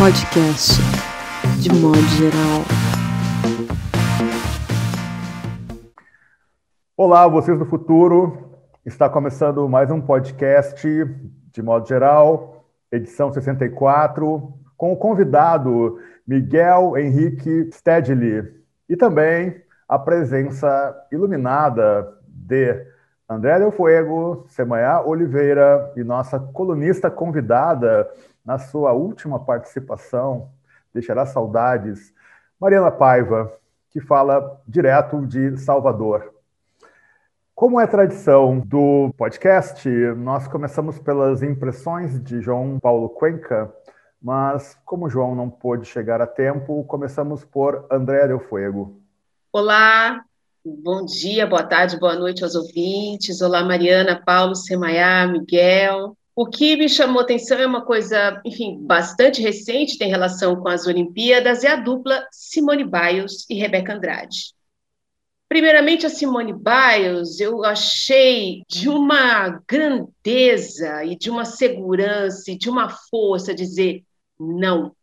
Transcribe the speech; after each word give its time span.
podcast, 0.00 0.80
de 1.60 1.68
modo 1.74 2.00
geral. 2.16 2.64
Olá, 6.96 7.28
vocês 7.28 7.58
do 7.58 7.66
futuro. 7.66 8.50
Está 8.82 9.10
começando 9.10 9.68
mais 9.68 9.90
um 9.90 10.00
podcast, 10.00 10.88
de 11.52 11.62
modo 11.62 11.86
geral, 11.86 12.64
edição 12.90 13.30
64, 13.30 14.54
com 14.74 14.90
o 14.90 14.96
convidado 14.96 15.98
Miguel 16.26 16.96
Henrique 16.96 17.68
Stedley 17.70 18.54
e 18.88 18.96
também 18.96 19.62
a 19.86 19.98
presença 19.98 20.96
iluminada 21.12 22.10
de 22.26 22.86
André 23.28 23.58
Del 23.58 23.70
Fuego, 23.70 24.46
Semanhá 24.48 25.02
Oliveira 25.02 25.92
e 25.94 26.02
nossa 26.02 26.40
colunista 26.40 27.10
convidada 27.10 28.08
na 28.44 28.58
sua 28.58 28.92
última 28.92 29.38
participação, 29.38 30.50
deixará 30.92 31.26
saudades, 31.26 32.12
Mariana 32.60 32.90
Paiva, 32.90 33.52
que 33.90 34.00
fala 34.00 34.60
direto 34.66 35.26
de 35.26 35.56
Salvador. 35.58 36.34
Como 37.54 37.80
é 37.80 37.86
tradição 37.86 38.58
do 38.58 39.12
podcast, 39.18 39.86
nós 40.16 40.48
começamos 40.48 40.98
pelas 40.98 41.42
impressões 41.42 42.22
de 42.22 42.40
João 42.40 42.78
Paulo 42.80 43.10
Cuenca, 43.10 43.70
mas 44.22 44.78
como 44.84 45.10
João 45.10 45.34
não 45.34 45.50
pôde 45.50 45.86
chegar 45.86 46.20
a 46.20 46.26
tempo, 46.26 46.84
começamos 46.84 47.44
por 47.44 47.86
André 47.90 48.28
Del 48.28 48.40
Fuego. 48.40 49.00
Olá, 49.52 50.24
bom 50.64 51.04
dia, 51.04 51.46
boa 51.46 51.62
tarde, 51.62 51.98
boa 51.98 52.14
noite 52.14 52.44
aos 52.44 52.54
ouvintes. 52.54 53.42
Olá, 53.42 53.62
Mariana, 53.62 54.22
Paulo, 54.24 54.54
Semaiá, 54.54 55.26
Miguel. 55.26 56.16
O 56.40 56.46
que 56.46 56.74
me 56.74 56.88
chamou 56.88 57.20
atenção 57.20 57.58
é 57.58 57.66
uma 57.66 57.84
coisa, 57.84 58.40
enfim, 58.46 58.78
bastante 58.80 59.42
recente, 59.42 59.98
tem 59.98 60.08
relação 60.08 60.56
com 60.56 60.68
as 60.68 60.86
Olimpíadas, 60.86 61.64
é 61.64 61.68
a 61.68 61.76
dupla 61.76 62.26
Simone 62.32 62.82
Biles 62.82 63.44
e 63.50 63.56
Rebeca 63.56 63.92
Andrade. 63.92 64.54
Primeiramente, 65.50 66.06
a 66.06 66.08
Simone 66.08 66.54
Biles, 66.54 67.40
eu 67.40 67.62
achei 67.62 68.62
de 68.66 68.88
uma 68.88 69.50
grandeza 69.68 71.04
e 71.04 71.14
de 71.14 71.28
uma 71.28 71.44
segurança 71.44 72.50
e 72.50 72.56
de 72.56 72.70
uma 72.70 72.88
força 72.88 73.54
dizer: 73.54 74.02
não, 74.38 74.96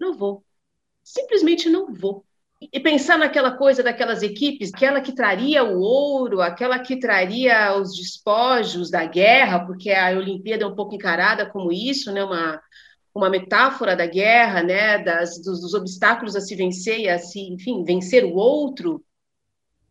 não 0.00 0.18
vou. 0.18 0.44
Simplesmente 1.04 1.70
não 1.70 1.94
vou 1.94 2.24
e 2.72 2.80
pensar 2.80 3.18
naquela 3.18 3.52
coisa 3.52 3.82
daquelas 3.82 4.22
equipes, 4.22 4.70
aquela 4.74 5.00
que 5.00 5.14
traria 5.14 5.64
o 5.64 5.80
ouro, 5.80 6.40
aquela 6.40 6.78
que 6.78 6.98
traria 6.98 7.74
os 7.76 7.94
despojos 7.96 8.90
da 8.90 9.04
guerra, 9.04 9.64
porque 9.64 9.90
a 9.90 10.10
Olimpíada 10.10 10.64
é 10.64 10.66
um 10.66 10.74
pouco 10.74 10.94
encarada 10.94 11.46
como 11.46 11.72
isso, 11.72 12.12
né, 12.12 12.22
uma, 12.22 12.60
uma 13.14 13.30
metáfora 13.30 13.96
da 13.96 14.06
guerra, 14.06 14.62
né, 14.62 14.98
das, 14.98 15.42
dos, 15.42 15.60
dos 15.60 15.74
obstáculos 15.74 16.36
a 16.36 16.40
se 16.40 16.54
vencer 16.54 17.00
e 17.00 17.08
a 17.08 17.18
se, 17.18 17.40
enfim, 17.40 17.84
vencer 17.84 18.24
o 18.24 18.34
outro 18.34 19.02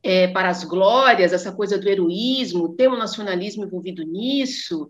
é, 0.03 0.28
para 0.28 0.50
as 0.50 0.63
glórias, 0.63 1.33
essa 1.33 1.52
coisa 1.52 1.78
do 1.78 1.88
heroísmo, 1.88 2.75
tem 2.75 2.88
um 2.88 2.97
nacionalismo 2.97 3.63
envolvido 3.63 4.03
nisso, 4.03 4.89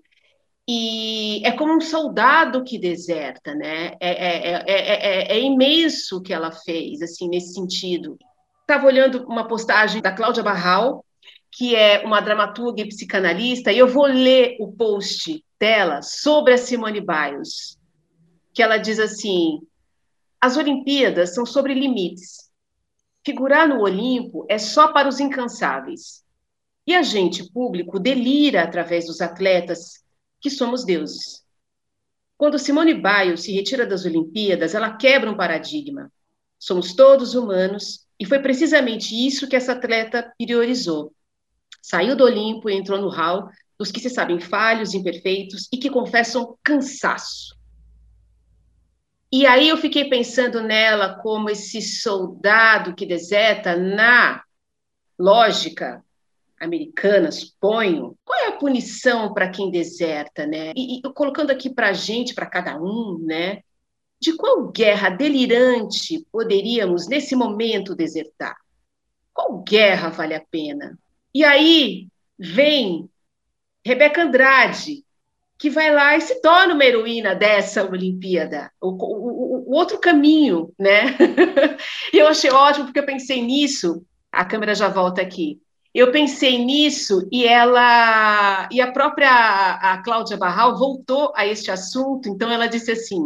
e 0.74 1.46
é 1.46 1.52
como 1.52 1.76
um 1.76 1.82
soldado 1.82 2.64
que 2.64 2.80
deserta, 2.80 3.54
né? 3.54 3.98
É, 4.00 4.10
é, 4.10 4.64
é, 4.66 5.38
é, 5.38 5.42
imenso 5.42 6.16
o 6.16 6.22
que 6.22 6.32
ela 6.32 6.50
fez, 6.50 7.02
assim, 7.02 7.28
nesse 7.28 7.56
sentido. 7.56 8.18
Estava 8.62 8.88
olhando 8.88 9.26
uma 9.28 9.46
postagem 9.50 10.02
da 10.02 10.14
Cláudia 10.14 10.42
Barral, 10.42 11.04
que 11.52 11.76
é 11.76 12.06
uma 12.06 12.22
dramaturga 12.22 12.84
e 12.84 12.88
psicanalista, 12.88 13.70
e 13.70 13.80
eu 13.80 13.88
vou 13.90 14.06
ler 14.06 14.56
o 14.62 14.72
post 14.72 15.44
dela 15.60 16.02
sobre 16.02 16.54
a 16.54 16.58
Simone 16.58 17.02
Biles, 17.02 17.78
que 18.54 18.64
ela 18.64 18.78
diz 18.78 18.98
assim: 18.98 19.60
as 20.40 20.56
Olimpíadas 20.56 21.34
são 21.34 21.46
sobre 21.46 21.74
limites. 21.74 22.50
Figurar 23.26 23.68
no 23.68 23.82
Olimpo 23.82 24.46
é 24.48 24.58
só 24.58 24.94
para 24.94 25.10
os 25.10 25.20
incansáveis. 25.20 26.24
E 26.88 26.96
a 26.96 27.02
gente 27.02 27.52
público 27.52 28.00
delira 28.00 28.64
através 28.64 29.08
dos 29.08 29.20
atletas 29.20 30.02
que 30.42 30.50
somos 30.50 30.84
deuses. 30.84 31.44
Quando 32.38 32.58
Simone 32.58 32.96
Biles 32.96 33.44
se 33.44 33.52
retira 33.52 33.86
das 33.86 34.04
Olimpíadas, 34.04 34.74
ela 34.74 34.98
quebra 34.98 35.30
um 35.30 35.38
paradigma. 35.38 36.12
Somos 36.58 36.94
todos 36.94 37.36
humanos, 37.36 38.08
e 38.20 38.26
foi 38.26 38.40
precisamente 38.40 39.16
isso 39.16 39.48
que 39.48 39.56
essa 39.56 39.74
atleta 39.74 40.34
priorizou. 40.38 41.14
Saiu 41.82 42.16
do 42.16 42.24
Olimpo 42.24 42.70
e 42.70 42.76
entrou 42.76 43.00
no 43.00 43.10
hall 43.10 43.50
dos 43.78 43.92
que 43.92 44.00
se 44.00 44.10
sabem 44.10 44.40
falhos, 44.40 44.94
imperfeitos 44.94 45.68
e 45.72 45.78
que 45.78 45.90
confessam 45.90 46.56
cansaço. 46.64 47.56
E 49.32 49.46
aí 49.46 49.70
eu 49.70 49.78
fiquei 49.78 50.10
pensando 50.10 50.62
nela 50.62 51.16
como 51.22 51.50
esse 51.50 51.82
soldado 51.82 52.94
que 52.94 53.06
deserta 53.06 53.76
na 53.76 54.44
lógica 55.18 56.04
americana, 56.62 57.32
suponho, 57.32 58.16
qual 58.24 58.40
é 58.40 58.48
a 58.50 58.58
punição 58.58 59.34
para 59.34 59.50
quem 59.50 59.72
deserta, 59.72 60.46
né? 60.46 60.72
E, 60.76 61.00
e 61.00 61.02
colocando 61.14 61.50
aqui 61.50 61.70
para 61.70 61.90
a 61.90 61.94
gente, 61.94 62.36
para 62.36 62.46
cada 62.46 62.80
um, 62.80 63.18
né? 63.20 63.62
De 64.20 64.36
qual 64.36 64.72
guerra 64.72 65.10
delirante 65.10 66.26
poderíamos, 66.32 67.08
nesse 67.08 67.36
momento, 67.36 67.96
desertar? 67.96 68.56
Qual 69.34 69.64
guerra 69.64 70.10
vale 70.10 70.36
a 70.36 70.46
pena? 70.52 70.98
E 71.34 71.44
aí 71.44 72.08
vem 72.38 73.10
Rebeca 73.84 74.22
Andrade, 74.22 75.04
que 75.58 75.70
vai 75.70 75.92
lá 75.92 76.16
e 76.16 76.22
se 76.22 76.42
torna 76.42 76.76
uma 76.76 76.86
heroína 76.86 77.34
dessa 77.34 77.84
Olimpíada, 77.84 78.72
o, 78.80 78.90
o, 78.90 79.70
o 79.70 79.76
outro 79.76 80.00
caminho, 80.00 80.72
né? 80.78 81.18
eu 82.14 82.28
achei 82.28 82.52
ótimo, 82.52 82.86
porque 82.86 83.00
eu 83.00 83.06
pensei 83.06 83.42
nisso, 83.42 84.06
a 84.32 84.46
câmera 84.46 84.76
já 84.76 84.88
volta 84.88 85.22
aqui, 85.22 85.60
eu 85.94 86.12
pensei 86.12 86.58
nisso 86.64 87.28
e 87.32 87.46
ela 87.46 88.70
e 88.72 88.80
a 88.80 88.92
própria 88.92 89.30
a 89.30 90.02
Cláudia 90.04 90.38
Barral 90.38 90.78
voltou 90.78 91.34
a 91.36 91.46
este 91.46 91.70
assunto. 91.72 92.30
Então 92.30 92.50
ela 92.52 92.68
disse 92.68 92.92
assim: 92.92 93.22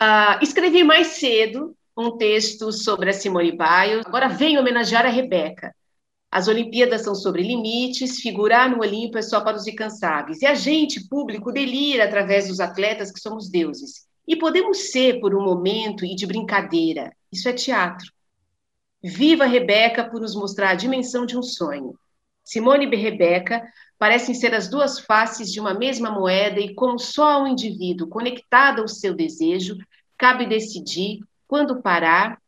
uh, 0.00 0.38
escrevi 0.42 0.84
mais 0.84 1.08
cedo 1.08 1.76
um 1.96 2.16
texto 2.16 2.72
sobre 2.72 3.10
a 3.10 3.12
Simone 3.12 3.52
Biles. 3.52 4.06
Agora 4.06 4.28
venho 4.28 4.60
homenagear 4.60 5.04
a 5.04 5.08
Rebeca. 5.08 5.74
As 6.30 6.46
Olimpíadas 6.46 7.02
são 7.02 7.14
sobre 7.14 7.42
limites, 7.42 8.20
figurar 8.20 8.70
no 8.70 8.80
Olimpo 8.80 9.18
é 9.18 9.22
só 9.22 9.40
para 9.40 9.56
os 9.56 9.66
incansáveis. 9.66 10.42
E 10.42 10.46
a 10.46 10.54
gente, 10.54 11.08
público, 11.08 11.50
delira 11.50 12.04
através 12.04 12.48
dos 12.48 12.60
atletas 12.60 13.10
que 13.10 13.18
somos 13.18 13.50
deuses. 13.50 14.06
E 14.26 14.36
podemos 14.36 14.90
ser 14.90 15.20
por 15.20 15.34
um 15.34 15.42
momento 15.42 16.04
e 16.04 16.14
de 16.14 16.26
brincadeira. 16.26 17.16
Isso 17.32 17.48
é 17.48 17.52
teatro. 17.52 18.12
Viva 19.02 19.44
Rebeca 19.44 20.04
por 20.04 20.20
nos 20.20 20.34
mostrar 20.34 20.70
a 20.70 20.74
dimensão 20.74 21.24
de 21.24 21.36
um 21.36 21.42
sonho. 21.42 21.94
Simone 22.44 22.86
e 22.86 22.96
Rebeca 22.96 23.62
parecem 23.98 24.34
ser 24.34 24.54
as 24.54 24.68
duas 24.68 24.98
faces 24.98 25.52
de 25.52 25.60
uma 25.60 25.74
mesma 25.74 26.10
moeda 26.10 26.58
e 26.58 26.74
como 26.74 26.98
só 26.98 27.42
um 27.42 27.46
indivíduo 27.46 28.08
conectado 28.08 28.80
ao 28.80 28.88
seu 28.88 29.14
desejo 29.14 29.76
cabe 30.16 30.46
decidir 30.46 31.20
quando 31.46 31.82
parar 31.82 32.38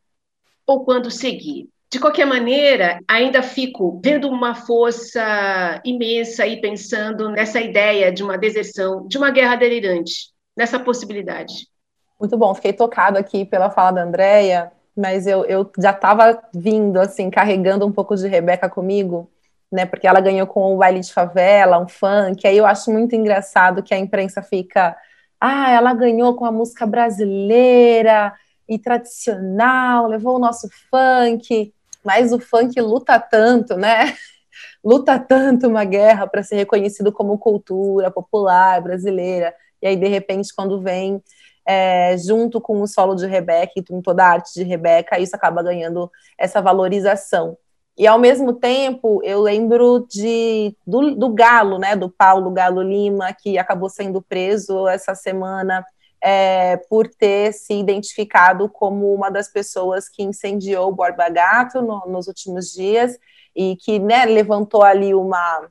ou 0.66 0.84
quando 0.84 1.10
seguir. 1.10 1.68
De 1.92 1.98
qualquer 1.98 2.24
maneira, 2.24 3.00
ainda 3.06 3.42
fico 3.42 4.00
vendo 4.02 4.28
uma 4.28 4.54
força 4.54 5.80
imensa 5.84 6.46
e 6.46 6.60
pensando 6.60 7.28
nessa 7.30 7.60
ideia 7.60 8.12
de 8.12 8.22
uma 8.22 8.38
deserção, 8.38 9.06
de 9.08 9.18
uma 9.18 9.30
guerra 9.30 9.56
delirante, 9.56 10.30
nessa 10.56 10.78
possibilidade. 10.78 11.66
Muito 12.18 12.36
bom, 12.36 12.54
fiquei 12.54 12.72
tocado 12.72 13.18
aqui 13.18 13.44
pela 13.44 13.70
fala 13.70 13.92
da 13.92 14.02
Andrea 14.04 14.72
mas 14.96 15.26
eu, 15.26 15.44
eu 15.44 15.70
já 15.78 15.90
estava 15.90 16.42
vindo, 16.54 16.98
assim, 17.00 17.30
carregando 17.30 17.86
um 17.86 17.92
pouco 17.92 18.16
de 18.16 18.28
Rebeca 18.28 18.68
comigo, 18.68 19.30
né? 19.70 19.86
Porque 19.86 20.06
ela 20.06 20.20
ganhou 20.20 20.46
com 20.46 20.74
o 20.74 20.78
baile 20.78 21.00
de 21.00 21.12
favela, 21.12 21.78
um 21.78 21.88
funk. 21.88 22.46
Aí 22.46 22.56
eu 22.56 22.66
acho 22.66 22.90
muito 22.90 23.14
engraçado 23.14 23.82
que 23.82 23.94
a 23.94 23.98
imprensa 23.98 24.42
fica. 24.42 24.96
Ah, 25.40 25.70
ela 25.70 25.94
ganhou 25.94 26.34
com 26.34 26.44
a 26.44 26.52
música 26.52 26.86
brasileira 26.86 28.34
e 28.68 28.78
tradicional, 28.78 30.06
levou 30.06 30.36
o 30.36 30.38
nosso 30.38 30.68
funk, 30.90 31.72
mas 32.04 32.32
o 32.32 32.38
funk 32.38 32.80
luta 32.80 33.18
tanto, 33.18 33.76
né? 33.76 34.14
luta 34.84 35.18
tanto 35.18 35.68
uma 35.68 35.84
guerra 35.84 36.26
para 36.26 36.42
ser 36.42 36.56
reconhecido 36.56 37.12
como 37.12 37.38
cultura 37.38 38.10
popular 38.10 38.80
brasileira. 38.80 39.54
E 39.82 39.86
aí, 39.86 39.96
de 39.96 40.08
repente, 40.08 40.54
quando 40.54 40.80
vem 40.80 41.22
é, 41.72 42.18
junto 42.18 42.60
com 42.60 42.82
o 42.82 42.86
solo 42.88 43.14
de 43.14 43.28
Rebeca 43.28 43.74
e 43.76 43.84
com 43.84 44.02
toda 44.02 44.24
a 44.24 44.28
arte 44.28 44.52
de 44.54 44.64
Rebeca, 44.64 45.20
isso 45.20 45.36
acaba 45.36 45.62
ganhando 45.62 46.10
essa 46.36 46.60
valorização. 46.60 47.56
E 47.96 48.08
ao 48.08 48.18
mesmo 48.18 48.54
tempo, 48.54 49.20
eu 49.22 49.40
lembro 49.40 50.04
de 50.10 50.76
do, 50.84 51.14
do 51.14 51.28
Galo, 51.32 51.78
né, 51.78 51.94
do 51.94 52.10
Paulo 52.10 52.50
Galo 52.50 52.82
Lima, 52.82 53.32
que 53.32 53.56
acabou 53.56 53.88
sendo 53.88 54.20
preso 54.20 54.88
essa 54.88 55.14
semana 55.14 55.84
é, 56.20 56.76
por 56.88 57.06
ter 57.06 57.52
se 57.52 57.74
identificado 57.74 58.68
como 58.68 59.14
uma 59.14 59.30
das 59.30 59.46
pessoas 59.46 60.08
que 60.08 60.24
incendiou 60.24 60.88
o 60.88 60.92
Borba 60.92 61.28
Gato 61.28 61.80
no, 61.80 62.00
nos 62.08 62.26
últimos 62.26 62.72
dias 62.72 63.16
e 63.54 63.76
que 63.76 64.00
né, 64.00 64.24
levantou 64.24 64.82
ali 64.82 65.14
uma, 65.14 65.68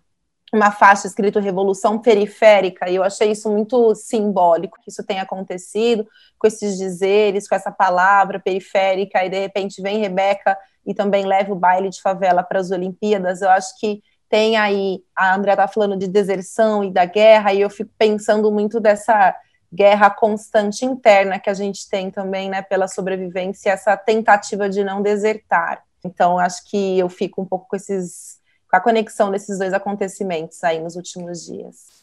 uma 0.54 0.72
faixa 0.72 1.08
escrito 1.08 1.40
Revolução 1.40 2.00
Periférica, 2.00 2.90
e 2.90 2.96
eu 2.96 3.04
achei 3.04 3.32
isso 3.32 3.50
muito 3.52 3.94
simbólico, 3.94 4.78
que 4.82 4.90
isso 4.90 5.04
tenha 5.04 5.22
acontecido, 5.22 6.08
com 6.38 6.48
esses 6.48 6.78
dizeres, 6.78 7.48
com 7.48 7.56
essa 7.56 7.72
palavra 7.72 8.40
periférica, 8.40 9.24
e 9.24 9.30
de 9.30 9.40
repente 9.40 9.82
vem 9.82 10.00
Rebeca 10.00 10.58
e 10.86 10.94
também 10.94 11.26
leva 11.26 11.52
o 11.52 11.56
baile 11.56 11.90
de 11.90 12.02
favela 12.02 12.42
para 12.42 12.60
as 12.60 12.72
Olimpíadas. 12.72 13.42
Eu 13.42 13.50
acho 13.50 13.78
que 13.80 14.02
tem 14.30 14.58
aí, 14.58 15.04
a 15.16 15.36
Andrea 15.36 15.54
está 15.54 15.68
falando 15.68 15.98
de 15.98 16.08
deserção 16.08 16.84
e 16.84 16.92
da 16.92 17.06
guerra, 17.06 17.54
e 17.54 17.62
eu 17.62 17.70
fico 17.70 17.92
pensando 17.98 18.52
muito 18.52 18.80
dessa 18.80 19.36
guerra 19.72 20.10
constante 20.10 20.84
interna 20.84 21.40
que 21.40 21.50
a 21.50 21.54
gente 21.54 21.88
tem 21.88 22.10
também, 22.10 22.50
né, 22.50 22.62
pela 22.62 22.88
sobrevivência, 22.88 23.70
essa 23.70 23.96
tentativa 23.96 24.68
de 24.68 24.84
não 24.84 25.02
desertar. 25.02 25.84
Então, 26.04 26.40
acho 26.40 26.68
que 26.70 26.98
eu 26.98 27.10
fico 27.10 27.42
um 27.42 27.46
pouco 27.46 27.68
com 27.68 27.76
esses 27.76 28.39
com 28.70 28.78
a 28.78 28.82
conexão 28.82 29.32
desses 29.32 29.58
dois 29.58 29.74
acontecimentos 29.74 30.64
aí 30.64 30.80
nos 30.80 30.96
últimos 30.96 31.46
dias. 31.46 32.00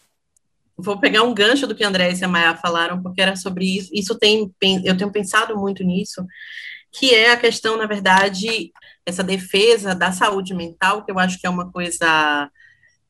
Vou 0.77 0.99
pegar 0.99 1.23
um 1.23 1.33
gancho 1.33 1.67
do 1.67 1.75
que 1.75 1.85
André 1.85 2.13
e 2.13 2.25
a 2.25 2.29
Maia 2.29 2.57
falaram, 2.57 3.03
porque 3.03 3.23
era 3.23 3.37
sobre 3.37 3.65
isso. 3.65 3.91
Isso 3.95 4.15
tem, 4.15 4.53
eu 4.85 4.97
tenho 4.97 5.11
pensado 5.11 5.57
muito 5.57 5.83
nisso, 5.83 6.27
que 6.93 7.15
é 7.15 7.31
a 7.31 7.37
questão, 7.37 7.79
na 7.79 7.87
verdade, 7.87 8.73
essa 9.07 9.23
defesa 9.23 9.95
da 9.95 10.13
saúde 10.13 10.55
mental, 10.55 11.05
que 11.05 11.11
eu 11.11 11.19
acho 11.19 11.39
que 11.41 11.47
é 11.47 11.51
uma 11.51 11.71
coisa 11.71 12.51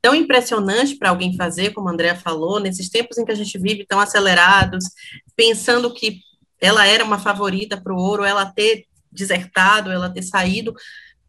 tão 0.01 0.15
impressionante 0.15 0.97
para 0.97 1.11
alguém 1.11 1.37
fazer, 1.37 1.73
como 1.73 1.89
a 1.89 1.93
Andrea 1.93 2.15
falou, 2.15 2.61
nesses 2.61 2.89
tempos 2.89 3.19
em 3.19 3.25
que 3.25 3.33
a 3.33 3.37
gente 3.37 3.59
vive 3.59 3.85
tão 3.85 3.99
acelerados, 3.99 4.85
pensando 5.35 5.93
que 5.93 6.21
ela 6.61 6.87
era 6.87 7.05
uma 7.05 7.19
favorita 7.19 7.81
para 7.81 7.93
o 7.93 7.99
ouro, 7.99 8.23
ela 8.23 8.47
ter 8.47 8.85
desertado, 9.11 9.91
ela 9.91 10.09
ter 10.09 10.23
saído, 10.23 10.75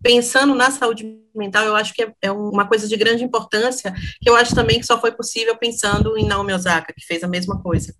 pensando 0.01 0.53
na 0.53 0.71
saúde 0.71 1.19
mental, 1.35 1.65
eu 1.65 1.75
acho 1.75 1.93
que 1.93 2.03
é, 2.03 2.11
é, 2.23 2.31
uma 2.31 2.67
coisa 2.67 2.87
de 2.87 2.97
grande 2.97 3.23
importância, 3.23 3.93
que 4.21 4.29
eu 4.29 4.35
acho 4.35 4.55
também 4.55 4.79
que 4.79 4.85
só 4.85 4.99
foi 4.99 5.11
possível 5.11 5.55
pensando 5.57 6.17
em 6.17 6.25
Naomi 6.25 6.53
Osaka, 6.53 6.93
que 6.93 7.05
fez 7.05 7.23
a 7.23 7.27
mesma 7.27 7.61
coisa. 7.61 7.93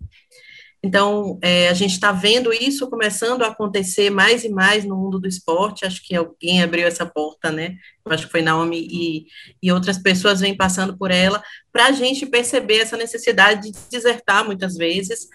Então, 0.80 1.40
é, 1.42 1.68
a 1.68 1.74
gente 1.74 1.92
está 1.92 2.12
vendo 2.12 2.52
isso 2.52 2.88
começando 2.88 3.42
a 3.42 3.48
acontecer 3.48 4.10
mais 4.10 4.44
e 4.44 4.48
mais 4.48 4.84
no 4.84 4.96
mundo 4.96 5.18
do 5.18 5.26
esporte. 5.26 5.84
Acho 5.84 6.00
que 6.06 6.14
alguém 6.14 6.62
abriu 6.62 6.86
essa 6.86 7.04
porta, 7.04 7.50
né? 7.50 7.76
Eu 8.06 8.12
acho 8.12 8.26
que 8.26 8.30
foi 8.30 8.42
Naomi 8.42 8.86
e, 8.88 9.26
e 9.60 9.72
outras 9.72 9.98
pessoas 9.98 10.38
vêm 10.38 10.56
passando 10.56 10.96
por 10.96 11.10
ela, 11.10 11.42
para 11.72 11.86
a 11.86 11.92
gente 11.92 12.24
perceber 12.26 12.78
essa 12.78 12.96
necessidade 12.96 13.72
de 13.72 13.78
desertar 13.90 14.44
muitas 14.44 14.76
vezes, 14.76 15.26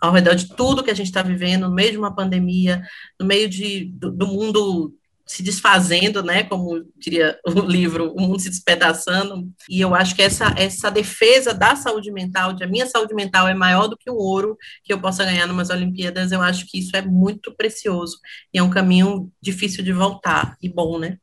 ao 0.00 0.12
redor 0.12 0.36
de 0.36 0.48
tudo 0.54 0.82
que 0.84 0.92
a 0.92 0.94
gente 0.94 1.08
está 1.08 1.22
vivendo, 1.22 1.68
no 1.68 1.74
meio 1.74 1.90
de 1.90 1.98
uma 1.98 2.14
pandemia, 2.14 2.80
no 3.18 3.26
meio 3.26 3.48
de, 3.48 3.86
do, 3.94 4.12
do 4.12 4.26
mundo 4.28 4.94
se 5.26 5.42
desfazendo, 5.42 6.22
né, 6.22 6.42
como 6.42 6.84
diria 6.96 7.38
o 7.46 7.60
livro, 7.60 8.12
o 8.12 8.20
mundo 8.20 8.38
se 8.40 8.50
despedaçando, 8.50 9.48
e 9.68 9.80
eu 9.80 9.94
acho 9.94 10.14
que 10.14 10.22
essa, 10.22 10.54
essa 10.56 10.90
defesa 10.90 11.54
da 11.54 11.74
saúde 11.74 12.12
mental, 12.12 12.52
de 12.52 12.62
a 12.62 12.66
minha 12.66 12.86
saúde 12.86 13.14
mental 13.14 13.48
é 13.48 13.54
maior 13.54 13.88
do 13.88 13.96
que 13.96 14.10
o 14.10 14.16
ouro 14.16 14.56
que 14.82 14.92
eu 14.92 15.00
possa 15.00 15.24
ganhar 15.24 15.46
numas 15.46 15.70
Olimpíadas, 15.70 16.30
eu 16.30 16.42
acho 16.42 16.66
que 16.66 16.78
isso 16.78 16.94
é 16.96 17.02
muito 17.02 17.54
precioso, 17.56 18.18
e 18.52 18.58
é 18.58 18.62
um 18.62 18.70
caminho 18.70 19.30
difícil 19.40 19.82
de 19.82 19.92
voltar, 19.92 20.56
e 20.62 20.68
bom, 20.68 20.98
né? 20.98 21.16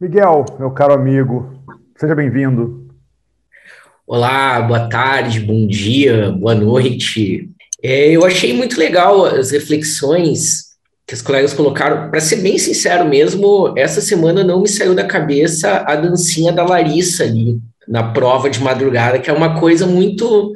Miguel, 0.00 0.44
meu 0.58 0.70
caro 0.70 0.94
amigo, 0.94 1.62
seja 1.96 2.14
bem-vindo. 2.14 2.86
Olá, 4.06 4.60
boa 4.62 4.88
tarde, 4.88 5.40
bom 5.40 5.66
dia, 5.66 6.30
boa 6.30 6.54
noite. 6.54 7.50
É, 7.82 8.10
eu 8.10 8.24
achei 8.24 8.52
muito 8.54 8.78
legal 8.78 9.24
as 9.24 9.50
reflexões 9.50 10.65
que 11.06 11.14
os 11.14 11.22
colegas 11.22 11.52
colocaram. 11.52 12.10
Para 12.10 12.20
ser 12.20 12.36
bem 12.36 12.58
sincero 12.58 13.08
mesmo, 13.08 13.72
essa 13.76 14.00
semana 14.00 14.42
não 14.42 14.62
me 14.62 14.68
saiu 14.68 14.94
da 14.94 15.04
cabeça 15.04 15.84
a 15.86 15.94
dancinha 15.94 16.52
da 16.52 16.64
Larissa 16.64 17.24
ali 17.24 17.58
na 17.86 18.02
prova 18.02 18.50
de 18.50 18.60
madrugada, 18.60 19.18
que 19.18 19.30
é 19.30 19.32
uma 19.32 19.60
coisa 19.60 19.86
muito. 19.86 20.52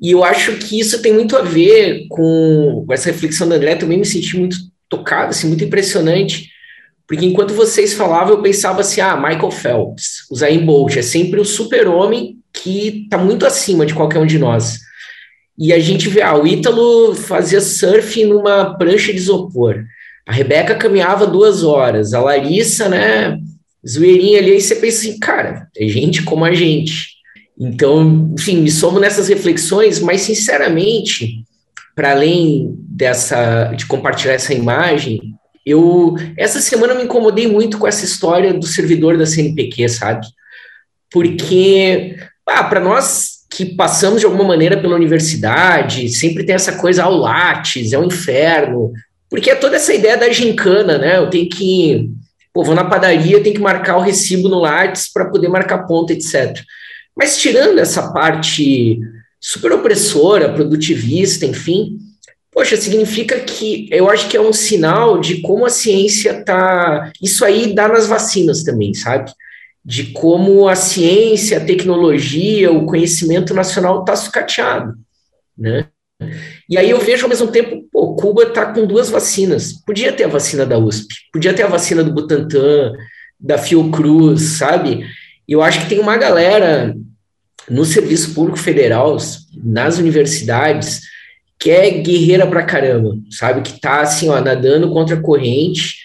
E 0.00 0.10
eu 0.10 0.24
acho 0.24 0.56
que 0.56 0.80
isso 0.80 1.00
tem 1.00 1.12
muito 1.12 1.36
a 1.36 1.42
ver 1.42 2.06
com 2.08 2.84
essa 2.90 3.10
reflexão 3.12 3.48
da 3.48 3.54
André. 3.54 3.76
Também 3.76 3.98
me 3.98 4.04
senti 4.04 4.36
muito 4.36 4.56
tocado, 4.88 5.30
assim, 5.30 5.46
muito 5.46 5.62
impressionante, 5.62 6.50
porque 7.06 7.24
enquanto 7.24 7.54
vocês 7.54 7.92
falavam, 7.92 8.34
eu 8.34 8.42
pensava 8.42 8.80
assim: 8.80 9.00
ah, 9.00 9.16
Michael 9.16 9.50
Phelps, 9.52 10.26
o 10.28 10.36
Zayn 10.36 10.64
Bolt, 10.66 10.96
é 10.96 11.02
sempre 11.02 11.40
o 11.40 11.44
super-homem 11.44 12.38
que 12.52 13.04
está 13.04 13.16
muito 13.16 13.46
acima 13.46 13.86
de 13.86 13.94
qualquer 13.94 14.18
um 14.18 14.26
de 14.26 14.38
nós. 14.38 14.78
E 15.58 15.72
a 15.72 15.78
gente 15.78 16.08
vê, 16.08 16.22
ah, 16.22 16.36
o 16.36 16.46
Ítalo 16.46 17.14
fazia 17.14 17.60
surf 17.60 18.24
numa 18.24 18.76
prancha 18.76 19.12
de 19.12 19.18
isopor. 19.18 19.84
A 20.26 20.32
Rebeca 20.32 20.74
caminhava 20.74 21.26
duas 21.26 21.62
horas. 21.62 22.14
A 22.14 22.20
Larissa, 22.20 22.88
né, 22.88 23.38
zoeirinha 23.86 24.38
ali. 24.38 24.52
Aí 24.52 24.60
você 24.60 24.76
pensa 24.76 25.00
assim, 25.00 25.18
cara, 25.18 25.68
é 25.76 25.86
gente 25.86 26.22
como 26.22 26.44
a 26.44 26.54
gente. 26.54 27.12
Então, 27.58 28.32
enfim, 28.38 28.58
me 28.58 28.70
somo 28.70 28.98
nessas 28.98 29.28
reflexões, 29.28 30.00
mas 30.00 30.22
sinceramente, 30.22 31.44
para 31.94 32.12
além 32.12 32.74
dessa 32.88 33.72
de 33.74 33.86
compartilhar 33.86 34.34
essa 34.34 34.54
imagem, 34.54 35.20
eu 35.64 36.16
essa 36.36 36.60
semana 36.60 36.94
me 36.94 37.04
incomodei 37.04 37.46
muito 37.46 37.78
com 37.78 37.86
essa 37.86 38.04
história 38.04 38.52
do 38.52 38.66
servidor 38.66 39.16
da 39.16 39.26
CNPq, 39.26 39.88
sabe? 39.88 40.26
Porque 41.10 42.16
ah, 42.48 42.64
para 42.64 42.80
nós 42.80 43.31
que 43.54 43.66
passamos 43.66 44.20
de 44.20 44.26
alguma 44.26 44.44
maneira 44.44 44.80
pela 44.80 44.96
universidade, 44.96 46.08
sempre 46.08 46.44
tem 46.44 46.54
essa 46.54 46.72
coisa 46.72 47.04
ao 47.04 47.14
lattes, 47.14 47.92
é 47.92 47.98
um 47.98 48.06
inferno, 48.06 48.90
porque 49.28 49.50
é 49.50 49.54
toda 49.54 49.76
essa 49.76 49.92
ideia 49.92 50.16
da 50.16 50.30
gincana, 50.30 50.96
né? 50.96 51.18
Eu 51.18 51.28
tenho 51.28 51.48
que, 51.50 52.10
pô, 52.52 52.64
vou 52.64 52.74
na 52.74 52.84
padaria, 52.84 53.42
tenho 53.42 53.54
que 53.54 53.60
marcar 53.60 53.98
o 53.98 54.00
recibo 54.00 54.48
no 54.48 54.58
lattes 54.58 55.12
para 55.12 55.26
poder 55.26 55.48
marcar 55.48 55.86
ponto, 55.86 56.12
etc. 56.12 56.62
Mas 57.14 57.36
tirando 57.36 57.78
essa 57.78 58.10
parte 58.10 58.98
super 59.38 59.72
opressora, 59.72 60.52
produtivista, 60.52 61.44
enfim, 61.44 61.98
poxa, 62.50 62.76
significa 62.78 63.38
que 63.40 63.86
eu 63.90 64.08
acho 64.08 64.28
que 64.28 64.36
é 64.36 64.40
um 64.40 64.52
sinal 64.52 65.20
de 65.20 65.42
como 65.42 65.66
a 65.66 65.70
ciência 65.70 66.42
tá. 66.42 67.12
Isso 67.20 67.44
aí 67.44 67.74
dá 67.74 67.86
nas 67.86 68.06
vacinas 68.06 68.62
também, 68.62 68.94
sabe? 68.94 69.30
De 69.84 70.12
como 70.12 70.68
a 70.68 70.76
ciência, 70.76 71.58
a 71.58 71.64
tecnologia, 71.64 72.70
o 72.70 72.86
conhecimento 72.86 73.52
nacional 73.52 74.00
está 74.00 74.14
sucateado, 74.14 74.94
né? 75.58 75.86
E 76.68 76.78
aí 76.78 76.88
eu 76.90 77.00
vejo 77.00 77.24
ao 77.24 77.28
mesmo 77.28 77.48
tempo, 77.48 77.84
pô, 77.90 78.14
Cuba 78.14 78.44
está 78.44 78.66
com 78.66 78.86
duas 78.86 79.10
vacinas. 79.10 79.72
Podia 79.84 80.12
ter 80.12 80.24
a 80.24 80.28
vacina 80.28 80.64
da 80.64 80.78
USP, 80.78 81.12
podia 81.32 81.52
ter 81.52 81.64
a 81.64 81.68
vacina 81.68 82.04
do 82.04 82.12
Butantan, 82.12 82.92
da 83.38 83.58
Fiocruz, 83.58 84.42
sabe? 84.58 85.04
Eu 85.48 85.60
acho 85.60 85.80
que 85.80 85.88
tem 85.88 85.98
uma 85.98 86.16
galera 86.16 86.94
no 87.68 87.84
serviço 87.84 88.34
público 88.34 88.58
federal, 88.58 89.16
nas 89.62 89.98
universidades, 89.98 91.00
que 91.58 91.70
é 91.70 91.90
guerreira 91.90 92.46
pra 92.46 92.64
caramba, 92.64 93.16
sabe? 93.30 93.62
Que 93.62 93.80
tá 93.80 94.00
assim, 94.00 94.28
ó, 94.28 94.40
nadando 94.40 94.90
contra 94.92 95.16
a 95.16 95.20
corrente 95.20 95.96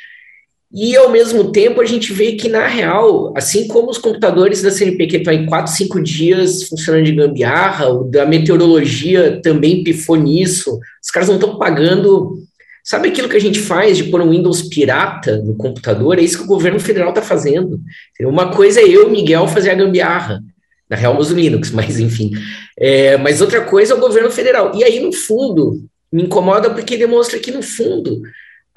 e, 0.71 0.97
ao 0.97 1.09
mesmo 1.09 1.51
tempo, 1.51 1.79
a 1.79 1.85
gente 1.85 2.11
vê 2.11 2.33
que, 2.33 2.49
na 2.49 2.67
real, 2.67 3.33
assim 3.37 3.67
como 3.67 3.89
os 3.89 3.97
computadores 3.97 4.61
da 4.61 4.69
CNPq 4.69 5.17
estão 5.17 5.33
em 5.33 5.45
4, 5.45 5.71
5 5.73 6.03
dias 6.03 6.63
funcionando 6.63 7.05
de 7.05 7.13
gambiarra, 7.13 7.89
o 7.89 8.03
da 8.03 8.25
meteorologia 8.25 9.41
também 9.41 9.81
pifou 9.83 10.17
nisso, 10.17 10.77
os 11.01 11.09
caras 11.09 11.29
não 11.29 11.35
estão 11.35 11.57
pagando. 11.57 12.43
Sabe 12.83 13.07
aquilo 13.07 13.29
que 13.29 13.37
a 13.37 13.41
gente 13.41 13.59
faz 13.59 13.97
de 13.97 14.05
pôr 14.05 14.21
um 14.21 14.29
Windows 14.29 14.63
pirata 14.63 15.37
no 15.37 15.55
computador? 15.55 16.19
É 16.19 16.21
isso 16.21 16.37
que 16.37 16.43
o 16.43 16.47
governo 16.47 16.79
federal 16.79 17.09
está 17.09 17.21
fazendo. 17.21 17.79
Uma 18.21 18.51
coisa 18.51 18.81
é 18.81 18.87
eu, 18.87 19.09
Miguel, 19.09 19.47
fazer 19.47 19.71
a 19.71 19.75
gambiarra. 19.75 20.41
Na 20.89 20.97
real, 20.97 21.17
uso 21.17 21.33
Linux, 21.33 21.71
mas 21.71 21.97
enfim. 21.97 22.31
É, 22.77 23.15
mas 23.17 23.39
outra 23.39 23.61
coisa 23.61 23.93
é 23.93 23.95
o 23.95 24.01
governo 24.01 24.29
federal. 24.29 24.73
E 24.75 24.83
aí, 24.83 24.99
no 24.99 25.13
fundo, 25.13 25.81
me 26.11 26.23
incomoda 26.23 26.69
porque 26.69 26.97
demonstra 26.97 27.39
que, 27.39 27.51
no 27.51 27.61
fundo, 27.61 28.21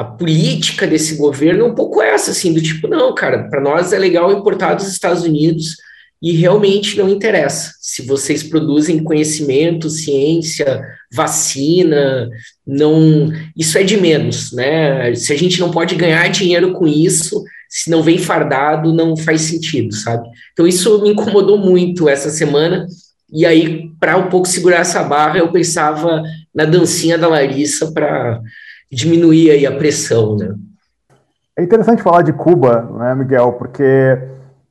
a 0.00 0.04
política 0.04 0.86
desse 0.86 1.14
governo 1.16 1.62
é 1.62 1.68
um 1.68 1.74
pouco 1.74 2.00
essa, 2.00 2.30
assim, 2.30 2.54
do 2.54 2.62
tipo, 2.62 2.88
não, 2.88 3.14
cara, 3.14 3.50
para 3.50 3.60
nós 3.60 3.92
é 3.92 3.98
legal 3.98 4.32
importar 4.32 4.72
dos 4.72 4.88
Estados 4.88 5.24
Unidos 5.24 5.76
e 6.22 6.32
realmente 6.32 6.96
não 6.96 7.06
interessa. 7.06 7.74
Se 7.82 8.00
vocês 8.06 8.42
produzem 8.42 9.04
conhecimento, 9.04 9.90
ciência, 9.90 10.82
vacina, 11.12 12.30
não, 12.66 13.30
isso 13.54 13.76
é 13.76 13.82
de 13.82 13.98
menos, 13.98 14.52
né? 14.52 15.14
Se 15.14 15.34
a 15.34 15.36
gente 15.36 15.60
não 15.60 15.70
pode 15.70 15.94
ganhar 15.96 16.26
dinheiro 16.28 16.72
com 16.72 16.88
isso, 16.88 17.44
se 17.68 17.90
não 17.90 18.02
vem 18.02 18.16
fardado, 18.16 18.94
não 18.94 19.14
faz 19.14 19.42
sentido, 19.42 19.94
sabe? 19.94 20.26
Então 20.54 20.66
isso 20.66 21.02
me 21.02 21.10
incomodou 21.10 21.58
muito 21.58 22.08
essa 22.08 22.30
semana. 22.30 22.86
E 23.30 23.44
aí, 23.44 23.90
para 24.00 24.16
um 24.16 24.30
pouco 24.30 24.48
segurar 24.48 24.78
essa 24.78 25.02
barra, 25.02 25.36
eu 25.36 25.52
pensava 25.52 26.22
na 26.54 26.64
dancinha 26.64 27.18
da 27.18 27.28
Larissa 27.28 27.92
para 27.92 28.40
diminuir 28.90 29.50
aí 29.50 29.66
a 29.66 29.76
pressão, 29.76 30.36
né? 30.36 30.54
É 31.56 31.62
interessante 31.62 32.02
falar 32.02 32.22
de 32.22 32.32
Cuba, 32.32 32.82
né, 32.98 33.14
Miguel, 33.14 33.52
porque 33.52 34.18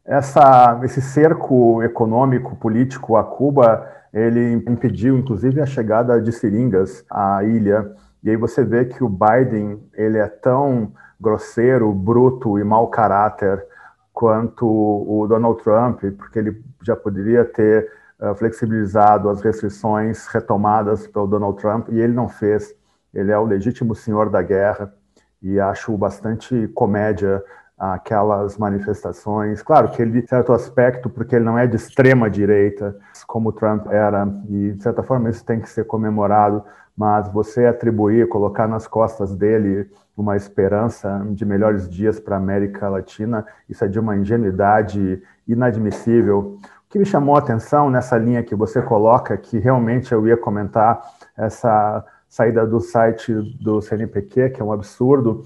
essa, 0.04 0.80
esse 0.84 1.02
cerco 1.02 1.84
econômico, 1.84 2.56
político 2.56 3.16
a 3.16 3.24
Cuba, 3.24 3.88
ele 4.14 4.54
impediu, 4.68 5.18
inclusive, 5.18 5.62
a 5.62 5.66
chegada 5.66 6.20
de 6.20 6.32
seringas 6.32 7.06
à 7.10 7.44
ilha. 7.44 7.92
E 8.24 8.30
aí 8.30 8.36
você 8.36 8.64
vê 8.64 8.86
que 8.86 9.04
o 9.04 9.10
Biden 9.10 9.80
ele 9.94 10.18
é 10.18 10.28
tão 10.28 10.92
grosseiro, 11.22 11.94
bruto 11.94 12.58
e 12.58 12.64
mau 12.64 12.88
caráter 12.88 13.64
quanto 14.12 14.66
o 14.66 15.28
Donald 15.28 15.62
Trump, 15.64 16.02
porque 16.18 16.40
ele 16.40 16.62
já 16.82 16.96
poderia 16.96 17.46
ter 17.46 17.90
uh, 18.20 18.34
flexibilizado 18.36 19.30
as 19.30 19.42
restrições 19.42 20.28
retomadas 20.28 21.08
pelo 21.08 21.28
Donald 21.28 21.58
Trump, 21.60 21.90
e 21.90 22.00
ele 22.00 22.14
não 22.14 22.28
fez. 22.28 22.74
Ele 23.14 23.32
é 23.32 23.38
o 23.38 23.46
legítimo 23.46 23.96
senhor 23.96 24.30
da 24.30 24.42
guerra, 24.42 24.94
e 25.42 25.60
acho 25.60 25.98
bastante 25.98 26.68
comédia 26.70 27.44
aquelas 27.78 28.58
manifestações. 28.58 29.62
Claro 29.62 29.90
que 29.90 30.02
ele, 30.02 30.20
em 30.20 30.28
certo 30.28 30.52
aspecto, 30.52 31.10
porque 31.10 31.38
ele 31.38 31.46
não 31.46 31.58
é 31.58 31.66
de 31.66 31.78
extrema 31.78 32.30
direita, 32.30 32.98
como 33.26 33.54
Trump 33.54 33.88
era, 33.88 34.28
e 34.50 34.74
de 34.74 34.84
certa 34.84 35.02
forma 35.02 35.30
isso 35.30 35.46
tem 35.46 35.62
que 35.62 35.70
ser 35.70 35.86
comemorado, 35.86 36.64
mas 36.96 37.32
você 37.32 37.66
atribuir, 37.66 38.28
colocar 38.28 38.68
nas 38.68 38.86
costas 38.86 39.34
dele 39.34 39.90
uma 40.18 40.36
esperança 40.36 41.26
de 41.30 41.46
melhores 41.46 41.88
dias 41.88 42.20
para 42.20 42.36
a 42.36 42.40
América 42.40 42.90
Latina, 42.90 43.46
isso 43.70 43.86
é 43.86 43.88
de 43.88 43.98
uma 43.98 44.18
ingenuidade 44.18 45.24
inadmissível. 45.48 46.58
O 46.86 46.90
que 46.90 47.00
me 47.00 47.06
chamou 47.06 47.36
a 47.36 47.40
atenção 47.40 47.90
nessa 47.90 48.18
linha 48.18 48.44
que 48.44 48.54
você 48.54 48.82
coloca, 48.82 49.38
que 49.38 49.58
realmente 49.58 50.12
eu 50.12 50.28
ia 50.28 50.36
comentar 50.36 51.02
essa 51.38 52.06
saída 52.30 52.66
do 52.66 52.80
site 52.80 53.34
do 53.60 53.82
CNPq, 53.82 54.52
que 54.52 54.62
é 54.62 54.64
um 54.64 54.72
absurdo, 54.72 55.46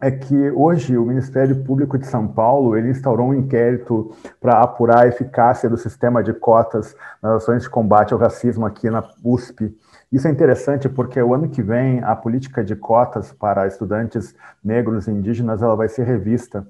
é 0.00 0.10
que 0.10 0.50
hoje 0.50 0.98
o 0.98 1.06
Ministério 1.06 1.64
Público 1.64 1.96
de 1.96 2.06
São 2.06 2.28
Paulo 2.28 2.76
ele 2.76 2.90
instaurou 2.90 3.28
um 3.28 3.34
inquérito 3.34 4.14
para 4.38 4.60
apurar 4.60 5.04
a 5.04 5.06
eficácia 5.08 5.68
do 5.68 5.78
sistema 5.78 6.22
de 6.22 6.34
cotas 6.34 6.94
nas 7.22 7.42
ações 7.42 7.62
de 7.62 7.70
combate 7.70 8.12
ao 8.12 8.18
racismo 8.18 8.66
aqui 8.66 8.90
na 8.90 9.02
USP. 9.24 9.74
Isso 10.12 10.28
é 10.28 10.30
interessante 10.30 10.88
porque 10.90 11.20
o 11.22 11.32
ano 11.32 11.48
que 11.48 11.62
vem 11.62 12.02
a 12.04 12.14
política 12.14 12.62
de 12.62 12.76
cotas 12.76 13.32
para 13.32 13.66
estudantes 13.66 14.34
negros 14.62 15.08
e 15.08 15.10
indígenas 15.10 15.62
ela 15.62 15.74
vai 15.74 15.88
ser 15.88 16.04
revista. 16.04 16.66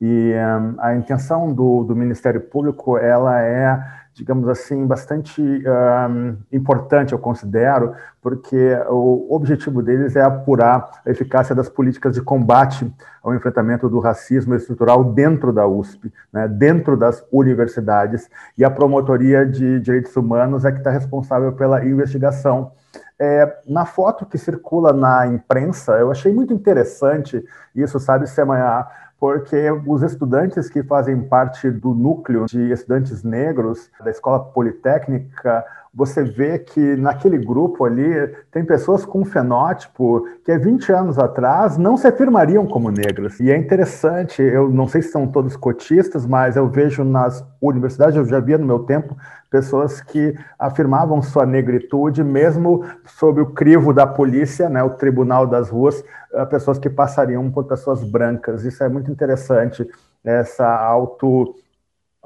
E 0.00 0.32
um, 0.34 0.74
a 0.78 0.94
intenção 0.94 1.52
do, 1.52 1.84
do 1.84 1.96
Ministério 1.96 2.40
Público 2.40 2.98
ela 2.98 3.40
é 3.40 4.06
digamos 4.16 4.48
assim, 4.48 4.86
bastante 4.86 5.42
um, 5.42 6.38
importante, 6.50 7.12
eu 7.12 7.18
considero, 7.18 7.94
porque 8.22 8.74
o 8.88 9.34
objetivo 9.34 9.82
deles 9.82 10.16
é 10.16 10.22
apurar 10.22 10.88
a 11.04 11.10
eficácia 11.10 11.54
das 11.54 11.68
políticas 11.68 12.14
de 12.14 12.22
combate 12.22 12.90
ao 13.22 13.34
enfrentamento 13.34 13.90
do 13.90 13.98
racismo 13.98 14.54
estrutural 14.54 15.04
dentro 15.04 15.52
da 15.52 15.66
USP, 15.66 16.10
né, 16.32 16.48
dentro 16.48 16.96
das 16.96 17.22
universidades, 17.30 18.26
e 18.56 18.64
a 18.64 18.70
Promotoria 18.70 19.44
de 19.44 19.80
Direitos 19.80 20.16
Humanos 20.16 20.64
é 20.64 20.72
que 20.72 20.78
está 20.78 20.90
responsável 20.90 21.52
pela 21.52 21.84
investigação. 21.84 22.72
É, 23.18 23.60
na 23.66 23.84
foto 23.84 24.24
que 24.24 24.38
circula 24.38 24.94
na 24.94 25.26
imprensa, 25.26 25.92
eu 25.92 26.10
achei 26.10 26.32
muito 26.32 26.54
interessante 26.54 27.44
isso, 27.74 28.00
sabe, 28.00 28.26
Semanhã, 28.26 28.86
porque 29.18 29.70
os 29.86 30.02
estudantes 30.02 30.68
que 30.68 30.82
fazem 30.82 31.22
parte 31.22 31.70
do 31.70 31.94
núcleo 31.94 32.46
de 32.46 32.70
estudantes 32.70 33.22
negros 33.22 33.90
da 34.02 34.10
Escola 34.10 34.40
Politécnica, 34.40 35.64
você 35.96 36.22
vê 36.22 36.58
que 36.58 36.94
naquele 36.96 37.38
grupo 37.38 37.86
ali 37.86 38.30
tem 38.52 38.62
pessoas 38.62 39.06
com 39.06 39.20
um 39.20 39.24
fenótipo 39.24 40.28
que 40.44 40.52
há 40.52 40.58
20 40.58 40.92
anos 40.92 41.18
atrás 41.18 41.78
não 41.78 41.96
se 41.96 42.06
afirmariam 42.06 42.66
como 42.66 42.90
negras. 42.90 43.40
E 43.40 43.50
é 43.50 43.56
interessante, 43.56 44.42
eu 44.42 44.68
não 44.68 44.86
sei 44.86 45.00
se 45.00 45.10
são 45.10 45.26
todos 45.26 45.56
cotistas, 45.56 46.26
mas 46.26 46.54
eu 46.54 46.68
vejo 46.68 47.02
nas 47.02 47.42
universidades, 47.62 48.14
eu 48.14 48.26
já 48.26 48.38
via 48.40 48.58
no 48.58 48.66
meu 48.66 48.80
tempo, 48.80 49.16
pessoas 49.50 50.00
que 50.00 50.34
afirmavam 50.58 51.22
sua 51.22 51.46
negritude, 51.46 52.22
mesmo 52.24 52.84
sob 53.04 53.40
o 53.40 53.46
crivo 53.46 53.92
da 53.92 54.06
polícia, 54.06 54.68
né, 54.68 54.82
o 54.82 54.90
tribunal 54.90 55.46
das 55.46 55.70
ruas, 55.70 56.02
eh, 56.32 56.44
pessoas 56.46 56.78
que 56.78 56.90
passariam 56.90 57.50
por 57.50 57.64
pessoas 57.64 58.02
brancas. 58.02 58.64
Isso 58.64 58.82
é 58.82 58.88
muito 58.88 59.10
interessante, 59.10 59.88
essa 60.24 60.66
auto 60.66 61.54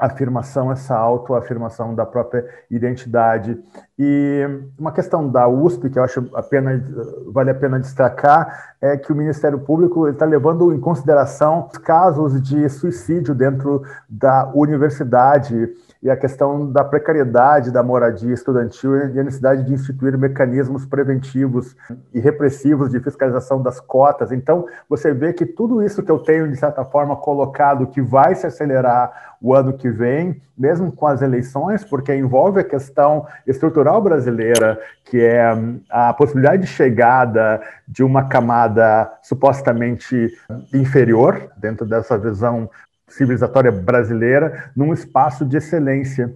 afirmação, 0.01 0.73
essa 0.73 0.97
autoafirmação 0.97 1.95
da 1.95 2.07
própria 2.07 2.49
identidade. 2.71 3.63
E 3.99 4.43
uma 4.79 4.91
questão 4.91 5.29
da 5.29 5.47
USP 5.47 5.91
que 5.91 5.99
eu 5.99 6.03
acho 6.03 6.27
a 6.35 6.43
pena, 6.43 6.83
vale 7.27 7.51
a 7.51 7.55
pena 7.55 7.79
destacar 7.79 8.75
é 8.81 8.97
que 8.97 9.13
o 9.13 9.15
Ministério 9.17 9.59
Público 9.59 10.09
está 10.09 10.25
levando 10.25 10.73
em 10.73 10.81
consideração 10.81 11.69
casos 11.85 12.41
de 12.41 12.67
suicídio 12.71 13.35
dentro 13.35 13.83
da 14.09 14.51
universidade 14.55 15.69
e 16.03 16.09
a 16.09 16.17
questão 16.17 16.71
da 16.71 16.83
precariedade 16.83 17.71
da 17.71 17.83
moradia 17.83 18.33
estudantil 18.33 18.97
e 18.97 19.21
a 19.21 19.23
necessidade 19.23 19.65
de 19.65 19.75
instituir 19.75 20.17
mecanismos 20.17 20.87
preventivos 20.87 21.77
e 22.15 22.21
repressivos 22.21 22.91
de 22.91 23.01
fiscalização 23.01 23.63
das 23.63 23.81
cotas. 23.81 24.33
Então, 24.33 24.67
você 24.89 25.13
vê 25.13 25.33
que 25.33 25.45
tudo 25.45 25.83
isso 25.83 26.03
que 26.03 26.11
eu 26.11 26.19
tenho, 26.19 26.49
de 26.49 26.57
certa 26.57 26.85
forma, 26.85 27.17
colocado, 27.17 27.87
que 27.87 28.01
vai 28.01 28.35
se 28.35 28.47
acelerar 28.47 29.37
o 29.43 29.55
ano 29.55 29.75
que 29.75 29.91
vem, 29.91 30.41
mesmo 30.57 30.91
com 30.93 31.07
as 31.07 31.21
eleições, 31.21 31.85
porque 31.85 32.15
envolve 32.15 32.61
a 32.61 32.65
questão 32.65 33.27
estrutural 33.47 34.01
brasileira, 34.01 34.79
que 35.05 35.23
é 35.23 35.53
a 35.91 36.13
possibilidade 36.15 36.63
de 36.63 36.69
chegada 36.69 37.61
de 37.87 38.03
uma 38.03 38.29
camada 38.29 39.11
supostamente 39.23 40.31
inferior, 40.73 41.51
dentro 41.57 41.87
dessa 41.87 42.17
visão 42.17 42.69
civilizatória 43.11 43.71
brasileira 43.71 44.71
num 44.75 44.93
espaço 44.93 45.45
de 45.45 45.57
excelência. 45.57 46.35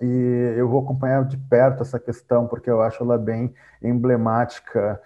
E 0.00 0.54
eu 0.56 0.68
vou 0.68 0.82
acompanhar 0.82 1.24
de 1.24 1.36
perto 1.36 1.82
essa 1.82 2.00
questão, 2.00 2.46
porque 2.46 2.68
eu 2.68 2.82
acho 2.82 3.02
ela 3.02 3.16
bem 3.16 3.54
emblemática 3.82 5.00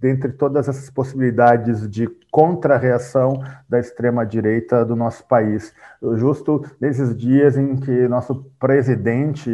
dentre 0.00 0.30
todas 0.32 0.68
essas 0.68 0.90
possibilidades 0.90 1.88
de 1.90 2.08
contra-reação 2.30 3.42
da 3.68 3.80
extrema-direita 3.80 4.84
do 4.84 4.94
nosso 4.94 5.26
país. 5.26 5.74
Justo 6.14 6.64
nesses 6.80 7.16
dias 7.16 7.56
em 7.56 7.76
que 7.76 8.06
nosso 8.06 8.46
presidente 8.60 9.50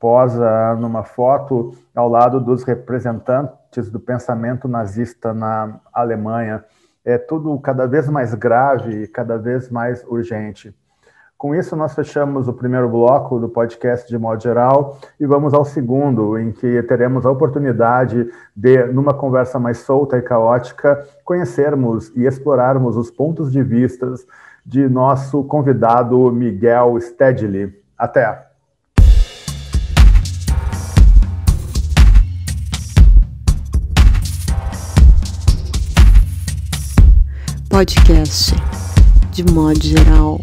posa 0.00 0.74
numa 0.76 1.04
foto 1.04 1.76
ao 1.94 2.08
lado 2.08 2.40
dos 2.40 2.64
representantes 2.64 3.90
do 3.90 4.00
pensamento 4.00 4.66
nazista 4.66 5.34
na 5.34 5.78
Alemanha, 5.92 6.64
é 7.04 7.18
tudo 7.18 7.58
cada 7.58 7.86
vez 7.86 8.08
mais 8.08 8.34
grave, 8.34 9.06
cada 9.08 9.36
vez 9.36 9.70
mais 9.70 10.04
urgente. 10.04 10.74
Com 11.42 11.56
isso, 11.56 11.74
nós 11.74 11.92
fechamos 11.92 12.46
o 12.46 12.52
primeiro 12.52 12.88
bloco 12.88 13.40
do 13.40 13.48
podcast 13.48 14.08
de 14.08 14.16
modo 14.16 14.40
geral 14.40 14.96
e 15.18 15.26
vamos 15.26 15.52
ao 15.52 15.64
segundo, 15.64 16.38
em 16.38 16.52
que 16.52 16.80
teremos 16.84 17.26
a 17.26 17.32
oportunidade 17.32 18.30
de, 18.54 18.84
numa 18.84 19.12
conversa 19.12 19.58
mais 19.58 19.78
solta 19.78 20.16
e 20.16 20.22
caótica, 20.22 21.04
conhecermos 21.24 22.12
e 22.14 22.26
explorarmos 22.26 22.96
os 22.96 23.10
pontos 23.10 23.50
de 23.50 23.60
vistas 23.60 24.24
de 24.64 24.88
nosso 24.88 25.42
convidado 25.42 26.30
Miguel 26.30 26.96
Stedley. 27.00 27.76
Até! 27.98 28.51
Podcast 37.82 38.54
de 39.32 39.44
modo 39.52 39.82
geral. 39.82 40.38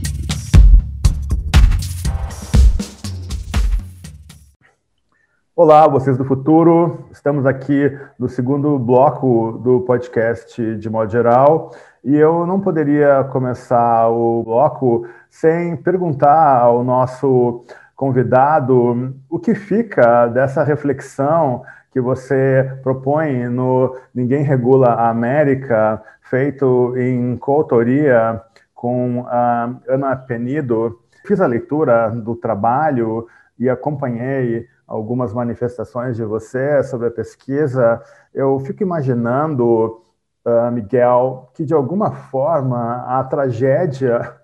Olá, 5.56 5.88
vocês 5.88 6.18
do 6.18 6.26
futuro. 6.26 7.06
Estamos 7.14 7.46
aqui 7.46 7.98
no 8.20 8.28
segundo 8.28 8.78
bloco 8.78 9.54
do 9.64 9.80
podcast 9.80 10.76
de 10.76 10.90
modo 10.90 11.10
geral 11.10 11.72
e 12.04 12.14
eu 12.14 12.46
não 12.46 12.60
poderia 12.60 13.24
começar 13.32 14.10
o 14.10 14.44
bloco 14.44 15.08
sem 15.30 15.78
perguntar 15.78 16.58
ao 16.58 16.84
nosso 16.84 17.64
convidado 17.96 19.16
o 19.30 19.40
que 19.40 19.56
fica 19.56 20.28
dessa 20.28 20.62
reflexão 20.62 21.64
que 21.92 22.02
você 22.02 22.78
propõe 22.84 23.48
no 23.48 23.96
Ninguém 24.14 24.44
Regula 24.44 24.90
a 24.90 25.10
América, 25.10 26.04
feito 26.30 26.96
em 26.98 27.36
coautoria 27.38 28.42
com 28.74 29.26
a 29.28 29.76
Ana 29.88 30.16
Penido. 30.16 31.00
Fiz 31.26 31.42
a 31.42 31.48
leitura 31.48 32.10
do 32.10 32.36
trabalho 32.36 33.28
e 33.58 33.70
acompanhei 33.70 34.68
algumas 34.88 35.34
manifestações 35.34 36.16
de 36.16 36.24
você 36.24 36.82
sobre 36.84 37.08
a 37.08 37.12
pesquisa. 37.12 38.02
Eu 38.34 38.60
fico 38.60 38.84
imaginando, 38.84 40.02
uh, 40.46 40.72
Miguel, 40.72 41.52
que 41.54 41.66
de 41.66 41.74
alguma 41.74 42.12
forma 42.12 43.04
a 43.08 43.24
tragédia 43.24 44.36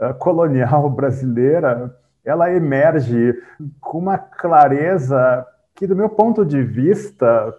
uh, 0.00 0.14
colonial 0.14 0.90
brasileira 0.90 1.94
ela 2.24 2.50
emerge 2.50 3.34
com 3.80 3.98
uma 3.98 4.16
clareza 4.16 5.46
que, 5.74 5.86
do 5.86 5.94
meu 5.94 6.08
ponto 6.08 6.44
de 6.44 6.62
vista, 6.62 7.54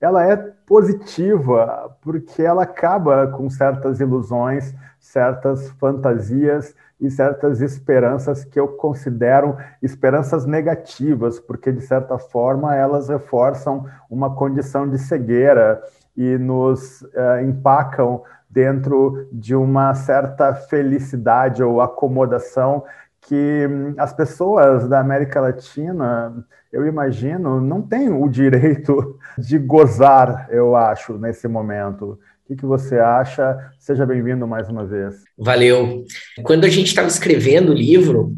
ela 0.00 0.24
é 0.24 0.36
positiva, 0.66 1.96
porque 2.02 2.42
ela 2.42 2.62
acaba 2.62 3.26
com 3.26 3.50
certas 3.50 4.00
ilusões, 4.00 4.74
certas 5.00 5.70
fantasias 5.70 6.74
e 7.00 7.10
certas 7.10 7.60
esperanças 7.60 8.44
que 8.44 8.58
eu 8.58 8.68
considero 8.68 9.56
esperanças 9.82 10.46
negativas, 10.46 11.38
porque 11.38 11.72
de 11.72 11.80
certa 11.80 12.18
forma 12.18 12.74
elas 12.74 13.08
reforçam 13.08 13.86
uma 14.10 14.34
condição 14.34 14.88
de 14.88 14.98
cegueira 14.98 15.80
e 16.16 16.36
nos 16.36 17.02
uh, 17.02 17.40
empacam 17.42 18.22
dentro 18.50 19.28
de 19.32 19.54
uma 19.54 19.94
certa 19.94 20.54
felicidade 20.54 21.62
ou 21.62 21.80
acomodação 21.80 22.84
que 23.28 23.66
hum, 23.68 23.94
as 23.98 24.12
pessoas 24.12 24.88
da 24.88 24.98
América 24.98 25.38
Latina, 25.38 26.32
eu 26.72 26.86
imagino, 26.86 27.60
não 27.60 27.82
têm 27.82 28.08
o 28.08 28.26
direito 28.26 29.18
de 29.38 29.58
gozar, 29.58 30.48
eu 30.50 30.74
acho, 30.74 31.18
nesse 31.18 31.46
momento. 31.46 32.18
O 32.48 32.56
que, 32.56 32.64
você 32.64 32.98
acha? 32.98 33.58
Seja 33.78 34.06
bem-vindo 34.06 34.48
mais 34.48 34.70
uma 34.70 34.86
vez. 34.86 35.16
Valeu. 35.36 36.06
Quando 36.42 36.64
a 36.64 36.70
gente 36.70 36.86
estava 36.86 37.06
escrevendo 37.06 37.72
o 37.72 37.74
livro, 37.74 38.34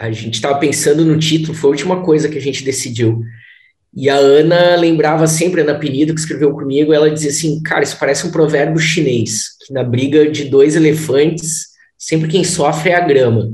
a 0.00 0.10
gente 0.10 0.34
estava 0.34 0.58
pensando 0.58 1.04
no 1.04 1.16
título, 1.16 1.54
foi 1.54 1.68
a 1.68 1.70
última 1.70 2.02
coisa 2.02 2.28
que 2.28 2.36
a 2.36 2.40
gente 2.40 2.64
decidiu. 2.64 3.22
E 3.94 4.10
a 4.10 4.16
Ana 4.16 4.74
lembrava 4.74 5.28
sempre, 5.28 5.60
Ana 5.60 5.78
Penido, 5.78 6.12
que 6.12 6.18
escreveu 6.18 6.52
comigo, 6.52 6.92
ela 6.92 7.08
dizia 7.08 7.30
assim, 7.30 7.62
cara, 7.62 7.84
isso 7.84 7.96
parece 7.96 8.26
um 8.26 8.32
provérbio 8.32 8.80
chinês, 8.80 9.50
que 9.64 9.72
na 9.72 9.84
briga 9.84 10.28
de 10.28 10.46
dois 10.46 10.74
elefantes, 10.74 11.68
sempre 11.96 12.28
quem 12.28 12.42
sofre 12.42 12.90
é 12.90 12.96
a 12.96 13.06
grama. 13.06 13.52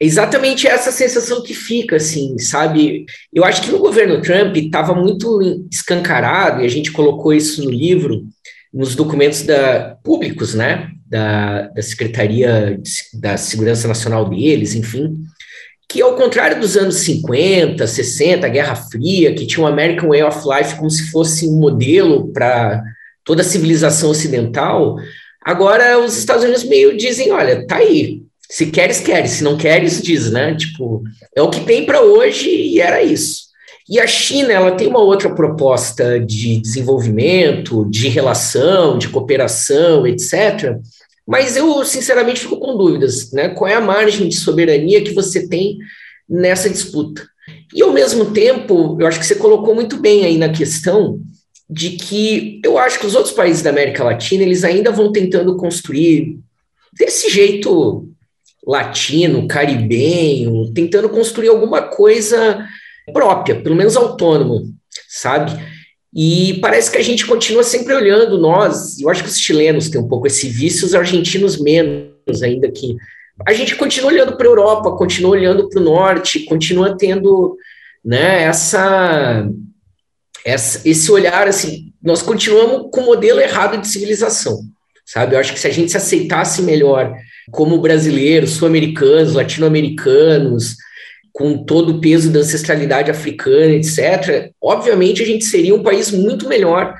É 0.00 0.04
exatamente 0.04 0.66
essa 0.66 0.92
sensação 0.92 1.42
que 1.42 1.54
fica, 1.54 1.96
assim, 1.96 2.38
sabe? 2.38 3.06
Eu 3.32 3.44
acho 3.44 3.62
que 3.62 3.70
no 3.70 3.78
governo 3.78 4.20
Trump 4.20 4.56
estava 4.56 4.94
muito 4.94 5.66
escancarado, 5.70 6.62
e 6.62 6.66
a 6.66 6.68
gente 6.68 6.92
colocou 6.92 7.32
isso 7.32 7.64
no 7.64 7.70
livro, 7.70 8.24
nos 8.72 8.94
documentos 8.94 9.42
da, 9.42 9.96
públicos, 10.04 10.54
né, 10.54 10.90
da, 11.06 11.68
da 11.68 11.82
Secretaria 11.82 12.78
da 13.14 13.36
Segurança 13.36 13.88
Nacional 13.88 14.28
deles, 14.28 14.74
enfim, 14.74 15.16
que 15.88 16.02
ao 16.02 16.14
contrário 16.16 16.60
dos 16.60 16.76
anos 16.76 16.96
50, 16.96 17.86
60, 17.86 18.48
Guerra 18.48 18.74
Fria, 18.74 19.34
que 19.34 19.46
tinha 19.46 19.64
o 19.64 19.68
American 19.68 20.08
Way 20.08 20.22
of 20.24 20.40
Life 20.46 20.76
como 20.76 20.90
se 20.90 21.10
fosse 21.10 21.48
um 21.48 21.58
modelo 21.58 22.32
para 22.32 22.82
toda 23.24 23.40
a 23.40 23.44
civilização 23.44 24.10
ocidental, 24.10 24.96
agora 25.42 25.98
os 25.98 26.18
Estados 26.18 26.44
Unidos 26.44 26.64
meio 26.64 26.96
dizem, 26.96 27.30
olha, 27.30 27.66
tá 27.66 27.76
aí, 27.76 28.25
se 28.48 28.66
queres, 28.66 29.00
queres, 29.00 29.32
se 29.32 29.44
não 29.44 29.56
queres, 29.56 30.00
diz, 30.00 30.30
né? 30.30 30.54
Tipo, 30.54 31.02
é 31.34 31.42
o 31.42 31.50
que 31.50 31.60
tem 31.60 31.84
para 31.84 32.02
hoje 32.02 32.48
e 32.48 32.80
era 32.80 33.02
isso. 33.02 33.46
E 33.88 34.00
a 34.00 34.06
China, 34.06 34.52
ela 34.52 34.72
tem 34.72 34.88
uma 34.88 35.00
outra 35.00 35.32
proposta 35.32 36.18
de 36.18 36.60
desenvolvimento, 36.60 37.88
de 37.88 38.08
relação, 38.08 38.98
de 38.98 39.08
cooperação, 39.08 40.06
etc. 40.06 40.76
Mas 41.26 41.56
eu, 41.56 41.84
sinceramente, 41.84 42.40
fico 42.40 42.58
com 42.58 42.76
dúvidas, 42.76 43.32
né? 43.32 43.48
Qual 43.48 43.68
é 43.70 43.74
a 43.74 43.80
margem 43.80 44.28
de 44.28 44.36
soberania 44.36 45.02
que 45.02 45.14
você 45.14 45.48
tem 45.48 45.78
nessa 46.28 46.68
disputa? 46.68 47.26
E, 47.74 47.82
ao 47.82 47.92
mesmo 47.92 48.32
tempo, 48.32 48.96
eu 49.00 49.06
acho 49.06 49.20
que 49.20 49.26
você 49.26 49.36
colocou 49.36 49.74
muito 49.74 49.98
bem 49.98 50.24
aí 50.24 50.36
na 50.36 50.48
questão 50.48 51.20
de 51.68 51.90
que 51.90 52.60
eu 52.64 52.78
acho 52.78 52.98
que 52.98 53.06
os 53.06 53.14
outros 53.14 53.34
países 53.34 53.62
da 53.62 53.70
América 53.70 54.04
Latina, 54.04 54.42
eles 54.42 54.64
ainda 54.64 54.90
vão 54.90 55.10
tentando 55.10 55.56
construir 55.56 56.38
desse 56.92 57.28
jeito 57.28 58.08
latino, 58.66 59.46
caribenho, 59.46 60.72
tentando 60.72 61.08
construir 61.08 61.48
alguma 61.48 61.82
coisa 61.82 62.66
própria, 63.12 63.60
pelo 63.60 63.76
menos 63.76 63.96
autônoma, 63.96 64.62
sabe? 65.08 65.52
E 66.12 66.58
parece 66.60 66.90
que 66.90 66.96
a 66.96 67.02
gente 67.02 67.26
continua 67.26 67.62
sempre 67.62 67.94
olhando 67.94 68.38
nós, 68.38 68.98
eu 69.00 69.08
acho 69.08 69.22
que 69.22 69.28
os 69.28 69.38
chilenos 69.38 69.88
têm 69.88 70.00
um 70.00 70.08
pouco 70.08 70.26
esse 70.26 70.48
vício, 70.48 70.86
os 70.86 70.94
argentinos 70.94 71.60
menos 71.60 72.42
ainda 72.42 72.70
que 72.70 72.96
a 73.46 73.52
gente 73.52 73.76
continua 73.76 74.10
olhando 74.10 74.36
para 74.36 74.46
a 74.46 74.50
Europa, 74.50 74.96
continua 74.96 75.32
olhando 75.32 75.68
para 75.68 75.80
o 75.80 75.84
norte, 75.84 76.44
continua 76.46 76.96
tendo 76.96 77.56
né, 78.02 78.44
essa, 78.44 79.46
essa, 80.44 80.88
esse 80.88 81.12
olhar 81.12 81.46
assim, 81.46 81.92
nós 82.02 82.22
continuamos 82.22 82.88
com 82.90 83.02
o 83.02 83.06
modelo 83.06 83.40
errado 83.40 83.78
de 83.78 83.86
civilização, 83.86 84.60
sabe? 85.04 85.34
Eu 85.34 85.40
acho 85.40 85.52
que 85.52 85.60
se 85.60 85.66
a 85.66 85.72
gente 85.72 85.90
se 85.90 85.96
aceitasse 85.98 86.62
melhor 86.62 87.14
como 87.50 87.78
brasileiros, 87.78 88.50
sul-americanos, 88.52 89.34
latino-americanos, 89.34 90.76
com 91.32 91.64
todo 91.64 91.90
o 91.96 92.00
peso 92.00 92.30
da 92.30 92.40
ancestralidade 92.40 93.10
africana, 93.10 93.74
etc., 93.74 94.50
obviamente 94.60 95.22
a 95.22 95.26
gente 95.26 95.44
seria 95.44 95.74
um 95.74 95.82
país 95.82 96.10
muito 96.10 96.48
melhor 96.48 96.94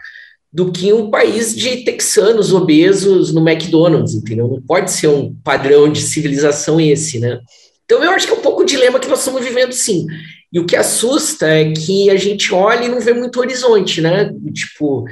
do 0.53 0.71
que 0.71 0.93
um 0.93 1.11
país 1.11 1.55
de 1.55 1.85
texanos 1.85 2.53
obesos 2.53 3.33
no 3.33 3.47
McDonald's, 3.47 4.15
entendeu? 4.15 4.49
Não 4.49 4.63
pode 4.63 4.91
ser 4.91 5.09
um 5.09 5.35
padrão 5.45 5.91
de 5.91 6.01
civilização 6.01 6.81
esse, 6.81 7.19
né? 7.19 7.41
Então 7.85 8.03
eu 8.03 8.11
acho 8.11 8.27
que 8.27 8.33
é 8.33 8.37
um 8.37 8.43
pouco 8.43 8.63
o 8.63 8.67
dilema 8.67 8.99
que 8.99 9.09
nós 9.09 9.21
estamos 9.21 9.45
vivendo, 9.45 9.73
sim. 9.73 10.07
E 10.53 10.59
o 10.59 10.67
que 10.67 10.77
assusta 10.77 11.47
é 11.47 11.73
que 11.73 12.11
a 12.11 12.17
gente 12.17 12.53
olha 12.53 12.85
e 12.85 12.89
não 12.89 13.01
vê 13.01 13.13
muito 13.13 13.39
horizonte, 13.41 14.01
né? 14.01 14.33
Tipo, 14.53 15.05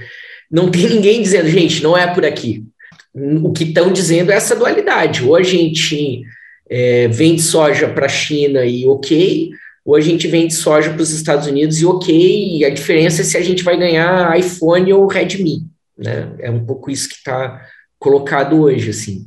não 0.50 0.70
tem 0.70 0.88
ninguém 0.88 1.22
dizendo, 1.22 1.48
gente, 1.48 1.82
não 1.82 1.96
é 1.96 2.06
por 2.06 2.24
aqui. 2.24 2.64
O 3.14 3.52
que 3.52 3.64
estão 3.64 3.92
dizendo 3.92 4.32
é 4.32 4.34
essa 4.34 4.56
dualidade. 4.56 5.24
Ou 5.24 5.36
a 5.36 5.42
gente 5.42 6.24
é, 6.68 7.08
vende 7.08 7.42
soja 7.42 7.88
para 7.88 8.06
a 8.06 8.08
China 8.08 8.64
e 8.64 8.86
ok, 8.86 9.50
ou 9.84 9.94
a 9.94 10.00
gente 10.00 10.26
vende 10.26 10.54
soja 10.54 10.90
para 10.90 11.02
os 11.02 11.10
Estados 11.10 11.46
Unidos 11.46 11.80
e 11.80 11.86
ok, 11.86 12.58
e 12.58 12.64
a 12.64 12.70
diferença 12.70 13.20
é 13.20 13.24
se 13.24 13.36
a 13.36 13.42
gente 13.42 13.62
vai 13.62 13.76
ganhar 13.76 14.36
iPhone 14.38 14.92
ou 14.92 15.06
Redmi, 15.06 15.62
né? 15.96 16.34
É 16.38 16.50
um 16.50 16.64
pouco 16.64 16.90
isso 16.90 17.08
que 17.08 17.16
está 17.16 17.60
colocado 17.98 18.60
hoje, 18.60 18.90
assim. 18.90 19.26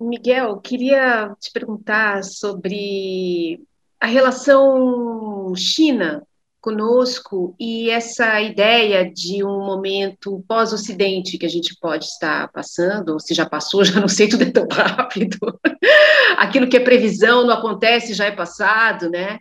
Miguel, 0.00 0.56
queria 0.58 1.34
te 1.40 1.50
perguntar 1.52 2.22
sobre 2.22 3.60
a 4.00 4.06
relação 4.06 5.52
China 5.56 6.22
conosco 6.68 7.54
e 7.58 7.88
essa 7.88 8.42
ideia 8.42 9.10
de 9.10 9.42
um 9.42 9.64
momento 9.64 10.44
pós-Ocidente 10.46 11.38
que 11.38 11.46
a 11.46 11.48
gente 11.48 11.74
pode 11.80 12.04
estar 12.04 12.52
passando, 12.52 13.14
ou 13.14 13.20
se 13.20 13.32
já 13.32 13.48
passou, 13.48 13.82
já 13.84 13.98
não 13.98 14.08
sei, 14.08 14.28
tudo 14.28 14.42
é 14.42 14.50
tão 14.50 14.66
rápido. 14.70 15.38
Aquilo 16.36 16.68
que 16.68 16.76
é 16.76 16.80
previsão 16.80 17.46
não 17.46 17.54
acontece, 17.54 18.12
já 18.12 18.26
é 18.26 18.30
passado, 18.30 19.08
né? 19.08 19.38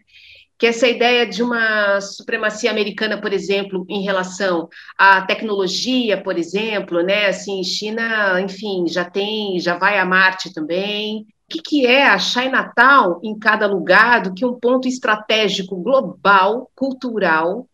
Que 0.58 0.68
essa 0.68 0.88
ideia 0.88 1.28
de 1.28 1.44
uma 1.44 2.00
supremacia 2.00 2.72
americana, 2.72 3.20
por 3.20 3.34
exemplo, 3.34 3.86
em 3.90 4.04
relação 4.04 4.70
à 4.98 5.22
tecnologia, 5.22 6.24
por 6.24 6.38
exemplo, 6.38 7.04
né? 7.04 7.28
Assim, 7.28 7.62
China, 7.62 8.40
enfim, 8.40 8.88
já 8.88 9.04
tem, 9.04 9.60
já 9.60 9.78
vai 9.78 10.00
a 10.00 10.06
Marte 10.06 10.54
também, 10.54 11.28
o 11.48 11.54
que, 11.54 11.62
que 11.62 11.86
é 11.86 12.06
a 12.06 12.20
Chinatown 12.20 13.22
em 13.24 13.40
cada 13.40 13.68
lugar 13.68 14.22
do 14.22 14.34
que 14.34 14.46
um 14.46 14.60
ponto 14.60 14.86
estratégico 14.86 15.78
global, 15.78 16.70
cultural, 16.76 17.66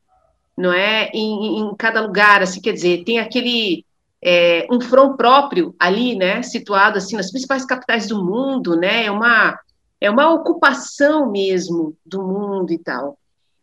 não 0.56 0.72
é? 0.72 1.10
Em, 1.12 1.60
em 1.60 1.76
cada 1.76 2.00
lugar, 2.00 2.44
assim, 2.44 2.62
quer 2.62 2.74
dizer, 2.74 3.04
tem 3.04 3.18
aquele 3.18 3.84
é, 4.22 4.68
um 4.72 4.80
front 4.80 5.18
próprio 5.18 5.76
ali, 5.80 6.16
né? 6.16 6.44
Situado 6.44 7.00
assim 7.00 7.16
nas 7.16 7.32
principais 7.32 7.66
capitais 7.66 8.08
do 8.08 8.24
mundo, 8.24 8.76
né? 8.76 9.06
É 9.06 9.12
uma 9.12 9.60
é 10.00 10.12
uma 10.12 10.32
ocupação 10.32 11.32
mesmo 11.32 11.96
do 12.06 12.22
mundo 12.22 12.72
e 12.72 12.78
tal. 12.78 13.18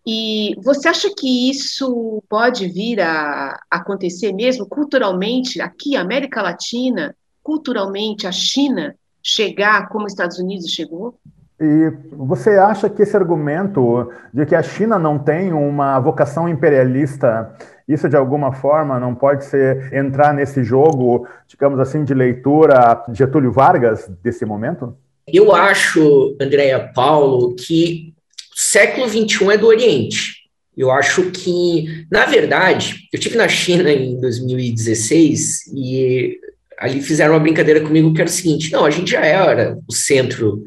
E 0.05 0.57
você 0.63 0.89
acha 0.89 1.15
que 1.15 1.51
isso 1.51 2.23
pode 2.29 2.67
vir 2.67 3.01
a 3.01 3.61
acontecer 3.71 4.33
mesmo 4.33 4.67
culturalmente 4.67 5.61
aqui, 5.61 5.95
América 5.95 6.43
Latina, 6.43 7.15
culturalmente 7.43 8.27
a 8.27 8.33
China 8.33 8.97
chegar 9.23 9.89
como 9.89 10.07
os 10.07 10.13
Estados 10.13 10.39
Unidos 10.39 10.71
chegou? 10.71 11.19
E 11.61 11.93
você 12.13 12.51
acha 12.51 12.89
que 12.89 13.03
esse 13.03 13.15
argumento 13.15 14.11
de 14.33 14.47
que 14.47 14.55
a 14.55 14.63
China 14.63 14.99
não 14.99 15.19
tem 15.19 15.53
uma 15.53 16.01
vocação 16.01 16.49
imperialista, 16.49 17.55
isso 17.87 18.09
de 18.09 18.17
alguma 18.17 18.53
forma 18.53 18.99
não 18.99 19.15
pode 19.15 19.45
ser 19.45 19.93
entrar 19.93 20.33
nesse 20.33 20.65
jogo, 20.65 21.29
digamos 21.47 21.79
assim, 21.79 22.03
de 22.03 22.15
leitura 22.15 23.05
Getúlio 23.13 23.53
Vargas 23.53 24.11
desse 24.23 24.47
momento? 24.47 24.97
Eu 25.27 25.55
acho, 25.55 26.35
Andréa 26.41 26.91
Paulo, 26.95 27.55
que 27.55 28.15
o 28.57 28.59
século 28.59 29.07
XXI 29.07 29.53
é 29.53 29.59
do 29.59 29.67
Oriente. 29.67 30.41
Eu 30.75 30.91
acho 30.91 31.31
que, 31.31 32.07
na 32.11 32.25
verdade, 32.25 33.07
eu 33.13 33.21
tive 33.21 33.37
na 33.37 33.49
China 33.49 33.91
em 33.91 34.19
2016 34.19 35.67
e 35.75 36.41
ali 36.81 37.03
fizeram 37.03 37.35
uma 37.35 37.41
brincadeira 37.41 37.83
comigo 37.83 38.13
que 38.15 38.21
era 38.21 38.31
o 38.31 38.33
seguinte: 38.33 38.73
não, 38.73 38.85
a 38.85 38.91
gente 38.91 39.11
já 39.11 39.21
era 39.21 39.79
o 39.87 39.93
centro 39.93 40.65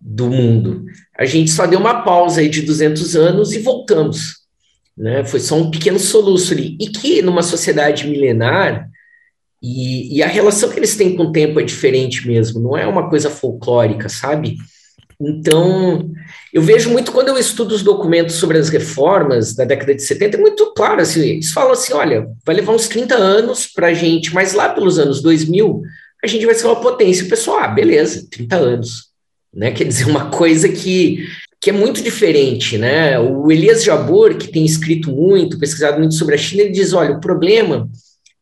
do 0.00 0.28
mundo. 0.28 0.84
A 1.16 1.24
gente 1.24 1.50
só 1.50 1.66
deu 1.66 1.78
uma 1.78 2.02
pausa 2.02 2.40
aí 2.40 2.48
de 2.48 2.62
200 2.62 3.14
anos 3.14 3.52
e 3.52 3.60
voltamos. 3.60 4.42
Né? 4.98 5.24
Foi 5.24 5.40
só 5.40 5.56
um 5.56 5.70
pequeno 5.70 5.98
soluço 5.98 6.52
ali. 6.52 6.76
E 6.80 6.88
que 6.88 7.22
numa 7.22 7.42
sociedade 7.42 8.06
milenar, 8.06 8.88
e, 9.62 10.18
e 10.18 10.22
a 10.22 10.26
relação 10.26 10.68
que 10.68 10.78
eles 10.78 10.96
têm 10.96 11.16
com 11.16 11.24
o 11.24 11.32
tempo 11.32 11.58
é 11.58 11.62
diferente 11.62 12.26
mesmo, 12.26 12.60
não 12.60 12.76
é 12.76 12.86
uma 12.86 13.08
coisa 13.08 13.30
folclórica, 13.30 14.08
sabe? 14.08 14.58
Então, 15.20 16.10
eu 16.52 16.62
vejo 16.62 16.90
muito 16.90 17.12
quando 17.12 17.28
eu 17.28 17.38
estudo 17.38 17.74
os 17.74 17.82
documentos 17.82 18.36
sobre 18.36 18.58
as 18.58 18.68
reformas 18.68 19.54
da 19.54 19.64
década 19.64 19.94
de 19.94 20.02
70, 20.02 20.36
é 20.36 20.40
muito 20.40 20.72
claro, 20.74 21.00
assim, 21.00 21.20
eles 21.20 21.52
falam 21.52 21.72
assim, 21.72 21.92
olha, 21.92 22.26
vai 22.44 22.56
levar 22.56 22.72
uns 22.72 22.88
30 22.88 23.14
anos 23.14 23.66
para 23.66 23.88
a 23.88 23.94
gente, 23.94 24.34
mas 24.34 24.52
lá 24.52 24.68
pelos 24.68 24.98
anos 24.98 25.22
2000, 25.22 25.82
a 26.22 26.26
gente 26.26 26.46
vai 26.46 26.54
ser 26.54 26.66
uma 26.66 26.80
potência. 26.80 27.26
O 27.26 27.28
pessoal, 27.28 27.58
ah, 27.60 27.68
beleza, 27.68 28.26
30 28.30 28.56
anos. 28.56 29.08
Né? 29.52 29.70
Quer 29.70 29.84
dizer, 29.84 30.06
uma 30.06 30.30
coisa 30.30 30.68
que, 30.68 31.26
que 31.60 31.70
é 31.70 31.72
muito 31.72 32.02
diferente, 32.02 32.76
né? 32.76 33.18
O 33.18 33.52
Elias 33.52 33.84
Jabor, 33.84 34.36
que 34.36 34.48
tem 34.48 34.64
escrito 34.64 35.12
muito, 35.12 35.58
pesquisado 35.58 35.98
muito 35.98 36.14
sobre 36.14 36.34
a 36.34 36.38
China, 36.38 36.62
ele 36.62 36.72
diz, 36.72 36.92
olha, 36.92 37.14
o 37.14 37.20
problema 37.20 37.88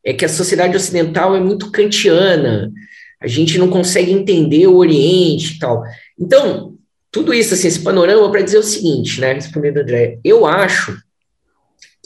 é 0.05 0.13
que 0.13 0.25
a 0.25 0.29
sociedade 0.29 0.77
ocidental 0.77 1.37
é 1.37 1.41
muito 1.41 1.71
kantiana, 1.71 2.73
a 3.21 3.27
gente 3.27 3.59
não 3.59 3.69
consegue 3.69 4.13
entender 4.13 4.67
o 4.67 4.77
Oriente 4.77 5.55
e 5.55 5.59
tal. 5.59 5.83
Então, 6.19 6.77
tudo 7.11 7.35
isso, 7.35 7.55
assim, 7.55 7.69
esse 7.69 7.81
panorama 7.81 8.31
para 8.31 8.43
dizer 8.43 8.59
o 8.59 8.63
seguinte, 8.63 9.21
né, 9.21 9.35
respondendo 9.35 9.79
André, 9.79 10.19
eu 10.25 10.47
acho 10.47 10.97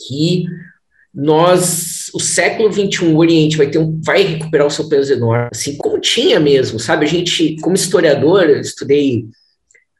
que 0.06 0.44
nós, 1.14 2.10
o 2.12 2.20
século 2.20 2.70
XXI, 2.70 3.04
o 3.04 3.16
Oriente 3.16 3.56
vai 3.56 3.68
ter 3.68 3.78
um, 3.78 3.98
vai 4.04 4.22
recuperar 4.22 4.66
o 4.66 4.70
seu 4.70 4.88
peso 4.88 5.12
enorme, 5.12 5.48
assim 5.50 5.76
como 5.76 5.98
tinha 5.98 6.38
mesmo, 6.38 6.78
sabe? 6.78 7.06
A 7.06 7.08
gente, 7.08 7.56
como 7.62 7.74
historiador, 7.74 8.44
eu 8.44 8.60
estudei, 8.60 9.24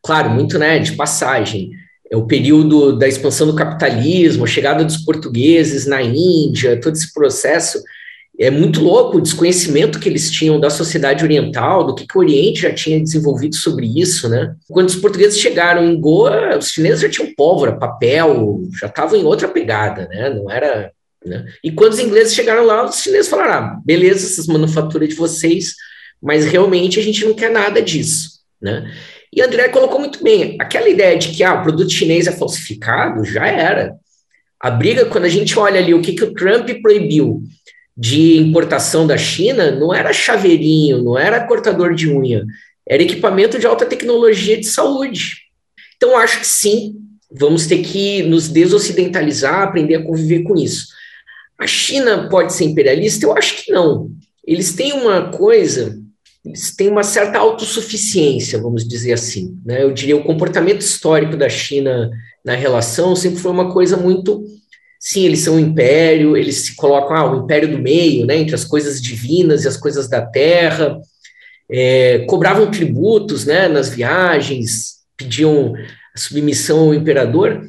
claro, 0.02 0.30
muito, 0.30 0.58
né, 0.58 0.78
de 0.78 0.92
passagem, 0.92 1.70
é 2.10 2.16
o 2.16 2.26
período 2.26 2.96
da 2.96 3.08
expansão 3.08 3.46
do 3.46 3.56
capitalismo, 3.56 4.44
a 4.44 4.48
chegada 4.48 4.84
dos 4.84 4.98
portugueses 4.98 5.86
na 5.86 6.02
Índia, 6.02 6.80
todo 6.80 6.94
esse 6.94 7.12
processo. 7.12 7.82
É 8.38 8.50
muito 8.50 8.82
louco 8.82 9.16
o 9.16 9.20
desconhecimento 9.20 9.98
que 9.98 10.08
eles 10.08 10.30
tinham 10.30 10.60
da 10.60 10.68
sociedade 10.68 11.24
oriental, 11.24 11.84
do 11.84 11.94
que, 11.94 12.06
que 12.06 12.18
o 12.18 12.20
Oriente 12.20 12.62
já 12.62 12.74
tinha 12.74 13.00
desenvolvido 13.00 13.56
sobre 13.56 13.86
isso, 13.98 14.28
né? 14.28 14.54
Quando 14.68 14.88
os 14.88 14.96
portugueses 14.96 15.38
chegaram 15.38 15.82
em 15.82 15.98
Goa, 15.98 16.58
os 16.58 16.68
chineses 16.68 17.00
já 17.00 17.08
tinham 17.08 17.34
pólvora, 17.34 17.78
papel, 17.78 18.60
já 18.78 18.88
estavam 18.88 19.18
em 19.18 19.24
outra 19.24 19.48
pegada, 19.48 20.06
né? 20.08 20.28
Não 20.28 20.50
era. 20.50 20.92
Né? 21.24 21.46
E 21.64 21.72
quando 21.72 21.92
os 21.92 21.98
ingleses 21.98 22.34
chegaram 22.34 22.64
lá, 22.66 22.84
os 22.84 23.00
chineses 23.00 23.28
falaram: 23.28 23.52
ah, 23.52 23.80
beleza, 23.82 24.26
essas 24.26 24.46
manufaturas 24.46 25.08
de 25.08 25.14
vocês, 25.14 25.72
mas 26.22 26.44
realmente 26.44 27.00
a 27.00 27.02
gente 27.02 27.24
não 27.24 27.32
quer 27.32 27.50
nada 27.50 27.80
disso, 27.80 28.40
né? 28.60 28.92
E 29.32 29.40
André 29.40 29.68
colocou 29.68 29.98
muito 29.98 30.22
bem, 30.22 30.56
aquela 30.60 30.88
ideia 30.88 31.18
de 31.18 31.28
que 31.28 31.42
ah, 31.42 31.54
o 31.54 31.62
produto 31.62 31.90
chinês 31.90 32.26
é 32.26 32.32
falsificado, 32.32 33.24
já 33.24 33.46
era. 33.46 33.94
A 34.60 34.70
briga, 34.70 35.06
quando 35.06 35.24
a 35.24 35.28
gente 35.28 35.58
olha 35.58 35.80
ali 35.80 35.94
o 35.94 36.00
que, 36.00 36.12
que 36.12 36.24
o 36.24 36.34
Trump 36.34 36.68
proibiu 36.82 37.42
de 37.96 38.36
importação 38.36 39.06
da 39.06 39.16
China, 39.16 39.70
não 39.70 39.94
era 39.94 40.12
chaveirinho, 40.12 41.02
não 41.02 41.18
era 41.18 41.46
cortador 41.46 41.94
de 41.94 42.08
unha, 42.10 42.44
era 42.86 43.02
equipamento 43.02 43.58
de 43.58 43.66
alta 43.66 43.86
tecnologia 43.86 44.58
de 44.58 44.66
saúde. 44.66 45.42
Então, 45.96 46.16
acho 46.18 46.40
que 46.40 46.46
sim, 46.46 46.96
vamos 47.30 47.66
ter 47.66 47.78
que 47.78 48.22
nos 48.22 48.48
desocidentalizar, 48.48 49.62
aprender 49.62 49.94
a 49.96 50.04
conviver 50.04 50.42
com 50.42 50.54
isso. 50.54 50.88
A 51.58 51.66
China 51.66 52.28
pode 52.28 52.52
ser 52.52 52.64
imperialista? 52.64 53.24
Eu 53.24 53.36
acho 53.36 53.64
que 53.64 53.72
não. 53.72 54.10
Eles 54.46 54.74
têm 54.74 54.92
uma 54.92 55.30
coisa 55.30 55.98
eles 56.46 56.76
têm 56.76 56.88
uma 56.88 57.02
certa 57.02 57.38
autossuficiência, 57.38 58.60
vamos 58.60 58.86
dizer 58.86 59.12
assim. 59.12 59.58
Né? 59.64 59.82
Eu 59.82 59.92
diria 59.92 60.16
o 60.16 60.22
comportamento 60.22 60.80
histórico 60.80 61.36
da 61.36 61.48
China 61.48 62.08
na 62.44 62.54
relação 62.54 63.16
sempre 63.16 63.40
foi 63.40 63.50
uma 63.50 63.72
coisa 63.72 63.96
muito. 63.96 64.44
Sim, 64.98 65.24
eles 65.24 65.40
são 65.40 65.56
um 65.56 65.60
império, 65.60 66.36
eles 66.36 66.56
se 66.66 66.76
colocam, 66.76 67.16
ah, 67.16 67.32
o 67.32 67.44
império 67.44 67.70
do 67.70 67.78
meio, 67.78 68.26
né, 68.26 68.36
entre 68.36 68.54
as 68.54 68.64
coisas 68.64 69.00
divinas 69.00 69.64
e 69.64 69.68
as 69.68 69.76
coisas 69.76 70.08
da 70.08 70.20
terra, 70.20 70.98
é, 71.70 72.20
cobravam 72.28 72.70
tributos 72.70 73.44
né, 73.44 73.68
nas 73.68 73.88
viagens, 73.88 74.96
pediam 75.16 75.74
submissão 76.16 76.80
ao 76.80 76.94
imperador. 76.94 77.62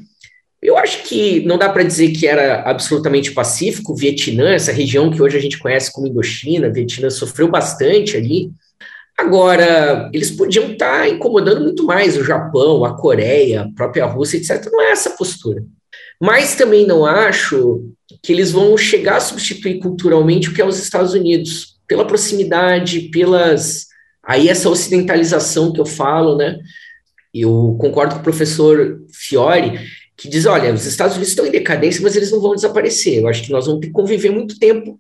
Eu 0.61 0.77
acho 0.77 1.03
que 1.03 1.45
não 1.45 1.57
dá 1.57 1.69
para 1.69 1.83
dizer 1.83 2.11
que 2.11 2.25
era 2.25 2.61
absolutamente 2.61 3.31
pacífico. 3.31 3.93
O 3.93 3.95
Vietnã, 3.95 4.53
essa 4.53 4.71
região 4.71 5.11
que 5.11 5.21
hoje 5.21 5.37
a 5.37 5.41
gente 5.41 5.59
conhece 5.59 5.91
como 5.91 6.07
Indochina, 6.07 6.71
Vietnã 6.71 7.09
sofreu 7.09 7.47
bastante 7.47 8.17
ali. 8.17 8.51
Agora, 9.17 10.09
eles 10.13 10.31
podiam 10.31 10.71
estar 10.71 10.99
tá 10.99 11.09
incomodando 11.09 11.61
muito 11.61 11.83
mais 11.85 12.17
o 12.17 12.23
Japão, 12.23 12.85
a 12.85 12.95
Coreia, 12.95 13.61
a 13.61 13.71
própria 13.75 14.05
Rússia, 14.05 14.37
etc. 14.37 14.69
Não 14.71 14.81
é 14.81 14.91
essa 14.91 15.11
postura. 15.11 15.63
Mas 16.19 16.55
também 16.55 16.85
não 16.85 17.05
acho 17.05 17.85
que 18.23 18.31
eles 18.31 18.51
vão 18.51 18.77
chegar 18.77 19.17
a 19.17 19.21
substituir 19.21 19.79
culturalmente 19.79 20.49
o 20.49 20.53
que 20.53 20.61
é 20.61 20.65
os 20.65 20.79
Estados 20.79 21.13
Unidos, 21.13 21.77
pela 21.87 22.07
proximidade, 22.07 23.09
pelas. 23.09 23.87
Aí, 24.23 24.49
essa 24.49 24.69
ocidentalização 24.69 25.71
que 25.71 25.79
eu 25.79 25.85
falo, 25.85 26.35
né? 26.35 26.57
Eu 27.33 27.77
concordo 27.79 28.15
com 28.15 28.21
o 28.21 28.23
professor 28.23 28.99
Fiore, 29.11 29.79
que 30.15 30.27
diz: 30.27 30.45
olha, 30.45 30.73
os 30.73 30.85
Estados 30.85 31.15
Unidos 31.15 31.31
estão 31.31 31.45
em 31.45 31.51
decadência, 31.51 32.01
mas 32.01 32.15
eles 32.15 32.31
não 32.31 32.41
vão 32.41 32.55
desaparecer. 32.55 33.19
Eu 33.19 33.27
acho 33.27 33.43
que 33.43 33.51
nós 33.51 33.65
vamos 33.65 33.81
ter 33.81 33.87
que 33.87 33.93
conviver 33.93 34.31
muito 34.31 34.57
tempo 34.57 34.99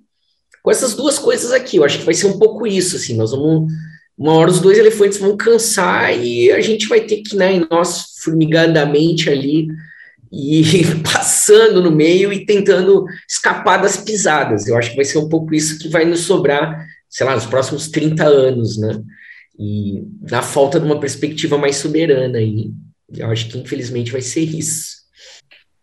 com 0.61 0.71
essas 0.71 0.93
duas 0.93 1.17
coisas 1.17 1.51
aqui. 1.51 1.77
Eu 1.77 1.83
acho 1.83 1.99
que 1.99 2.05
vai 2.05 2.13
ser 2.13 2.27
um 2.27 2.37
pouco 2.37 2.67
isso, 2.67 2.95
assim, 2.95 3.15
nós 3.15 3.31
vamos 3.31 3.71
uma 4.17 4.33
hora 4.33 4.49
os 4.49 4.59
dois 4.59 4.79
elefantes 4.79 5.19
vão 5.19 5.37
cansar 5.37 6.17
e 6.17 6.51
a 6.51 6.59
gente 6.59 6.87
vai 6.87 7.01
ter 7.01 7.17
que, 7.17 7.35
né, 7.35 7.63
nós 7.69 8.15
formigadamente 8.23 9.29
ali 9.29 9.67
e 10.31 10.63
passando 11.03 11.81
no 11.81 11.91
meio 11.91 12.31
e 12.31 12.45
tentando 12.45 13.05
escapar 13.27 13.77
das 13.77 13.97
pisadas. 13.97 14.67
Eu 14.67 14.77
acho 14.77 14.91
que 14.91 14.95
vai 14.95 15.05
ser 15.05 15.17
um 15.17 15.29
pouco 15.29 15.53
isso 15.53 15.79
que 15.79 15.89
vai 15.89 16.05
nos 16.05 16.21
sobrar, 16.21 16.85
sei 17.09 17.25
lá, 17.25 17.35
nos 17.35 17.45
próximos 17.45 17.89
30 17.89 18.25
anos, 18.25 18.77
né? 18.77 19.01
E 19.59 20.03
na 20.29 20.41
falta 20.41 20.79
de 20.79 20.85
uma 20.85 20.99
perspectiva 20.99 21.57
mais 21.57 21.77
soberana 21.77 22.39
e 22.39 22.71
eu 23.15 23.29
acho 23.31 23.49
que 23.49 23.57
infelizmente 23.57 24.11
vai 24.11 24.21
ser 24.21 24.41
isso. 24.41 24.97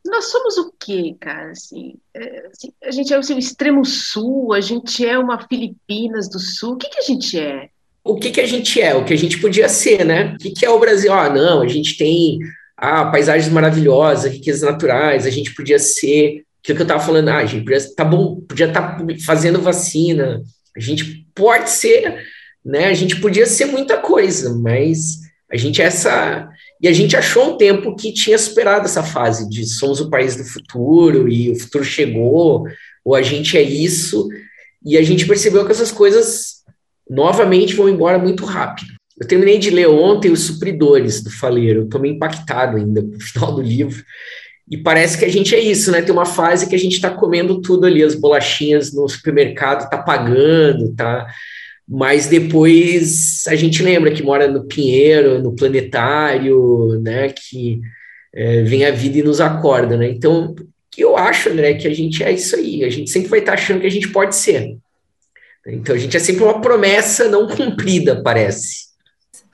Nós 0.06 0.26
somos 0.26 0.58
o 0.58 0.72
quê, 0.78 1.16
cara? 1.18 1.50
Assim, 1.50 1.94
é, 2.14 2.46
assim, 2.46 2.72
a 2.84 2.90
gente 2.90 3.12
é 3.12 3.16
assim, 3.16 3.34
o 3.34 3.38
extremo 3.38 3.84
sul, 3.84 4.52
a 4.52 4.60
gente 4.60 5.04
é 5.04 5.18
uma 5.18 5.46
Filipinas 5.48 6.28
do 6.28 6.38
sul. 6.38 6.74
O 6.74 6.76
que, 6.76 6.90
que 6.90 6.98
a 6.98 7.02
gente 7.02 7.38
é? 7.38 7.70
o 8.04 8.16
que, 8.16 8.30
que 8.30 8.40
a 8.40 8.46
gente 8.46 8.80
é, 8.80 8.94
o 8.94 9.04
que 9.04 9.14
a 9.14 9.16
gente 9.16 9.40
podia 9.40 9.68
ser, 9.68 10.04
né? 10.04 10.34
O 10.34 10.38
que, 10.38 10.50
que 10.50 10.66
é 10.66 10.70
o 10.70 10.78
Brasil? 10.78 11.10
Ah, 11.12 11.30
não, 11.30 11.62
a 11.62 11.68
gente 11.68 11.96
tem 11.96 12.38
ah, 12.76 13.06
paisagens 13.06 13.52
maravilhosas, 13.52 14.32
riquezas 14.32 14.62
naturais, 14.62 15.26
a 15.26 15.30
gente 15.30 15.54
podia 15.54 15.78
ser, 15.78 16.44
aquilo 16.62 16.76
que 16.76 16.82
eu 16.82 16.84
estava 16.84 17.04
falando, 17.04 17.28
ah, 17.28 17.38
a 17.38 17.46
gente 17.46 17.64
podia, 17.64 17.94
tá 17.94 18.04
bom, 18.04 18.40
podia 18.40 18.66
estar 18.66 18.96
tá 18.96 19.06
fazendo 19.24 19.60
vacina, 19.60 20.42
a 20.76 20.80
gente 20.80 21.26
pode 21.34 21.70
ser, 21.70 22.24
né? 22.64 22.86
A 22.86 22.94
gente 22.94 23.20
podia 23.20 23.46
ser 23.46 23.66
muita 23.66 23.98
coisa, 23.98 24.54
mas 24.54 25.18
a 25.52 25.56
gente 25.56 25.80
é 25.80 25.84
essa. 25.84 26.48
E 26.80 26.88
a 26.88 26.92
gente 26.92 27.16
achou 27.16 27.54
um 27.54 27.56
tempo 27.56 27.94
que 27.94 28.12
tinha 28.12 28.38
superado 28.38 28.86
essa 28.86 29.02
fase 29.02 29.48
de 29.48 29.66
somos 29.66 30.00
o 30.00 30.10
país 30.10 30.36
do 30.36 30.44
futuro 30.44 31.28
e 31.28 31.50
o 31.50 31.58
futuro 31.58 31.84
chegou, 31.84 32.66
ou 33.04 33.14
a 33.14 33.22
gente 33.22 33.56
é 33.56 33.62
isso, 33.62 34.28
e 34.84 34.96
a 34.96 35.02
gente 35.02 35.26
percebeu 35.26 35.64
que 35.64 35.72
essas 35.72 35.92
coisas 35.92 36.62
novamente 37.08 37.74
vão 37.74 37.88
embora 37.88 38.18
muito 38.18 38.44
rápido. 38.44 38.93
Eu 39.18 39.26
terminei 39.28 39.58
de 39.58 39.70
ler 39.70 39.88
ontem 39.88 40.30
Os 40.30 40.40
Supridores 40.40 41.22
do 41.22 41.30
Faleiro, 41.30 41.84
estou 41.84 42.00
meio 42.00 42.14
impactado 42.14 42.76
ainda 42.76 43.00
no 43.00 43.20
final 43.20 43.54
do 43.54 43.62
livro. 43.62 44.02
E 44.70 44.78
parece 44.78 45.18
que 45.18 45.24
a 45.24 45.28
gente 45.28 45.54
é 45.54 45.60
isso, 45.60 45.90
né? 45.92 46.02
Tem 46.02 46.12
uma 46.12 46.24
fase 46.24 46.68
que 46.68 46.74
a 46.74 46.78
gente 46.78 46.94
está 46.94 47.10
comendo 47.10 47.60
tudo 47.60 47.86
ali, 47.86 48.02
as 48.02 48.14
bolachinhas 48.14 48.92
no 48.92 49.08
supermercado, 49.08 49.88
tá 49.88 49.98
pagando, 49.98 50.94
tá? 50.94 51.26
Mas 51.86 52.26
depois 52.26 53.44
a 53.46 53.54
gente 53.54 53.82
lembra 53.82 54.10
que 54.10 54.22
mora 54.22 54.48
no 54.48 54.64
Pinheiro, 54.64 55.42
no 55.42 55.54
planetário, 55.54 56.98
né? 57.02 57.28
Que 57.28 57.80
é, 58.34 58.62
vem 58.62 58.84
a 58.84 58.90
vida 58.90 59.18
e 59.18 59.22
nos 59.22 59.40
acorda, 59.40 59.96
né? 59.96 60.08
Então, 60.08 60.54
eu 60.96 61.16
acho, 61.16 61.50
André, 61.50 61.74
que 61.74 61.86
a 61.86 61.94
gente 61.94 62.22
é 62.24 62.32
isso 62.32 62.56
aí. 62.56 62.84
A 62.84 62.90
gente 62.90 63.10
sempre 63.10 63.28
vai 63.28 63.40
estar 63.40 63.52
tá 63.52 63.58
achando 63.58 63.80
que 63.80 63.86
a 63.86 63.90
gente 63.90 64.08
pode 64.08 64.34
ser. 64.34 64.78
Então 65.66 65.94
a 65.94 65.98
gente 65.98 66.16
é 66.16 66.20
sempre 66.20 66.44
uma 66.44 66.60
promessa 66.60 67.28
não 67.28 67.46
cumprida, 67.54 68.22
parece. 68.22 68.93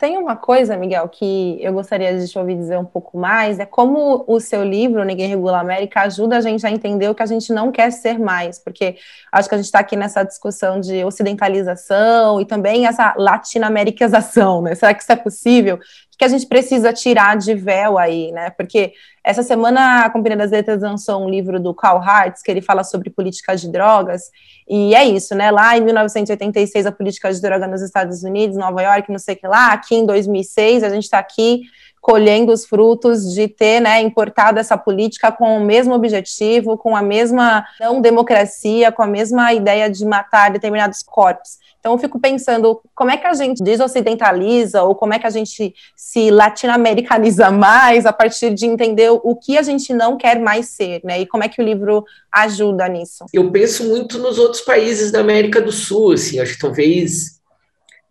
Tem 0.01 0.17
uma 0.17 0.35
coisa, 0.35 0.79
Miguel, 0.79 1.07
que 1.11 1.59
eu 1.61 1.75
gostaria 1.75 2.19
de 2.19 2.27
te 2.27 2.39
ouvir 2.39 2.57
dizer 2.57 2.79
um 2.79 2.87
pouco 2.87 3.19
mais, 3.19 3.59
é 3.59 3.67
como 3.67 4.25
o 4.27 4.41
seu 4.41 4.65
livro, 4.65 5.05
Ninguém 5.05 5.29
Regula 5.29 5.59
a 5.59 5.61
América, 5.61 6.01
ajuda 6.01 6.39
a 6.39 6.41
gente 6.41 6.67
a 6.67 6.71
entender 6.71 7.11
o 7.11 7.15
que 7.15 7.23
a 7.23 7.27
gente 7.27 7.53
não 7.53 7.71
quer 7.71 7.93
ser 7.93 8.19
mais, 8.19 8.59
porque 8.59 8.97
acho 9.31 9.47
que 9.47 9.55
a 9.55 9.59
gente 9.59 9.67
está 9.67 9.79
aqui 9.81 9.97
nessa 9.97 10.23
discussão 10.25 10.81
de 10.81 11.05
ocidentalização 11.05 12.41
e 12.41 12.47
também 12.47 12.87
essa 12.87 13.13
latino-americanização, 13.15 14.63
né? 14.63 14.75
Será 14.75 14.95
que 14.95 15.03
isso 15.03 15.13
é 15.13 15.17
possível? 15.17 15.79
Que 16.21 16.25
a 16.27 16.29
gente 16.29 16.47
precisa 16.47 16.93
tirar 16.93 17.35
de 17.35 17.55
véu 17.55 17.97
aí, 17.97 18.31
né? 18.31 18.51
Porque 18.51 18.93
essa 19.25 19.43
semana 19.43 20.05
a 20.05 20.11
Companhia 20.11 20.37
das 20.37 20.51
Letras 20.51 20.83
lançou 20.83 21.25
um 21.25 21.31
livro 21.31 21.59
do 21.59 21.73
Carl 21.73 21.97
Hartz, 21.97 22.43
que 22.43 22.51
ele 22.51 22.61
fala 22.61 22.85
sobre 22.85 23.09
políticas 23.09 23.59
de 23.63 23.73
drogas, 23.73 24.25
e 24.69 24.95
é 24.95 25.03
isso, 25.03 25.35
né? 25.35 25.51
Lá 25.51 25.79
em 25.79 25.81
1986, 25.81 26.85
a 26.85 26.93
política 26.93 27.33
de 27.33 27.41
droga 27.41 27.67
nos 27.67 27.81
Estados 27.81 28.23
Unidos, 28.23 28.59
Nova 28.59 28.83
York, 28.83 29.11
não 29.11 29.19
sei 29.19 29.35
o 29.35 29.39
que 29.39 29.47
lá, 29.49 29.73
aqui 29.73 29.95
em 29.95 30.05
2006, 30.05 30.83
a 30.83 30.91
gente 30.91 31.05
está 31.05 31.19
aqui 31.19 31.63
colhendo 32.03 32.53
os 32.53 32.67
frutos 32.67 33.33
de 33.33 33.49
ter 33.49 33.81
né, 33.81 34.03
importado 34.03 34.59
essa 34.59 34.77
política 34.77 35.33
com 35.33 35.57
o 35.57 35.65
mesmo 35.65 35.95
objetivo, 35.95 36.77
com 36.77 36.95
a 36.95 37.03
mesma 37.03 37.65
não 37.81 37.99
democracia, 38.03 38.93
com 38.93 39.03
a 39.03 39.07
mesma 39.07 39.55
ideia 39.55 39.89
de 39.89 40.05
matar 40.05 40.51
determinados 40.51 41.03
corpos. 41.03 41.59
Então, 41.81 41.93
eu 41.93 41.99
fico 41.99 42.21
pensando 42.21 42.79
como 42.95 43.11
é 43.11 43.17
que 43.17 43.27
a 43.27 43.33
gente 43.33 43.65
desocidentaliza 43.65 44.83
ou 44.83 44.95
como 44.95 45.15
é 45.15 45.19
que 45.19 45.27
a 45.27 45.31
gente 45.31 45.75
se 45.97 46.31
latino-americaniza 46.31 47.51
mais 47.51 48.05
a 48.05 48.13
partir 48.13 48.55
de 48.55 48.67
entender 48.67 49.11
o 49.11 49.35
que 49.35 49.57
a 49.57 49.63
gente 49.63 49.95
não 49.95 50.19
quer 50.19 50.39
mais 50.39 50.69
ser, 50.69 51.01
né? 51.03 51.23
E 51.23 51.27
como 51.27 51.43
é 51.43 51.49
que 51.49 51.61
o 51.61 51.65
livro 51.65 52.05
ajuda 52.31 52.87
nisso? 52.87 53.25
Eu 53.33 53.51
penso 53.51 53.85
muito 53.85 54.19
nos 54.19 54.39
outros 54.39 54.61
países 54.61 55.11
da 55.11 55.21
América 55.21 55.61
do 55.61 55.73
Sul, 55.73 56.13
assim, 56.13 56.39
acho 56.39 56.55
que 56.55 56.61
talvez. 56.61 57.41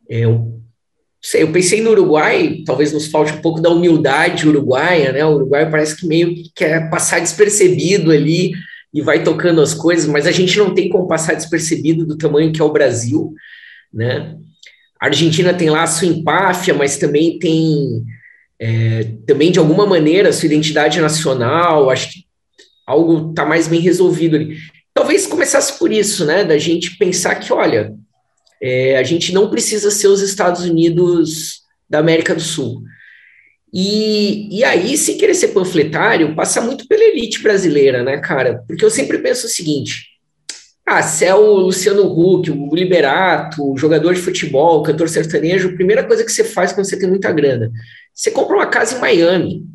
É, 0.10 0.22
eu, 0.26 0.60
sei, 1.22 1.44
eu 1.44 1.52
pensei 1.52 1.80
no 1.82 1.92
Uruguai, 1.92 2.64
talvez 2.66 2.92
nos 2.92 3.06
falte 3.06 3.34
um 3.34 3.42
pouco 3.42 3.62
da 3.62 3.70
humildade 3.70 4.50
uruguaia, 4.50 5.12
né? 5.12 5.24
O 5.24 5.36
Uruguai 5.36 5.70
parece 5.70 5.96
que 5.96 6.08
meio 6.08 6.34
que 6.34 6.52
quer 6.56 6.90
passar 6.90 7.20
despercebido 7.20 8.12
ali 8.12 8.52
e 8.92 9.02
vai 9.02 9.24
tocando 9.24 9.62
as 9.62 9.76
coisas, 9.76 10.08
mas 10.08 10.26
a 10.26 10.32
gente 10.32 10.58
não 10.58 10.74
tem 10.74 10.90
como 10.90 11.08
passar 11.08 11.36
despercebido 11.36 12.06
do 12.06 12.18
tamanho 12.18 12.52
que 12.52 12.60
é 12.60 12.64
o 12.64 12.72
Brasil, 12.72 13.34
né? 13.94 14.36
A 15.02 15.08
Argentina 15.08 15.54
tem 15.54 15.70
lá 15.70 15.84
a 15.84 15.88
sua 15.88 16.08
empáfia, 16.08 16.74
mas 16.74 16.98
também 16.98 17.40
tem, 17.40 18.04
é, 18.60 19.14
também 19.26 19.52
de 19.52 19.60
alguma 19.60 19.86
maneira, 19.86 20.30
a 20.30 20.34
sua 20.34 20.48
identidade 20.48 21.00
nacional, 21.00 21.90
acho 21.90 22.12
que 22.12 22.26
algo 22.86 23.30
está 23.30 23.46
mais 23.46 23.68
bem 23.68 23.80
resolvido 23.80 24.36
ali. 24.36 24.58
Talvez 24.94 25.26
começasse 25.26 25.78
por 25.80 25.92
isso, 25.92 26.26
né, 26.26 26.44
da 26.44 26.58
gente 26.58 26.98
pensar 26.98 27.36
que, 27.36 27.54
olha, 27.54 27.94
é, 28.62 28.98
a 28.98 29.04
gente 29.04 29.32
não 29.34 29.50
precisa 29.50 29.90
ser 29.90 30.08
os 30.08 30.22
Estados 30.22 30.66
Unidos 30.66 31.62
da 31.90 32.00
América 32.00 32.36
do 32.36 32.42
Sul. 32.42 32.84
E, 33.74 34.58
e 34.58 34.64
aí, 34.64 34.98
sem 34.98 35.18
querer 35.18 35.36
ser 35.36 35.50
panfletário, 35.50 36.36
passa 36.36 36.60
muito 36.60 36.88
pela 36.88 37.04
elite 37.04 37.42
brasileira, 37.42 38.04
né, 38.04 38.18
cara? 38.18 38.64
Porque 38.68 38.84
eu 38.84 38.90
sempre 38.90 39.20
penso 39.20 39.46
o 39.46 39.50
seguinte: 39.50 40.08
ah, 40.90 41.02
se 41.04 41.26
é 41.26 41.34
o 41.34 41.58
Luciano 41.58 42.04
Huck, 42.04 42.50
o 42.50 42.76
Liberato, 42.76 43.74
o 43.74 43.78
jogador 43.78 44.14
de 44.14 44.22
futebol, 44.22 44.80
o 44.80 44.84
cantor 44.84 45.08
sertanejo, 45.08 45.70
a 45.70 45.74
primeira 45.74 46.04
coisa 46.04 46.24
que 46.24 46.32
você 46.32 46.44
faz 46.44 46.72
quando 46.72 46.86
você 46.86 46.98
tem 46.98 47.10
muita 47.10 47.32
grana, 47.32 47.72
você 48.14 48.32
compra 48.32 48.56
uma 48.56 48.68
casa 48.68 48.98
em 48.98 49.02
Miami. 49.02 49.66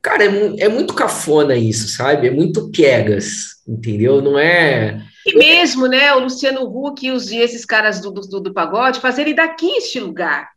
Cara, 0.00 0.24
é, 0.24 0.64
é 0.64 0.68
muito 0.68 0.94
cafona 0.94 1.56
isso, 1.56 1.88
sabe? 1.88 2.28
É 2.28 2.30
muito 2.30 2.70
piegas, 2.70 3.62
entendeu? 3.66 4.20
Não 4.22 4.38
é. 4.38 5.02
E 5.26 5.36
mesmo, 5.36 5.86
né, 5.86 6.12
o 6.14 6.20
Luciano 6.20 6.62
Huck 6.62 7.06
e 7.06 7.10
os, 7.10 7.30
esses 7.30 7.64
caras 7.64 8.00
do, 8.00 8.10
do, 8.10 8.40
do 8.40 8.52
pagode 8.52 9.00
fazerem 9.00 9.34
daqui 9.34 9.66
este 9.78 9.98
lugar 9.98 10.50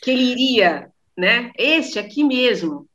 que 0.00 0.10
ele 0.10 0.22
iria 0.22 0.88
né? 1.16 1.52
Este 1.56 1.98
aqui 1.98 2.24
mesmo. 2.24 2.86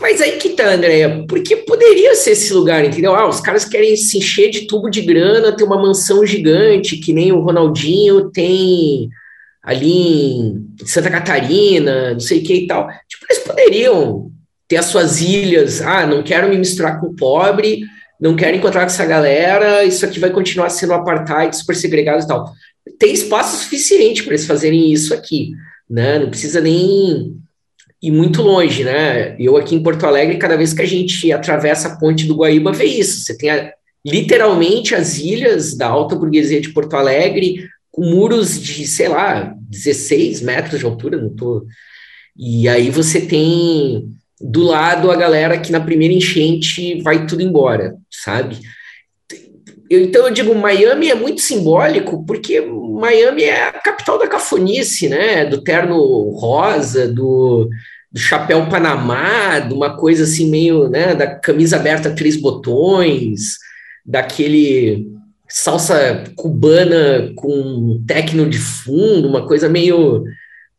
Mas 0.00 0.20
aí 0.20 0.32
que 0.38 0.50
tá, 0.50 0.74
Andréia, 0.74 1.24
porque 1.28 1.56
poderia 1.56 2.14
ser 2.14 2.32
esse 2.32 2.52
lugar, 2.52 2.84
entendeu? 2.84 3.14
Ah, 3.14 3.28
os 3.28 3.40
caras 3.40 3.64
querem 3.64 3.96
se 3.96 4.18
encher 4.18 4.50
de 4.50 4.66
tubo 4.66 4.90
de 4.90 5.00
grana, 5.00 5.52
ter 5.52 5.64
uma 5.64 5.80
mansão 5.80 6.26
gigante, 6.26 6.96
que 6.96 7.12
nem 7.12 7.32
o 7.32 7.40
Ronaldinho 7.40 8.30
tem 8.30 9.08
ali 9.62 9.92
em 9.92 10.66
Santa 10.84 11.10
Catarina, 11.10 12.12
não 12.12 12.20
sei 12.20 12.40
o 12.40 12.42
que 12.42 12.54
e 12.54 12.66
tal. 12.66 12.88
Tipo, 13.08 13.26
eles 13.28 13.42
poderiam 13.44 14.30
ter 14.66 14.76
as 14.76 14.86
suas 14.86 15.20
ilhas, 15.20 15.82
ah, 15.82 16.06
não 16.06 16.22
quero 16.22 16.48
me 16.48 16.56
misturar 16.56 16.98
com 17.00 17.08
o 17.08 17.14
pobre, 17.14 17.82
não 18.20 18.36
quero 18.36 18.56
encontrar 18.56 18.80
com 18.80 18.86
essa 18.86 19.06
galera, 19.06 19.84
isso 19.84 20.04
aqui 20.04 20.18
vai 20.18 20.30
continuar 20.30 20.70
sendo 20.70 20.94
apartheid, 20.94 21.56
super 21.56 21.76
segregado 21.76 22.22
e 22.22 22.26
tal. 22.26 22.52
Tem 22.98 23.12
espaço 23.12 23.62
suficiente 23.62 24.22
para 24.22 24.32
eles 24.32 24.46
fazerem 24.46 24.92
isso 24.92 25.14
aqui, 25.14 25.52
né? 25.88 26.18
Não 26.18 26.28
precisa 26.28 26.60
nem 26.60 27.36
e 28.02 28.10
muito 28.10 28.42
longe, 28.42 28.82
né? 28.82 29.36
Eu 29.38 29.56
aqui 29.56 29.74
em 29.74 29.82
Porto 29.82 30.04
Alegre, 30.06 30.38
cada 30.38 30.56
vez 30.56 30.72
que 30.72 30.82
a 30.82 30.86
gente 30.86 31.30
atravessa 31.32 31.88
a 31.88 31.96
ponte 31.96 32.26
do 32.26 32.36
Guaíba, 32.36 32.72
vê 32.72 32.84
isso. 32.84 33.20
Você 33.20 33.36
tem 33.36 33.50
a, 33.50 33.72
literalmente 34.04 34.94
as 34.94 35.18
ilhas 35.18 35.76
da 35.76 35.88
alta 35.88 36.16
burguesia 36.16 36.60
de 36.60 36.70
Porto 36.70 36.94
Alegre, 36.94 37.68
com 37.90 38.02
muros 38.02 38.60
de, 38.60 38.86
sei 38.86 39.08
lá, 39.08 39.54
16 39.68 40.40
metros 40.40 40.80
de 40.80 40.86
altura, 40.86 41.20
não 41.20 41.30
tô. 41.30 41.66
E 42.36 42.68
aí 42.68 42.88
você 42.90 43.20
tem 43.20 44.08
do 44.40 44.62
lado 44.62 45.10
a 45.10 45.16
galera 45.16 45.58
que 45.58 45.70
na 45.70 45.80
primeira 45.80 46.14
enchente 46.14 47.02
vai 47.02 47.26
tudo 47.26 47.42
embora, 47.42 47.96
sabe? 48.10 48.58
Eu, 49.90 50.04
então 50.04 50.26
eu 50.26 50.32
digo, 50.32 50.54
Miami 50.54 51.10
é 51.10 51.14
muito 51.14 51.40
simbólico, 51.40 52.24
porque 52.24 52.60
Miami 52.60 53.42
é 53.42 53.68
a 53.68 53.72
capital 53.72 54.18
da 54.18 54.28
cafonice, 54.28 55.08
né? 55.08 55.44
Do 55.44 55.62
terno 55.62 56.30
rosa, 56.30 57.08
do, 57.08 57.68
do 58.12 58.18
chapéu 58.18 58.66
Panamá, 58.68 59.60
de 59.60 59.72
uma 59.72 59.96
coisa 59.96 60.24
assim 60.24 60.50
meio, 60.50 60.88
né, 60.88 61.14
da 61.14 61.26
camisa 61.26 61.76
aberta 61.76 62.14
três 62.14 62.36
botões, 62.36 63.56
daquele 64.04 65.06
salsa 65.48 66.24
cubana 66.36 67.32
com 67.36 68.02
techno 68.06 68.48
de 68.48 68.58
fundo, 68.58 69.28
uma 69.28 69.46
coisa 69.46 69.68
meio, 69.68 70.24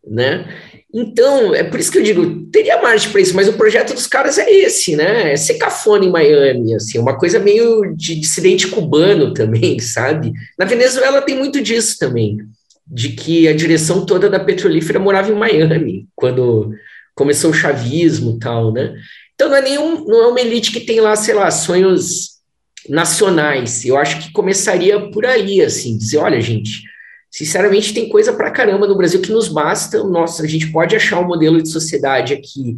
né? 0.05 0.45
Então, 0.93 1.55
é 1.55 1.63
por 1.63 1.79
isso 1.79 1.91
que 1.91 1.97
eu 1.97 2.03
digo, 2.03 2.47
teria 2.51 2.81
margem 2.81 3.09
para 3.09 3.21
isso, 3.21 3.35
mas 3.35 3.47
o 3.47 3.53
projeto 3.53 3.93
dos 3.93 4.07
caras 4.07 4.37
é 4.37 4.51
esse, 4.51 4.95
né? 4.95 5.31
É 5.31 5.37
ser 5.37 5.53
cafona 5.53 6.03
em 6.03 6.11
Miami, 6.11 6.73
assim, 6.73 6.99
uma 6.99 7.17
coisa 7.17 7.39
meio 7.39 7.95
de 7.95 8.15
dissidente 8.15 8.67
cubano 8.67 9.33
também, 9.33 9.79
sabe? 9.79 10.33
Na 10.57 10.65
Venezuela 10.65 11.21
tem 11.21 11.37
muito 11.37 11.61
disso 11.61 11.97
também, 11.97 12.39
de 12.85 13.09
que 13.09 13.47
a 13.47 13.55
direção 13.55 14.05
toda 14.05 14.29
da 14.29 14.39
petrolífera 14.39 14.99
morava 14.99 15.31
em 15.31 15.35
Miami, 15.35 16.07
quando 16.13 16.73
começou 17.15 17.51
o 17.51 17.53
chavismo 17.53 18.39
tal, 18.39 18.71
né? 18.71 18.95
Então 19.33 19.49
não 19.49 19.55
é 19.55 19.61
nenhum, 19.61 20.05
não 20.05 20.23
é 20.23 20.27
uma 20.27 20.41
elite 20.41 20.71
que 20.71 20.81
tem 20.81 20.99
lá, 20.99 21.15
sei 21.15 21.33
lá, 21.33 21.49
sonhos 21.49 22.41
nacionais. 22.87 23.85
Eu 23.85 23.97
acho 23.97 24.19
que 24.19 24.31
começaria 24.31 25.09
por 25.11 25.25
aí, 25.25 25.61
assim, 25.61 25.97
dizer, 25.97 26.17
olha, 26.17 26.39
gente, 26.41 26.83
sinceramente 27.29 27.93
tem 27.93 28.09
coisa 28.09 28.33
para 28.33 28.51
caramba 28.51 28.87
no 28.87 28.97
Brasil 28.97 29.21
que 29.21 29.31
nos 29.31 29.47
basta. 29.47 30.03
Nossa, 30.03 30.43
a 30.43 30.47
gente 30.47 30.71
pode 30.71 30.95
achar 30.95 31.19
um 31.19 31.27
modelo 31.27 31.61
de 31.61 31.69
sociedade 31.69 32.33
aqui 32.33 32.75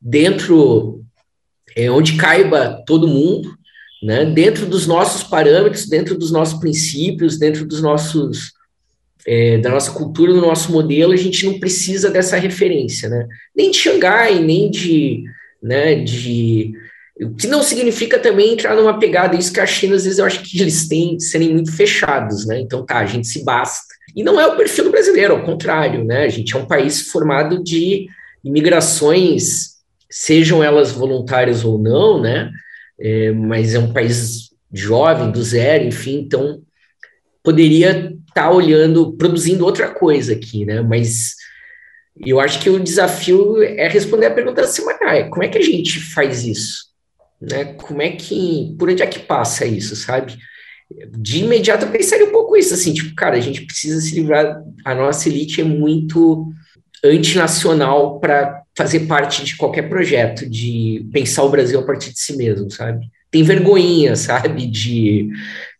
dentro 0.00 1.04
é, 1.76 1.90
onde 1.90 2.16
caiba 2.16 2.82
todo 2.86 3.06
mundo, 3.06 3.54
né? 4.02 4.24
Dentro 4.24 4.66
dos 4.66 4.86
nossos 4.86 5.22
parâmetros, 5.22 5.86
dentro 5.86 6.16
dos 6.16 6.30
nossos 6.30 6.58
princípios, 6.58 7.38
dentro 7.38 7.66
dos 7.66 7.82
nossos 7.82 8.52
é, 9.26 9.58
da 9.58 9.70
nossa 9.70 9.90
cultura, 9.92 10.32
do 10.32 10.40
nosso 10.40 10.72
modelo, 10.72 11.12
a 11.12 11.16
gente 11.16 11.44
não 11.46 11.58
precisa 11.58 12.10
dessa 12.10 12.36
referência, 12.36 13.08
né? 13.08 13.26
Nem 13.54 13.70
de 13.70 13.76
Xangai, 13.76 14.40
nem 14.40 14.70
de, 14.70 15.24
né, 15.62 15.96
de 15.96 16.72
que 17.36 17.46
não 17.46 17.62
significa 17.62 18.18
também 18.18 18.54
entrar 18.54 18.74
numa 18.74 18.98
pegada, 18.98 19.36
isso 19.36 19.52
que 19.52 19.60
a 19.60 19.66
China, 19.66 19.94
às 19.94 20.04
vezes, 20.04 20.18
eu 20.18 20.24
acho 20.24 20.42
que 20.42 20.60
eles 20.60 20.88
têm 20.88 21.20
serem 21.20 21.52
muito 21.52 21.70
fechados, 21.70 22.46
né? 22.46 22.58
Então, 22.58 22.84
tá, 22.84 22.98
a 22.98 23.06
gente 23.06 23.26
se 23.26 23.44
basta. 23.44 23.94
E 24.16 24.22
não 24.22 24.40
é 24.40 24.46
o 24.46 24.56
perfil 24.56 24.84
do 24.84 24.90
brasileiro, 24.90 25.34
ao 25.34 25.44
contrário, 25.44 26.02
né? 26.02 26.24
A 26.24 26.28
gente 26.28 26.56
é 26.56 26.58
um 26.58 26.66
país 26.66 27.10
formado 27.10 27.62
de 27.62 28.06
imigrações, 28.42 29.76
sejam 30.08 30.64
elas 30.64 30.92
voluntárias 30.92 31.62
ou 31.62 31.78
não, 31.78 32.20
né? 32.20 32.50
É, 32.98 33.30
mas 33.32 33.74
é 33.74 33.78
um 33.78 33.92
país 33.92 34.50
jovem, 34.72 35.30
do 35.30 35.42
zero, 35.42 35.84
enfim, 35.84 36.20
então 36.20 36.62
poderia 37.42 38.14
estar 38.30 38.48
tá 38.48 38.50
olhando, 38.50 39.12
produzindo 39.12 39.64
outra 39.64 39.88
coisa 39.88 40.32
aqui, 40.32 40.64
né? 40.64 40.80
Mas 40.80 41.34
eu 42.24 42.40
acho 42.40 42.60
que 42.60 42.68
o 42.68 42.80
desafio 42.80 43.62
é 43.62 43.88
responder 43.88 44.26
a 44.26 44.34
pergunta 44.34 44.62
da 44.62 44.68
semana, 44.68 45.28
como 45.28 45.44
é 45.44 45.48
que 45.48 45.58
a 45.58 45.62
gente 45.62 46.00
faz 46.00 46.44
isso? 46.44 46.90
Né? 47.40 47.64
Como 47.74 48.02
é 48.02 48.10
que, 48.10 48.74
por 48.78 48.90
onde 48.90 49.02
é 49.02 49.06
que 49.06 49.20
passa 49.20 49.64
isso, 49.64 49.96
sabe? 49.96 50.36
De 51.16 51.38
imediato 51.38 51.86
eu 51.86 51.90
pensaria 51.90 52.26
um 52.26 52.32
pouco 52.32 52.56
isso, 52.56 52.74
assim, 52.74 52.92
tipo, 52.92 53.14
cara, 53.14 53.36
a 53.36 53.40
gente 53.40 53.62
precisa 53.62 54.00
se 54.00 54.14
livrar, 54.14 54.62
a 54.84 54.94
nossa 54.94 55.28
elite 55.28 55.60
é 55.60 55.64
muito 55.64 56.52
antinacional 57.02 58.18
para 58.20 58.62
fazer 58.76 59.00
parte 59.00 59.44
de 59.44 59.56
qualquer 59.56 59.88
projeto, 59.88 60.48
de 60.48 61.08
pensar 61.12 61.44
o 61.44 61.50
Brasil 61.50 61.78
a 61.78 61.84
partir 61.84 62.12
de 62.12 62.20
si 62.20 62.36
mesmo, 62.36 62.70
sabe? 62.70 63.06
Tem 63.30 63.42
vergonhinha, 63.42 64.16
sabe, 64.16 64.66
de 64.66 65.30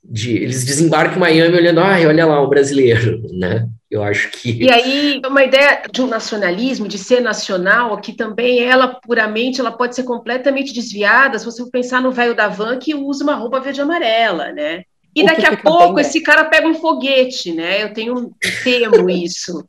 de 0.03 0.37
eles 0.37 0.65
desembarcam 0.65 1.17
em 1.17 1.21
Miami 1.21 1.57
olhando, 1.57 1.81
ai, 1.81 2.07
olha 2.07 2.27
lá, 2.27 2.43
o 2.43 2.49
brasileiro, 2.49 3.23
né? 3.33 3.69
Eu 3.91 4.03
acho 4.03 4.31
que. 4.31 4.63
E 4.63 4.71
aí, 4.71 5.21
uma 5.27 5.45
ideia 5.45 5.83
de 5.91 6.01
um 6.01 6.07
nacionalismo, 6.07 6.89
de 6.89 6.97
ser 6.97 7.21
nacional, 7.21 8.01
que 8.01 8.13
também 8.13 8.61
ela 8.61 8.89
puramente 8.89 9.61
ela 9.61 9.73
pode 9.73 9.95
ser 9.95 10.05
completamente 10.05 10.73
desviada 10.73 11.39
se 11.39 11.45
você 11.45 11.63
for 11.63 11.71
pensar 11.71 12.01
no 12.01 12.13
velho 12.13 12.35
da 12.35 12.49
van 12.49 12.79
que 12.79 12.95
usa 12.95 13.25
uma 13.25 13.35
roupa 13.35 13.61
verde 13.61 13.81
e 13.81 13.83
amarela, 13.83 14.53
né? 14.53 14.83
E 15.15 15.25
daqui 15.25 15.45
a 15.45 15.57
pouco 15.57 15.99
esse 15.99 16.21
cara 16.21 16.45
pega 16.45 16.69
um 16.69 16.75
foguete, 16.75 17.53
né? 17.53 17.83
Eu 17.83 17.93
tenho 17.93 18.33
temo 18.63 19.11
isso 19.11 19.65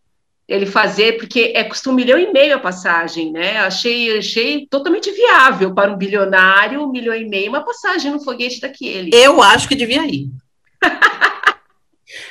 ele 0.52 0.66
fazer, 0.66 1.18
porque 1.18 1.54
é 1.56 1.64
custa 1.64 1.90
um 1.90 1.94
milhão 1.94 2.20
e 2.20 2.32
meio 2.32 2.56
a 2.56 2.60
passagem, 2.60 3.32
né? 3.32 3.60
Achei, 3.60 4.18
achei 4.18 4.68
totalmente 4.70 5.10
viável 5.10 5.74
para 5.74 5.92
um 5.92 5.98
bilionário, 5.98 6.84
um 6.84 6.92
milhão 6.92 7.16
e 7.16 7.28
meio, 7.28 7.50
uma 7.50 7.64
passagem 7.64 8.12
no 8.12 8.22
foguete 8.22 8.60
daquele. 8.60 9.12
Eu 9.14 9.42
acho 9.42 9.68
que 9.68 9.76
devia 9.76 10.06
ir. 10.06 10.28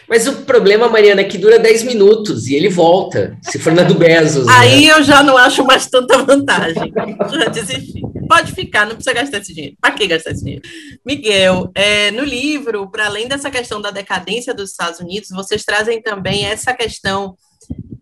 Mas 0.06 0.26
o 0.26 0.42
problema, 0.42 0.87
Mariana, 0.87 1.22
é 1.22 1.24
que 1.24 1.38
dura 1.38 1.59
10 1.59 1.85
minutos 1.85 2.46
e 2.46 2.54
ele 2.54 2.68
volta, 2.68 3.38
se 3.42 3.59
for 3.59 3.72
na 3.72 3.83
do 3.83 3.94
Bezos. 3.94 4.44
Né? 4.44 4.52
Aí 4.59 4.87
né? 4.87 4.92
eu 4.92 5.02
já 5.02 5.22
não 5.22 5.38
acho 5.38 5.64
mais 5.64 5.87
tanta 5.87 6.18
vantagem. 6.22 6.92
já 7.33 7.46
desisti. 7.46 8.02
Pode 8.28 8.52
ficar, 8.52 8.87
não 8.87 8.96
precisa 8.96 9.14
gastar 9.14 9.38
esse 9.38 9.54
dinheiro. 9.54 9.76
Para 9.80 9.94
que 9.94 10.06
gastar 10.06 10.33
esse 10.33 10.44
dinheiro? 10.44 10.62
Miguel, 11.06 11.70
é, 11.74 12.11
no 12.11 12.22
livro, 12.22 12.90
para 12.90 13.06
além 13.06 13.26
dessa 13.26 13.50
questão 13.50 13.80
da 13.80 13.90
decadência 13.90 14.52
dos 14.52 14.70
Estados 14.70 15.00
Unidos, 15.00 15.30
vocês 15.30 15.64
trazem 15.64 16.02
também 16.02 16.44
essa 16.44 16.74
questão 16.74 17.35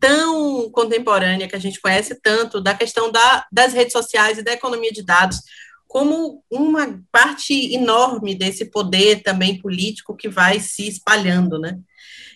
tão 0.01 0.71
contemporânea 0.71 1.49
que 1.49 1.57
a 1.57 1.61
gente 1.61 1.81
conhece 1.81 2.21
tanto 2.21 2.61
da 2.61 2.75
questão 2.75 3.11
da, 3.11 3.47
das 3.51 3.73
redes 3.73 3.93
sociais 3.93 4.39
e 4.39 4.43
da 4.43 4.53
economia 4.53 4.93
de 4.93 5.03
dados 5.03 5.41
como 5.87 6.45
uma 6.51 7.01
parte 7.11 7.75
enorme 7.75 8.35
desse 8.35 8.67
poder 8.67 9.23
também 9.23 9.59
político 9.59 10.15
que 10.15 10.29
vai 10.29 10.61
se 10.61 10.87
espalhando, 10.87 11.59
né? 11.59 11.79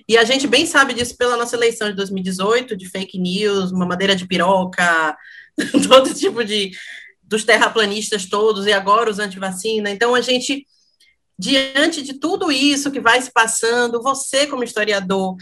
E 0.08 0.16
a 0.16 0.24
gente 0.24 0.46
bem 0.46 0.66
sabe 0.66 0.94
disso 0.94 1.16
pela 1.16 1.36
nossa 1.36 1.54
eleição 1.54 1.88
de 1.88 1.94
2018, 1.94 2.76
de 2.76 2.88
fake 2.88 3.18
news, 3.18 3.70
uma 3.70 3.86
madeira 3.86 4.16
de 4.16 4.26
piroca, 4.26 5.16
todo 5.86 6.14
tipo 6.14 6.42
de 6.44 6.72
dos 7.22 7.44
terraplanistas 7.44 8.26
todos 8.26 8.66
e 8.66 8.72
agora 8.72 9.10
os 9.10 9.18
antivacina. 9.18 9.90
Então 9.90 10.14
a 10.14 10.20
gente 10.20 10.66
diante 11.38 12.02
de 12.02 12.14
tudo 12.14 12.52
isso 12.52 12.90
que 12.90 13.00
vai 13.00 13.20
se 13.20 13.32
passando, 13.32 14.02
você 14.02 14.46
como 14.46 14.64
historiador, 14.64 15.36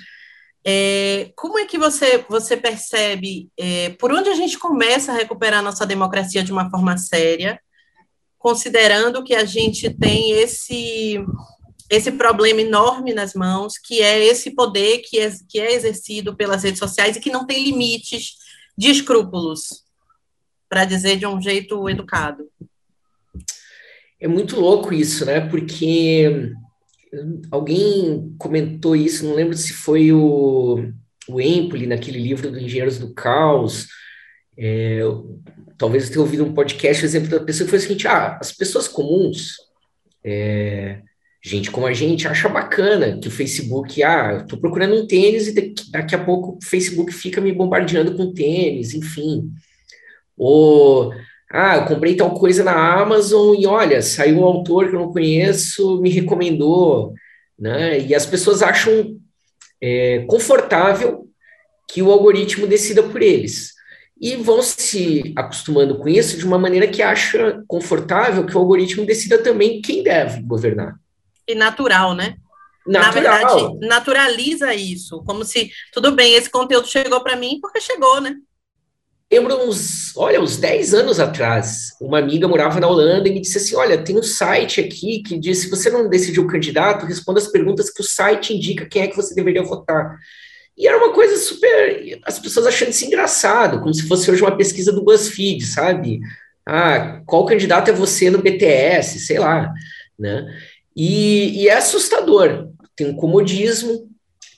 é, 0.65 1.33
como 1.35 1.59
é 1.59 1.65
que 1.65 1.79
você, 1.79 2.25
você 2.29 2.57
percebe 2.57 3.51
é, 3.57 3.91
por 3.91 4.13
onde 4.13 4.29
a 4.29 4.35
gente 4.35 4.59
começa 4.59 5.13
a 5.13 5.17
recuperar 5.17 5.63
nossa 5.63 5.87
democracia 5.87 6.43
de 6.43 6.53
uma 6.53 6.71
forma 6.71 6.97
séria, 6.99 7.61
considerando 8.39 9.25
que 9.25 9.35
a 9.35 9.45
gente 9.45 9.91
tem 9.91 10.33
esse 10.33 11.19
esse 11.91 12.13
problema 12.13 12.61
enorme 12.61 13.13
nas 13.13 13.35
mãos, 13.35 13.77
que 13.77 14.01
é 14.01 14.25
esse 14.25 14.53
poder 14.53 14.99
que 14.99 15.19
é, 15.19 15.33
que 15.49 15.59
é 15.59 15.73
exercido 15.73 16.37
pelas 16.37 16.63
redes 16.63 16.79
sociais 16.79 17.17
e 17.17 17.21
que 17.21 17.33
não 17.33 17.45
tem 17.45 17.65
limites 17.65 18.37
de 18.79 18.91
escrúpulos, 18.91 19.85
para 20.69 20.85
dizer 20.85 21.17
de 21.17 21.27
um 21.27 21.43
jeito 21.43 21.89
educado. 21.89 22.49
É 24.21 24.29
muito 24.29 24.61
louco 24.61 24.95
isso, 24.95 25.25
né? 25.27 25.41
Porque 25.41 26.53
alguém 27.51 28.35
comentou 28.39 28.95
isso, 28.95 29.25
não 29.25 29.35
lembro 29.35 29.57
se 29.57 29.73
foi 29.73 30.13
o, 30.13 30.93
o 31.29 31.41
Empoli, 31.41 31.87
naquele 31.87 32.19
livro 32.19 32.51
do 32.51 32.59
Engenheiros 32.59 32.99
do 32.99 33.13
Caos, 33.13 33.89
é, 34.57 35.01
talvez 35.77 36.09
tenha 36.09 36.21
ouvido 36.21 36.45
um 36.45 36.55
podcast, 36.55 37.03
o 37.03 37.07
exemplo 37.07 37.31
da 37.31 37.41
pessoa 37.41 37.69
foi 37.69 37.79
o 37.79 37.83
seguinte, 37.83 38.07
ah, 38.07 38.39
as 38.41 38.53
pessoas 38.53 38.87
comuns, 38.87 39.57
é, 40.25 41.01
gente 41.43 41.71
como 41.71 41.87
a 41.87 41.93
gente, 41.93 42.29
acha 42.29 42.49
bacana 42.49 43.19
que 43.19 43.29
o 43.29 43.31
Facebook, 43.31 44.03
ah, 44.03 44.39
eu 44.41 44.47
tô 44.47 44.59
procurando 44.59 44.95
um 44.95 45.07
tênis 45.07 45.49
e 45.49 45.75
daqui 45.91 46.15
a 46.15 46.25
pouco 46.25 46.59
o 46.59 46.65
Facebook 46.65 47.13
fica 47.13 47.41
me 47.41 47.53
bombardeando 47.53 48.15
com 48.15 48.33
tênis, 48.33 48.95
enfim. 48.95 49.51
Ou 50.37 51.13
ah, 51.53 51.77
eu 51.79 51.85
comprei 51.87 52.15
tal 52.15 52.33
coisa 52.35 52.63
na 52.63 53.01
Amazon 53.01 53.57
e 53.59 53.67
olha, 53.67 54.01
saiu 54.01 54.39
um 54.39 54.45
autor 54.45 54.89
que 54.89 54.95
eu 54.95 55.01
não 55.01 55.13
conheço, 55.13 56.01
me 56.01 56.09
recomendou, 56.09 57.13
né? 57.59 57.99
E 57.99 58.15
as 58.15 58.25
pessoas 58.25 58.63
acham 58.63 59.17
é, 59.83 60.25
confortável 60.29 61.29
que 61.89 62.01
o 62.01 62.11
algoritmo 62.13 62.69
decida 62.69 63.03
por 63.03 63.21
eles. 63.21 63.73
E 64.21 64.37
vão 64.37 64.63
se 64.63 65.33
acostumando 65.35 65.99
com 65.99 66.09
isso 66.09 66.37
de 66.39 66.45
uma 66.45 66.59
maneira 66.59 66.87
que 66.87 67.03
acha 67.03 67.65
confortável 67.67 68.47
que 68.47 68.55
o 68.55 68.61
algoritmo 68.61 69.05
decida 69.05 69.43
também 69.43 69.83
quem 69.83 70.05
deve 70.05 70.43
governar. 70.43 70.95
E 71.49 71.55
natural, 71.55 72.15
né? 72.15 72.37
Natural. 72.87 73.03
Na 73.03 73.11
verdade, 73.11 73.79
naturaliza 73.81 74.73
isso, 74.75 75.23
como 75.25 75.45
se, 75.45 75.71
tudo 75.93 76.13
bem, 76.13 76.35
esse 76.35 76.49
conteúdo 76.49 76.87
chegou 76.87 77.21
para 77.23 77.35
mim 77.35 77.59
porque 77.61 77.81
chegou, 77.81 78.21
né? 78.21 78.37
Lembro 79.31 79.69
uns, 79.69 80.17
olha, 80.17 80.41
uns 80.41 80.57
10 80.57 80.95
anos 80.95 81.21
atrás, 81.21 81.97
uma 82.01 82.19
amiga 82.19 82.49
morava 82.49 82.81
na 82.81 82.89
Holanda 82.89 83.29
e 83.29 83.33
me 83.33 83.41
disse 83.41 83.59
assim: 83.59 83.77
Olha, 83.77 84.03
tem 84.03 84.19
um 84.19 84.23
site 84.23 84.81
aqui 84.81 85.23
que 85.23 85.39
diz: 85.39 85.59
se 85.59 85.71
você 85.71 85.89
não 85.89 86.09
decidiu 86.09 86.43
o 86.43 86.49
candidato, 86.49 87.07
responda 87.07 87.39
as 87.39 87.47
perguntas 87.47 87.91
que 87.91 88.01
o 88.01 88.05
site 88.05 88.55
indica 88.55 88.87
quem 88.87 89.03
é 89.03 89.07
que 89.07 89.17
você 89.17 89.35
deveria 89.35 89.63
votar. 89.63 90.19
E 90.77 90.87
era 90.87 90.97
uma 90.97 91.13
coisa 91.13 91.37
super. 91.37 92.21
As 92.25 92.39
pessoas 92.39 92.67
achando 92.67 92.91
isso 92.91 93.05
engraçado, 93.05 93.81
como 93.81 93.95
se 93.95 94.09
fosse 94.09 94.31
hoje 94.31 94.43
uma 94.43 94.57
pesquisa 94.57 94.93
do 94.93 95.05
BuzzFeed, 95.05 95.65
sabe? 95.65 96.21
Ah, 96.67 97.23
qual 97.27 97.47
candidato 97.47 97.91
é 97.91 97.93
você 97.93 98.31
no 98.31 98.43
BTS, 98.43 99.21
sei 99.21 99.39
lá, 99.39 99.73
né? 100.19 100.47
E, 100.97 101.63
e 101.63 101.69
é 101.69 101.75
assustador. 101.75 102.69
Tem 102.97 103.09
um 103.09 103.15
comodismo, 103.15 104.10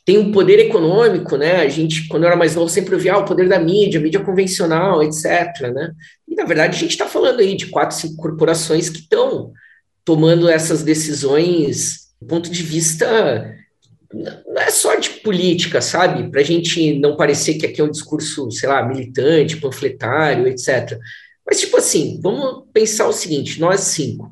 tem 0.05 0.19
um 0.19 0.33
poder 0.33 0.59
econômico, 0.59 1.37
né? 1.37 1.57
A 1.57 1.69
gente, 1.69 2.09
quando 2.09 2.25
eu 2.25 2.29
era 2.29 2.37
mais 2.37 2.57
novo, 2.57 2.69
sempre 2.69 2.95
ouvia 2.95 3.15
ah, 3.15 3.19
o 3.19 3.25
poder 3.25 3.49
da 3.49 3.59
mídia, 3.59 4.01
mídia 4.01 4.21
convencional, 4.21 5.03
etc. 5.03 5.71
Né? 5.73 5.93
E, 6.29 6.35
na 6.35 6.45
verdade, 6.45 6.77
a 6.77 6.79
gente 6.79 6.91
está 6.91 7.07
falando 7.07 7.41
aí 7.41 7.57
de 7.57 7.67
quatro, 7.67 7.97
cinco 7.97 8.17
corporações 8.17 8.89
que 8.89 8.99
estão 8.99 9.53
tomando 10.05 10.49
essas 10.49 10.83
decisões 10.83 12.03
do 12.21 12.27
ponto 12.27 12.51
de 12.51 12.63
vista 12.63 13.57
não 14.13 14.61
é 14.61 14.71
só 14.71 14.95
de 14.95 15.11
política, 15.11 15.81
sabe? 15.81 16.31
Para 16.31 16.41
a 16.41 16.45
gente 16.45 16.99
não 16.99 17.17
parecer 17.17 17.55
que 17.55 17.67
aqui 17.67 17.81
é 17.81 17.85
um 17.85 17.91
discurso, 17.91 18.51
sei 18.51 18.69
lá, 18.69 18.87
militante, 18.87 19.57
panfletário, 19.57 20.47
etc. 20.47 20.99
Mas, 21.47 21.61
tipo 21.61 21.77
assim, 21.79 22.21
vamos 22.23 22.65
pensar 22.73 23.09
o 23.09 23.13
seguinte: 23.13 23.59
nós 23.59 23.81
cinco, 23.81 24.31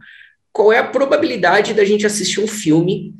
qual 0.52 0.72
é 0.72 0.78
a 0.78 0.87
probabilidade 0.87 1.74
da 1.74 1.85
gente 1.85 2.06
assistir 2.06 2.40
um 2.40 2.46
filme 2.46 3.14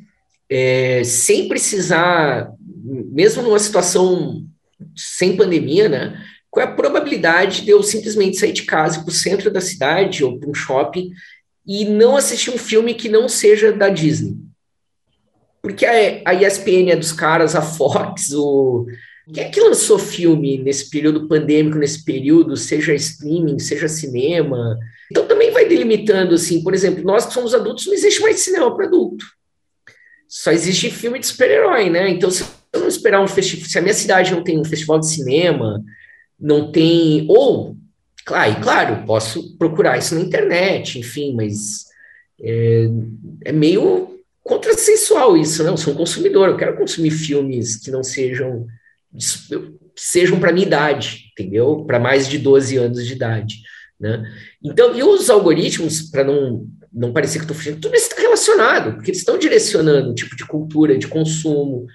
é, 0.51 1.01
sem 1.05 1.47
precisar, 1.47 2.51
mesmo 2.83 3.41
numa 3.41 3.57
situação 3.57 4.45
sem 4.93 5.37
pandemia, 5.37 5.87
né? 5.87 6.21
Qual 6.49 6.65
é 6.65 6.67
a 6.67 6.73
probabilidade 6.73 7.61
de 7.61 7.69
eu 7.69 7.81
simplesmente 7.81 8.37
sair 8.37 8.51
de 8.51 8.63
casa 8.63 8.99
para 8.99 9.09
o 9.09 9.13
centro 9.13 9.49
da 9.49 9.61
cidade 9.61 10.25
ou 10.25 10.37
para 10.37 10.49
um 10.49 10.53
shopping 10.53 11.11
e 11.65 11.85
não 11.85 12.17
assistir 12.17 12.49
um 12.49 12.57
filme 12.57 12.93
que 12.93 13.07
não 13.07 13.29
seja 13.29 13.71
da 13.71 13.87
Disney? 13.87 14.35
Porque 15.61 15.85
a, 15.85 16.21
a 16.25 16.33
ESPN 16.33 16.91
é 16.91 16.95
dos 16.97 17.13
caras, 17.13 17.55
a 17.55 17.61
Fox, 17.61 18.33
o. 18.33 18.85
Quem 19.33 19.45
é 19.45 19.49
que 19.49 19.61
lançou 19.61 19.97
filme 19.97 20.57
nesse 20.57 20.89
período 20.89 21.29
pandêmico, 21.29 21.77
nesse 21.77 22.03
período, 22.03 22.57
seja 22.57 22.93
streaming, 22.93 23.59
seja 23.59 23.87
cinema? 23.87 24.77
Então 25.09 25.25
também 25.25 25.51
vai 25.51 25.65
delimitando, 25.69 26.35
assim, 26.35 26.61
por 26.61 26.73
exemplo, 26.73 27.03
nós 27.05 27.25
que 27.25 27.33
somos 27.33 27.53
adultos, 27.53 27.85
não 27.85 27.93
existe 27.93 28.19
mais 28.21 28.41
cinema 28.41 28.75
para 28.75 28.87
adulto 28.87 29.25
só 30.31 30.49
existe 30.49 30.89
filme 30.89 31.19
de 31.19 31.27
super-herói, 31.27 31.89
né? 31.89 32.09
Então, 32.09 32.31
se 32.31 32.45
eu 32.71 32.79
não 32.79 32.87
esperar 32.87 33.21
um 33.21 33.27
festival, 33.27 33.67
se 33.67 33.77
a 33.77 33.81
minha 33.81 33.93
cidade 33.93 34.31
não 34.31 34.41
tem 34.41 34.57
um 34.57 34.63
festival 34.63 34.97
de 34.97 35.11
cinema, 35.11 35.83
não 36.39 36.71
tem. 36.71 37.25
Ou, 37.27 37.75
claro, 38.25 38.51
e 38.53 38.63
claro, 38.63 39.05
posso 39.05 39.57
procurar 39.57 39.97
isso 39.97 40.15
na 40.15 40.21
internet, 40.21 40.97
enfim, 40.97 41.35
mas 41.35 41.83
é, 42.41 42.87
é 43.43 43.51
meio 43.51 44.21
contrassensual 44.41 45.35
isso, 45.35 45.65
né? 45.65 45.69
Eu 45.69 45.75
sou 45.75 45.93
um 45.93 45.97
consumidor, 45.97 46.47
eu 46.47 46.57
quero 46.57 46.77
consumir 46.77 47.11
filmes 47.11 47.75
que 47.75 47.91
não 47.91 48.01
sejam. 48.01 48.65
sejam 49.97 50.39
para 50.39 50.53
minha 50.53 50.65
idade, 50.65 51.25
entendeu? 51.33 51.83
Para 51.85 51.99
mais 51.99 52.29
de 52.29 52.37
12 52.37 52.77
anos 52.77 53.05
de 53.05 53.11
idade. 53.11 53.55
Né? 53.99 54.23
Então, 54.63 54.97
e 54.97 55.03
os 55.03 55.29
algoritmos, 55.29 56.03
para 56.03 56.23
não 56.23 56.65
não 56.93 57.13
parecer 57.13 57.39
que 57.39 57.45
estou 57.45 57.55
fugindo, 57.55 57.79
tudo 57.79 57.95
isso 57.95 58.09
está 58.09 58.21
relacionado, 58.21 58.93
porque 58.93 59.11
eles 59.11 59.19
estão 59.19 59.37
direcionando 59.37 60.11
o 60.11 60.15
tipo 60.15 60.35
de 60.35 60.45
cultura, 60.45 60.97
de 60.97 61.07
consumo. 61.07 61.87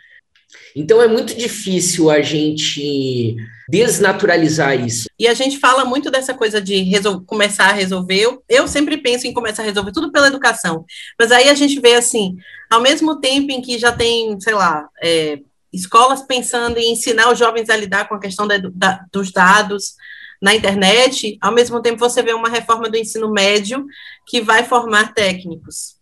Então 0.75 1.03
é 1.03 1.09
muito 1.09 1.35
difícil 1.35 2.11
a 2.11 2.21
gente 2.21 3.37
desnaturalizar 3.69 4.79
isso. 4.79 5.09
E 5.19 5.27
a 5.27 5.35
gente 5.35 5.59
fala 5.59 5.85
muito 5.85 6.11
dessa 6.11 6.35
coisa 6.35 6.61
de 6.61 6.85
começar 7.27 7.71
a 7.71 7.73
resolver. 7.73 8.21
Eu, 8.21 8.43
eu 8.49 8.69
sempre 8.69 8.99
penso 8.99 9.27
em 9.27 9.33
começar 9.33 9.63
a 9.63 9.67
resolver 9.67 9.93
tudo 9.93 10.13
pela 10.13 10.29
educação. 10.29 10.85
Mas 11.19 11.33
aí 11.33 11.49
a 11.49 11.55
gente 11.55 11.81
vê 11.81 11.95
assim, 11.95 12.37
ao 12.71 12.81
mesmo 12.81 13.21
tempo 13.21 13.51
em 13.51 13.61
que 13.61 13.79
já 13.79 13.91
tem, 13.91 14.39
sei 14.41 14.55
lá, 14.55 14.89
é, 15.03 15.41
escolas 15.73 16.23
pensando 16.23 16.79
em 16.79 16.93
ensinar 16.93 17.33
os 17.33 17.39
jovens 17.39 17.69
a 17.69 17.77
lidar 17.77 18.09
com 18.09 18.15
a 18.15 18.21
questão 18.21 18.47
da, 18.47 18.59
da, 18.73 19.05
dos 19.13 19.33
dados, 19.33 19.95
na 20.41 20.55
internet, 20.55 21.39
ao 21.41 21.53
mesmo 21.53 21.81
tempo 21.81 21.99
você 21.99 22.23
vê 22.23 22.33
uma 22.33 22.49
reforma 22.49 22.89
do 22.89 22.97
ensino 22.97 23.31
médio 23.31 23.87
que 24.27 24.41
vai 24.41 24.65
formar 24.65 25.15
técnicos. 25.15 25.97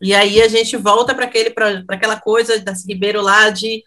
E 0.00 0.14
aí 0.14 0.40
a 0.40 0.48
gente 0.48 0.76
volta 0.76 1.14
para 1.14 1.26
aquela 1.88 2.20
coisa 2.20 2.58
da 2.60 2.72
Ribeiro 2.72 3.20
lá 3.20 3.50
de, 3.50 3.82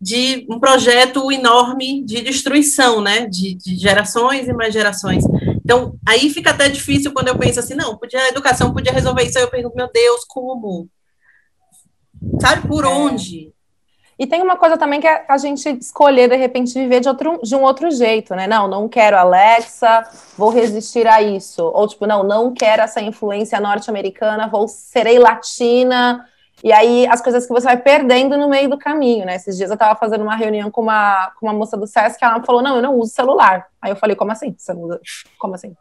de 0.00 0.46
um 0.48 0.58
projeto 0.58 1.30
enorme 1.30 2.02
de 2.04 2.22
destruição, 2.22 3.02
né? 3.02 3.26
De, 3.26 3.54
de, 3.54 3.76
gerações 3.76 4.48
e 4.48 4.52
mais 4.52 4.72
gerações. 4.72 5.24
Então, 5.62 5.98
aí 6.06 6.30
fica 6.30 6.50
até 6.50 6.68
difícil 6.68 7.12
quando 7.12 7.28
eu 7.28 7.38
penso 7.38 7.60
assim, 7.60 7.74
não, 7.74 7.96
podia, 7.98 8.20
a 8.20 8.28
educação 8.28 8.72
podia 8.72 8.92
resolver 8.92 9.24
isso. 9.24 9.38
Aí 9.38 9.44
eu 9.44 9.50
pergunto, 9.50 9.76
meu 9.76 9.90
Deus, 9.92 10.24
como? 10.26 10.88
Sabe 12.40 12.66
por 12.66 12.84
é. 12.84 12.88
onde? 12.88 13.52
E 14.18 14.26
tem 14.26 14.42
uma 14.42 14.56
coisa 14.56 14.78
também 14.78 15.00
que 15.00 15.06
é 15.06 15.26
a 15.28 15.36
gente 15.36 15.68
escolher, 15.78 16.28
de 16.28 16.36
repente, 16.36 16.72
viver 16.72 17.00
de, 17.00 17.08
outro, 17.08 17.38
de 17.42 17.54
um 17.54 17.62
outro 17.62 17.90
jeito, 17.90 18.34
né? 18.34 18.46
Não, 18.46 18.66
não 18.66 18.88
quero 18.88 19.16
Alexa, 19.16 20.08
vou 20.38 20.48
resistir 20.48 21.06
a 21.06 21.20
isso. 21.20 21.62
Ou, 21.62 21.86
tipo, 21.86 22.06
não, 22.06 22.22
não 22.22 22.54
quero 22.54 22.82
essa 22.82 23.00
influência 23.00 23.60
norte-americana, 23.60 24.48
vou 24.48 24.66
serei 24.68 25.18
latina. 25.18 26.26
E 26.64 26.72
aí, 26.72 27.06
as 27.06 27.20
coisas 27.20 27.46
que 27.46 27.52
você 27.52 27.66
vai 27.66 27.76
perdendo 27.76 28.38
no 28.38 28.48
meio 28.48 28.70
do 28.70 28.78
caminho, 28.78 29.26
né? 29.26 29.36
Esses 29.36 29.56
dias 29.58 29.68
eu 29.68 29.74
estava 29.74 29.94
fazendo 29.98 30.22
uma 30.22 30.34
reunião 30.34 30.70
com 30.70 30.80
uma, 30.80 31.30
com 31.38 31.46
uma 31.46 31.52
moça 31.52 31.76
do 31.76 31.86
SESC, 31.86 32.24
ela 32.24 32.42
falou, 32.42 32.62
não, 32.62 32.76
eu 32.76 32.82
não 32.82 32.94
uso 32.94 33.12
celular. 33.12 33.66
Aí 33.82 33.92
eu 33.92 33.96
falei, 33.96 34.16
como 34.16 34.32
assim? 34.32 34.54
Você 34.56 34.72
não 34.72 34.82
usa? 34.82 35.00
Como 35.38 35.54
assim? 35.54 35.76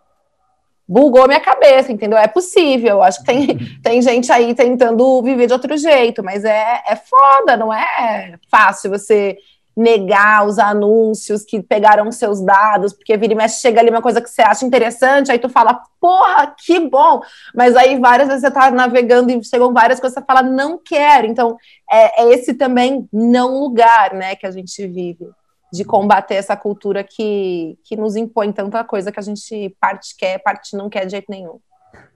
Bugou 0.87 1.27
minha 1.27 1.39
cabeça, 1.39 1.91
entendeu? 1.91 2.17
É 2.17 2.27
possível. 2.27 3.01
Acho 3.01 3.19
que 3.19 3.25
tem, 3.25 3.57
tem 3.81 4.01
gente 4.01 4.31
aí 4.31 4.53
tentando 4.53 5.21
viver 5.21 5.47
de 5.47 5.53
outro 5.53 5.75
jeito, 5.77 6.23
mas 6.23 6.45
é, 6.45 6.83
é 6.87 6.95
foda, 6.95 7.57
não 7.57 7.73
é 7.73 8.37
fácil 8.49 8.89
você 8.89 9.37
negar 9.75 10.47
os 10.47 10.57
anúncios 10.57 11.43
que 11.43 11.61
pegaram 11.61 12.09
seus 12.09 12.41
dados, 12.41 12.93
porque 12.93 13.17
vira 13.17 13.33
e 13.33 13.35
mexe, 13.35 13.59
chega 13.59 13.81
ali 13.81 13.89
uma 13.89 14.01
coisa 14.01 14.21
que 14.21 14.29
você 14.29 14.41
acha 14.41 14.65
interessante, 14.65 15.29
aí 15.29 15.37
tu 15.37 15.49
fala, 15.49 15.81
porra, 15.99 16.55
que 16.57 16.79
bom! 16.79 17.21
Mas 17.53 17.75
aí 17.75 17.99
várias 17.99 18.29
vezes 18.29 18.41
você 18.41 18.51
tá 18.51 18.71
navegando 18.71 19.31
e 19.31 19.43
chegam 19.43 19.73
várias 19.73 19.99
coisas, 19.99 20.17
você 20.17 20.25
fala, 20.25 20.41
não 20.41 20.77
quero. 20.77 21.27
Então, 21.27 21.57
é, 21.91 22.23
é 22.23 22.33
esse 22.33 22.53
também 22.53 23.05
não 23.11 23.59
lugar, 23.59 24.13
né, 24.13 24.35
que 24.35 24.47
a 24.47 24.51
gente 24.51 24.87
vive 24.87 25.27
de 25.75 25.83
combater 25.83 26.35
essa 26.35 26.55
cultura 26.55 27.03
que, 27.03 27.77
que 27.83 27.95
nos 27.95 28.15
impõe 28.15 28.51
tanta 28.51 28.83
coisa 28.83 29.11
que 29.11 29.19
a 29.19 29.23
gente 29.23 29.75
parte 29.79 30.15
quer, 30.17 30.39
parte 30.39 30.75
não 30.75 30.89
quer 30.89 31.05
de 31.05 31.11
jeito 31.11 31.29
nenhum. 31.29 31.59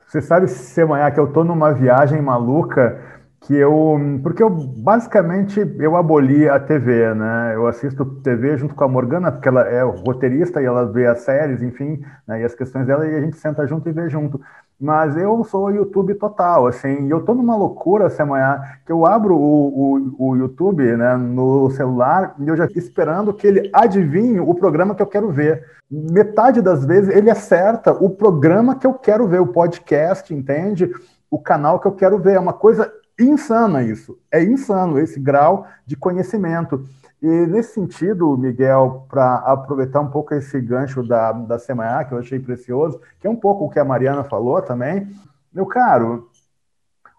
Você 0.08 0.22
sabe, 0.22 0.48
Semanhá, 0.48 1.12
que 1.12 1.20
eu 1.20 1.26
estou 1.26 1.44
numa 1.44 1.72
viagem 1.72 2.22
maluca 2.22 3.20
que 3.42 3.56
eu, 3.56 3.98
porque 4.22 4.44
eu 4.44 4.50
basicamente 4.50 5.60
eu 5.80 5.96
aboli 5.96 6.48
a 6.50 6.60
TV, 6.60 7.14
né? 7.14 7.56
Eu 7.56 7.68
assisto 7.68 8.06
TV 8.22 8.58
junto 8.58 8.76
com 8.76 8.84
a 8.84 8.88
Morgana, 8.88 9.32
porque 9.32 9.48
ela 9.48 9.62
é 9.62 9.82
roteirista 9.82 10.62
e 10.62 10.66
ela 10.66 10.86
vê 10.92 11.08
as 11.08 11.22
séries, 11.22 11.62
enfim, 11.62 12.04
né? 12.28 12.42
e 12.42 12.44
as 12.44 12.54
questões 12.54 12.86
dela 12.86 13.08
e 13.08 13.16
a 13.16 13.22
gente 13.22 13.38
senta 13.38 13.66
junto 13.66 13.88
e 13.88 13.94
vê 13.94 14.10
junto. 14.10 14.42
Mas 14.80 15.18
eu 15.18 15.44
sou 15.44 15.70
YouTube 15.70 16.16
total, 16.16 16.66
assim, 16.66 17.06
e 17.06 17.10
eu 17.10 17.26
tô 17.26 17.34
numa 17.34 17.56
loucura 17.56 18.06
essa 18.06 18.26
manhã 18.26 18.62
que 18.86 18.92
eu 18.92 19.06
abro 19.06 19.36
o, 19.36 20.16
o, 20.18 20.30
o 20.30 20.36
YouTube, 20.38 20.84
né, 20.96 21.18
no 21.18 21.70
celular 21.72 22.34
e 22.40 22.48
eu 22.48 22.56
já 22.56 22.66
fico 22.66 22.80
esperando 22.80 23.34
que 23.34 23.46
ele 23.46 23.70
adivinhe 23.74 24.40
o 24.40 24.56
programa 24.56 24.96
que 24.96 25.02
eu 25.02 25.08
quero 25.08 25.30
ver. 25.32 25.66
Metade 25.92 26.62
das 26.62 26.86
vezes 26.86 27.14
ele 27.14 27.30
acerta 27.30 27.92
o 27.92 28.10
programa 28.10 28.76
que 28.76 28.88
eu 28.88 28.94
quero 28.94 29.28
ver, 29.28 29.42
o 29.42 29.48
podcast, 29.48 30.34
entende? 30.34 30.90
O 31.30 31.40
canal 31.40 31.80
que 31.80 31.88
eu 31.88 31.92
quero 31.92 32.18
ver. 32.18 32.36
É 32.36 32.40
uma 32.40 32.54
coisa 32.54 32.90
insana 33.20 33.84
isso. 33.84 34.18
É 34.32 34.42
insano 34.42 34.98
esse 34.98 35.20
grau 35.20 35.68
de 35.86 35.98
conhecimento. 35.98 36.86
E 37.22 37.28
nesse 37.28 37.74
sentido, 37.74 38.38
Miguel, 38.38 39.06
para 39.10 39.36
aproveitar 39.38 40.00
um 40.00 40.10
pouco 40.10 40.34
esse 40.34 40.60
gancho 40.62 41.04
da, 41.04 41.32
da 41.32 41.60
semana 41.60 42.06
que 42.06 42.14
eu 42.14 42.18
achei 42.18 42.40
precioso, 42.40 43.02
que 43.20 43.28
é 43.28 43.30
um 43.30 43.36
pouco 43.36 43.66
o 43.66 43.70
que 43.70 43.80
a 43.80 43.86
Mariana 43.86 44.24
falou 44.24 44.62
também, 44.62 45.12
meu 45.52 45.66
caro, 45.66 46.30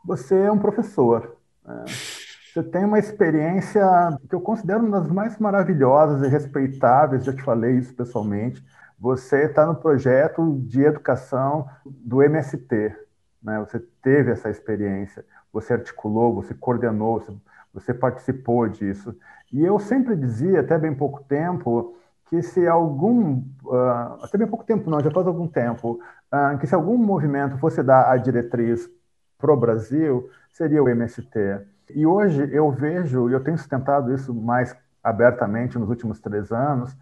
você 0.05 0.35
é 0.35 0.51
um 0.51 0.59
professor. 0.59 1.37
Né? 1.65 1.85
Você 1.87 2.63
tem 2.63 2.85
uma 2.85 2.99
experiência 2.99 3.83
que 4.29 4.35
eu 4.35 4.41
considero 4.41 4.85
uma 4.85 5.01
das 5.01 5.11
mais 5.11 5.39
maravilhosas 5.39 6.27
e 6.27 6.29
respeitáveis, 6.29 7.25
já 7.25 7.33
te 7.33 7.43
falei 7.43 7.77
isso 7.77 7.95
pessoalmente. 7.95 8.65
Você 8.99 9.45
está 9.45 9.67
no 9.67 9.75
projeto 9.75 10.59
de 10.67 10.83
educação 10.83 11.69
do 11.85 12.23
MST, 12.23 12.97
né? 13.43 13.59
você 13.61 13.79
teve 14.03 14.33
essa 14.33 14.51
experiência 14.51 15.25
você 15.53 15.75
articulou, 15.75 16.35
você 16.35 16.55
coordenou, 16.55 17.21
você, 17.21 17.33
você 17.73 17.95
participou 17.95 18.69
disso. 18.69 19.17
E 19.53 19.65
eu 19.65 19.79
sempre 19.79 20.15
dizia, 20.17 20.61
até 20.61 20.79
bem 20.79 20.95
pouco 20.95 21.23
tempo, 21.25 21.97
que 22.29 22.41
se 22.43 22.67
algum, 22.67 23.43
uh, 23.65 24.23
até 24.23 24.39
bem 24.39 24.47
pouco 24.47 24.65
tempo 24.65 24.89
não, 24.89 25.01
já 25.01 25.11
faz 25.11 25.27
algum 25.27 25.49
tempo, 25.49 26.01
uh, 26.33 26.57
que 26.59 26.67
se 26.67 26.75
algum 26.75 26.97
movimento 26.97 27.59
fosse 27.59 27.83
dar 27.83 28.11
a 28.11 28.17
diretriz 28.17 28.89
para 29.37 29.53
o 29.53 29.57
Brasil, 29.57 30.31
seria 30.53 30.83
o 30.83 30.89
MST. 30.89 31.61
E 31.95 32.07
hoje 32.07 32.49
eu 32.53 32.71
vejo, 32.71 33.29
e 33.29 33.33
eu 33.33 33.41
tenho 33.43 33.59
sustentado 33.59 34.15
isso 34.15 34.33
mais 34.33 34.77
abertamente 35.03 35.79
nos 35.79 35.89
últimos 35.89 36.21
três 36.21 36.53
anos, 36.53 36.97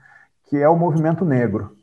que 0.45 0.57
é 0.57 0.69
o 0.69 0.77
movimento 0.77 1.25
negro. 1.25 1.77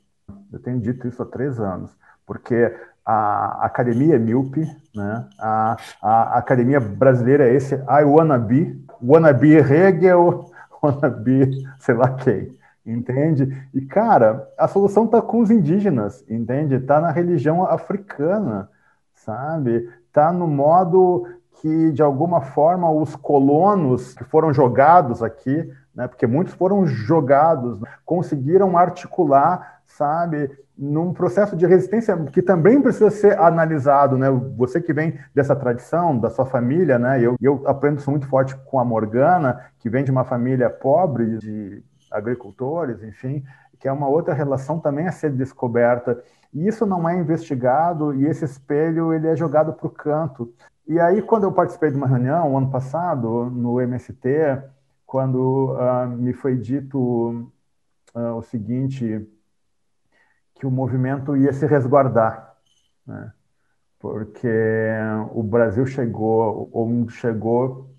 Eu 0.51 0.59
tenho 0.59 0.79
dito 0.79 1.07
isso 1.07 1.21
há 1.21 1.25
três 1.25 1.59
anos, 1.59 1.95
porque 2.25 2.73
a 3.05 3.65
academia 3.65 4.15
é 4.15 4.19
míope, 4.19 4.65
né? 4.95 5.27
a, 5.37 5.77
a 6.01 6.37
academia 6.39 6.79
brasileira 6.79 7.47
é 7.47 7.53
esse 7.53 7.75
I 7.75 8.03
wanna 8.03 8.39
be, 8.39 8.83
wanna 8.99 9.31
be 9.31 9.55
Hegel, 9.55 10.49
wanna 10.85 11.09
be 11.09 11.65
sei 11.79 11.95
lá 11.95 12.13
quem, 12.15 12.57
entende? 12.85 13.67
E, 13.73 13.81
cara, 13.81 14.47
a 14.57 14.67
solução 14.67 15.05
está 15.05 15.21
com 15.21 15.39
os 15.39 15.51
indígenas, 15.51 16.23
entende? 16.29 16.75
Está 16.75 16.99
na 16.99 17.11
religião 17.11 17.65
africana, 17.65 18.69
sabe? 19.13 19.89
Está 20.07 20.31
no 20.31 20.47
modo 20.47 21.27
que, 21.61 21.91
de 21.91 22.01
alguma 22.01 22.41
forma, 22.41 22.89
os 22.91 23.15
colonos 23.15 24.13
que 24.13 24.23
foram 24.23 24.53
jogados 24.53 25.23
aqui, 25.23 25.69
né? 25.93 26.07
porque 26.07 26.27
muitos 26.27 26.53
foram 26.53 26.85
jogados, 26.85 27.79
conseguiram 28.05 28.77
articular, 28.77 29.81
sabe? 29.85 30.51
Num 30.77 31.13
processo 31.13 31.55
de 31.55 31.65
resistência 31.65 32.17
que 32.25 32.41
também 32.41 32.81
precisa 32.81 33.09
ser 33.09 33.39
analisado, 33.39 34.17
né? 34.17 34.29
Você 34.57 34.81
que 34.81 34.93
vem 34.93 35.17
dessa 35.33 35.55
tradição, 35.55 36.17
da 36.17 36.29
sua 36.29 36.45
família, 36.45 36.99
né? 36.99 37.21
Eu, 37.21 37.35
eu 37.41 37.63
aprendo 37.65 37.99
isso 37.99 38.11
muito 38.11 38.27
forte 38.27 38.55
com 38.65 38.79
a 38.79 38.85
Morgana, 38.85 39.71
que 39.79 39.89
vem 39.89 40.03
de 40.03 40.11
uma 40.11 40.25
família 40.25 40.69
pobre, 40.69 41.37
de 41.37 41.83
agricultores, 42.11 43.01
enfim, 43.03 43.43
que 43.79 43.87
é 43.87 43.91
uma 43.91 44.07
outra 44.07 44.33
relação 44.33 44.79
também 44.79 45.07
a 45.07 45.11
ser 45.11 45.31
descoberta. 45.31 46.21
E 46.53 46.67
isso 46.67 46.85
não 46.85 47.07
é 47.07 47.17
investigado 47.17 48.13
e 48.13 48.25
esse 48.25 48.45
espelho 48.45 49.13
ele 49.13 49.27
é 49.27 49.35
jogado 49.35 49.73
para 49.73 49.87
o 49.87 49.89
canto. 49.89 50.53
E 50.87 50.99
aí, 50.99 51.21
quando 51.21 51.43
eu 51.43 51.51
participei 51.51 51.89
de 51.89 51.97
uma 51.97 52.07
reunião, 52.07 52.57
ano 52.57 52.69
passado, 52.69 53.49
no 53.49 53.81
MST, 53.81 54.61
quando 55.05 55.73
uh, 55.73 56.07
me 56.07 56.31
foi 56.31 56.55
dito 56.57 57.51
uh, 58.13 58.35
o 58.35 58.41
seguinte 58.43 59.27
que 60.65 60.67
o 60.67 60.71
movimento 60.71 61.37
ia 61.37 61.53
se 61.53 61.67
resguardar, 61.67 62.55
né? 63.05 63.31
porque 63.99 64.49
o 65.31 65.43
Brasil 65.43 65.85
chegou, 65.85 66.69
ou 66.71 67.07
chegou, 67.09 67.91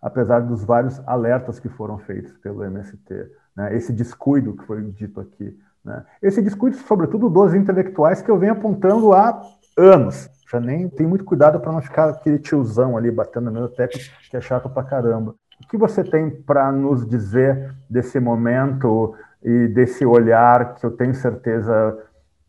apesar 0.00 0.40
dos 0.40 0.62
vários 0.62 1.00
alertas 1.06 1.58
que 1.58 1.70
foram 1.70 1.98
feitos 1.98 2.36
pelo 2.38 2.62
MST, 2.64 3.30
né? 3.56 3.74
esse 3.74 3.92
descuido 3.92 4.54
que 4.54 4.64
foi 4.66 4.82
dito 4.90 5.20
aqui, 5.20 5.58
né? 5.82 6.04
esse 6.20 6.42
descuido, 6.42 6.76
sobretudo 6.76 7.30
dos 7.30 7.54
intelectuais, 7.54 8.20
que 8.20 8.30
eu 8.30 8.38
venho 8.38 8.52
apontando 8.52 9.14
há 9.14 9.40
anos. 9.76 10.28
Já 10.50 10.60
nem 10.60 10.86
tem 10.86 11.06
muito 11.06 11.24
cuidado 11.24 11.58
para 11.60 11.72
não 11.72 11.80
ficar 11.80 12.10
aquele 12.10 12.38
tiozão 12.38 12.94
ali 12.94 13.10
batendo 13.10 13.46
na 13.46 13.52
mesma 13.52 13.68
tecla, 13.70 13.98
que 14.30 14.36
é 14.36 14.40
chato 14.40 14.68
pra 14.68 14.84
caramba. 14.84 15.34
O 15.64 15.68
que 15.68 15.78
você 15.78 16.04
tem 16.04 16.30
para 16.30 16.70
nos 16.70 17.06
dizer 17.06 17.74
desse 17.88 18.20
momento 18.20 19.14
e 19.44 19.68
desse 19.68 20.04
olhar 20.04 20.74
que 20.76 20.86
eu 20.86 20.90
tenho 20.90 21.14
certeza 21.14 21.98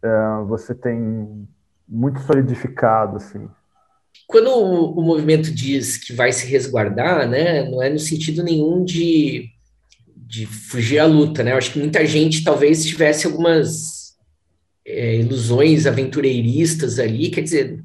é, 0.04 0.44
você 0.48 0.76
tem 0.76 1.48
muito 1.88 2.20
solidificado, 2.22 3.18
assim. 3.18 3.48
Quando 4.28 4.50
o, 4.50 5.00
o, 5.00 5.02
movimento 5.02 5.52
diz 5.54 5.98
que 5.98 6.14
vai 6.14 6.32
se 6.32 6.46
resguardar, 6.46 7.28
né, 7.28 7.70
não 7.70 7.82
é 7.82 7.90
no 7.90 8.00
sentido 8.00 8.44
nenhum 8.44 8.84
de, 8.84 9.50
de 10.16 10.46
fugir 10.46 11.00
à 11.00 11.06
luta, 11.06 11.44
né? 11.44 11.52
Eu 11.52 11.58
acho 11.58 11.72
que 11.72 11.80
muita 11.80 12.06
gente 12.06 12.44
talvez 12.44 12.86
tivesse 12.86 13.26
algumas 13.28 14.16
é, 14.86 15.18
ilusões 15.18 15.86
aventureiristas 15.86 17.00
ali, 17.00 17.30
quer 17.30 17.42
dizer, 17.42 17.84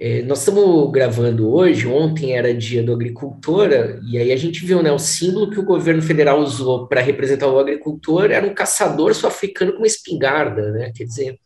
é, 0.00 0.22
nós 0.22 0.38
estamos 0.38 0.92
gravando 0.92 1.52
hoje, 1.52 1.86
ontem 1.86 2.36
era 2.36 2.54
dia 2.54 2.84
do 2.84 2.92
agricultor, 2.92 3.68
e 4.08 4.16
aí 4.16 4.30
a 4.30 4.36
gente 4.36 4.64
viu, 4.64 4.80
né, 4.80 4.92
o 4.92 4.98
símbolo 4.98 5.50
que 5.50 5.58
o 5.58 5.64
governo 5.64 6.00
federal 6.00 6.38
usou 6.40 6.86
para 6.86 7.00
representar 7.00 7.48
o 7.48 7.58
agricultor 7.58 8.30
era 8.30 8.46
um 8.46 8.54
caçador 8.54 9.12
sul-africano 9.12 9.72
com 9.72 9.78
uma 9.78 9.86
espingarda, 9.88 10.70
né, 10.70 10.92
quer 10.94 11.02
dizer, 11.02 11.38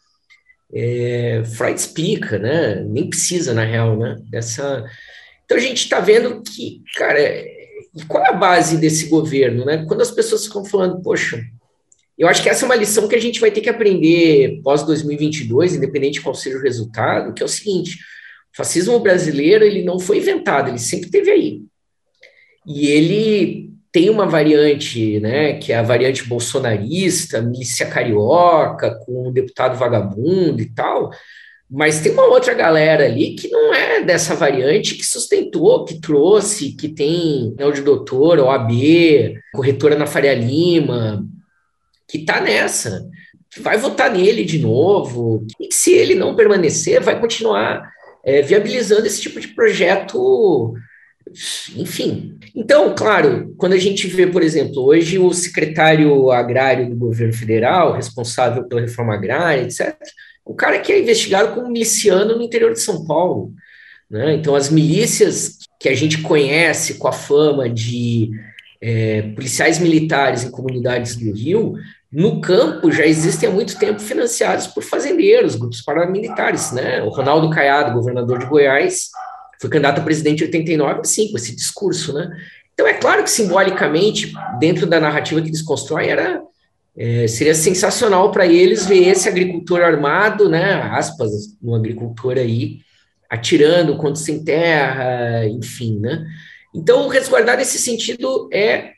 é, 0.74 1.42
Freud 1.46 1.80
explica, 1.80 2.38
né, 2.38 2.84
nem 2.86 3.08
precisa, 3.08 3.54
na 3.54 3.64
real, 3.64 3.96
né, 3.96 4.18
dessa... 4.28 4.84
Então 5.46 5.56
a 5.56 5.60
gente 5.60 5.84
está 5.84 5.98
vendo 5.98 6.42
que, 6.42 6.82
cara, 6.94 7.18
qual 8.06 8.22
é 8.22 8.28
a 8.28 8.34
base 8.34 8.76
desse 8.76 9.06
governo, 9.06 9.64
né, 9.64 9.86
quando 9.88 10.02
as 10.02 10.10
pessoas 10.10 10.44
ficam 10.44 10.62
falando, 10.62 11.00
poxa, 11.00 11.42
eu 12.18 12.28
acho 12.28 12.42
que 12.42 12.50
essa 12.50 12.64
é 12.64 12.66
uma 12.66 12.76
lição 12.76 13.08
que 13.08 13.16
a 13.16 13.20
gente 13.20 13.40
vai 13.40 13.50
ter 13.50 13.62
que 13.62 13.70
aprender 13.70 14.60
pós-2022, 14.62 15.76
independente 15.76 16.14
de 16.14 16.20
qual 16.20 16.34
seja 16.34 16.58
o 16.58 16.62
resultado, 16.62 17.32
que 17.32 17.42
é 17.42 17.46
o 17.46 17.48
seguinte, 17.48 17.98
o 18.52 18.56
fascismo 18.56 18.98
brasileiro 19.00 19.64
ele 19.64 19.82
não 19.82 19.98
foi 19.98 20.18
inventado, 20.18 20.68
ele 20.68 20.78
sempre 20.78 21.10
teve 21.10 21.30
aí. 21.30 21.62
E 22.66 22.86
ele 22.86 23.70
tem 23.90 24.08
uma 24.08 24.26
variante, 24.26 25.20
né, 25.20 25.54
que 25.54 25.72
é 25.72 25.76
a 25.76 25.82
variante 25.82 26.24
bolsonarista, 26.24 27.42
milícia 27.42 27.86
carioca, 27.86 28.98
com 29.04 29.28
o 29.28 29.32
deputado 29.32 29.76
vagabundo 29.76 30.62
e 30.62 30.66
tal, 30.66 31.10
mas 31.70 32.00
tem 32.00 32.12
uma 32.12 32.26
outra 32.26 32.52
galera 32.52 33.06
ali 33.06 33.34
que 33.34 33.48
não 33.48 33.72
é 33.74 34.02
dessa 34.02 34.34
variante, 34.34 34.94
que 34.94 35.04
sustentou, 35.04 35.84
que 35.84 36.00
trouxe, 36.00 36.72
que 36.72 36.88
tem 36.88 37.54
é 37.58 37.64
o 37.64 37.72
de 37.72 37.80
doutor, 37.80 38.38
OAB, 38.38 38.70
corretora 39.54 39.96
na 39.96 40.06
Faria 40.06 40.34
Lima, 40.34 41.26
que 42.08 42.18
está 42.18 42.40
nessa, 42.40 43.08
que 43.50 43.60
vai 43.60 43.78
votar 43.78 44.10
nele 44.10 44.44
de 44.44 44.58
novo, 44.58 45.46
e 45.58 45.72
se 45.72 45.92
ele 45.92 46.14
não 46.14 46.36
permanecer, 46.36 47.00
vai 47.00 47.18
continuar 47.18 47.90
é, 48.24 48.42
viabilizando 48.42 49.06
esse 49.06 49.20
tipo 49.20 49.40
de 49.40 49.48
projeto, 49.48 50.74
enfim. 51.76 52.38
Então, 52.54 52.94
claro, 52.94 53.54
quando 53.56 53.72
a 53.72 53.78
gente 53.78 54.06
vê, 54.06 54.26
por 54.26 54.42
exemplo, 54.42 54.84
hoje 54.84 55.18
o 55.18 55.32
secretário 55.32 56.30
agrário 56.30 56.88
do 56.88 56.96
governo 56.96 57.32
federal, 57.32 57.94
responsável 57.94 58.64
pela 58.64 58.80
reforma 58.80 59.14
agrária, 59.14 59.62
etc., 59.62 59.96
o 60.44 60.54
cara 60.54 60.80
que 60.80 60.92
é 60.92 61.00
investigado 61.00 61.54
como 61.54 61.70
miliciano 61.70 62.36
no 62.36 62.42
interior 62.42 62.72
de 62.72 62.80
São 62.80 63.06
Paulo. 63.06 63.52
Né? 64.10 64.34
Então, 64.34 64.54
as 64.54 64.70
milícias 64.70 65.58
que 65.80 65.88
a 65.88 65.94
gente 65.94 66.20
conhece 66.20 66.94
com 66.94 67.08
a 67.08 67.12
fama 67.12 67.68
de 67.68 68.30
é, 68.80 69.22
policiais 69.34 69.78
militares 69.78 70.44
em 70.44 70.50
comunidades 70.50 71.16
do 71.16 71.32
Rio, 71.32 71.74
no 72.12 72.40
campo 72.40 72.92
já 72.92 73.06
existem 73.06 73.48
há 73.48 73.52
muito 73.52 73.78
tempo 73.78 73.98
financiados 73.98 74.66
por 74.66 74.82
fazendeiros, 74.82 75.54
grupos 75.54 75.80
paramilitares, 75.80 76.70
né? 76.72 77.02
O 77.02 77.08
Ronaldo 77.08 77.48
Caiado, 77.48 77.94
governador 77.94 78.38
de 78.38 78.46
Goiás, 78.46 79.08
foi 79.58 79.70
candidato 79.70 80.00
a 80.00 80.04
presidente 80.04 80.42
em 80.42 80.46
89, 80.46 81.04
sim, 81.04 81.30
com 81.30 81.38
esse 81.38 81.56
discurso, 81.56 82.12
né? 82.12 82.30
Então 82.74 82.86
é 82.86 82.94
claro 82.94 83.22
que 83.22 83.30
simbolicamente, 83.30 84.32
dentro 84.58 84.86
da 84.86 85.00
narrativa 85.00 85.40
que 85.40 85.48
eles 85.48 85.62
constroem, 85.62 86.10
era 86.10 86.42
é, 86.96 87.26
seria 87.26 87.54
sensacional 87.54 88.30
para 88.30 88.46
eles 88.46 88.84
ver 88.84 89.08
esse 89.08 89.28
agricultor 89.28 89.80
armado, 89.80 90.48
né, 90.48 90.74
aspas, 90.74 91.30
um 91.62 91.74
agricultor 91.74 92.36
aí, 92.36 92.80
atirando 93.30 93.96
quando 93.96 94.16
sem 94.16 94.44
terra, 94.44 95.46
enfim, 95.46 95.98
né? 95.98 96.26
Então, 96.74 97.08
resguardar 97.08 97.56
nesse 97.56 97.78
sentido 97.78 98.48
é, 98.52 98.92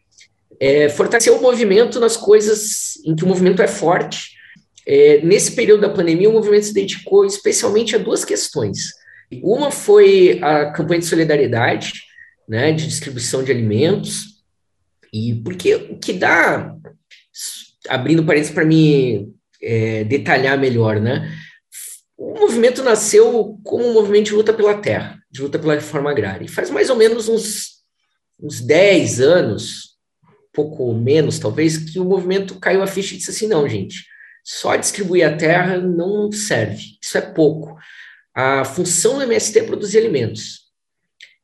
é, 0.60 0.88
fortalecer 0.88 1.32
o 1.32 1.40
movimento 1.40 1.98
nas 2.00 2.16
coisas 2.16 2.96
em 3.04 3.14
que 3.14 3.24
o 3.24 3.26
movimento 3.26 3.62
é 3.62 3.68
forte. 3.68 4.34
É, 4.86 5.20
nesse 5.22 5.52
período 5.52 5.80
da 5.82 5.88
pandemia, 5.88 6.28
o 6.28 6.32
movimento 6.32 6.66
se 6.66 6.74
dedicou 6.74 7.24
especialmente 7.24 7.94
a 7.94 7.98
duas 7.98 8.24
questões. 8.24 8.92
Uma 9.42 9.70
foi 9.70 10.38
a 10.42 10.70
campanha 10.72 11.00
de 11.00 11.06
solidariedade, 11.06 12.02
né, 12.48 12.72
de 12.72 12.86
distribuição 12.86 13.42
de 13.42 13.50
alimentos, 13.50 14.42
e 15.12 15.34
porque 15.44 15.74
o 15.74 15.98
que 15.98 16.12
dá, 16.12 16.74
abrindo 17.88 18.24
parênteses 18.24 18.54
para 18.54 18.64
me 18.64 19.32
é, 19.62 20.04
detalhar 20.04 20.58
melhor, 20.58 21.00
né, 21.00 21.32
o 22.16 22.38
movimento 22.38 22.82
nasceu 22.82 23.58
como 23.64 23.86
um 23.86 23.92
movimento 23.92 24.26
de 24.26 24.34
luta 24.34 24.52
pela 24.52 24.74
terra, 24.74 25.18
de 25.30 25.42
luta 25.42 25.58
pela 25.58 25.74
reforma 25.74 26.10
agrária. 26.10 26.44
E 26.44 26.48
faz 26.48 26.70
mais 26.70 26.88
ou 26.90 26.96
menos 26.96 27.28
uns, 27.28 27.82
uns 28.40 28.60
10 28.60 29.20
anos, 29.20 29.93
pouco 30.54 30.94
menos 30.94 31.38
talvez, 31.38 31.76
que 31.76 31.98
o 31.98 32.04
movimento 32.04 32.58
caiu 32.60 32.82
a 32.82 32.86
ficha 32.86 33.14
e 33.14 33.18
disse 33.18 33.30
assim: 33.30 33.48
não, 33.48 33.68
gente, 33.68 34.06
só 34.42 34.76
distribuir 34.76 35.26
a 35.26 35.36
terra 35.36 35.78
não 35.78 36.30
serve, 36.30 36.82
isso 37.02 37.18
é 37.18 37.20
pouco. 37.20 37.76
A 38.34 38.64
função 38.64 39.16
do 39.16 39.22
MST 39.22 39.58
é 39.58 39.62
produzir 39.64 39.98
alimentos. 39.98 40.64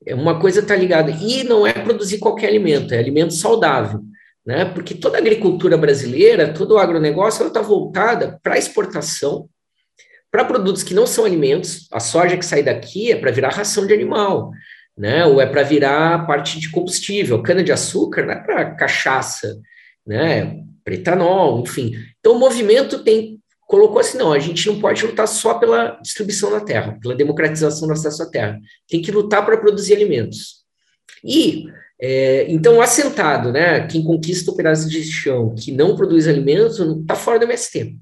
É 0.06 0.14
uma 0.14 0.40
coisa 0.40 0.60
está 0.60 0.74
ligada, 0.74 1.10
e 1.10 1.44
não 1.44 1.66
é 1.66 1.72
produzir 1.72 2.18
qualquer 2.18 2.48
alimento, 2.48 2.94
é 2.94 2.98
alimento 2.98 3.34
saudável. 3.34 4.00
Né? 4.46 4.64
Porque 4.64 4.94
toda 4.94 5.18
a 5.18 5.20
agricultura 5.20 5.76
brasileira, 5.76 6.52
todo 6.52 6.72
o 6.72 6.78
agronegócio, 6.78 7.46
está 7.46 7.60
voltada 7.60 8.38
para 8.42 8.56
exportação, 8.56 9.48
para 10.30 10.44
produtos 10.44 10.82
que 10.82 10.94
não 10.94 11.06
são 11.06 11.24
alimentos, 11.24 11.86
a 11.92 12.00
soja 12.00 12.36
que 12.36 12.46
sai 12.46 12.62
daqui 12.62 13.12
é 13.12 13.16
para 13.16 13.32
virar 13.32 13.50
ração 13.50 13.86
de 13.86 13.92
animal, 13.92 14.50
né? 15.00 15.24
Ou 15.24 15.40
é 15.40 15.46
para 15.46 15.62
virar 15.62 16.26
parte 16.26 16.60
de 16.60 16.70
combustível, 16.70 17.42
cana 17.42 17.64
de 17.64 17.72
açúcar 17.72 18.26
não 18.26 18.34
é 18.34 18.36
para 18.36 18.74
cachaça, 18.74 19.58
né? 20.06 20.62
Para 20.84 20.94
etanol, 20.94 21.60
enfim. 21.60 21.94
Então 22.18 22.34
o 22.34 22.38
movimento 22.38 23.02
tem 23.02 23.40
colocou 23.66 24.00
assim, 24.00 24.18
não, 24.18 24.32
a 24.32 24.38
gente 24.40 24.66
não 24.66 24.80
pode 24.80 25.06
lutar 25.06 25.28
só 25.28 25.54
pela 25.54 25.96
distribuição 26.02 26.50
da 26.50 26.58
terra, 26.58 26.98
pela 27.00 27.14
democratização 27.14 27.86
do 27.86 27.94
acesso 27.94 28.24
à 28.24 28.26
terra, 28.26 28.58
tem 28.88 29.00
que 29.00 29.12
lutar 29.12 29.46
para 29.46 29.56
produzir 29.56 29.94
alimentos. 29.94 30.64
E 31.24 31.66
é, 31.98 32.50
então 32.50 32.82
assentado, 32.82 33.52
né? 33.52 33.86
Quem 33.86 34.04
conquista 34.04 34.50
o 34.50 34.56
pedaço 34.56 34.88
de 34.88 35.02
chão 35.04 35.54
que 35.54 35.72
não 35.72 35.96
produz 35.96 36.28
alimentos 36.28 36.78
está 36.78 37.14
fora 37.14 37.38
do 37.38 37.44
MST 37.46 37.96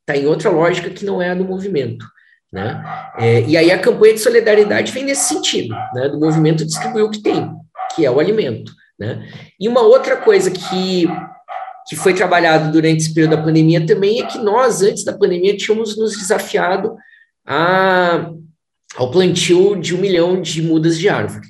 está 0.00 0.16
em 0.16 0.26
outra 0.26 0.50
lógica 0.50 0.90
que 0.90 1.06
não 1.06 1.22
é 1.22 1.30
a 1.30 1.34
do 1.34 1.44
movimento. 1.44 2.04
Né? 2.52 2.82
É, 3.18 3.42
e 3.42 3.56
aí 3.56 3.70
a 3.70 3.78
campanha 3.78 4.14
de 4.14 4.20
solidariedade 4.20 4.92
vem 4.92 5.04
nesse 5.04 5.28
sentido, 5.28 5.74
né, 5.94 6.08
do 6.08 6.18
movimento 6.18 6.64
distribuir 6.64 7.04
o 7.04 7.10
que 7.10 7.22
tem, 7.22 7.50
que 7.94 8.06
é 8.06 8.10
o 8.10 8.18
alimento. 8.18 8.72
Né? 8.98 9.28
E 9.60 9.68
uma 9.68 9.82
outra 9.82 10.16
coisa 10.16 10.50
que, 10.50 11.06
que 11.86 11.94
foi 11.94 12.14
trabalhado 12.14 12.72
durante 12.72 13.02
esse 13.02 13.14
período 13.14 13.36
da 13.36 13.42
pandemia 13.42 13.86
também 13.86 14.20
é 14.20 14.26
que 14.26 14.38
nós, 14.38 14.82
antes 14.82 15.04
da 15.04 15.12
pandemia, 15.12 15.56
tínhamos 15.56 15.96
nos 15.96 16.16
desafiado 16.16 16.96
a, 17.46 18.30
ao 18.96 19.10
plantio 19.10 19.76
de 19.76 19.94
um 19.94 20.00
milhão 20.00 20.40
de 20.40 20.62
mudas 20.62 20.98
de 20.98 21.08
árvore. 21.08 21.48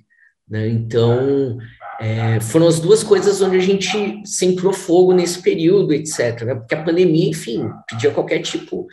Né? 0.48 0.68
Então, 0.68 1.58
é, 2.00 2.40
foram 2.40 2.66
as 2.66 2.80
duas 2.80 3.02
coisas 3.02 3.40
onde 3.40 3.56
a 3.56 3.60
gente 3.60 4.22
centrou 4.24 4.72
fogo 4.72 5.12
nesse 5.12 5.40
período, 5.40 5.92
etc. 5.92 6.42
Né? 6.42 6.54
Porque 6.56 6.74
a 6.74 6.82
pandemia, 6.82 7.30
enfim, 7.30 7.68
pedia 7.88 8.10
qualquer 8.10 8.40
tipo 8.40 8.86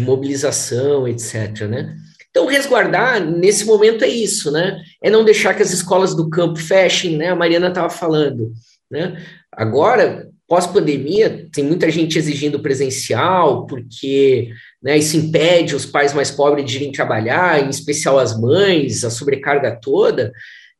mobilização, 0.00 1.06
etc. 1.06 1.62
Né? 1.68 1.96
Então, 2.30 2.46
resguardar 2.46 3.24
nesse 3.24 3.64
momento 3.64 4.02
é 4.04 4.08
isso, 4.08 4.50
né? 4.50 4.82
É 5.00 5.08
não 5.08 5.24
deixar 5.24 5.54
que 5.54 5.62
as 5.62 5.72
escolas 5.72 6.16
do 6.16 6.28
campo 6.28 6.58
fechem, 6.58 7.16
né? 7.16 7.28
A 7.28 7.36
Mariana 7.36 7.68
estava 7.68 7.88
falando, 7.88 8.52
né? 8.90 9.22
Agora, 9.52 10.28
pós-pandemia, 10.48 11.48
tem 11.52 11.64
muita 11.64 11.90
gente 11.90 12.18
exigindo 12.18 12.60
presencial, 12.60 13.66
porque 13.66 14.50
né, 14.82 14.98
isso 14.98 15.16
impede 15.16 15.74
os 15.74 15.86
pais 15.86 16.12
mais 16.12 16.30
pobres 16.30 16.68
de 16.68 16.76
irem 16.76 16.92
trabalhar, 16.92 17.64
em 17.64 17.70
especial 17.70 18.18
as 18.18 18.38
mães, 18.38 19.04
a 19.04 19.10
sobrecarga 19.10 19.78
toda. 19.80 20.32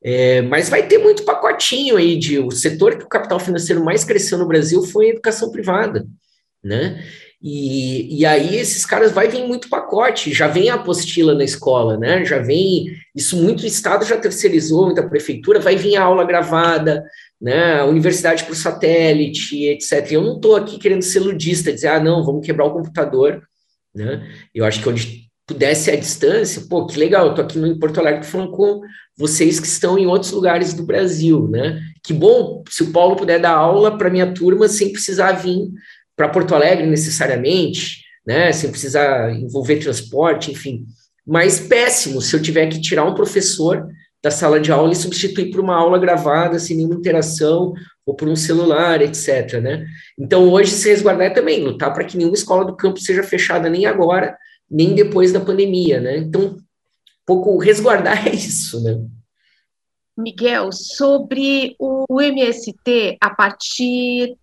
É, 0.03 0.43
mas 0.43 0.69
vai 0.69 0.87
ter 0.87 0.99
muito 0.99 1.25
pacotinho 1.25 1.97
aí 1.97 2.19
de 2.19 2.39
o 2.39 2.51
setor 2.51 2.99
que 2.99 3.05
o 3.05 3.09
capital 3.09 3.41
financeiro 3.41 3.83
mais 3.83 4.05
cresceu 4.05 4.37
no 4.37 4.47
Brasil 4.47 4.83
foi 4.83 5.07
a 5.07 5.11
educação 5.11 5.51
privada, 5.51 6.07
né? 6.63 7.03
E, 7.47 8.21
e 8.21 8.25
aí 8.25 8.57
esses 8.57 8.87
caras 8.87 9.13
vai 9.13 9.29
vir 9.29 9.47
muito 9.47 9.69
pacote, 9.69 10.33
já 10.33 10.49
vem 10.49 10.71
a 10.71 10.77
apostila 10.77 11.35
na 11.35 11.45
escola, 11.45 11.99
né? 11.99 12.25
Já 12.25 12.39
vem 12.39 12.87
isso 13.15 13.37
muito 13.37 13.67
estado 13.67 14.07
já 14.07 14.17
terceirizou, 14.17 14.87
muita 14.87 15.07
prefeitura, 15.07 15.61
vai 15.61 15.77
vir 15.77 15.95
a 15.97 16.05
aula 16.05 16.25
gravada, 16.25 17.05
né? 17.39 17.81
A 17.81 17.85
universidade 17.85 18.45
por 18.45 18.57
satélite, 18.57 19.63
etc. 19.67 20.13
Eu 20.13 20.23
não 20.23 20.37
estou 20.37 20.57
aqui 20.57 20.79
querendo 20.79 21.03
ser 21.03 21.21
ludista, 21.21 21.71
dizer 21.71 21.89
ah 21.89 22.01
não, 22.03 22.25
vamos 22.25 22.47
quebrar 22.47 22.65
o 22.65 22.73
computador, 22.73 23.43
né? 23.95 24.27
Eu 24.55 24.65
acho 24.65 24.81
que 24.81 24.89
onde 24.89 25.25
pudesse 25.47 25.91
a 25.91 25.97
distância, 25.97 26.63
pô, 26.67 26.87
que 26.87 26.99
legal, 26.99 27.27
eu 27.27 27.35
tô 27.35 27.43
aqui 27.43 27.59
em 27.59 27.79
Porto 27.79 28.01
Alegre 28.01 28.25
falando 28.25 28.53
com 28.53 28.81
vocês 29.19 29.61
que 29.61 29.67
estão 29.67 29.99
em 29.99 30.07
outros 30.07 30.33
lugares 30.33 30.73
do 30.73 30.83
Brasil, 30.83 31.47
né? 31.47 31.79
Que 32.03 32.15
bom 32.15 32.65
se 32.71 32.85
o 32.85 32.91
Paulo 32.91 33.17
puder 33.17 33.39
dar 33.39 33.53
aula 33.53 33.99
para 33.99 34.09
minha 34.09 34.33
turma 34.33 34.67
sem 34.67 34.91
precisar 34.91 35.33
vir 35.33 35.69
para 36.17 36.29
Porto 36.29 36.55
Alegre 36.55 36.87
necessariamente, 36.87 38.05
né? 38.27 38.53
Sem 38.53 38.71
precisar 38.71 39.35
envolver 39.35 39.77
transporte, 39.77 40.51
enfim. 40.51 40.85
Mas 41.27 41.61
péssimo 41.61 42.21
se 42.21 42.35
eu 42.35 42.43
tiver 42.43 42.69
que 42.69 42.81
tirar 42.81 43.05
um 43.05 43.15
professor 43.15 43.87
da 44.23 44.31
sala 44.31 44.59
de 44.59 44.73
aula 44.73 44.93
e 44.93 44.97
substituir 44.97 45.51
por 45.51 45.61
uma 45.61 45.77
aula 45.77 45.99
gravada 45.99 46.59
sem 46.59 46.77
nenhuma 46.77 46.95
interação 46.95 47.75
ou 48.07 48.15
por 48.15 48.27
um 48.27 48.37
celular, 48.37 49.03
etc. 49.03 49.61
Né? 49.61 49.87
Então, 50.19 50.51
hoje, 50.51 50.71
se 50.71 50.89
resguardar 50.89 51.27
é 51.27 51.31
também 51.31 51.63
lutar 51.63 51.93
para 51.93 52.05
que 52.05 52.17
nenhuma 52.17 52.37
escola 52.37 52.65
do 52.65 52.77
campo 52.77 53.01
seja 53.01 53.23
fechada 53.23 53.69
nem 53.69 53.85
agora, 53.85 54.37
nem 54.71 54.95
depois 54.95 55.31
da 55.31 55.41
pandemia, 55.41 56.01
né? 56.01 56.17
Então, 56.19 56.57
pouco 57.27 57.59
resguardar 57.59 58.27
é 58.27 58.35
isso, 58.35 58.83
né? 58.83 58.99
Miguel, 60.17 60.71
sobre 60.73 61.75
o 61.79 62.21
MST 62.21 63.19
a 63.21 63.31
partir 63.31 64.37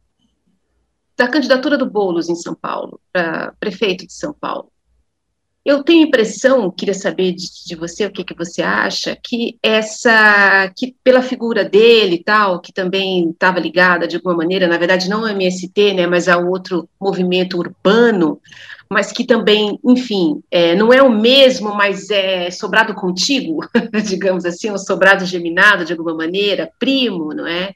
da 1.21 1.27
candidatura 1.27 1.77
do 1.77 1.85
Bolos 1.85 2.29
em 2.29 2.35
São 2.35 2.55
Paulo, 2.55 2.99
para 3.13 3.53
prefeito 3.59 4.07
de 4.07 4.13
São 4.13 4.33
Paulo. 4.33 4.71
Eu 5.63 5.83
tenho 5.83 6.07
impressão, 6.07 6.71
queria 6.71 6.95
saber 6.95 7.33
de, 7.33 7.45
de, 7.67 7.75
você 7.75 8.07
o 8.07 8.11
que, 8.11 8.23
que 8.23 8.33
você 8.33 8.63
acha, 8.63 9.15
que 9.15 9.59
essa, 9.61 10.73
que 10.75 10.95
pela 11.03 11.21
figura 11.21 11.63
dele 11.63 12.15
e 12.15 12.23
tal, 12.23 12.59
que 12.59 12.73
também 12.73 13.29
estava 13.29 13.59
ligada 13.59 14.07
de 14.07 14.15
alguma 14.15 14.37
maneira, 14.37 14.67
na 14.67 14.79
verdade 14.79 15.07
não 15.07 15.19
ao 15.19 15.27
MST, 15.27 15.93
né, 15.93 16.07
mas 16.07 16.27
a 16.27 16.39
outro 16.39 16.89
movimento 16.99 17.59
urbano, 17.59 18.41
mas 18.89 19.11
que 19.11 19.23
também, 19.23 19.79
enfim, 19.85 20.41
é, 20.49 20.73
não 20.73 20.91
é 20.91 21.03
o 21.03 21.11
mesmo, 21.11 21.75
mas 21.75 22.09
é 22.09 22.49
sobrado 22.49 22.95
contigo, 22.95 23.59
digamos 24.09 24.43
assim, 24.43 24.71
um 24.71 24.77
sobrado 24.79 25.23
geminado 25.23 25.85
de 25.85 25.93
alguma 25.93 26.15
maneira, 26.15 26.71
primo, 26.79 27.35
não 27.35 27.45
é? 27.45 27.75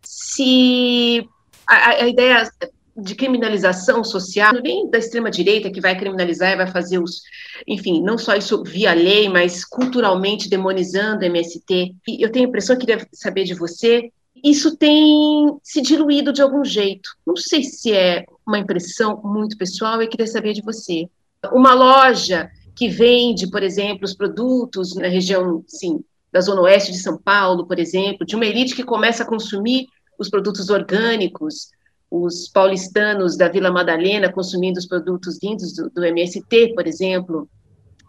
Se 0.00 1.28
a, 1.70 2.04
a 2.04 2.08
ideia 2.08 2.50
de 2.96 3.14
criminalização 3.14 4.02
social, 4.02 4.52
nem 4.62 4.90
da 4.90 4.98
extrema-direita 4.98 5.70
que 5.70 5.80
vai 5.80 5.96
criminalizar 5.96 6.52
e 6.52 6.56
vai 6.56 6.66
fazer 6.66 6.98
os, 6.98 7.22
enfim, 7.66 8.02
não 8.02 8.18
só 8.18 8.34
isso 8.34 8.62
via 8.62 8.92
lei, 8.92 9.28
mas 9.28 9.64
culturalmente 9.64 10.50
demonizando 10.50 11.24
MST. 11.24 11.94
E 12.08 12.22
eu 12.22 12.30
tenho 12.30 12.46
a 12.46 12.48
impressão, 12.48 12.76
que 12.76 12.86
queria 12.86 13.06
saber 13.12 13.44
de 13.44 13.54
você, 13.54 14.10
isso 14.42 14.76
tem 14.76 15.56
se 15.62 15.80
diluído 15.80 16.32
de 16.32 16.42
algum 16.42 16.64
jeito. 16.64 17.10
Não 17.26 17.36
sei 17.36 17.62
se 17.62 17.92
é 17.92 18.24
uma 18.46 18.58
impressão 18.58 19.20
muito 19.22 19.56
pessoal, 19.56 20.02
eu 20.02 20.08
queria 20.08 20.26
saber 20.26 20.52
de 20.52 20.62
você. 20.62 21.08
Uma 21.52 21.74
loja 21.74 22.50
que 22.74 22.88
vende, 22.88 23.48
por 23.50 23.62
exemplo, 23.62 24.04
os 24.04 24.14
produtos 24.14 24.94
na 24.96 25.08
região, 25.08 25.62
sim, 25.66 26.00
da 26.32 26.40
zona 26.40 26.62
oeste 26.62 26.92
de 26.92 26.98
São 26.98 27.16
Paulo, 27.16 27.66
por 27.66 27.78
exemplo, 27.78 28.26
de 28.26 28.36
uma 28.36 28.46
elite 28.46 28.74
que 28.74 28.84
começa 28.84 29.22
a 29.22 29.26
consumir 29.26 29.86
os 30.20 30.28
produtos 30.28 30.68
orgânicos, 30.68 31.70
os 32.10 32.48
paulistanos 32.48 33.36
da 33.36 33.48
Vila 33.48 33.70
Madalena 33.70 34.30
consumindo 34.30 34.78
os 34.78 34.86
produtos 34.86 35.38
vindos 35.40 35.72
do, 35.74 35.88
do 35.88 36.04
MST, 36.04 36.74
por 36.74 36.86
exemplo. 36.86 37.48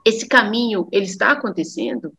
Esse 0.06 0.28
caminho, 0.28 0.88
ele 0.92 1.06
está 1.06 1.32
acontecendo? 1.32 2.12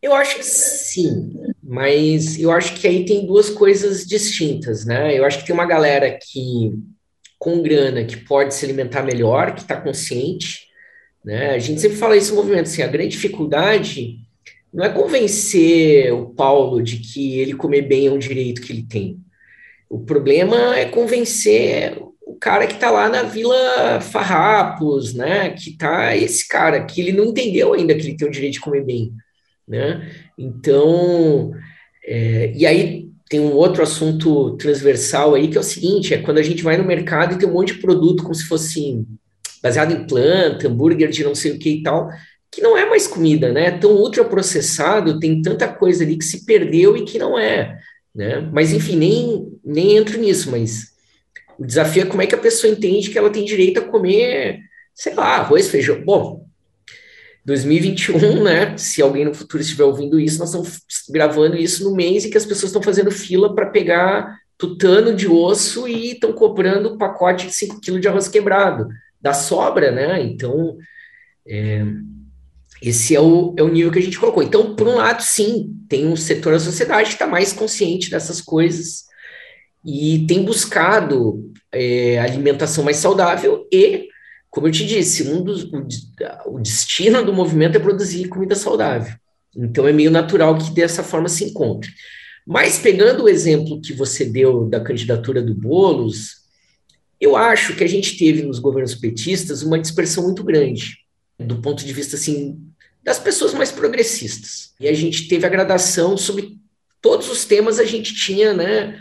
Eu 0.00 0.14
acho 0.14 0.36
que 0.36 0.44
sim, 0.44 1.32
mas 1.62 2.38
eu 2.38 2.50
acho 2.50 2.74
que 2.74 2.88
aí 2.88 3.04
tem 3.04 3.26
duas 3.26 3.50
coisas 3.50 4.04
distintas, 4.06 4.84
né? 4.84 5.16
Eu 5.16 5.24
acho 5.24 5.38
que 5.38 5.46
tem 5.46 5.54
uma 5.54 5.66
galera 5.66 6.18
que, 6.20 6.72
com 7.38 7.62
grana, 7.62 8.04
que 8.04 8.16
pode 8.16 8.54
se 8.54 8.64
alimentar 8.64 9.02
melhor, 9.02 9.54
que 9.54 9.60
está 9.60 9.80
consciente, 9.80 10.66
né? 11.24 11.50
A 11.50 11.58
gente 11.58 11.80
sempre 11.80 11.98
fala 11.98 12.16
isso 12.16 12.34
no 12.34 12.42
movimento, 12.42 12.66
assim, 12.66 12.82
a 12.82 12.88
grande 12.88 13.10
dificuldade 13.10 14.18
não 14.72 14.84
é 14.84 14.88
convencer 14.88 16.12
o 16.12 16.26
Paulo 16.26 16.82
de 16.82 16.96
que 16.96 17.38
ele 17.38 17.54
comer 17.54 17.82
bem 17.82 18.06
é 18.06 18.10
um 18.10 18.18
direito 18.18 18.62
que 18.62 18.72
ele 18.72 18.84
tem. 18.84 19.18
O 19.88 20.00
problema 20.00 20.76
é 20.76 20.86
convencer 20.86 21.98
o 22.26 22.34
cara 22.36 22.66
que 22.66 22.74
está 22.74 22.90
lá 22.90 23.08
na 23.08 23.22
Vila 23.24 24.00
Farrapos, 24.00 25.12
né? 25.12 25.50
Que 25.50 25.76
tá 25.76 26.16
esse 26.16 26.48
cara 26.48 26.84
que 26.84 27.00
ele 27.00 27.12
não 27.12 27.26
entendeu 27.26 27.74
ainda 27.74 27.94
que 27.94 28.00
ele 28.00 28.16
tem 28.16 28.26
o 28.26 28.30
direito 28.30 28.54
de 28.54 28.60
comer 28.60 28.84
bem, 28.84 29.12
né? 29.68 30.10
Então, 30.38 31.52
é, 32.04 32.52
e 32.56 32.64
aí 32.64 33.08
tem 33.28 33.40
um 33.40 33.52
outro 33.52 33.82
assunto 33.82 34.56
transversal 34.56 35.34
aí 35.34 35.48
que 35.48 35.58
é 35.58 35.60
o 35.60 35.64
seguinte: 35.64 36.14
é 36.14 36.18
quando 36.18 36.38
a 36.38 36.42
gente 36.42 36.62
vai 36.62 36.78
no 36.78 36.84
mercado 36.84 37.34
e 37.34 37.38
tem 37.38 37.48
um 37.48 37.52
monte 37.52 37.74
de 37.74 37.80
produto 37.80 38.22
como 38.22 38.34
se 38.34 38.44
fosse 38.44 39.04
baseado 39.62 39.92
em 39.92 40.06
planta, 40.06 40.66
hambúrguer 40.66 41.10
de 41.10 41.22
não 41.22 41.34
sei 41.34 41.52
o 41.52 41.58
que 41.58 41.70
e 41.70 41.82
tal, 41.82 42.08
que 42.52 42.60
não 42.60 42.76
é 42.76 42.86
mais 42.88 43.06
comida, 43.06 43.50
né? 43.50 43.70
Tão 43.70 43.92
ultraprocessado, 43.92 45.18
tem 45.18 45.40
tanta 45.40 45.66
coisa 45.66 46.04
ali 46.04 46.18
que 46.18 46.24
se 46.24 46.44
perdeu 46.44 46.94
e 46.94 47.04
que 47.04 47.18
não 47.18 47.38
é, 47.38 47.78
né? 48.14 48.46
Mas 48.52 48.72
enfim, 48.74 48.94
nem, 48.94 49.58
nem 49.64 49.96
entro 49.96 50.20
nisso, 50.20 50.50
mas 50.50 50.92
o 51.58 51.64
desafio 51.64 52.02
é 52.02 52.06
como 52.06 52.20
é 52.20 52.26
que 52.26 52.34
a 52.34 52.38
pessoa 52.38 52.70
entende 52.70 53.08
que 53.08 53.16
ela 53.16 53.30
tem 53.30 53.42
direito 53.42 53.80
a 53.80 53.84
comer, 53.84 54.60
sei 54.94 55.14
lá, 55.14 55.36
arroz, 55.36 55.68
feijão. 55.68 56.04
Bom, 56.04 56.46
2021, 57.46 58.44
né? 58.44 58.76
Se 58.76 59.00
alguém 59.00 59.24
no 59.24 59.32
futuro 59.32 59.62
estiver 59.62 59.84
ouvindo 59.84 60.20
isso, 60.20 60.38
nós 60.38 60.50
estamos 60.50 60.80
gravando 61.08 61.56
isso 61.56 61.82
no 61.82 61.96
mês 61.96 62.24
em 62.24 62.30
que 62.30 62.36
as 62.36 62.44
pessoas 62.44 62.70
estão 62.70 62.82
fazendo 62.82 63.10
fila 63.10 63.54
para 63.54 63.70
pegar 63.70 64.38
tutano 64.58 65.14
de 65.14 65.26
osso 65.26 65.88
e 65.88 66.12
estão 66.12 66.32
cobrando 66.32 66.92
um 66.92 66.98
pacote 66.98 67.46
de 67.46 67.54
5 67.54 67.80
quilos 67.80 68.00
de 68.00 68.08
arroz 68.08 68.28
quebrado. 68.28 68.88
Da 69.20 69.32
sobra, 69.32 69.90
né? 69.90 70.22
Então, 70.22 70.76
é, 71.46 71.84
esse 72.82 73.14
é 73.14 73.20
o, 73.20 73.54
é 73.56 73.62
o 73.62 73.68
nível 73.68 73.92
que 73.92 74.00
a 74.00 74.02
gente 74.02 74.18
colocou. 74.18 74.42
Então, 74.42 74.74
por 74.74 74.88
um 74.88 74.96
lado, 74.96 75.22
sim, 75.22 75.72
tem 75.88 76.04
um 76.04 76.16
setor 76.16 76.54
da 76.54 76.58
sociedade 76.58 77.10
que 77.10 77.14
está 77.14 77.28
mais 77.28 77.52
consciente 77.52 78.10
dessas 78.10 78.40
coisas 78.40 79.04
e 79.84 80.26
tem 80.26 80.44
buscado 80.44 81.52
é, 81.70 82.18
alimentação 82.18 82.82
mais 82.82 82.96
saudável 82.96 83.68
e, 83.72 84.08
como 84.50 84.66
eu 84.66 84.72
te 84.72 84.84
disse, 84.84 85.22
um 85.30 85.44
dos, 85.44 85.62
o, 85.64 85.86
o 86.46 86.60
destino 86.60 87.24
do 87.24 87.32
movimento 87.32 87.76
é 87.76 87.80
produzir 87.80 88.26
comida 88.28 88.56
saudável. 88.56 89.14
Então, 89.56 89.86
é 89.86 89.92
meio 89.92 90.10
natural 90.10 90.58
que 90.58 90.72
dessa 90.72 91.04
forma 91.04 91.28
se 91.28 91.44
encontre. 91.44 91.88
Mas, 92.44 92.78
pegando 92.78 93.22
o 93.22 93.28
exemplo 93.28 93.80
que 93.80 93.92
você 93.92 94.24
deu 94.24 94.66
da 94.66 94.80
candidatura 94.80 95.40
do 95.40 95.54
Boulos, 95.54 96.42
eu 97.20 97.36
acho 97.36 97.76
que 97.76 97.84
a 97.84 97.88
gente 97.88 98.18
teve 98.18 98.42
nos 98.42 98.58
governos 98.58 98.96
petistas 98.96 99.62
uma 99.62 99.78
dispersão 99.78 100.24
muito 100.24 100.42
grande 100.42 101.00
do 101.38 101.60
ponto 101.60 101.84
de 101.84 101.92
vista 101.92 102.16
assim 102.16 102.58
das 103.02 103.18
pessoas 103.18 103.52
mais 103.52 103.72
progressistas. 103.72 104.72
E 104.78 104.88
a 104.88 104.92
gente 104.92 105.28
teve 105.28 105.44
a 105.44 105.50
gradação 105.50 106.16
sobre 106.16 106.56
todos 107.00 107.28
os 107.28 107.44
temas 107.44 107.80
a 107.80 107.84
gente 107.84 108.14
tinha, 108.14 108.54
né? 108.54 108.98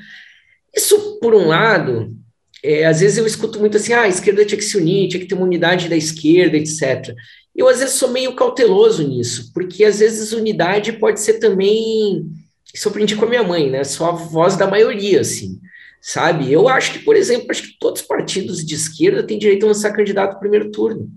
Isso, 0.75 1.19
por 1.19 1.35
um 1.35 1.47
lado, 1.47 2.15
é, 2.63 2.85
às 2.85 2.99
vezes 3.01 3.17
eu 3.17 3.27
escuto 3.27 3.59
muito 3.59 3.77
assim, 3.77 3.93
ah, 3.93 4.01
a 4.01 4.07
esquerda 4.07 4.43
tinha 4.43 4.57
que 4.57 4.65
se 4.65 4.77
unir, 4.77 5.07
tinha 5.07 5.21
que 5.21 5.27
ter 5.27 5.35
uma 5.35 5.45
unidade 5.45 5.87
da 5.87 5.95
esquerda, 5.95 6.57
etc. 6.57 7.13
Eu, 7.55 7.67
às 7.67 7.79
vezes, 7.79 7.95
sou 7.95 8.09
meio 8.09 8.33
cauteloso 8.33 9.07
nisso, 9.07 9.51
porque, 9.53 9.83
às 9.83 9.99
vezes, 9.99 10.31
unidade 10.31 10.93
pode 10.93 11.19
ser 11.19 11.33
também... 11.33 12.25
Isso 12.73 12.87
eu 12.87 12.89
aprendi 12.89 13.15
com 13.15 13.25
a 13.25 13.29
minha 13.29 13.43
mãe, 13.43 13.69
né? 13.69 13.83
Só 13.83 14.09
a 14.09 14.13
voz 14.13 14.55
da 14.55 14.65
maioria, 14.65 15.19
assim, 15.19 15.59
sabe? 16.01 16.51
Eu 16.51 16.69
acho 16.69 16.93
que, 16.93 16.99
por 16.99 17.17
exemplo, 17.17 17.47
acho 17.49 17.63
que 17.63 17.77
todos 17.77 18.01
os 18.01 18.07
partidos 18.07 18.65
de 18.65 18.73
esquerda 18.73 19.21
têm 19.21 19.37
direito 19.37 19.65
a 19.65 19.67
lançar 19.67 19.91
candidato 19.91 20.35
no 20.35 20.39
primeiro 20.39 20.71
turno 20.71 21.11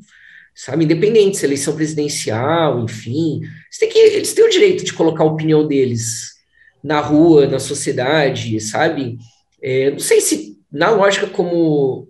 sabe? 0.55 0.85
Independente 0.85 1.37
se 1.37 1.45
eleição 1.45 1.75
presidencial, 1.75 2.83
enfim, 2.85 3.41
que, 3.79 3.99
eles 3.99 4.33
têm 4.33 4.45
o 4.45 4.51
direito 4.51 4.85
de 4.85 4.93
colocar 4.93 5.25
a 5.25 5.27
opinião 5.27 5.67
deles 5.67 6.35
na 6.83 7.01
rua, 7.01 7.47
na 7.47 7.59
sociedade, 7.59 8.61
sabe? 8.61 9.19
É, 9.61 9.91
não 9.91 9.99
sei 9.99 10.21
se, 10.21 10.59
na 10.71 10.91
lógica 10.91 11.27
como 11.27 12.09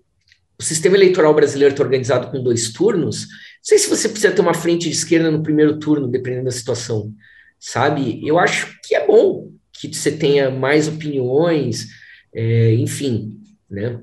o 0.58 0.62
sistema 0.62 0.96
eleitoral 0.96 1.32
brasileiro 1.34 1.72
está 1.72 1.82
organizado 1.82 2.30
com 2.30 2.42
dois 2.42 2.72
turnos, 2.72 3.22
não 3.22 3.28
sei 3.62 3.78
se 3.78 3.88
você 3.88 4.08
precisa 4.08 4.32
ter 4.32 4.40
uma 4.40 4.54
frente 4.54 4.88
de 4.88 4.94
esquerda 4.94 5.30
no 5.30 5.42
primeiro 5.42 5.78
turno, 5.78 6.08
dependendo 6.08 6.44
da 6.44 6.50
situação, 6.50 7.12
sabe? 7.58 8.20
Eu 8.26 8.38
acho 8.38 8.78
que 8.84 8.94
é 8.94 9.06
bom 9.06 9.50
que 9.72 9.92
você 9.92 10.12
tenha 10.12 10.50
mais 10.50 10.86
opiniões, 10.86 11.88
é, 12.34 12.74
enfim, 12.74 13.40
né? 13.70 14.00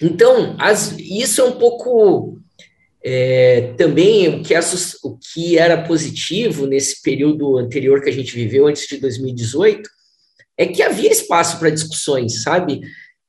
Então, 0.00 0.56
as, 0.58 0.96
isso 0.98 1.40
é 1.40 1.44
um 1.44 1.52
pouco 1.52 2.41
é, 3.04 3.74
também 3.76 4.28
o 4.28 4.42
que, 4.42 4.54
o 5.02 5.18
que 5.18 5.58
era 5.58 5.82
positivo 5.82 6.66
nesse 6.66 7.02
período 7.02 7.58
anterior 7.58 8.00
que 8.00 8.08
a 8.08 8.12
gente 8.12 8.34
viveu, 8.34 8.66
antes 8.66 8.86
de 8.86 8.98
2018, 8.98 9.88
é 10.56 10.66
que 10.66 10.82
havia 10.82 11.10
espaço 11.10 11.58
para 11.58 11.70
discussões, 11.70 12.42
sabe? 12.42 12.82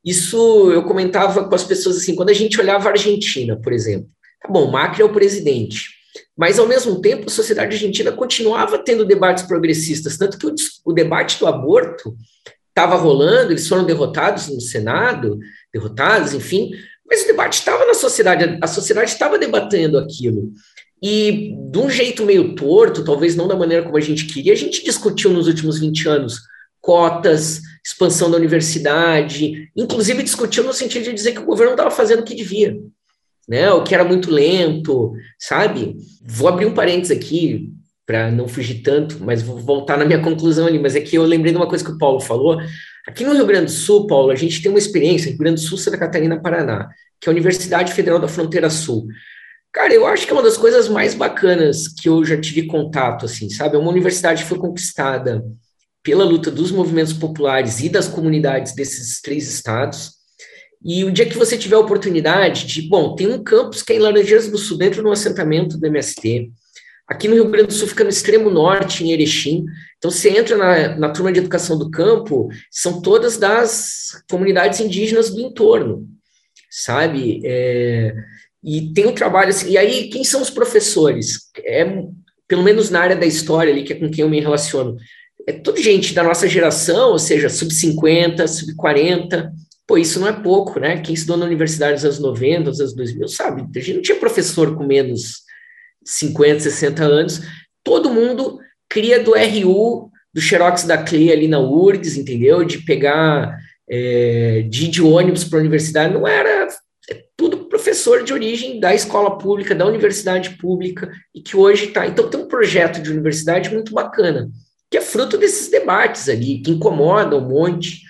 Isso 0.04 0.70
eu 0.70 0.84
comentava 0.84 1.48
com 1.48 1.54
as 1.54 1.64
pessoas 1.64 1.96
assim, 1.96 2.14
quando 2.14 2.30
a 2.30 2.34
gente 2.34 2.60
olhava 2.60 2.88
a 2.88 2.92
Argentina, 2.92 3.58
por 3.60 3.72
exemplo. 3.72 4.08
Tá 4.40 4.48
bom, 4.48 4.70
Macri 4.70 5.02
é 5.02 5.04
o 5.04 5.12
presidente, 5.12 5.88
mas 6.36 6.58
ao 6.58 6.68
mesmo 6.68 7.00
tempo 7.00 7.26
a 7.26 7.30
sociedade 7.30 7.74
argentina 7.74 8.12
continuava 8.12 8.78
tendo 8.78 9.04
debates 9.04 9.44
progressistas, 9.44 10.18
tanto 10.18 10.38
que 10.38 10.46
o, 10.46 10.54
o 10.84 10.92
debate 10.92 11.38
do 11.38 11.46
aborto 11.46 12.14
estava 12.68 12.96
rolando, 12.96 13.52
eles 13.52 13.66
foram 13.66 13.84
derrotados 13.84 14.48
no 14.48 14.60
Senado, 14.60 15.38
derrotados, 15.72 16.34
enfim, 16.34 16.70
mas 17.06 17.22
o 17.22 17.26
debate 17.26 17.54
estava 17.54 17.84
na 17.84 17.94
sociedade, 17.94 18.58
a 18.60 18.66
sociedade 18.66 19.10
estava 19.10 19.38
debatendo 19.38 19.98
aquilo. 19.98 20.52
E 21.02 21.54
de 21.70 21.78
um 21.78 21.90
jeito 21.90 22.24
meio 22.24 22.54
torto, 22.54 23.04
talvez 23.04 23.36
não 23.36 23.46
da 23.46 23.56
maneira 23.56 23.82
como 23.82 23.96
a 23.96 24.00
gente 24.00 24.26
queria, 24.26 24.52
a 24.52 24.56
gente 24.56 24.84
discutiu 24.84 25.30
nos 25.30 25.46
últimos 25.46 25.78
20 25.78 26.08
anos 26.08 26.40
cotas, 26.80 27.60
expansão 27.84 28.30
da 28.30 28.36
universidade, 28.36 29.70
inclusive 29.74 30.22
discutiu 30.22 30.62
no 30.64 30.72
sentido 30.72 31.04
de 31.04 31.14
dizer 31.14 31.32
que 31.32 31.40
o 31.40 31.46
governo 31.46 31.72
estava 31.72 31.90
fazendo 31.90 32.20
o 32.20 32.24
que 32.24 32.34
devia, 32.34 32.76
né? 33.48 33.70
O 33.72 33.82
que 33.82 33.94
era 33.94 34.04
muito 34.04 34.30
lento, 34.30 35.12
sabe? 35.38 35.96
Vou 36.26 36.48
abrir 36.48 36.66
um 36.66 36.74
parênteses 36.74 37.16
aqui 37.16 37.70
para 38.06 38.30
não 38.30 38.46
fugir 38.46 38.82
tanto, 38.82 39.22
mas 39.22 39.42
vou 39.42 39.58
voltar 39.58 39.96
na 39.96 40.04
minha 40.04 40.20
conclusão 40.20 40.66
ali, 40.66 40.78
mas 40.78 40.94
é 40.94 41.00
que 41.00 41.16
eu 41.16 41.24
lembrei 41.24 41.52
de 41.52 41.58
uma 41.58 41.68
coisa 41.68 41.84
que 41.84 41.90
o 41.90 41.98
Paulo 41.98 42.20
falou, 42.20 42.58
Aqui 43.06 43.24
no 43.24 43.34
Rio 43.34 43.46
Grande 43.46 43.66
do 43.66 43.70
Sul, 43.70 44.06
Paulo, 44.06 44.30
a 44.30 44.34
gente 44.34 44.62
tem 44.62 44.70
uma 44.70 44.78
experiência, 44.78 45.28
Rio 45.28 45.38
Grande 45.38 45.60
do 45.60 45.66
Sul, 45.66 45.76
Santa 45.76 45.98
Catarina, 45.98 46.40
Paraná, 46.40 46.88
que 47.20 47.28
é 47.28 47.30
a 47.30 47.32
Universidade 47.32 47.92
Federal 47.92 48.18
da 48.18 48.28
Fronteira 48.28 48.70
Sul. 48.70 49.06
Cara, 49.72 49.92
eu 49.92 50.06
acho 50.06 50.24
que 50.24 50.30
é 50.30 50.34
uma 50.34 50.42
das 50.42 50.56
coisas 50.56 50.88
mais 50.88 51.14
bacanas 51.14 51.88
que 51.88 52.08
eu 52.08 52.24
já 52.24 52.40
tive 52.40 52.66
contato, 52.66 53.26
assim, 53.26 53.50
sabe? 53.50 53.76
É 53.76 53.78
uma 53.78 53.90
universidade 53.90 54.42
que 54.42 54.48
foi 54.48 54.56
conquistada 54.56 55.44
pela 56.02 56.24
luta 56.24 56.50
dos 56.50 56.70
movimentos 56.70 57.12
populares 57.12 57.80
e 57.80 57.88
das 57.88 58.06
comunidades 58.06 58.74
desses 58.74 59.20
três 59.20 59.48
estados. 59.48 60.12
E 60.82 61.02
o 61.02 61.10
dia 61.10 61.26
que 61.26 61.36
você 61.36 61.58
tiver 61.58 61.76
a 61.76 61.80
oportunidade 61.80 62.66
de, 62.66 62.82
bom, 62.82 63.14
tem 63.14 63.26
um 63.26 63.42
campus 63.42 63.82
que 63.82 63.92
é 63.92 63.96
em 63.96 63.98
Laranjeiras 63.98 64.48
do 64.48 64.58
Sul, 64.58 64.78
dentro 64.78 65.02
de 65.02 65.08
um 65.08 65.12
assentamento 65.12 65.76
do 65.76 65.86
MST. 65.86 66.52
Aqui 67.06 67.28
no 67.28 67.34
Rio 67.34 67.50
Grande 67.50 67.68
do 67.68 67.74
Sul 67.74 67.86
fica 67.86 68.02
no 68.02 68.10
extremo 68.10 68.48
norte, 68.48 69.04
em 69.04 69.12
Erechim. 69.12 69.66
Então, 69.98 70.10
você 70.10 70.30
entra 70.30 70.56
na, 70.56 70.96
na 70.96 71.08
turma 71.10 71.30
de 71.30 71.38
educação 71.38 71.78
do 71.78 71.90
campo, 71.90 72.48
são 72.70 73.02
todas 73.02 73.36
das 73.36 74.22
comunidades 74.28 74.80
indígenas 74.80 75.30
do 75.30 75.40
entorno, 75.40 76.08
sabe? 76.70 77.42
É, 77.44 78.14
e 78.62 78.92
tem 78.94 79.06
um 79.06 79.14
trabalho 79.14 79.50
assim. 79.50 79.70
E 79.70 79.76
aí, 79.76 80.08
quem 80.08 80.24
são 80.24 80.40
os 80.40 80.48
professores? 80.48 81.50
É, 81.58 81.84
pelo 82.48 82.62
menos 82.62 82.88
na 82.88 83.00
área 83.00 83.16
da 83.16 83.26
história 83.26 83.70
ali, 83.70 83.84
que 83.84 83.92
é 83.92 83.96
com 83.96 84.10
quem 84.10 84.22
eu 84.22 84.30
me 84.30 84.40
relaciono. 84.40 84.96
É 85.46 85.52
tudo 85.52 85.82
gente 85.82 86.14
da 86.14 86.22
nossa 86.22 86.48
geração, 86.48 87.10
ou 87.10 87.18
seja, 87.18 87.50
sub-50, 87.50 88.46
sub-40. 88.46 89.50
Pô, 89.86 89.98
isso 89.98 90.18
não 90.18 90.28
é 90.28 90.32
pouco, 90.32 90.80
né? 90.80 91.02
Quem 91.02 91.14
estudou 91.14 91.36
na 91.36 91.44
universidade 91.44 91.94
nos 91.94 92.04
anos 92.04 92.18
90, 92.18 92.70
nos 92.70 92.80
anos 92.80 92.94
2000, 92.94 93.28
sabe? 93.28 93.62
A 93.62 93.78
gente 93.78 93.94
não 93.94 94.02
tinha 94.02 94.18
professor 94.18 94.74
com 94.74 94.86
menos 94.86 95.43
50, 96.04 96.60
60 96.60 97.02
anos, 97.02 97.40
todo 97.82 98.12
mundo 98.12 98.58
cria 98.88 99.22
do 99.22 99.32
RU, 99.34 100.10
do 100.32 100.40
Xerox 100.40 100.84
da 100.84 100.98
CLE 100.98 101.32
ali 101.32 101.48
na 101.48 101.60
URGS, 101.60 102.16
entendeu? 102.16 102.64
De 102.64 102.78
pegar, 102.78 103.56
é, 103.88 104.64
de 104.68 104.88
de 104.88 105.02
ônibus 105.02 105.44
para 105.44 105.58
a 105.58 105.60
universidade, 105.60 106.12
não 106.12 106.26
era 106.26 106.68
é 107.08 107.22
tudo 107.36 107.66
professor 107.66 108.22
de 108.22 108.32
origem 108.32 108.80
da 108.80 108.94
escola 108.94 109.36
pública, 109.36 109.74
da 109.74 109.86
universidade 109.86 110.56
pública, 110.56 111.10
e 111.34 111.40
que 111.40 111.56
hoje 111.56 111.86
está. 111.86 112.06
Então, 112.06 112.28
tem 112.28 112.40
um 112.40 112.48
projeto 112.48 113.02
de 113.02 113.10
universidade 113.10 113.70
muito 113.72 113.92
bacana, 113.92 114.48
que 114.90 114.96
é 114.96 115.00
fruto 115.00 115.36
desses 115.36 115.68
debates 115.70 116.28
ali, 116.28 116.60
que 116.60 116.70
incomodam 116.70 117.40
um 117.40 117.48
monte. 117.48 118.02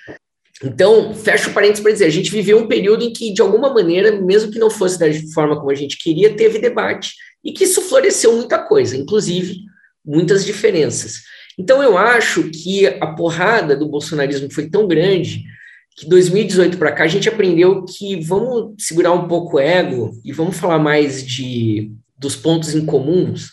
Então, 0.62 1.12
fecho 1.14 1.52
parênteses 1.52 1.82
para 1.82 1.92
dizer, 1.92 2.04
a 2.06 2.10
gente 2.10 2.30
viveu 2.30 2.58
um 2.58 2.68
período 2.68 3.02
em 3.02 3.12
que, 3.12 3.32
de 3.32 3.42
alguma 3.42 3.72
maneira, 3.74 4.12
mesmo 4.12 4.52
que 4.52 4.58
não 4.58 4.70
fosse 4.70 4.98
da 4.98 5.06
forma 5.34 5.58
como 5.58 5.70
a 5.70 5.74
gente 5.74 5.98
queria, 5.98 6.36
teve 6.36 6.58
debate 6.58 7.14
e 7.44 7.52
que 7.52 7.64
isso 7.64 7.82
floresceu 7.82 8.34
muita 8.34 8.58
coisa, 8.58 8.96
inclusive 8.96 9.64
muitas 10.04 10.44
diferenças. 10.44 11.22
Então 11.58 11.82
eu 11.82 11.96
acho 11.96 12.50
que 12.50 12.86
a 12.86 13.06
porrada 13.08 13.76
do 13.76 13.88
bolsonarismo 13.88 14.50
foi 14.50 14.68
tão 14.68 14.86
grande 14.88 15.44
que 15.96 16.08
2018 16.08 16.76
para 16.76 16.92
cá 16.92 17.04
a 17.04 17.08
gente 17.08 17.28
aprendeu 17.28 17.84
que 17.84 18.20
vamos 18.20 18.74
segurar 18.78 19.12
um 19.12 19.28
pouco 19.28 19.56
o 19.56 19.60
ego 19.60 20.10
e 20.24 20.32
vamos 20.32 20.56
falar 20.56 20.78
mais 20.78 21.24
de 21.24 21.92
dos 22.18 22.34
pontos 22.34 22.74
em 22.74 22.84
comuns 22.84 23.52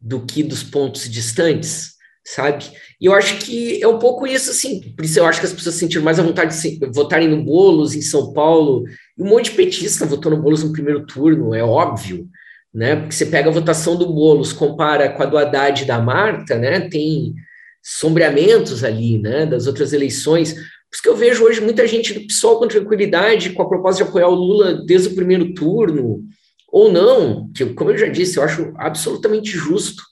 do 0.00 0.20
que 0.20 0.42
dos 0.42 0.62
pontos 0.62 1.08
distantes, 1.08 1.94
sabe? 2.24 2.64
E 3.00 3.06
eu 3.06 3.12
acho 3.12 3.38
que 3.38 3.82
é 3.82 3.88
um 3.88 3.98
pouco 3.98 4.26
isso, 4.26 4.50
assim, 4.50 4.80
por 4.94 5.04
isso 5.04 5.18
eu 5.18 5.26
acho 5.26 5.40
que 5.40 5.46
as 5.46 5.52
pessoas 5.52 5.74
sentiram 5.74 6.04
mais 6.04 6.18
a 6.18 6.22
vontade 6.22 6.60
de 6.60 6.78
votarem 6.92 7.28
no 7.28 7.44
Boulos 7.44 7.94
em 7.94 8.00
São 8.00 8.32
Paulo, 8.32 8.84
e 9.18 9.22
um 9.22 9.26
monte 9.26 9.50
de 9.50 9.56
petista 9.56 10.06
votou 10.06 10.30
no 10.30 10.40
Boulos 10.40 10.62
no 10.62 10.72
primeiro 10.72 11.04
turno, 11.04 11.54
é 11.54 11.62
óbvio, 11.62 12.28
né? 12.76 12.94
Porque 12.94 13.14
você 13.14 13.24
pega 13.24 13.48
a 13.48 13.52
votação 13.52 13.96
do 13.96 14.12
Boulos, 14.12 14.52
compara 14.52 15.08
com 15.08 15.22
a 15.22 15.26
do 15.26 15.38
Haddad 15.38 15.82
e 15.82 15.86
da 15.86 15.98
Marta, 15.98 16.58
né? 16.58 16.80
Tem 16.90 17.34
sombreamentos 17.82 18.84
ali, 18.84 19.18
né? 19.18 19.46
Das 19.46 19.66
outras 19.66 19.94
eleições. 19.94 20.52
Por 20.52 20.60
isso 20.92 21.02
que 21.02 21.08
eu 21.08 21.16
vejo 21.16 21.42
hoje 21.42 21.62
muita 21.62 21.86
gente 21.86 22.12
do 22.12 22.26
PSOL 22.26 22.58
com 22.58 22.68
tranquilidade, 22.68 23.50
com 23.54 23.62
a 23.62 23.68
proposta 23.68 24.04
de 24.04 24.10
apoiar 24.10 24.28
o 24.28 24.34
Lula 24.34 24.84
desde 24.84 25.08
o 25.08 25.14
primeiro 25.14 25.54
turno, 25.54 26.22
ou 26.70 26.92
não, 26.92 27.50
que, 27.54 27.64
como 27.64 27.92
eu 27.92 27.96
já 27.96 28.08
disse, 28.08 28.36
eu 28.36 28.42
acho 28.42 28.74
absolutamente 28.76 29.52
justo 29.52 30.02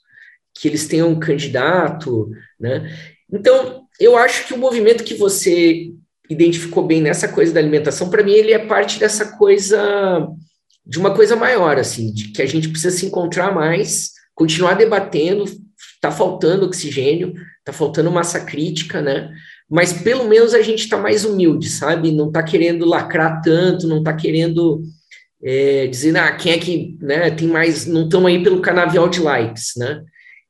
que 0.51 0.67
eles 0.67 0.87
tenham 0.87 1.09
um 1.09 1.19
candidato, 1.19 2.31
né? 2.59 2.91
Então, 3.31 3.83
eu 3.99 4.17
acho 4.17 4.47
que 4.47 4.55
o 4.55 4.57
movimento 4.57 5.03
que 5.03 5.13
você 5.13 5.91
identificou 6.27 6.83
bem 6.83 6.99
nessa 6.99 7.27
coisa 7.27 7.53
da 7.53 7.59
alimentação, 7.59 8.09
para 8.09 8.23
mim, 8.23 8.33
ele 8.33 8.53
é 8.53 8.65
parte 8.65 8.99
dessa 8.99 9.37
coisa, 9.37 10.27
de 10.85 10.99
uma 10.99 11.13
coisa 11.13 11.35
maior, 11.35 11.77
assim, 11.77 12.13
de 12.13 12.29
que 12.29 12.41
a 12.41 12.45
gente 12.45 12.69
precisa 12.69 12.95
se 12.95 13.05
encontrar 13.05 13.53
mais, 13.53 14.11
continuar 14.35 14.75
debatendo, 14.75 15.45
está 15.95 16.11
faltando 16.11 16.65
oxigênio, 16.65 17.33
está 17.59 17.73
faltando 17.73 18.11
massa 18.11 18.39
crítica, 18.39 19.01
né? 19.01 19.31
Mas 19.69 19.91
pelo 19.91 20.27
menos 20.27 20.53
a 20.53 20.61
gente 20.61 20.83
está 20.83 20.97
mais 20.97 21.25
humilde, 21.25 21.69
sabe? 21.69 22.11
Não 22.11 22.27
está 22.27 22.43
querendo 22.43 22.85
lacrar 22.85 23.41
tanto, 23.41 23.87
não 23.87 23.99
está 23.99 24.13
querendo 24.13 24.83
é, 25.43 25.87
dizer, 25.87 26.15
ah, 26.17 26.31
quem 26.35 26.51
é 26.51 26.57
que 26.57 26.97
né, 27.01 27.31
tem 27.31 27.47
mais, 27.47 27.85
não 27.87 28.03
estão 28.03 28.27
aí 28.27 28.43
pelo 28.43 28.61
canavial 28.61 29.09
de 29.09 29.19
likes, 29.19 29.73
né? 29.77 30.03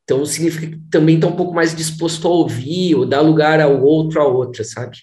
Então, 0.04 0.24
significa 0.24 0.68
que 0.68 0.80
também 0.90 1.16
está 1.16 1.26
um 1.26 1.34
pouco 1.34 1.52
mais 1.52 1.74
disposto 1.74 2.28
a 2.28 2.30
ouvir 2.30 2.94
ou 2.94 3.04
dar 3.04 3.22
lugar 3.22 3.60
ao 3.60 3.82
outro, 3.82 4.20
a 4.20 4.26
outra, 4.26 4.62
sabe? 4.62 4.96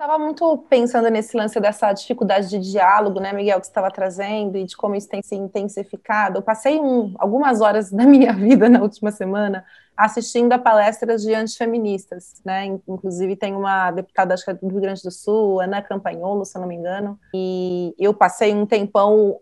Estava 0.00 0.18
muito 0.18 0.56
pensando 0.70 1.10
nesse 1.10 1.36
lance 1.36 1.60
dessa 1.60 1.92
dificuldade 1.92 2.48
de 2.48 2.58
diálogo, 2.58 3.20
né, 3.20 3.34
Miguel, 3.34 3.60
que 3.60 3.66
você 3.66 3.70
estava 3.70 3.90
trazendo 3.90 4.56
e 4.56 4.64
de 4.64 4.74
como 4.74 4.94
isso 4.94 5.06
tem 5.06 5.20
se 5.20 5.34
intensificado. 5.34 6.38
Eu 6.38 6.42
passei 6.42 6.80
um, 6.80 7.14
algumas 7.18 7.60
horas 7.60 7.90
da 7.92 8.06
minha 8.06 8.32
vida 8.32 8.66
na 8.66 8.80
última 8.80 9.10
semana 9.10 9.62
assistindo 9.94 10.54
a 10.54 10.58
palestras 10.58 11.20
de 11.20 11.34
antifeministas, 11.34 12.40
né? 12.42 12.64
Inclusive 12.64 13.36
tem 13.36 13.54
uma 13.54 13.90
deputada 13.90 14.32
acho 14.32 14.42
que 14.42 14.50
é 14.50 14.54
do 14.54 14.68
Rio 14.68 14.80
Grande 14.80 15.02
do 15.02 15.10
Sul, 15.10 15.60
Ana 15.60 15.82
Campanholo, 15.82 16.46
se 16.46 16.56
eu 16.56 16.62
não 16.62 16.68
me 16.68 16.76
engano, 16.76 17.20
e 17.34 17.94
eu 17.98 18.14
passei 18.14 18.54
um 18.54 18.64
tempão 18.64 19.38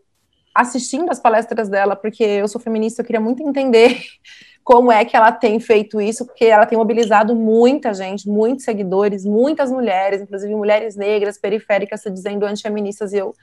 assistindo 0.54 1.10
as 1.10 1.20
palestras 1.20 1.68
dela, 1.68 1.94
porque 1.94 2.22
eu 2.22 2.48
sou 2.48 2.60
feminista, 2.60 3.02
eu 3.02 3.06
queria 3.06 3.20
muito 3.20 3.42
entender 3.42 4.00
como 4.64 4.92
é 4.92 5.04
que 5.04 5.16
ela 5.16 5.32
tem 5.32 5.58
feito 5.60 6.00
isso, 6.00 6.26
porque 6.26 6.44
ela 6.44 6.66
tem 6.66 6.76
mobilizado 6.76 7.34
muita 7.34 7.94
gente, 7.94 8.28
muitos 8.28 8.64
seguidores, 8.64 9.24
muitas 9.24 9.70
mulheres, 9.70 10.20
inclusive 10.20 10.54
mulheres 10.54 10.94
negras, 10.96 11.38
periféricas, 11.38 12.02
se 12.02 12.10
dizendo 12.10 12.44
antifeministas, 12.44 13.12
e 13.12 13.18
eu 13.18 13.34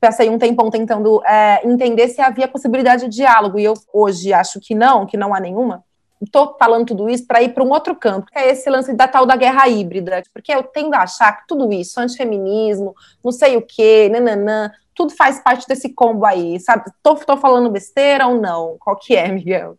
passei 0.00 0.28
um 0.28 0.38
tempão 0.38 0.70
tentando 0.70 1.24
é, 1.24 1.66
entender 1.66 2.08
se 2.08 2.20
havia 2.20 2.46
possibilidade 2.46 3.08
de 3.08 3.16
diálogo, 3.16 3.58
e 3.58 3.64
eu 3.64 3.74
hoje 3.92 4.32
acho 4.32 4.60
que 4.60 4.74
não, 4.74 5.06
que 5.06 5.16
não 5.16 5.34
há 5.34 5.40
nenhuma. 5.40 5.84
Estou 6.22 6.56
falando 6.58 6.86
tudo 6.86 7.08
isso 7.08 7.26
para 7.26 7.42
ir 7.42 7.54
para 7.54 7.62
um 7.62 7.70
outro 7.70 7.94
campo, 7.94 8.26
que 8.26 8.38
é 8.38 8.50
esse 8.50 8.68
lance 8.68 8.92
da 8.92 9.06
tal 9.06 9.24
da 9.24 9.36
guerra 9.36 9.68
híbrida, 9.68 10.22
porque 10.32 10.52
eu 10.52 10.62
tendo 10.62 10.94
a 10.94 11.02
achar 11.02 11.32
que 11.32 11.46
tudo 11.46 11.72
isso, 11.72 12.00
antifeminismo, 12.00 12.94
não 13.24 13.30
sei 13.30 13.56
o 13.56 13.62
quê, 13.62 14.08
nananã, 14.10 14.70
tudo 14.94 15.14
faz 15.14 15.40
parte 15.40 15.66
desse 15.68 15.90
combo 15.90 16.26
aí, 16.26 16.58
sabe? 16.58 16.90
Tô, 17.02 17.14
tô 17.14 17.36
falando 17.36 17.70
besteira 17.70 18.26
ou 18.26 18.40
não? 18.40 18.76
Qual 18.80 18.96
que 18.96 19.14
é, 19.14 19.28
Miguel? 19.28 19.78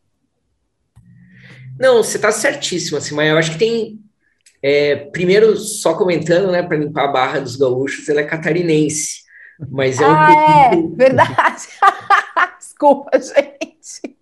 Não, 1.77 2.03
você 2.03 2.17
está 2.17 2.31
certíssimo, 2.31 2.97
assim, 2.97 3.15
mas 3.15 3.29
eu 3.29 3.37
acho 3.37 3.51
que 3.51 3.59
tem. 3.59 3.99
É, 4.61 4.95
primeiro, 4.95 5.55
só 5.57 5.93
comentando, 5.93 6.51
né, 6.51 6.61
para 6.61 6.77
limpar 6.77 7.05
a 7.05 7.11
barra 7.11 7.39
dos 7.39 7.55
gaúchos, 7.55 8.07
ela 8.09 8.21
é 8.21 8.25
catarinense. 8.25 9.23
Mas 9.69 9.99
é 9.99 10.07
um 10.07 10.11
ah, 10.11 10.71
é, 10.73 10.95
verdade. 10.95 11.67
Desculpa, 12.59 13.11
gente. 13.19 14.17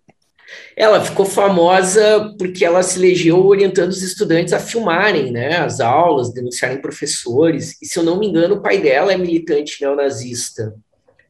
Ela 0.79 1.03
ficou 1.03 1.25
famosa 1.25 2.35
porque 2.37 2.63
ela 2.63 2.83
se 2.83 2.99
elegeu 2.99 3.43
orientando 3.43 3.89
os 3.89 4.03
estudantes 4.03 4.53
a 4.53 4.59
filmarem 4.59 5.31
né, 5.31 5.57
as 5.57 5.79
aulas, 5.79 6.31
denunciarem 6.31 6.79
professores. 6.79 7.75
E, 7.81 7.87
se 7.87 7.97
eu 7.97 8.03
não 8.03 8.19
me 8.19 8.27
engano, 8.27 8.55
o 8.55 8.61
pai 8.61 8.79
dela 8.79 9.11
é 9.11 9.17
militante 9.17 9.81
neonazista 9.81 10.75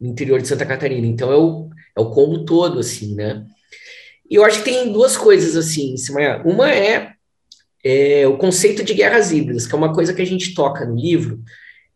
no 0.01 0.09
interior 0.09 0.41
de 0.41 0.49
Santa 0.49 0.65
Catarina. 0.65 1.07
Então, 1.07 1.31
é 1.31 1.37
o, 1.37 1.69
é 1.95 2.01
o 2.01 2.09
combo 2.09 2.43
todo, 2.43 2.79
assim, 2.79 3.15
né? 3.15 3.45
E 4.29 4.35
eu 4.35 4.43
acho 4.43 4.59
que 4.59 4.69
tem 4.69 4.91
duas 4.91 5.15
coisas 5.15 5.55
assim, 5.55 5.95
uma 6.43 6.69
é, 6.69 7.13
é, 7.81 8.27
o 8.27 8.37
conceito 8.37 8.83
de 8.83 8.93
guerras 8.93 9.31
híbridas, 9.31 9.65
que 9.65 9.73
é 9.73 9.77
uma 9.77 9.93
coisa 9.93 10.13
que 10.13 10.21
a 10.21 10.25
gente 10.25 10.53
toca 10.53 10.85
no 10.85 10.97
livro, 10.97 11.41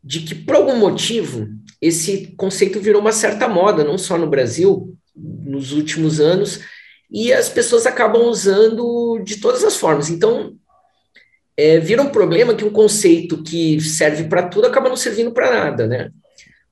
de 0.01 0.21
que 0.21 0.33
por 0.33 0.55
algum 0.55 0.77
motivo 0.77 1.49
esse 1.81 2.27
conceito 2.37 2.79
virou 2.79 3.01
uma 3.01 3.11
certa 3.11 3.49
moda, 3.49 3.83
não 3.83 3.97
só 3.97 4.17
no 4.17 4.29
Brasil, 4.29 4.95
nos 5.13 5.73
últimos 5.73 6.21
anos, 6.21 6.61
e 7.11 7.33
as 7.33 7.49
pessoas 7.49 7.85
acabam 7.85 8.23
usando 8.23 9.19
de 9.23 9.37
todas 9.37 9.63
as 9.63 9.75
formas. 9.75 10.09
Então, 10.09 10.55
é, 11.57 11.79
vira 11.79 12.01
um 12.01 12.09
problema 12.09 12.55
que 12.55 12.63
um 12.63 12.71
conceito 12.71 13.43
que 13.43 13.79
serve 13.81 14.23
para 14.25 14.43
tudo 14.43 14.67
acaba 14.67 14.89
não 14.89 14.95
servindo 14.95 15.31
para 15.31 15.51
nada, 15.51 15.87
né? 15.87 16.09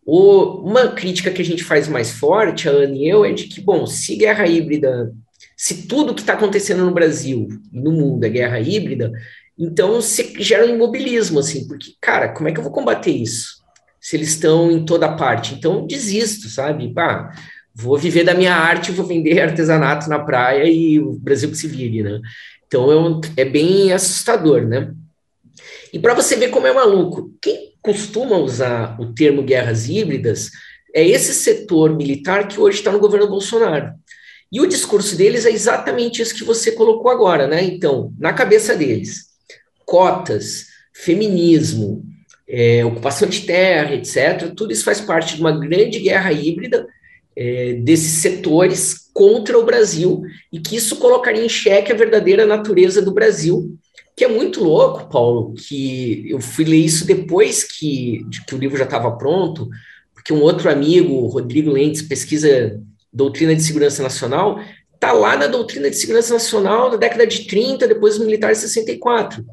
O, 0.05 0.61
uma 0.67 0.87
crítica 0.87 1.29
que 1.29 1.41
a 1.41 1.45
gente 1.45 1.63
faz 1.63 1.87
mais 1.87 2.11
forte, 2.11 2.67
a 2.67 2.71
Ana 2.71 2.95
e 2.95 3.07
eu, 3.07 3.25
é 3.25 3.31
de 3.31 3.43
que, 3.43 3.61
bom, 3.61 3.85
se 3.85 4.15
guerra 4.15 4.47
híbrida 4.47 5.13
se 5.59 5.87
tudo 5.87 6.15
que 6.15 6.21
está 6.21 6.35
acontecendo 6.35 6.85
no 6.85 6.93
Brasil 6.93 7.49
e 7.73 7.81
no 7.81 7.91
mundo 7.91 8.23
é 8.23 8.29
guerra 8.29 8.61
híbrida, 8.61 9.11
então 9.57 10.01
se 10.01 10.41
gera 10.41 10.65
um 10.65 10.73
imobilismo, 10.73 11.37
assim, 11.37 11.67
porque, 11.67 11.95
cara, 11.99 12.29
como 12.29 12.47
é 12.47 12.53
que 12.53 12.59
eu 12.59 12.63
vou 12.63 12.71
combater 12.71 13.11
isso? 13.11 13.61
Se 13.99 14.15
eles 14.15 14.29
estão 14.29 14.71
em 14.71 14.85
toda 14.85 15.17
parte. 15.17 15.53
Então, 15.53 15.85
desisto, 15.85 16.47
sabe? 16.47 16.93
Pá, 16.93 17.35
vou 17.79 17.97
viver 17.97 18.25
da 18.25 18.33
minha 18.33 18.53
arte, 18.53 18.91
vou 18.91 19.05
vender 19.05 19.39
artesanato 19.39 20.09
na 20.09 20.19
praia 20.19 20.65
e 20.65 20.99
o 20.99 21.13
Brasil 21.13 21.49
que 21.49 21.55
se 21.55 21.67
vire, 21.67 22.03
né? 22.03 22.19
Então, 22.67 22.91
é, 22.91 22.95
um, 22.97 23.21
é 23.37 23.45
bem 23.45 23.93
assustador, 23.93 24.67
né? 24.67 24.93
E 25.93 25.97
para 25.97 26.13
você 26.13 26.35
ver 26.35 26.49
como 26.49 26.67
é 26.67 26.73
maluco, 26.73 27.33
quem 27.41 27.73
costuma 27.81 28.35
usar 28.35 28.99
o 28.99 29.13
termo 29.13 29.41
guerras 29.41 29.87
híbridas 29.87 30.51
é 30.93 31.07
esse 31.07 31.33
setor 31.33 31.95
militar 31.95 32.49
que 32.49 32.59
hoje 32.59 32.79
está 32.79 32.91
no 32.91 32.99
governo 32.99 33.29
Bolsonaro. 33.29 33.93
E 34.51 34.59
o 34.59 34.67
discurso 34.67 35.15
deles 35.15 35.45
é 35.45 35.51
exatamente 35.51 36.21
isso 36.21 36.35
que 36.35 36.43
você 36.43 36.73
colocou 36.73 37.09
agora, 37.09 37.47
né? 37.47 37.63
Então, 37.63 38.13
na 38.19 38.33
cabeça 38.33 38.75
deles, 38.75 39.27
cotas, 39.85 40.65
feminismo, 40.93 42.03
é, 42.47 42.83
ocupação 42.83 43.29
de 43.29 43.41
terra, 43.41 43.95
etc., 43.95 44.51
tudo 44.53 44.73
isso 44.73 44.83
faz 44.83 44.99
parte 44.99 45.35
de 45.35 45.41
uma 45.41 45.57
grande 45.57 45.99
guerra 45.99 46.33
híbrida 46.33 46.85
é, 47.41 47.71
desses 47.75 48.21
setores 48.21 49.09
contra 49.13 49.57
o 49.57 49.63
Brasil 49.63 50.21
e 50.51 50.59
que 50.59 50.75
isso 50.75 50.97
colocaria 50.97 51.43
em 51.43 51.47
xeque 51.47 51.89
a 51.89 51.95
verdadeira 51.95 52.45
natureza 52.45 53.01
do 53.01 53.13
Brasil, 53.13 53.77
que 54.13 54.25
é 54.25 54.27
muito 54.27 54.61
louco, 54.61 55.09
Paulo, 55.09 55.53
que 55.53 56.25
eu 56.29 56.41
fui 56.41 56.65
ler 56.65 56.79
isso 56.79 57.07
depois 57.07 57.63
que, 57.63 58.25
de 58.27 58.43
que 58.45 58.53
o 58.53 58.57
livro 58.57 58.77
já 58.77 58.83
estava 58.83 59.09
pronto, 59.15 59.69
porque 60.13 60.33
um 60.33 60.41
outro 60.41 60.69
amigo, 60.69 61.27
Rodrigo 61.27 61.71
Lentes, 61.71 62.01
pesquisa 62.01 62.77
doutrina 63.11 63.55
de 63.55 63.63
segurança 63.63 64.03
nacional, 64.03 64.59
está 64.93 65.13
lá 65.13 65.37
na 65.37 65.47
doutrina 65.47 65.89
de 65.89 65.95
segurança 65.95 66.33
nacional 66.33 66.89
da 66.89 66.97
década 66.97 67.25
de 67.25 67.47
30, 67.47 67.87
depois 67.87 68.17
dos 68.17 68.25
militares 68.25 68.57
64, 68.57 69.45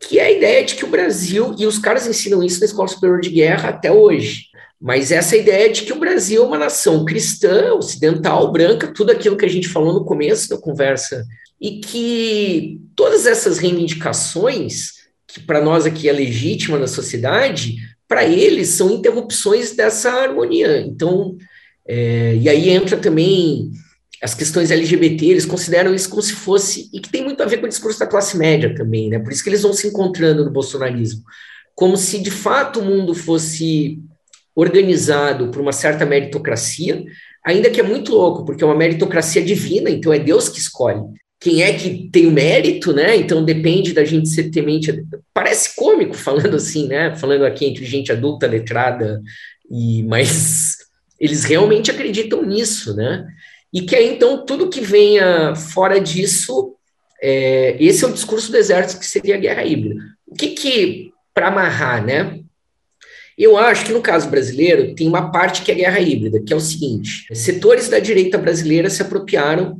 que 0.00 0.18
é 0.18 0.24
a 0.24 0.30
ideia 0.30 0.64
de 0.64 0.76
que 0.76 0.84
o 0.86 0.90
Brasil, 0.90 1.54
e 1.58 1.66
os 1.66 1.78
caras 1.78 2.06
ensinam 2.06 2.42
isso 2.42 2.58
na 2.58 2.66
Escola 2.66 2.88
Superior 2.88 3.20
de 3.20 3.28
Guerra 3.28 3.68
até 3.68 3.92
hoje, 3.92 4.46
mas 4.82 5.12
essa 5.12 5.36
ideia 5.36 5.72
de 5.72 5.82
que 5.82 5.92
o 5.92 6.00
Brasil 6.00 6.42
é 6.42 6.44
uma 6.44 6.58
nação 6.58 7.04
cristã, 7.04 7.72
ocidental, 7.74 8.50
branca, 8.50 8.92
tudo 8.92 9.12
aquilo 9.12 9.36
que 9.36 9.44
a 9.44 9.48
gente 9.48 9.68
falou 9.68 9.92
no 9.94 10.04
começo 10.04 10.48
da 10.48 10.58
conversa, 10.58 11.24
e 11.60 11.78
que 11.78 12.80
todas 12.96 13.24
essas 13.24 13.58
reivindicações, 13.58 14.94
que 15.28 15.38
para 15.38 15.60
nós 15.60 15.86
aqui 15.86 16.08
é 16.08 16.12
legítima 16.12 16.80
na 16.80 16.88
sociedade, 16.88 17.76
para 18.08 18.24
eles 18.24 18.70
são 18.70 18.90
interrupções 18.90 19.70
dessa 19.70 20.10
harmonia. 20.10 20.80
Então, 20.80 21.36
é, 21.86 22.34
e 22.40 22.48
aí 22.48 22.68
entra 22.68 22.96
também 22.96 23.70
as 24.20 24.34
questões 24.34 24.72
LGBT, 24.72 25.26
eles 25.26 25.46
consideram 25.46 25.94
isso 25.94 26.10
como 26.10 26.22
se 26.22 26.32
fosse, 26.32 26.90
e 26.92 26.98
que 26.98 27.08
tem 27.08 27.22
muito 27.22 27.40
a 27.40 27.46
ver 27.46 27.58
com 27.58 27.66
o 27.66 27.68
discurso 27.68 28.00
da 28.00 28.06
classe 28.06 28.36
média 28.36 28.74
também, 28.74 29.08
né? 29.08 29.20
Por 29.20 29.30
isso 29.30 29.44
que 29.44 29.48
eles 29.48 29.62
vão 29.62 29.72
se 29.72 29.86
encontrando 29.86 30.44
no 30.44 30.50
bolsonarismo, 30.50 31.22
como 31.72 31.96
se 31.96 32.18
de 32.18 32.32
fato 32.32 32.80
o 32.80 32.84
mundo 32.84 33.14
fosse 33.14 34.02
organizado 34.54 35.50
por 35.50 35.60
uma 35.60 35.72
certa 35.72 36.04
meritocracia, 36.04 37.02
ainda 37.44 37.70
que 37.70 37.80
é 37.80 37.82
muito 37.82 38.12
louco, 38.12 38.44
porque 38.44 38.62
é 38.62 38.66
uma 38.66 38.76
meritocracia 38.76 39.42
divina, 39.42 39.90
então 39.90 40.12
é 40.12 40.18
Deus 40.18 40.48
que 40.48 40.58
escolhe. 40.58 41.00
Quem 41.40 41.62
é 41.62 41.72
que 41.72 42.08
tem 42.12 42.26
o 42.26 42.30
mérito, 42.30 42.92
né? 42.92 43.16
Então 43.16 43.44
depende 43.44 43.92
da 43.92 44.04
gente 44.04 44.28
ser 44.28 44.50
temente. 44.50 45.04
Parece 45.34 45.74
cômico 45.74 46.14
falando 46.14 46.54
assim, 46.54 46.86
né? 46.86 47.16
Falando 47.16 47.44
aqui 47.44 47.66
entre 47.66 47.84
gente 47.84 48.12
adulta, 48.12 48.46
letrada, 48.46 49.20
e 49.68 50.04
mais 50.04 50.76
eles 51.18 51.44
realmente 51.44 51.90
acreditam 51.90 52.44
nisso, 52.44 52.94
né? 52.94 53.26
E 53.72 53.80
que 53.82 53.96
aí, 53.96 54.08
então, 54.08 54.44
tudo 54.44 54.68
que 54.68 54.80
venha 54.80 55.54
fora 55.54 55.98
disso 55.98 56.76
é, 57.22 57.76
esse 57.78 58.04
é 58.04 58.08
o 58.08 58.12
discurso 58.12 58.50
do 58.50 58.56
exército 58.56 58.98
que 59.00 59.06
seria 59.06 59.36
a 59.36 59.38
guerra 59.38 59.64
híbrida. 59.64 60.02
O 60.26 60.34
que 60.34 60.48
que, 60.48 61.12
para 61.32 61.48
amarrar, 61.48 62.04
né? 62.04 62.40
Eu 63.36 63.56
acho 63.56 63.86
que 63.86 63.92
no 63.92 64.02
caso 64.02 64.28
brasileiro 64.28 64.94
tem 64.94 65.08
uma 65.08 65.30
parte 65.30 65.62
que 65.62 65.72
é 65.72 65.74
guerra 65.74 66.00
híbrida, 66.00 66.40
que 66.40 66.52
é 66.52 66.56
o 66.56 66.60
seguinte: 66.60 67.26
setores 67.32 67.88
da 67.88 67.98
direita 67.98 68.38
brasileira 68.38 68.90
se 68.90 69.02
apropriaram 69.02 69.78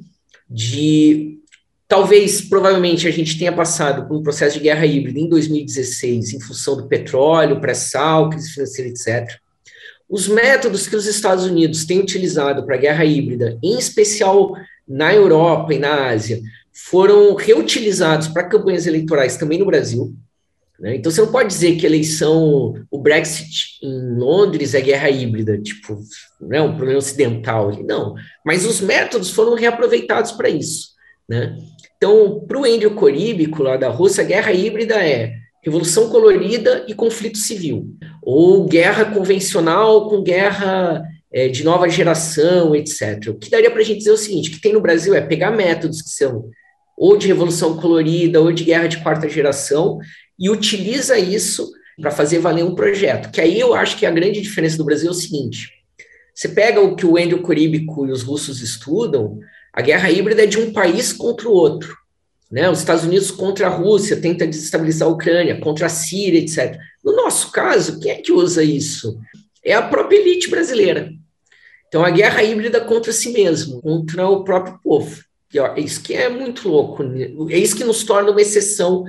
de. 0.48 1.38
Talvez, 1.86 2.40
provavelmente, 2.40 3.06
a 3.06 3.10
gente 3.10 3.38
tenha 3.38 3.52
passado 3.52 4.08
por 4.08 4.16
um 4.16 4.22
processo 4.22 4.56
de 4.56 4.62
guerra 4.62 4.86
híbrida 4.86 5.18
em 5.18 5.28
2016, 5.28 6.32
em 6.32 6.40
função 6.40 6.74
do 6.74 6.88
petróleo, 6.88 7.60
pré-sal, 7.60 8.30
crise 8.30 8.50
financeira, 8.50 8.90
etc. 8.90 9.38
Os 10.08 10.26
métodos 10.26 10.86
que 10.86 10.96
os 10.96 11.06
Estados 11.06 11.44
Unidos 11.44 11.84
têm 11.84 12.00
utilizado 12.00 12.64
para 12.64 12.76
a 12.76 12.78
guerra 12.78 13.04
híbrida, 13.04 13.58
em 13.62 13.78
especial 13.78 14.54
na 14.88 15.12
Europa 15.14 15.74
e 15.74 15.78
na 15.78 16.08
Ásia, 16.08 16.40
foram 16.72 17.34
reutilizados 17.34 18.28
para 18.28 18.48
campanhas 18.48 18.86
eleitorais 18.86 19.36
também 19.36 19.58
no 19.58 19.66
Brasil. 19.66 20.14
Né? 20.82 20.96
Então, 20.96 21.12
você 21.12 21.20
não 21.20 21.30
pode 21.30 21.48
dizer 21.48 21.76
que 21.76 21.86
eleição, 21.86 22.74
o 22.90 22.98
Brexit 22.98 23.78
em 23.80 24.18
Londres 24.18 24.74
é 24.74 24.80
guerra 24.80 25.08
híbrida, 25.08 25.56
tipo, 25.56 25.96
né, 26.40 26.60
um 26.60 26.74
problema 26.74 26.98
ocidental. 26.98 27.70
Não, 27.84 28.16
mas 28.44 28.66
os 28.66 28.80
métodos 28.80 29.30
foram 29.30 29.54
reaproveitados 29.54 30.32
para 30.32 30.48
isso. 30.48 30.88
Né? 31.28 31.56
Então, 31.96 32.44
para 32.48 32.58
o 32.58 32.64
Andrew 32.64 32.90
Coríbico, 32.96 33.62
lá 33.62 33.76
da 33.76 33.88
Rússia, 33.88 34.24
guerra 34.24 34.52
híbrida 34.52 34.96
é 34.96 35.34
revolução 35.62 36.08
colorida 36.10 36.84
e 36.88 36.94
conflito 36.94 37.38
civil, 37.38 37.86
ou 38.20 38.64
guerra 38.66 39.04
convencional 39.04 40.08
com 40.08 40.20
guerra 40.20 41.04
é, 41.32 41.46
de 41.46 41.62
nova 41.62 41.88
geração, 41.88 42.74
etc. 42.74 43.28
O 43.28 43.34
que 43.34 43.48
daria 43.48 43.70
para 43.70 43.80
a 43.80 43.84
gente 43.84 43.98
dizer 43.98 44.10
o 44.10 44.16
seguinte, 44.16 44.50
que 44.50 44.60
tem 44.60 44.72
no 44.72 44.80
Brasil 44.80 45.14
é 45.14 45.20
pegar 45.20 45.52
métodos 45.52 46.02
que 46.02 46.10
são 46.10 46.50
ou 46.96 47.16
de 47.16 47.26
revolução 47.26 47.76
colorida, 47.78 48.40
ou 48.40 48.52
de 48.52 48.64
guerra 48.64 48.86
de 48.86 48.98
quarta 48.98 49.28
geração, 49.28 49.98
e 50.42 50.50
utiliza 50.50 51.16
isso 51.16 51.72
para 52.00 52.10
fazer 52.10 52.40
valer 52.40 52.64
um 52.64 52.74
projeto. 52.74 53.30
Que 53.30 53.40
aí 53.40 53.60
eu 53.60 53.74
acho 53.74 53.96
que 53.96 54.04
a 54.04 54.10
grande 54.10 54.40
diferença 54.40 54.76
do 54.76 54.84
Brasil 54.84 55.06
é 55.06 55.12
o 55.12 55.14
seguinte: 55.14 55.70
você 56.34 56.48
pega 56.48 56.80
o 56.80 56.96
que 56.96 57.06
o 57.06 57.16
Andrew 57.16 57.40
Coríbico 57.40 58.04
e 58.04 58.10
os 58.10 58.22
russos 58.22 58.60
estudam, 58.60 59.38
a 59.72 59.80
guerra 59.80 60.10
híbrida 60.10 60.42
é 60.42 60.46
de 60.46 60.58
um 60.58 60.72
país 60.72 61.12
contra 61.12 61.48
o 61.48 61.52
outro. 61.52 61.96
Né? 62.50 62.68
Os 62.68 62.80
Estados 62.80 63.04
Unidos 63.04 63.30
contra 63.30 63.68
a 63.68 63.70
Rússia, 63.70 64.20
tenta 64.20 64.46
desestabilizar 64.46 65.08
a 65.08 65.12
Ucrânia, 65.12 65.60
contra 65.60 65.86
a 65.86 65.88
Síria, 65.88 66.40
etc. 66.40 66.76
No 67.04 67.14
nosso 67.14 67.52
caso, 67.52 68.00
quem 68.00 68.10
é 68.10 68.16
que 68.16 68.32
usa 68.32 68.64
isso? 68.64 69.18
É 69.64 69.72
a 69.72 69.80
própria 69.80 70.18
elite 70.18 70.50
brasileira. 70.50 71.12
Então, 71.86 72.04
a 72.04 72.10
guerra 72.10 72.42
híbrida 72.42 72.80
contra 72.80 73.12
si 73.12 73.30
mesmo, 73.30 73.80
contra 73.80 74.28
o 74.28 74.42
próprio 74.44 74.78
povo. 74.82 75.22
E, 75.54 75.58
ó, 75.58 75.74
é 75.74 75.80
isso 75.80 76.02
que 76.02 76.14
é 76.14 76.28
muito 76.28 76.68
louco. 76.68 77.02
Né? 77.02 77.30
É 77.50 77.58
isso 77.58 77.76
que 77.76 77.84
nos 77.84 78.02
torna 78.02 78.30
uma 78.30 78.40
exceção 78.40 79.04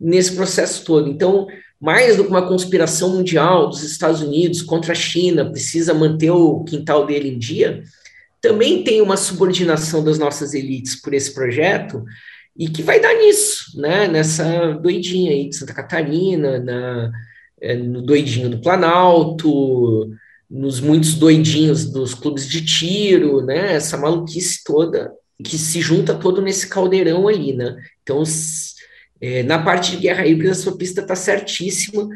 nesse 0.00 0.34
processo 0.34 0.84
todo. 0.84 1.08
Então, 1.08 1.46
mais 1.80 2.16
do 2.16 2.24
que 2.24 2.30
uma 2.30 2.46
conspiração 2.46 3.10
mundial 3.10 3.68
dos 3.68 3.82
Estados 3.82 4.20
Unidos 4.20 4.62
contra 4.62 4.92
a 4.92 4.96
China, 4.96 5.50
precisa 5.50 5.92
manter 5.92 6.30
o 6.30 6.64
quintal 6.64 7.06
dele 7.06 7.28
em 7.28 7.38
dia, 7.38 7.82
também 8.40 8.84
tem 8.84 9.00
uma 9.00 9.16
subordinação 9.16 10.04
das 10.04 10.18
nossas 10.18 10.52
elites 10.54 11.00
por 11.00 11.14
esse 11.14 11.32
projeto 11.32 12.04
e 12.56 12.68
que 12.68 12.82
vai 12.82 13.00
dar 13.00 13.14
nisso, 13.14 13.80
né? 13.80 14.06
Nessa 14.06 14.72
doidinha 14.74 15.30
aí 15.32 15.48
de 15.48 15.56
Santa 15.56 15.72
Catarina, 15.72 16.58
na, 16.58 17.10
é, 17.60 17.74
no 17.74 18.02
doidinho 18.02 18.50
do 18.50 18.60
Planalto, 18.60 20.10
nos 20.50 20.78
muitos 20.78 21.14
doidinhos 21.14 21.90
dos 21.90 22.14
clubes 22.14 22.48
de 22.48 22.64
tiro, 22.64 23.44
né? 23.44 23.74
Essa 23.74 23.96
maluquice 23.96 24.62
toda 24.62 25.10
que 25.42 25.58
se 25.58 25.80
junta 25.80 26.14
todo 26.14 26.40
nesse 26.40 26.68
caldeirão 26.68 27.26
ali, 27.26 27.54
né? 27.54 27.76
Então, 28.02 28.22
é, 29.24 29.42
na 29.42 29.62
parte 29.62 29.92
de 29.92 29.96
guerra 29.96 30.26
híbrida, 30.26 30.52
a 30.52 30.54
sua 30.54 30.76
pista 30.76 31.00
está 31.00 31.16
certíssima 31.16 32.06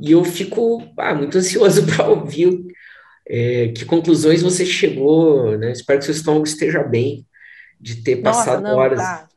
e 0.00 0.10
eu 0.10 0.24
fico 0.24 0.82
ah, 0.98 1.14
muito 1.14 1.38
ansioso 1.38 1.86
para 1.86 2.08
ouvir 2.08 2.66
é, 3.28 3.68
que 3.68 3.84
conclusões 3.84 4.42
você 4.42 4.66
chegou, 4.66 5.56
né? 5.56 5.70
Espero 5.70 6.00
que 6.00 6.04
seu 6.04 6.14
estômago 6.14 6.44
esteja 6.44 6.82
bem 6.82 7.24
de 7.80 8.02
ter 8.02 8.16
Nossa, 8.16 8.38
passado 8.38 8.62
não, 8.64 8.76
horas. 8.76 8.98
Tá. 8.98 9.28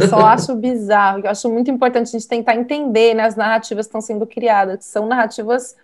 Eu 0.00 0.08
só 0.08 0.18
acho 0.20 0.54
bizarro, 0.54 1.20
eu 1.24 1.30
acho 1.30 1.50
muito 1.50 1.68
importante 1.70 2.08
a 2.08 2.12
gente 2.12 2.28
tentar 2.28 2.54
entender 2.54 3.14
né, 3.14 3.24
as 3.24 3.34
narrativas 3.34 3.86
que 3.86 3.88
estão 3.88 4.00
sendo 4.00 4.26
criadas, 4.26 4.78
que 4.78 4.84
são 4.84 5.06
narrativas 5.06 5.74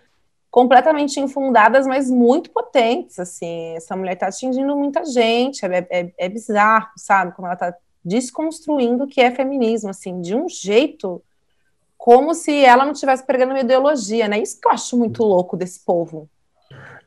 completamente 0.49 1.19
infundadas, 1.19 1.85
mas 1.87 2.09
muito 2.09 2.51
potentes, 2.51 3.19
assim, 3.19 3.75
essa 3.75 3.95
mulher 3.97 4.13
está 4.13 4.27
atingindo 4.27 4.75
muita 4.75 5.03
gente, 5.03 5.65
é, 5.65 5.87
é, 5.89 6.13
é 6.17 6.29
bizarro, 6.29 6.87
sabe, 6.95 7.33
como 7.35 7.47
ela 7.47 7.55
está 7.55 7.75
desconstruindo 8.03 9.03
o 9.03 9.07
que 9.07 9.21
é 9.21 9.31
feminismo, 9.31 9.89
assim, 9.89 10.21
de 10.21 10.35
um 10.35 10.47
jeito 10.49 11.21
como 11.97 12.33
se 12.33 12.65
ela 12.65 12.83
não 12.83 12.91
estivesse 12.91 13.25
pregando 13.25 13.53
uma 13.53 13.61
ideologia, 13.61 14.27
né? 14.27 14.39
Isso 14.39 14.59
que 14.59 14.67
eu 14.67 14.73
acho 14.73 14.97
muito 14.97 15.23
louco 15.23 15.55
desse 15.55 15.85
povo. 15.85 16.27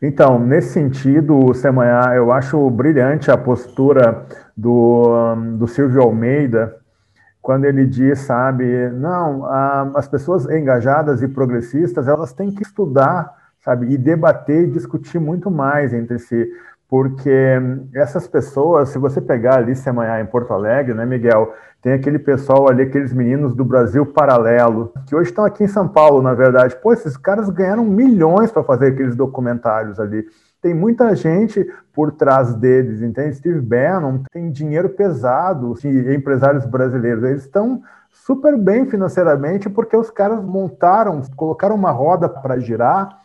Então, 0.01 0.39
nesse 0.39 0.73
sentido, 0.73 1.53
Semanhá, 1.55 2.15
eu 2.15 2.33
acho 2.33 2.71
brilhante 2.71 3.31
a 3.31 3.37
postura 3.37 4.27
do, 4.57 5.35
do 5.59 5.67
Silvio 5.67 6.03
Almeida, 6.03 6.77
quando 7.43 7.65
ele 7.65 7.87
diz, 7.87 8.21
sabe, 8.21 8.89
não, 8.91 9.45
as 9.95 10.09
pessoas 10.09 10.49
engajadas 10.51 11.23
e 11.23 11.29
progressistas, 11.29 12.09
elas 12.09 12.33
têm 12.33 12.51
que 12.51 12.63
estudar, 12.63 13.33
sabe, 13.61 13.93
e 13.93 13.97
debater 13.97 14.65
e 14.65 14.71
discutir 14.71 15.19
muito 15.19 15.51
mais 15.51 15.95
entre 15.95 16.19
si 16.19 16.51
porque 16.89 17.31
essas 17.95 18.29
pessoas, 18.29 18.91
se 18.91 18.99
você 18.99 19.21
pegar 19.21 19.57
ali 19.57 19.75
Semanhá 19.75 20.21
em 20.21 20.27
Porto 20.27 20.53
Alegre, 20.53 20.95
né, 20.95 21.05
Miguel, 21.05 21.53
tem 21.83 21.93
aquele 21.93 22.19
pessoal 22.19 22.69
ali, 22.69 22.83
aqueles 22.83 23.13
meninos 23.13 23.55
do 23.55 23.65
Brasil 23.65 24.07
Paralelo, 24.07 24.93
que 25.07 25.15
hoje 25.15 25.31
estão 25.31 25.45
aqui 25.45 25.65
em 25.65 25.69
São 25.69 25.89
Paulo, 25.89 26.23
na 26.23 26.35
verdade. 26.35 26.77
Pô, 26.77 26.93
esses 26.93 27.17
caras 27.17 27.51
ganharam 27.51 27.85
milhões 27.85 28.53
para 28.53 28.63
fazer 28.63 28.89
aqueles 28.89 29.17
documentários 29.17 29.99
ali. 29.99 30.25
Tem 30.63 30.75
muita 30.75 31.15
gente 31.15 31.65
por 31.93 32.13
trás 32.13 32.55
deles, 32.55 33.03
entende? 33.03 33.37
Steve 33.37 33.61
Bannon 33.61 34.23
tem 34.33 34.51
dinheiro 34.51 34.89
pesado 34.89 35.75
de 35.75 36.15
empresários 36.15 36.65
brasileiros. 36.67 37.23
Eles 37.25 37.43
estão 37.43 37.83
super 38.11 38.57
bem 38.57 38.87
financeiramente 38.87 39.69
porque 39.69 39.97
os 39.97 40.11
caras 40.11 40.43
montaram, 40.43 41.21
colocaram 41.37 41.75
uma 41.75 41.91
roda 41.91 42.29
para 42.29 42.59
girar 42.59 43.21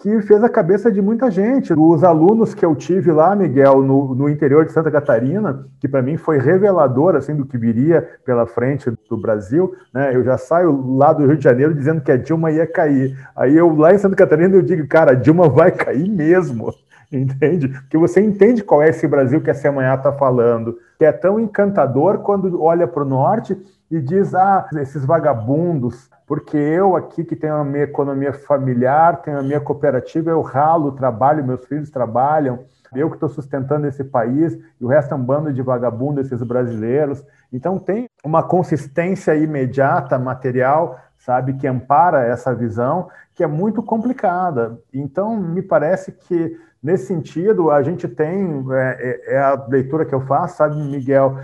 que 0.00 0.22
fez 0.22 0.42
a 0.42 0.48
cabeça 0.48 0.90
de 0.90 1.02
muita 1.02 1.30
gente. 1.30 1.74
Os 1.74 2.02
alunos 2.02 2.54
que 2.54 2.64
eu 2.64 2.74
tive 2.74 3.12
lá, 3.12 3.36
Miguel, 3.36 3.82
no, 3.82 4.14
no 4.14 4.28
interior 4.30 4.64
de 4.64 4.72
Santa 4.72 4.90
Catarina, 4.90 5.66
que 5.78 5.86
para 5.86 6.00
mim 6.00 6.16
foi 6.16 6.38
revelador 6.38 7.14
assim 7.14 7.36
do 7.36 7.44
que 7.44 7.58
viria 7.58 8.08
pela 8.24 8.46
frente 8.46 8.90
do 9.08 9.16
Brasil, 9.18 9.74
né? 9.92 10.16
Eu 10.16 10.24
já 10.24 10.38
saio 10.38 10.96
lá 10.96 11.12
do 11.12 11.26
Rio 11.26 11.36
de 11.36 11.44
Janeiro 11.44 11.74
dizendo 11.74 12.00
que 12.00 12.10
a 12.10 12.16
Dilma 12.16 12.50
ia 12.50 12.66
cair. 12.66 13.14
Aí 13.36 13.54
eu 13.54 13.74
lá 13.76 13.92
em 13.92 13.98
Santa 13.98 14.16
Catarina 14.16 14.54
eu 14.56 14.62
digo, 14.62 14.88
cara, 14.88 15.12
a 15.12 15.14
Dilma 15.14 15.48
vai 15.50 15.70
cair 15.70 16.08
mesmo. 16.08 16.72
Entende? 17.12 17.68
Porque 17.68 17.98
você 17.98 18.20
entende 18.20 18.64
qual 18.64 18.82
é 18.82 18.88
esse 18.88 19.06
Brasil 19.06 19.40
que 19.42 19.50
a 19.50 19.54
Semanhã 19.54 19.94
está 19.94 20.12
falando, 20.12 20.78
que 20.96 21.04
é 21.04 21.12
tão 21.12 21.38
encantador 21.38 22.18
quando 22.18 22.62
olha 22.62 22.86
para 22.86 23.02
o 23.02 23.08
norte 23.08 23.56
e 23.90 24.00
diz: 24.00 24.34
ah, 24.34 24.66
esses 24.76 25.04
vagabundos, 25.04 26.08
porque 26.30 26.56
eu 26.56 26.94
aqui 26.94 27.24
que 27.24 27.34
tenho 27.34 27.56
a 27.56 27.64
minha 27.64 27.82
economia 27.82 28.32
familiar, 28.32 29.20
tenho 29.20 29.40
a 29.40 29.42
minha 29.42 29.60
cooperativa, 29.60 30.30
eu 30.30 30.40
ralo, 30.42 30.92
trabalho, 30.92 31.44
meus 31.44 31.64
filhos 31.64 31.90
trabalham, 31.90 32.60
eu 32.94 33.08
que 33.08 33.16
estou 33.16 33.28
sustentando 33.28 33.84
esse 33.88 34.04
país, 34.04 34.56
e 34.80 34.84
o 34.84 34.86
resto 34.86 35.12
é 35.12 35.16
um 35.16 35.24
bando 35.24 35.52
de 35.52 35.60
vagabundos, 35.60 36.26
esses 36.26 36.40
brasileiros. 36.44 37.20
Então 37.52 37.80
tem 37.80 38.08
uma 38.24 38.44
consistência 38.44 39.34
imediata, 39.34 40.20
material, 40.20 41.00
sabe, 41.18 41.54
que 41.54 41.66
ampara 41.66 42.24
essa 42.24 42.54
visão, 42.54 43.08
que 43.34 43.42
é 43.42 43.48
muito 43.48 43.82
complicada. 43.82 44.78
Então, 44.94 45.36
me 45.36 45.62
parece 45.62 46.12
que, 46.12 46.56
nesse 46.80 47.06
sentido, 47.06 47.72
a 47.72 47.82
gente 47.82 48.06
tem, 48.06 48.64
é, 48.70 49.32
é, 49.32 49.34
é 49.34 49.38
a 49.40 49.66
leitura 49.68 50.06
que 50.06 50.14
eu 50.14 50.20
faço, 50.20 50.58
sabe, 50.58 50.76
Miguel, 50.76 51.36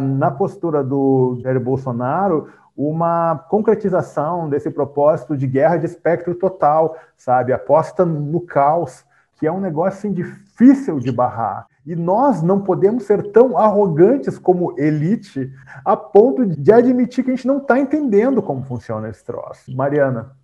na 0.00 0.32
postura 0.32 0.82
do 0.82 1.38
Jair 1.40 1.60
Bolsonaro, 1.60 2.48
uma 2.76 3.38
concretização 3.48 4.48
desse 4.48 4.70
propósito 4.70 5.36
de 5.36 5.46
guerra 5.46 5.76
de 5.76 5.86
espectro 5.86 6.34
total, 6.34 6.96
sabe? 7.16 7.52
Aposta 7.52 8.04
no 8.04 8.40
caos, 8.40 9.04
que 9.38 9.46
é 9.46 9.52
um 9.52 9.60
negócio 9.60 9.98
assim, 9.98 10.12
difícil 10.12 10.98
de 10.98 11.12
barrar. 11.12 11.66
E 11.86 11.94
nós 11.94 12.42
não 12.42 12.62
podemos 12.62 13.04
ser 13.04 13.30
tão 13.30 13.58
arrogantes 13.58 14.38
como 14.38 14.74
elite 14.78 15.52
a 15.84 15.96
ponto 15.96 16.46
de 16.46 16.72
admitir 16.72 17.22
que 17.22 17.30
a 17.30 17.36
gente 17.36 17.46
não 17.46 17.58
está 17.58 17.78
entendendo 17.78 18.42
como 18.42 18.64
funciona 18.64 19.08
esse 19.08 19.22
troço. 19.24 19.74
Mariana. 19.74 20.34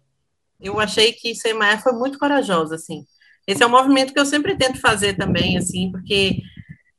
Eu 0.60 0.78
achei 0.78 1.12
que 1.12 1.34
Semaia 1.34 1.78
foi 1.78 1.92
muito 1.92 2.18
corajosa, 2.18 2.74
assim. 2.74 3.04
Esse 3.46 3.62
é 3.62 3.66
um 3.66 3.70
movimento 3.70 4.12
que 4.12 4.20
eu 4.20 4.26
sempre 4.26 4.56
tento 4.56 4.80
fazer 4.80 5.16
também, 5.16 5.56
assim, 5.56 5.90
porque 5.90 6.42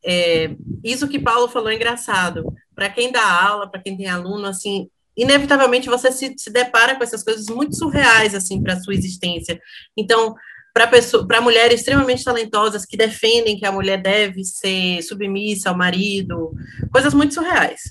é, 0.04 0.56
isso 0.84 1.08
que 1.08 1.20
Paulo 1.20 1.48
falou 1.48 1.70
é 1.70 1.76
engraçado. 1.76 2.52
Para 2.74 2.90
quem 2.90 3.12
dá 3.12 3.24
aula, 3.44 3.70
para 3.70 3.82
quem 3.82 3.96
tem 3.96 4.10
aluno, 4.10 4.48
assim, 4.48 4.90
inevitavelmente 5.16 5.90
você 5.90 6.12
se, 6.12 6.34
se 6.38 6.50
depara 6.50 6.96
com 6.96 7.04
essas 7.04 7.24
coisas 7.24 7.48
muito 7.48 7.76
surreais 7.76 8.34
assim 8.34 8.62
para 8.62 8.80
sua 8.80 8.94
existência. 8.94 9.60
Então, 9.98 10.36
para 10.74 11.42
mulheres 11.42 11.82
extremamente 11.82 12.24
talentosas 12.24 12.86
que 12.86 12.96
defendem 12.96 13.58
que 13.58 13.66
a 13.66 13.72
mulher 13.72 14.02
deve 14.02 14.44
ser 14.44 15.02
submissa 15.02 15.70
ao 15.70 15.78
marido, 15.78 16.54
coisas 16.92 17.14
muito 17.14 17.34
surreais. 17.34 17.82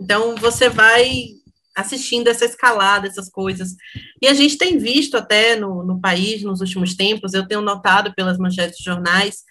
Então, 0.00 0.36
você 0.36 0.68
vai 0.68 1.30
assistindo 1.74 2.28
essa 2.28 2.44
escalada, 2.44 3.06
essas 3.06 3.30
coisas. 3.30 3.74
E 4.20 4.26
a 4.26 4.34
gente 4.34 4.58
tem 4.58 4.78
visto 4.78 5.16
até 5.16 5.54
no, 5.54 5.84
no 5.84 6.00
país, 6.00 6.42
nos 6.42 6.60
últimos 6.60 6.94
tempos, 6.94 7.34
eu 7.34 7.46
tenho 7.46 7.60
notado 7.60 8.12
pelas 8.14 8.36
manchetes 8.36 8.78
de 8.78 8.84
jornais, 8.84 9.44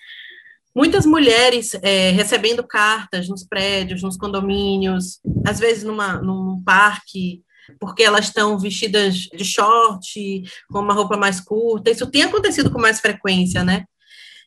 muitas 0.77 1.07
mulheres 1.07 1.73
é, 1.81 2.11
recebendo 2.11 2.63
cartas 2.63 3.27
nos 3.27 3.43
prédios, 3.43 4.03
nos 4.03 4.15
condomínios, 4.15 5.19
às 5.43 5.59
vezes 5.59 5.83
numa, 5.83 6.21
num 6.21 6.61
parque, 6.63 7.41
porque 7.79 8.03
elas 8.03 8.25
estão 8.25 8.59
vestidas 8.59 9.15
de 9.15 9.43
short, 9.43 10.43
com 10.69 10.79
uma 10.79 10.93
roupa 10.93 11.17
mais 11.17 11.41
curta. 11.41 11.89
Isso 11.89 12.05
tem 12.05 12.21
acontecido 12.21 12.69
com 12.69 12.79
mais 12.79 12.99
frequência, 12.99 13.63
né? 13.63 13.85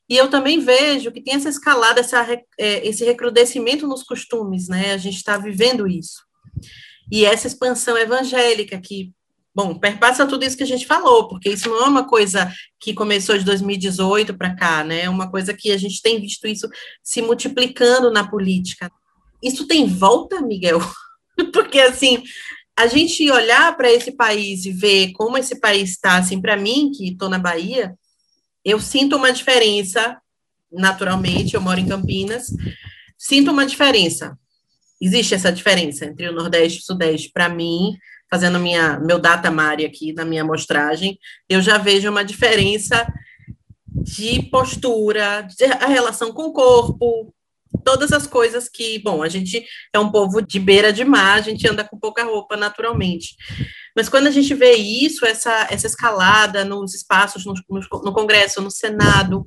E 0.08 0.16
eu 0.16 0.30
também 0.30 0.60
vejo 0.60 1.10
que 1.10 1.20
tem 1.20 1.34
essa 1.34 1.48
escalada, 1.48 1.98
essa, 1.98 2.24
é, 2.56 2.86
esse 2.86 3.04
recrudescimento 3.04 3.88
nos 3.88 4.04
costumes, 4.04 4.68
né? 4.68 4.92
A 4.92 4.98
gente 4.98 5.16
está 5.16 5.36
vivendo 5.36 5.88
isso. 5.88 6.24
E 7.10 7.24
essa 7.24 7.48
expansão 7.48 7.98
evangélica 7.98 8.80
que, 8.80 9.12
bom, 9.64 9.78
perpassa 9.78 10.26
tudo 10.26 10.44
isso 10.44 10.56
que 10.56 10.62
a 10.62 10.66
gente 10.66 10.86
falou, 10.86 11.28
porque 11.28 11.50
isso 11.50 11.68
não 11.68 11.84
é 11.84 11.88
uma 11.88 12.06
coisa 12.06 12.52
que 12.78 12.94
começou 12.94 13.36
de 13.36 13.44
2018 13.44 14.34
para 14.34 14.54
cá, 14.54 14.82
né? 14.82 15.02
É 15.02 15.10
uma 15.10 15.30
coisa 15.30 15.52
que 15.52 15.70
a 15.70 15.76
gente 15.76 16.00
tem 16.00 16.20
visto 16.20 16.46
isso 16.46 16.68
se 17.02 17.20
multiplicando 17.20 18.10
na 18.10 18.26
política. 18.26 18.90
Isso 19.42 19.66
tem 19.66 19.86
volta, 19.86 20.40
Miguel? 20.40 20.80
porque, 21.52 21.80
assim, 21.80 22.22
a 22.76 22.86
gente 22.86 23.30
olhar 23.30 23.76
para 23.76 23.92
esse 23.92 24.12
país 24.12 24.64
e 24.64 24.72
ver 24.72 25.12
como 25.12 25.36
esse 25.36 25.60
país 25.60 25.90
está, 25.90 26.16
assim, 26.16 26.40
para 26.40 26.56
mim, 26.56 26.90
que 26.90 27.08
estou 27.08 27.28
na 27.28 27.38
Bahia, 27.38 27.94
eu 28.64 28.80
sinto 28.80 29.16
uma 29.16 29.32
diferença, 29.32 30.18
naturalmente, 30.72 31.54
eu 31.54 31.60
moro 31.60 31.80
em 31.80 31.88
Campinas, 31.88 32.46
sinto 33.18 33.50
uma 33.50 33.66
diferença 33.66 34.38
existe 35.00 35.34
essa 35.34 35.50
diferença 35.50 36.04
entre 36.04 36.28
o 36.28 36.32
Nordeste 36.32 36.78
e 36.78 36.82
o 36.82 36.84
Sudeste. 36.84 37.30
Para 37.32 37.48
mim, 37.48 37.96
fazendo 38.30 38.58
minha, 38.58 38.98
meu 39.00 39.18
data 39.18 39.50
mari 39.50 39.84
aqui 39.84 40.12
na 40.12 40.24
minha 40.24 40.42
amostragem, 40.42 41.18
eu 41.48 41.60
já 41.60 41.78
vejo 41.78 42.08
uma 42.08 42.24
diferença 42.24 43.06
de 43.86 44.42
postura, 44.42 45.42
de, 45.42 45.64
a 45.64 45.86
relação 45.86 46.32
com 46.32 46.44
o 46.44 46.52
corpo, 46.52 47.34
todas 47.84 48.12
as 48.12 48.26
coisas 48.26 48.68
que, 48.68 48.98
bom, 49.00 49.22
a 49.22 49.28
gente 49.28 49.64
é 49.92 49.98
um 49.98 50.10
povo 50.10 50.40
de 50.40 50.58
beira 50.58 50.92
de 50.92 51.04
mar, 51.04 51.38
a 51.38 51.42
gente 51.42 51.66
anda 51.68 51.84
com 51.84 51.98
pouca 51.98 52.24
roupa 52.24 52.56
naturalmente. 52.56 53.34
Mas 53.96 54.08
quando 54.08 54.26
a 54.26 54.30
gente 54.30 54.54
vê 54.54 54.74
isso, 54.74 55.26
essa, 55.26 55.66
essa 55.70 55.86
escalada 55.86 56.64
nos 56.64 56.94
espaços, 56.94 57.44
no, 57.44 57.54
no 57.68 58.12
Congresso, 58.12 58.60
no 58.60 58.70
Senado, 58.70 59.44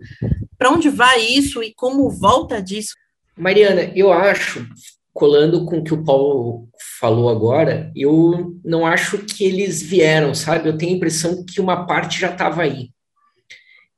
para 0.57 0.69
onde 0.69 0.89
vai 0.89 1.21
isso 1.21 1.63
e 1.63 1.73
como 1.73 2.09
volta 2.09 2.61
disso? 2.61 2.93
Mariana, 3.37 3.91
eu 3.95 4.11
acho, 4.11 4.67
colando 5.13 5.65
com 5.65 5.79
o 5.79 5.83
que 5.83 5.93
o 5.93 6.03
Paulo 6.03 6.67
falou 7.03 7.27
agora, 7.27 7.91
eu 7.93 8.57
não 8.63 8.85
acho 8.85 9.17
que 9.17 9.43
eles 9.43 9.81
vieram, 9.81 10.33
sabe? 10.33 10.69
Eu 10.69 10.77
tenho 10.77 10.93
a 10.93 10.95
impressão 10.95 11.43
que 11.43 11.59
uma 11.59 11.85
parte 11.85 12.17
já 12.17 12.31
estava 12.31 12.61
aí. 12.61 12.91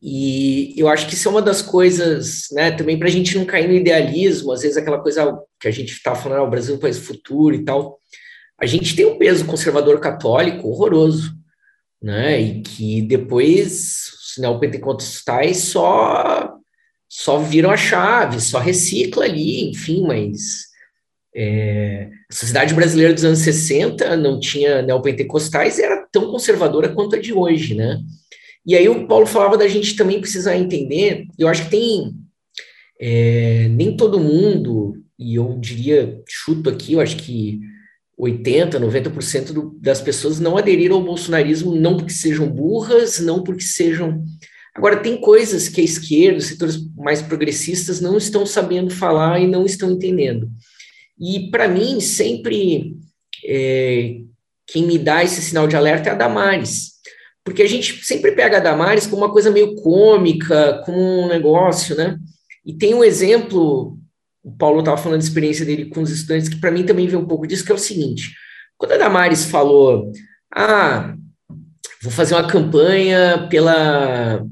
E 0.01 0.73
eu 0.75 0.87
acho 0.87 1.05
que 1.07 1.13
isso 1.13 1.27
é 1.27 1.31
uma 1.31 1.41
das 1.41 1.61
coisas, 1.61 2.47
né, 2.51 2.71
também 2.71 2.97
para 2.97 3.07
a 3.07 3.11
gente 3.11 3.37
não 3.37 3.45
cair 3.45 3.67
no 3.67 3.75
idealismo, 3.75 4.51
às 4.51 4.63
vezes 4.63 4.75
aquela 4.75 4.97
coisa 4.97 5.39
que 5.59 5.67
a 5.67 5.71
gente 5.71 5.91
está 5.91 6.15
falando, 6.15 6.39
ah, 6.39 6.43
o 6.45 6.49
Brasil 6.49 6.73
é 6.73 6.77
um 6.79 6.81
país 6.81 6.97
futuro 6.97 7.53
e 7.53 7.63
tal. 7.63 7.99
A 8.59 8.65
gente 8.65 8.95
tem 8.95 9.05
um 9.05 9.19
peso 9.19 9.45
conservador 9.45 9.99
católico 9.99 10.67
horroroso, 10.67 11.31
né, 12.01 12.41
e 12.41 12.61
que 12.63 13.03
depois 13.03 14.09
os 14.19 14.41
neopentecostais 14.41 15.57
só, 15.57 16.55
só 17.07 17.37
viram 17.37 17.69
a 17.69 17.77
chave, 17.77 18.41
só 18.41 18.57
recicla 18.57 19.25
ali, 19.25 19.69
enfim, 19.69 20.01
mas 20.07 20.73
é, 21.35 22.09
a 22.31 22.33
sociedade 22.33 22.73
brasileira 22.73 23.13
dos 23.13 23.25
anos 23.25 23.39
60 23.39 24.15
não 24.15 24.39
tinha 24.39 24.81
neopentecostais 24.81 25.77
e 25.77 25.83
era 25.83 26.07
tão 26.11 26.31
conservadora 26.31 26.89
quanto 26.89 27.15
a 27.15 27.19
de 27.19 27.33
hoje, 27.33 27.75
né? 27.75 27.99
E 28.65 28.75
aí 28.75 28.87
o 28.87 29.05
Paulo 29.05 29.25
falava 29.25 29.57
da 29.57 29.67
gente 29.67 29.95
também 29.95 30.21
precisar 30.21 30.57
entender, 30.57 31.25
eu 31.37 31.47
acho 31.47 31.65
que 31.65 31.71
tem 31.71 32.13
é, 32.99 33.67
nem 33.69 33.95
todo 33.95 34.19
mundo, 34.19 34.95
e 35.19 35.35
eu 35.35 35.57
diria, 35.59 36.21
chuto 36.27 36.69
aqui, 36.69 36.93
eu 36.93 37.01
acho 37.01 37.17
que 37.17 37.59
80, 38.17 38.79
90% 38.79 39.51
do, 39.51 39.77
das 39.81 40.01
pessoas 40.01 40.39
não 40.39 40.57
aderiram 40.57 40.95
ao 40.95 41.03
bolsonarismo 41.03 41.75
não 41.75 41.97
porque 41.97 42.13
sejam 42.13 42.49
burras, 42.49 43.19
não 43.19 43.43
porque 43.43 43.63
sejam. 43.63 44.23
Agora, 44.73 44.97
tem 44.97 45.19
coisas 45.19 45.67
que 45.67 45.81
a 45.81 45.83
esquerda, 45.83 46.37
os 46.37 46.45
setores 46.45 46.77
mais 46.95 47.21
progressistas 47.21 47.99
não 47.99 48.17
estão 48.17 48.45
sabendo 48.45 48.89
falar 48.89 49.39
e 49.39 49.47
não 49.47 49.65
estão 49.65 49.91
entendendo. 49.91 50.49
E, 51.19 51.49
para 51.49 51.67
mim, 51.67 51.99
sempre 51.99 52.95
é, 53.45 54.17
quem 54.67 54.85
me 54.85 54.97
dá 54.97 55.23
esse 55.23 55.41
sinal 55.41 55.67
de 55.67 55.75
alerta 55.75 56.09
é 56.09 56.11
a 56.11 56.15
Damares. 56.15 56.95
Porque 57.43 57.61
a 57.61 57.67
gente 57.67 58.03
sempre 58.03 58.31
pega 58.31 58.57
a 58.57 58.61
Damares 58.61 59.05
como 59.05 59.21
uma 59.21 59.31
coisa 59.31 59.51
meio 59.51 59.75
cômica, 59.75 60.81
como 60.85 60.97
um 60.97 61.27
negócio, 61.27 61.95
né? 61.95 62.17
E 62.65 62.73
tem 62.73 62.95
um 62.95 63.03
exemplo, 63.03 63.99
o 64.43 64.51
Paulo 64.51 64.79
estava 64.79 64.97
falando 64.97 65.19
da 65.19 65.25
experiência 65.25 65.63
dele 65.63 65.85
com 65.85 66.01
os 66.01 66.09
estudantes, 66.09 66.49
que 66.49 66.59
para 66.59 66.71
mim 66.71 66.83
também 66.83 67.07
vem 67.07 67.19
um 67.19 67.27
pouco 67.27 67.45
disso, 67.45 67.63
que 67.63 67.71
é 67.71 67.75
o 67.75 67.79
seguinte: 67.79 68.33
quando 68.77 68.93
a 68.93 68.97
Damares 68.97 69.45
falou, 69.45 70.11
ah, 70.51 71.15
vou 72.01 72.11
fazer 72.11 72.33
uma 72.33 72.47
campanha 72.47 73.47
pela, 73.49 74.43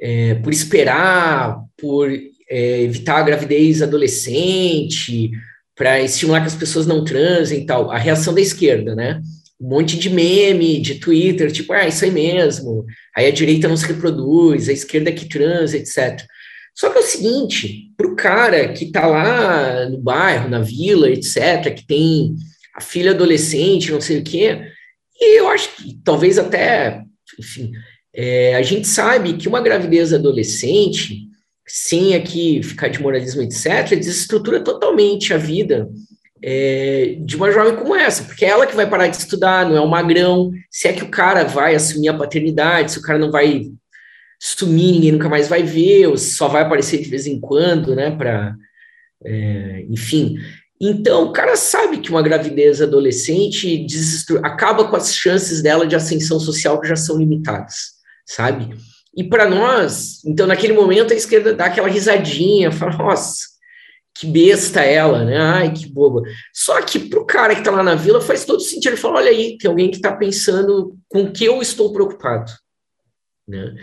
é, 0.00 0.36
por 0.36 0.52
esperar, 0.52 1.58
por 1.76 2.08
é, 2.48 2.82
evitar 2.82 3.16
a 3.16 3.22
gravidez 3.24 3.82
adolescente, 3.82 5.32
para 5.76 6.00
estimular 6.00 6.40
que 6.40 6.46
as 6.46 6.56
pessoas 6.56 6.86
não 6.86 7.04
transem 7.04 7.60
e 7.60 7.66
tal. 7.66 7.90
A 7.90 7.98
reação 7.98 8.34
da 8.34 8.40
esquerda, 8.40 8.94
né? 8.94 9.20
Um 9.60 9.68
monte 9.68 9.98
de 9.98 10.10
meme, 10.10 10.80
de 10.80 10.96
Twitter, 10.96 11.52
tipo, 11.52 11.72
ah, 11.72 11.86
isso 11.86 12.04
aí 12.04 12.10
mesmo. 12.10 12.84
Aí 13.14 13.26
a 13.26 13.30
direita 13.30 13.68
não 13.68 13.76
se 13.76 13.86
reproduz, 13.86 14.68
a 14.68 14.72
esquerda 14.72 15.10
é 15.10 15.12
que 15.12 15.28
transa, 15.28 15.76
etc. 15.76 16.24
Só 16.74 16.90
que 16.90 16.98
é 16.98 17.00
o 17.00 17.04
seguinte, 17.04 17.92
para 17.96 18.06
o 18.06 18.16
cara 18.16 18.68
que 18.72 18.84
está 18.84 19.06
lá 19.06 19.88
no 19.88 19.98
bairro, 19.98 20.48
na 20.48 20.60
vila, 20.60 21.08
etc., 21.10 21.74
que 21.74 21.86
tem 21.86 22.34
a 22.74 22.80
filha 22.80 23.12
adolescente, 23.12 23.92
não 23.92 24.00
sei 24.00 24.18
o 24.18 24.22
quê, 24.24 24.60
e 25.18 25.40
eu 25.40 25.48
acho 25.48 25.74
que 25.76 25.98
talvez 26.04 26.38
até, 26.38 27.02
enfim, 27.38 27.72
é, 28.14 28.54
a 28.54 28.62
gente 28.62 28.86
sabe 28.86 29.34
que 29.34 29.48
uma 29.48 29.62
gravidez 29.62 30.12
adolescente 30.12 31.26
sem 31.66 32.14
aqui 32.14 32.62
ficar 32.62 32.88
de 32.88 33.00
moralismo, 33.00 33.42
etc., 33.42 33.96
desestrutura 33.96 34.60
totalmente 34.60 35.34
a 35.34 35.38
vida 35.38 35.88
é, 36.42 37.16
de 37.20 37.36
uma 37.36 37.50
jovem 37.50 37.76
como 37.76 37.94
essa, 37.94 38.24
porque 38.24 38.44
é 38.44 38.48
ela 38.48 38.66
que 38.66 38.76
vai 38.76 38.88
parar 38.88 39.08
de 39.08 39.16
estudar, 39.16 39.68
não 39.68 39.76
é 39.76 39.80
o 39.80 39.88
magrão, 39.88 40.52
se 40.70 40.86
é 40.86 40.92
que 40.92 41.02
o 41.02 41.10
cara 41.10 41.44
vai 41.44 41.74
assumir 41.74 42.08
a 42.08 42.16
paternidade, 42.16 42.92
se 42.92 42.98
o 42.98 43.02
cara 43.02 43.18
não 43.18 43.30
vai 43.30 43.70
sumir, 44.38 44.92
ninguém 44.92 45.12
nunca 45.12 45.28
mais 45.28 45.48
vai 45.48 45.62
ver, 45.62 46.06
ou 46.06 46.16
só 46.16 46.46
vai 46.46 46.62
aparecer 46.62 47.02
de 47.02 47.08
vez 47.08 47.26
em 47.26 47.40
quando, 47.40 47.96
né, 47.96 48.10
para, 48.10 48.54
é, 49.24 49.86
enfim. 49.88 50.36
Então, 50.80 51.24
o 51.24 51.32
cara 51.32 51.56
sabe 51.56 51.98
que 51.98 52.10
uma 52.10 52.22
gravidez 52.22 52.82
adolescente 52.82 53.86
acaba 54.42 54.86
com 54.88 54.94
as 54.94 55.14
chances 55.14 55.62
dela 55.62 55.86
de 55.86 55.96
ascensão 55.96 56.38
social 56.38 56.78
que 56.80 56.86
já 56.86 56.96
são 56.96 57.16
limitadas, 57.16 57.94
sabe? 58.26 58.76
E 59.16 59.24
para 59.24 59.48
nós, 59.48 60.22
então 60.26 60.46
naquele 60.46 60.74
momento 60.74 61.12
a 61.12 61.16
esquerda 61.16 61.54
dá 61.54 61.66
aquela 61.66 61.88
risadinha, 61.88 62.70
fala, 62.70 62.96
nossa, 62.98 63.56
que 64.14 64.26
besta 64.26 64.82
ela, 64.82 65.24
né? 65.24 65.38
Ai, 65.38 65.72
que 65.72 65.86
boba. 65.86 66.22
Só 66.52 66.80
que 66.82 66.98
para 66.98 67.20
o 67.20 67.24
cara 67.24 67.54
que 67.54 67.60
está 67.60 67.70
lá 67.70 67.82
na 67.82 67.94
vila 67.94 68.20
faz 68.20 68.44
todo 68.44 68.60
sentido. 68.60 68.92
Ele 68.92 68.96
fala, 69.00 69.16
olha 69.16 69.30
aí, 69.30 69.56
tem 69.58 69.70
alguém 69.70 69.90
que 69.90 69.96
está 69.96 70.14
pensando 70.14 70.96
com 71.08 71.22
o 71.22 71.32
que 71.32 71.44
eu 71.44 71.60
estou 71.60 71.92
preocupado. 71.92 72.50
Né? 73.48 73.74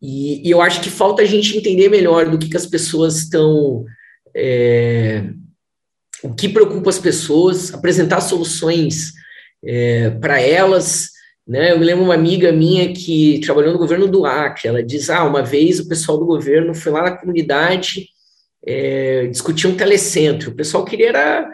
E, 0.00 0.46
e, 0.46 0.50
eu 0.50 0.60
acho 0.60 0.80
que 0.80 0.90
falta 0.90 1.22
a 1.22 1.26
gente 1.26 1.56
entender 1.56 1.88
melhor 1.88 2.28
do 2.28 2.38
que, 2.38 2.48
que 2.48 2.56
as 2.56 2.66
pessoas 2.66 3.18
estão... 3.18 3.84
É, 4.34 5.24
o 6.22 6.34
que 6.34 6.48
preocupa 6.48 6.88
as 6.88 6.98
pessoas, 6.98 7.74
apresentar 7.74 8.20
soluções 8.20 9.12
é, 9.64 10.10
para 10.10 10.40
elas, 10.40 11.11
né? 11.46 11.72
Eu 11.72 11.78
me 11.78 11.84
lembro 11.84 12.04
uma 12.04 12.14
amiga 12.14 12.52
minha 12.52 12.92
que 12.92 13.40
trabalhou 13.40 13.72
no 13.72 13.78
governo 13.78 14.06
do 14.06 14.24
Acre, 14.24 14.68
ela 14.68 14.82
diz, 14.82 15.10
ah, 15.10 15.24
uma 15.24 15.42
vez 15.42 15.80
o 15.80 15.88
pessoal 15.88 16.18
do 16.18 16.26
governo 16.26 16.74
foi 16.74 16.92
lá 16.92 17.02
na 17.02 17.16
comunidade 17.16 18.08
é, 18.64 19.26
discutir 19.26 19.66
um 19.66 19.76
telecentro, 19.76 20.50
o 20.50 20.54
pessoal 20.54 20.84
queria 20.84 21.08
era 21.08 21.50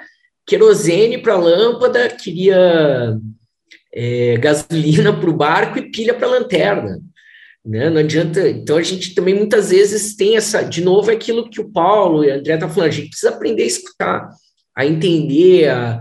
querosene 0.47 1.19
para 1.19 1.37
lâmpada, 1.37 2.09
queria 2.09 3.19
é, 3.95 4.37
gasolina 4.39 5.13
para 5.13 5.29
o 5.29 5.37
barco 5.37 5.79
e 5.79 5.91
pilha 5.91 6.15
para 6.15 6.27
a 6.27 6.31
lanterna. 6.31 6.99
Né? 7.65 7.91
Não 7.91 7.99
adianta. 7.99 8.49
Então 8.49 8.79
a 8.79 8.83
gente 8.83 9.15
também 9.15 9.35
muitas 9.35 9.69
vezes 9.69 10.17
tem 10.17 10.37
essa, 10.37 10.63
de 10.63 10.83
novo, 10.83 11.11
aquilo 11.11 11.51
que 11.51 11.61
o 11.61 11.71
Paulo 11.71 12.25
e 12.25 12.31
a 12.31 12.37
André 12.37 12.55
estão 12.55 12.69
tá 12.69 12.75
falando, 12.75 12.89
a 12.89 12.93
gente 12.93 13.11
precisa 13.11 13.31
aprender 13.31 13.63
a 13.63 13.67
escutar, 13.67 14.31
a 14.75 14.87
entender. 14.87 15.69
A... 15.69 16.01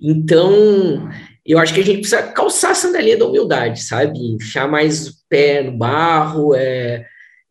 Então, 0.00 1.10
eu 1.44 1.58
acho 1.58 1.74
que 1.74 1.80
a 1.80 1.84
gente 1.84 2.00
precisa 2.00 2.22
calçar 2.22 2.70
a 2.70 2.74
sandalinha 2.74 3.16
da 3.16 3.26
humildade, 3.26 3.82
sabe? 3.82 4.18
Enfiar 4.18 4.68
mais 4.68 5.08
o 5.08 5.14
pé 5.28 5.62
no 5.62 5.76
barro, 5.76 6.54
é 6.54 7.06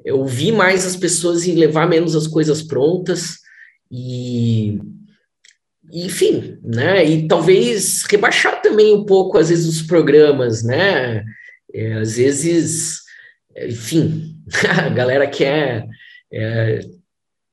ouvir 0.09 0.51
mais 0.51 0.85
as 0.85 0.95
pessoas 0.95 1.45
e 1.45 1.51
levar 1.51 1.87
menos 1.87 2.15
as 2.15 2.27
coisas 2.27 2.61
prontas. 2.61 3.39
E 3.91 4.79
enfim, 5.91 6.57
né? 6.63 7.03
E 7.05 7.27
talvez 7.27 8.03
rebaixar 8.09 8.61
também 8.61 8.95
um 8.95 9.05
pouco, 9.05 9.37
às 9.37 9.49
vezes, 9.49 9.67
os 9.67 9.81
programas, 9.81 10.63
né? 10.63 11.23
É, 11.73 11.93
às 11.93 12.15
vezes, 12.15 13.01
enfim, 13.57 14.37
a 14.69 14.89
galera 14.89 15.27
quer 15.27 15.85
é, 16.31 16.79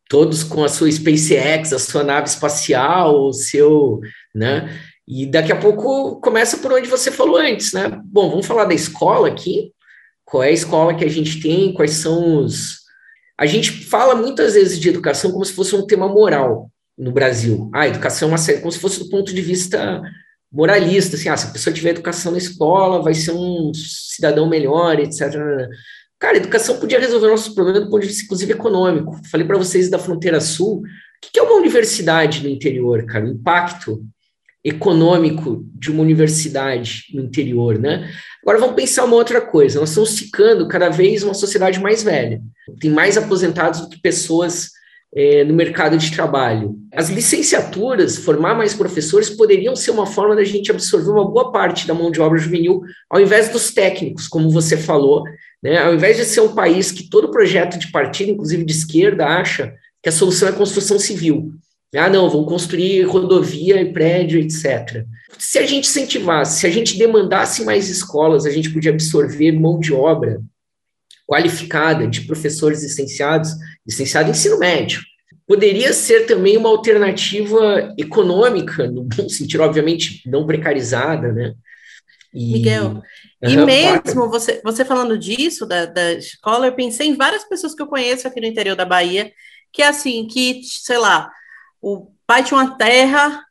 todos 0.09 0.45
com 0.45 0.63
a 0.63 0.69
sua 0.69 0.91
SpaceX, 0.91 1.73
a 1.73 1.79
sua 1.79 2.05
nave 2.05 2.29
espacial, 2.29 3.29
o 3.29 3.33
seu, 3.33 4.01
né? 4.35 4.71
E 5.09 5.25
daqui 5.25 5.51
a 5.51 5.57
pouco 5.57 6.21
começa 6.21 6.59
por 6.59 6.71
onde 6.71 6.87
você 6.87 7.11
falou 7.11 7.39
antes, 7.39 7.73
né? 7.73 7.99
Bom, 8.05 8.29
vamos 8.29 8.45
falar 8.45 8.67
da 8.67 8.75
escola 8.75 9.29
aqui. 9.29 9.73
Qual 10.23 10.43
é 10.43 10.49
a 10.49 10.53
escola 10.53 10.95
que 10.95 11.05
a 11.05 11.09
gente 11.09 11.41
tem? 11.41 11.73
Quais 11.73 11.93
são 11.93 12.45
os. 12.45 12.81
A 13.39 13.47
gente 13.47 13.73
fala 13.87 14.15
muitas 14.15 14.53
vezes 14.53 14.79
de 14.79 14.91
educação 14.91 15.33
como 15.33 15.45
se 15.47 15.55
fosse 15.55 15.75
um 15.75 15.87
tema 15.87 16.07
moral 16.07 16.71
no 16.97 17.11
Brasil. 17.11 17.71
Ah, 17.75 17.89
educação 17.89 18.29
é 18.29 18.33
uma 18.33 18.39
série, 18.39 18.59
como 18.59 18.71
se 18.71 18.79
fosse 18.79 18.99
do 18.99 19.09
ponto 19.09 19.33
de 19.33 19.41
vista 19.41 20.03
moralista, 20.53 21.17
assim, 21.17 21.31
ah, 21.31 21.37
se 21.39 21.47
a 21.47 21.53
pessoa 21.53 21.73
tiver 21.73 21.91
educação 21.91 22.33
na 22.33 22.39
escola, 22.39 23.03
vai 23.03 23.15
ser 23.15 23.33
um 23.33 23.73
cidadão 23.75 24.47
melhor, 24.47 24.99
etc. 24.99 25.33
Cara, 26.19 26.37
educação 26.37 26.79
podia 26.79 27.01
resolver 27.01 27.29
nossos 27.29 27.55
problemas 27.55 27.85
do 27.85 27.89
ponto 27.89 28.03
de 28.03 28.09
vista, 28.09 28.25
inclusive, 28.25 28.53
econômico. 28.53 29.19
Falei 29.31 29.47
para 29.47 29.57
vocês 29.57 29.89
da 29.89 29.99
fronteira 29.99 30.39
sul. 30.39 30.81
O 30.81 30.83
que 31.33 31.39
é 31.39 31.43
uma 31.43 31.55
universidade 31.55 32.43
no 32.43 32.49
interior, 32.51 33.07
cara? 33.07 33.25
O 33.25 33.29
impacto 33.29 34.05
econômico 34.65 35.65
de 35.75 35.91
uma 35.91 36.03
universidade 36.03 37.05
no 37.15 37.23
interior, 37.23 37.79
né? 37.79 38.11
Agora 38.43 38.59
vamos 38.59 38.77
pensar 38.77 39.05
uma 39.05 39.17
outra 39.17 39.41
coisa. 39.41 39.81
Nós 39.81 39.91
estamos 39.91 40.19
ficando 40.19 40.67
cada 40.69 40.89
vez 40.89 41.23
uma 41.23 41.35
sociedade 41.35 41.81
mais 41.81 42.03
velha. 42.03 42.41
Tem 42.81 42.91
mais 42.91 43.17
aposentados 43.17 43.81
do 43.81 43.89
que 43.89 44.01
pessoas 44.01 44.71
é, 45.15 45.45
no 45.45 45.55
mercado 45.55 45.97
de 45.97 46.11
trabalho. 46.13 46.77
As 46.93 47.09
licenciaturas, 47.09 48.19
formar 48.19 48.55
mais 48.55 48.75
professores, 48.75 49.31
poderiam 49.31 49.75
ser 49.75 49.91
uma 49.91 50.07
forma 50.07 50.37
da 50.37 50.45
gente 50.45 50.71
absorver 50.71 51.11
uma 51.11 51.29
boa 51.29 51.51
parte 51.51 51.87
da 51.87 51.95
mão 51.95 52.11
de 52.11 52.21
obra 52.21 52.39
juvenil, 52.39 52.83
ao 53.09 53.21
invés 53.21 53.49
dos 53.49 53.71
técnicos, 53.73 54.29
como 54.29 54.51
você 54.51 54.77
falou, 54.77 55.23
né? 55.63 55.79
ao 55.79 55.95
invés 55.95 56.17
de 56.17 56.25
ser 56.25 56.41
um 56.41 56.55
país 56.55 56.93
que 56.93 57.09
todo 57.09 57.31
projeto 57.31 57.79
de 57.79 57.91
partido, 57.91 58.33
inclusive 58.33 58.65
de 58.65 58.73
esquerda, 58.73 59.27
acha 59.27 59.73
que 60.03 60.09
a 60.09 60.13
solução 60.13 60.49
é 60.49 60.51
a 60.51 60.55
construção 60.55 60.99
civil. 60.99 61.53
Ah, 61.95 62.11
não, 62.11 62.29
vão 62.29 62.45
construir 62.45 63.03
rodovia 63.03 63.81
e 63.81 63.93
prédio, 63.93 64.39
etc. 64.39 65.05
Se 65.39 65.59
a 65.59 65.67
gente 65.67 65.89
incentivasse, 65.89 66.61
se 66.61 66.67
a 66.67 66.71
gente 66.71 66.99
demandasse 66.99 67.65
mais 67.65 67.89
escolas, 67.89 68.45
a 68.45 68.51
gente 68.51 68.71
podia 68.71 68.91
absorver 68.91 69.53
mão 69.53 69.81
de 69.81 69.93
obra 69.95 70.43
qualificada 71.27 72.07
de 72.07 72.23
professores 72.23 72.83
licenciados, 72.83 73.51
licenciado 73.87 74.29
em 74.29 74.33
ensino 74.33 74.59
médio. 74.59 75.03
Poderia 75.47 75.93
ser 75.95 76.27
também 76.27 76.59
uma 76.59 76.69
alternativa 76.69 77.95
econômica, 77.99 78.87
no 78.87 79.05
bom 79.05 79.29
sentido, 79.29 79.63
obviamente, 79.63 80.23
não 80.29 80.47
precarizada, 80.47 81.33
né? 81.33 81.55
E, 82.35 82.53
Miguel, 82.53 83.03
e 83.43 83.57
mesmo 83.57 84.29
você, 84.29 84.61
você 84.63 84.85
falando 84.85 85.19
disso, 85.19 85.65
da, 85.65 85.87
da 85.87 86.13
escola, 86.13 86.67
eu 86.67 86.75
pensei 86.75 87.09
em 87.09 87.17
várias 87.17 87.45
pessoas 87.45 87.75
que 87.75 87.81
eu 87.81 87.87
conheço 87.87 88.29
aqui 88.29 88.41
no 88.41 88.47
interior 88.47 88.77
da 88.77 88.85
Bahia, 88.85 89.33
que 89.73 89.83
é 89.83 89.89
assim, 89.89 90.27
que, 90.27 90.61
sei 90.63 90.99
lá, 90.99 91.31
o 91.81 92.11
pai 92.27 92.43
tinha 92.43 92.61
uma 92.61 92.77
terra 92.77 93.45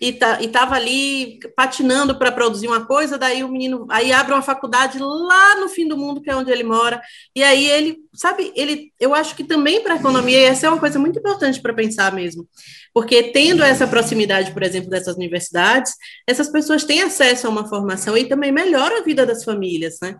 e, 0.00 0.14
tá, 0.14 0.40
e 0.40 0.48
tava 0.48 0.74
ali 0.74 1.38
patinando 1.54 2.18
para 2.18 2.32
produzir 2.32 2.66
uma 2.66 2.86
coisa, 2.86 3.18
daí 3.18 3.44
o 3.44 3.48
menino 3.48 3.86
aí 3.90 4.12
abre 4.12 4.32
uma 4.32 4.40
faculdade 4.40 4.98
lá 4.98 5.60
no 5.60 5.68
fim 5.68 5.86
do 5.86 5.96
mundo, 5.96 6.22
que 6.22 6.30
é 6.30 6.34
onde 6.34 6.50
ele 6.50 6.64
mora, 6.64 7.02
e 7.36 7.42
aí 7.42 7.66
ele, 7.66 7.98
sabe, 8.14 8.50
ele, 8.56 8.90
eu 8.98 9.14
acho 9.14 9.36
que 9.36 9.44
também 9.44 9.82
para 9.82 9.94
a 9.94 9.96
economia 9.98 10.40
essa 10.40 10.66
é 10.66 10.70
uma 10.70 10.80
coisa 10.80 10.98
muito 10.98 11.18
importante 11.18 11.60
para 11.60 11.74
pensar 11.74 12.14
mesmo, 12.14 12.48
porque 12.94 13.24
tendo 13.24 13.62
essa 13.62 13.86
proximidade, 13.86 14.52
por 14.52 14.62
exemplo, 14.62 14.88
dessas 14.88 15.16
universidades, 15.16 15.92
essas 16.26 16.48
pessoas 16.48 16.82
têm 16.82 17.02
acesso 17.02 17.46
a 17.46 17.50
uma 17.50 17.68
formação 17.68 18.16
e 18.16 18.26
também 18.26 18.50
melhora 18.50 19.00
a 19.00 19.04
vida 19.04 19.26
das 19.26 19.44
famílias, 19.44 19.98
né? 20.00 20.16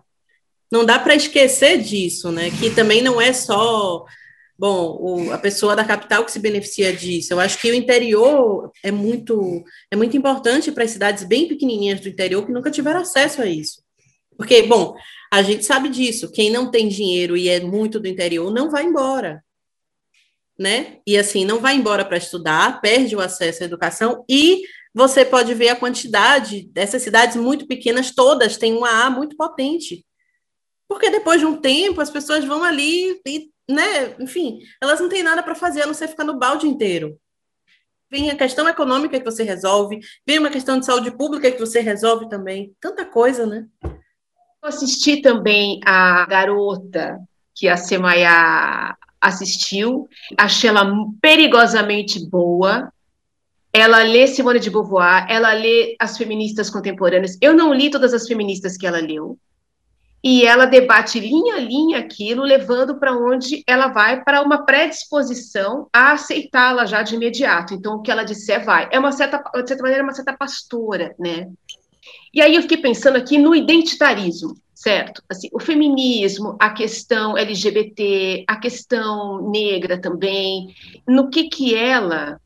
Não 0.71 0.85
dá 0.85 0.97
para 0.97 1.15
esquecer 1.15 1.79
disso, 1.79 2.31
né? 2.31 2.49
Que 2.49 2.69
também 2.69 3.01
não 3.01 3.19
é 3.19 3.33
só 3.33 4.05
bom, 4.61 4.95
o, 5.01 5.31
a 5.31 5.39
pessoa 5.39 5.75
da 5.75 5.83
capital 5.83 6.23
que 6.23 6.31
se 6.31 6.37
beneficia 6.37 6.93
disso. 6.93 7.33
Eu 7.33 7.39
acho 7.39 7.57
que 7.57 7.71
o 7.71 7.73
interior 7.73 8.71
é 8.83 8.91
muito, 8.91 9.63
é 9.89 9.95
muito 9.95 10.15
importante 10.15 10.71
para 10.71 10.83
as 10.83 10.91
cidades 10.91 11.23
bem 11.23 11.47
pequenininhas 11.47 11.99
do 11.99 12.07
interior 12.07 12.45
que 12.45 12.51
nunca 12.51 12.69
tiveram 12.69 12.99
acesso 12.99 13.41
a 13.41 13.47
isso. 13.47 13.81
Porque, 14.37 14.61
bom, 14.61 14.93
a 15.33 15.41
gente 15.41 15.65
sabe 15.65 15.89
disso, 15.89 16.31
quem 16.31 16.51
não 16.51 16.69
tem 16.69 16.87
dinheiro 16.87 17.35
e 17.35 17.49
é 17.49 17.59
muito 17.59 17.99
do 17.99 18.07
interior 18.07 18.53
não 18.53 18.69
vai 18.69 18.83
embora. 18.83 19.43
Né? 20.59 20.99
E 21.07 21.17
assim, 21.17 21.43
não 21.43 21.59
vai 21.59 21.75
embora 21.75 22.05
para 22.05 22.17
estudar, 22.17 22.81
perde 22.81 23.15
o 23.15 23.19
acesso 23.19 23.63
à 23.63 23.65
educação 23.65 24.23
e 24.29 24.61
você 24.93 25.25
pode 25.25 25.55
ver 25.55 25.69
a 25.69 25.75
quantidade 25.75 26.69
dessas 26.71 27.01
cidades 27.01 27.35
muito 27.35 27.65
pequenas, 27.65 28.13
todas 28.13 28.57
têm 28.57 28.77
uma 28.77 29.05
A 29.05 29.09
muito 29.09 29.35
potente. 29.35 30.05
Porque 30.91 31.09
depois 31.09 31.39
de 31.39 31.45
um 31.45 31.55
tempo 31.55 32.01
as 32.01 32.09
pessoas 32.09 32.43
vão 32.43 32.65
ali 32.65 33.17
e 33.25 33.49
né? 33.69 34.13
Enfim, 34.19 34.59
elas 34.81 34.99
não 34.99 35.07
têm 35.07 35.23
nada 35.23 35.41
para 35.41 35.55
fazer 35.55 35.83
a 35.83 35.87
não 35.87 35.93
ser 35.93 36.09
ficar 36.09 36.25
no 36.25 36.37
balde 36.37 36.67
inteiro. 36.67 37.17
Vem 38.09 38.29
a 38.29 38.35
questão 38.35 38.67
econômica 38.67 39.17
que 39.17 39.23
você 39.23 39.41
resolve, 39.41 40.01
vem 40.27 40.37
uma 40.37 40.49
questão 40.49 40.77
de 40.77 40.85
saúde 40.85 41.09
pública 41.11 41.49
que 41.49 41.57
você 41.57 41.79
resolve 41.79 42.27
também. 42.27 42.75
Tanta 42.81 43.05
coisa, 43.05 43.45
né? 43.45 43.67
Eu 43.81 44.67
assisti 44.67 45.21
também 45.21 45.79
a 45.85 46.25
garota 46.25 47.17
que 47.55 47.69
a 47.69 47.77
Semaia 47.77 48.93
assistiu, 49.21 50.09
achei 50.37 50.69
ela 50.69 50.85
perigosamente 51.21 52.19
boa. 52.27 52.91
Ela 53.71 54.03
lê 54.03 54.27
Simone 54.27 54.59
de 54.59 54.69
Beauvoir, 54.69 55.25
ela 55.29 55.53
lê 55.53 55.95
as 55.97 56.17
feministas 56.17 56.69
contemporâneas. 56.69 57.37
Eu 57.39 57.53
não 57.53 57.73
li 57.73 57.89
todas 57.89 58.13
as 58.13 58.27
feministas 58.27 58.75
que 58.75 58.85
ela 58.85 58.99
leu, 58.99 59.39
e 60.23 60.45
ela 60.45 60.65
debate 60.65 61.19
linha 61.19 61.55
a 61.55 61.59
linha 61.59 61.99
aquilo, 61.99 62.43
levando 62.43 62.99
para 62.99 63.17
onde 63.17 63.63
ela 63.65 63.87
vai 63.87 64.23
para 64.23 64.41
uma 64.41 64.65
predisposição 64.65 65.87
a 65.91 66.11
aceitá-la 66.11 66.85
já 66.85 67.01
de 67.01 67.15
imediato. 67.15 67.73
Então, 67.73 67.95
o 67.95 68.01
que 68.01 68.11
ela 68.11 68.23
disser 68.23 68.63
vai. 68.63 68.87
É 68.91 68.99
uma 68.99 69.11
certa, 69.11 69.37
de 69.37 69.67
certa 69.67 69.81
maneira, 69.81 70.03
uma 70.03 70.13
certa 70.13 70.33
pastora, 70.33 71.15
né? 71.17 71.49
E 72.33 72.41
aí 72.41 72.55
eu 72.55 72.61
fiquei 72.61 72.77
pensando 72.77 73.17
aqui 73.17 73.37
no 73.37 73.55
identitarismo, 73.55 74.55
certo? 74.75 75.23
Assim, 75.27 75.49
o 75.51 75.59
feminismo, 75.59 76.55
a 76.59 76.69
questão 76.69 77.35
LGBT, 77.35 78.45
a 78.47 78.57
questão 78.57 79.49
negra 79.49 79.99
também, 79.99 80.67
no 81.07 81.29
que 81.29 81.49
que 81.49 81.75
ela, 81.75 82.39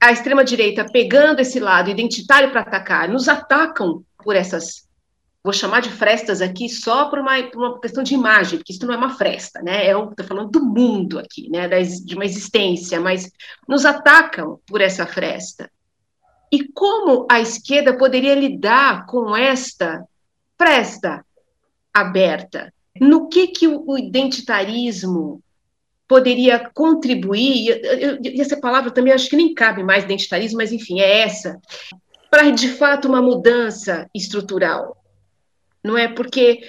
a 0.00 0.10
extrema 0.10 0.44
direita, 0.44 0.84
pegando 0.92 1.40
esse 1.40 1.60
lado 1.60 1.88
identitário 1.88 2.50
para 2.50 2.62
atacar, 2.62 3.08
nos 3.08 3.28
atacam 3.28 4.02
por 4.24 4.34
essas 4.34 4.86
vou 5.42 5.52
chamar 5.52 5.80
de 5.80 5.90
frestas 5.90 6.40
aqui 6.40 6.68
só 6.68 7.06
por 7.06 7.18
uma, 7.18 7.42
por 7.42 7.58
uma, 7.58 7.80
questão 7.80 8.02
de 8.02 8.14
imagem, 8.14 8.58
porque 8.58 8.72
isso 8.72 8.86
não 8.86 8.94
é 8.94 8.96
uma 8.96 9.16
fresta, 9.16 9.60
né? 9.60 9.86
É 9.86 9.90
estou 9.90 10.26
falando 10.26 10.50
do 10.50 10.64
mundo 10.64 11.18
aqui, 11.18 11.50
né? 11.50 11.68
Da, 11.68 11.80
de 11.80 12.14
uma 12.14 12.24
existência, 12.24 13.00
mas 13.00 13.30
nos 13.68 13.84
atacam 13.84 14.60
por 14.66 14.80
essa 14.80 15.04
fresta. 15.04 15.70
E 16.50 16.68
como 16.68 17.26
a 17.30 17.40
esquerda 17.40 17.96
poderia 17.96 18.34
lidar 18.34 19.06
com 19.06 19.36
esta 19.36 20.04
fresta 20.56 21.24
aberta? 21.92 22.72
No 23.00 23.28
que, 23.28 23.48
que 23.48 23.66
o 23.66 23.98
identitarismo 23.98 25.42
poderia 26.06 26.70
contribuir? 26.72 27.80
E 28.22 28.40
essa 28.40 28.60
palavra 28.60 28.92
também 28.92 29.12
acho 29.12 29.30
que 29.30 29.36
nem 29.36 29.54
cabe 29.54 29.82
mais 29.82 30.04
identitarismo, 30.04 30.58
mas 30.58 30.70
enfim, 30.70 31.00
é 31.00 31.22
essa. 31.22 31.58
Para 32.30 32.50
de 32.50 32.68
fato 32.68 33.08
uma 33.08 33.22
mudança 33.22 34.08
estrutural 34.14 35.01
não 35.84 35.96
é? 35.96 36.08
Porque 36.08 36.60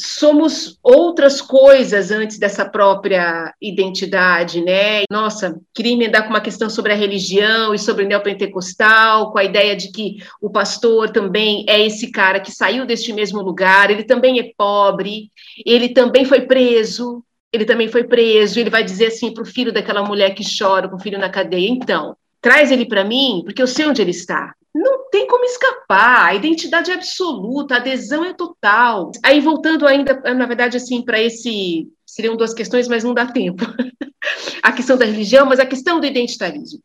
somos 0.00 0.78
outras 0.80 1.40
coisas 1.42 2.12
antes 2.12 2.38
dessa 2.38 2.64
própria 2.64 3.52
identidade, 3.60 4.60
né? 4.60 5.02
Nossa, 5.10 5.60
queria 5.74 5.92
emendar 5.92 6.22
com 6.22 6.30
uma 6.30 6.40
questão 6.40 6.70
sobre 6.70 6.92
a 6.92 6.96
religião 6.96 7.74
e 7.74 7.78
sobre 7.78 8.04
o 8.04 8.08
neopentecostal, 8.08 9.32
com 9.32 9.38
a 9.38 9.44
ideia 9.44 9.74
de 9.74 9.90
que 9.90 10.18
o 10.40 10.50
pastor 10.50 11.10
também 11.10 11.64
é 11.68 11.84
esse 11.84 12.12
cara 12.12 12.38
que 12.38 12.52
saiu 12.52 12.86
deste 12.86 13.12
mesmo 13.12 13.42
lugar, 13.42 13.90
ele 13.90 14.04
também 14.04 14.38
é 14.38 14.52
pobre, 14.56 15.32
ele 15.66 15.88
também 15.88 16.24
foi 16.24 16.42
preso, 16.42 17.24
ele 17.52 17.64
também 17.64 17.88
foi 17.88 18.04
preso, 18.04 18.60
ele 18.60 18.70
vai 18.70 18.84
dizer 18.84 19.06
assim 19.06 19.34
para 19.34 19.42
o 19.42 19.46
filho 19.46 19.72
daquela 19.72 20.04
mulher 20.04 20.32
que 20.32 20.44
chora 20.44 20.88
com 20.88 20.96
o 20.96 21.00
filho 21.00 21.18
na 21.18 21.28
cadeia, 21.28 21.68
então, 21.68 22.16
traz 22.40 22.70
ele 22.70 22.86
para 22.86 23.04
mim, 23.04 23.42
porque 23.44 23.60
eu 23.60 23.66
sei 23.66 23.86
onde 23.86 24.00
ele 24.00 24.12
está 24.12 24.54
não 24.78 25.10
tem 25.10 25.26
como 25.26 25.44
escapar, 25.44 26.26
a 26.26 26.34
identidade 26.34 26.90
é 26.90 26.94
absoluta, 26.94 27.74
a 27.74 27.78
adesão 27.78 28.24
é 28.24 28.32
total. 28.32 29.10
Aí, 29.24 29.40
voltando 29.40 29.86
ainda, 29.86 30.14
na 30.34 30.46
verdade, 30.46 30.76
assim, 30.76 31.02
para 31.02 31.20
esse. 31.20 31.88
Seriam 32.06 32.36
duas 32.36 32.54
questões, 32.54 32.88
mas 32.88 33.04
não 33.04 33.12
dá 33.12 33.26
tempo. 33.26 33.64
a 34.62 34.72
questão 34.72 34.96
da 34.96 35.04
religião, 35.04 35.46
mas 35.46 35.60
a 35.60 35.66
questão 35.66 36.00
do 36.00 36.06
identitarismo. 36.06 36.80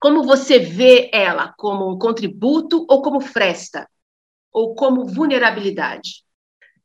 Como 0.00 0.22
você 0.22 0.58
vê 0.58 1.10
ela? 1.12 1.52
Como 1.58 1.92
um 1.92 1.98
contributo 1.98 2.86
ou 2.88 3.02
como 3.02 3.20
fresta? 3.20 3.86
Ou 4.52 4.74
como 4.74 5.06
vulnerabilidade? 5.06 6.24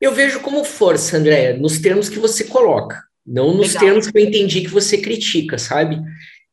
Eu 0.00 0.12
vejo 0.12 0.40
como 0.40 0.64
força, 0.64 1.16
Andréa, 1.16 1.56
nos 1.56 1.78
termos 1.78 2.08
que 2.08 2.18
você 2.18 2.44
coloca, 2.44 3.02
não 3.26 3.52
nos 3.54 3.68
Legal. 3.68 3.80
termos 3.80 4.10
que 4.10 4.18
eu 4.18 4.22
entendi 4.22 4.60
que 4.60 4.68
você 4.68 4.98
critica, 4.98 5.58
sabe? 5.58 6.00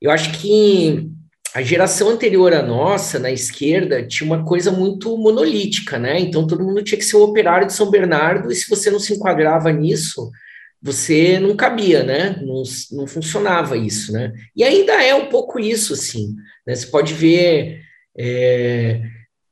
Eu 0.02 0.10
acho 0.10 0.32
que 0.40 1.08
a 1.56 1.62
geração 1.62 2.10
anterior 2.10 2.54
à 2.54 2.62
nossa, 2.62 3.18
na 3.18 3.32
esquerda, 3.32 4.06
tinha 4.06 4.28
uma 4.28 4.44
coisa 4.44 4.72
muito 4.72 5.18
monolítica, 5.18 5.98
né? 5.98 6.20
Então 6.20 6.46
todo 6.46 6.66
mundo 6.66 6.84
tinha 6.84 6.98
que 6.98 7.06
ser 7.06 7.16
o 7.16 7.24
operário 7.24 7.66
de 7.66 7.72
São 7.72 7.90
Bernardo, 7.90 8.52
e 8.52 8.56
se 8.56 8.70
você 8.70 8.92
não 8.92 9.00
se 9.00 9.14
enquadrava 9.14 9.72
nisso, 9.72 10.30
você 10.82 11.40
não 11.40 11.56
cabia, 11.56 12.04
né? 12.04 12.36
Não, 12.42 12.62
não 12.92 13.08
funcionava 13.08 13.78
isso, 13.78 14.12
né? 14.12 14.34
E 14.54 14.66
ainda 14.66 15.02
é 15.02 15.16
um 15.16 15.28
pouco 15.28 15.58
isso, 15.58 15.94
assim. 15.94 16.36
Né? 16.68 16.76
Você 16.76 16.88
pode 16.88 17.14
ver 17.14 17.80
é, 18.18 19.02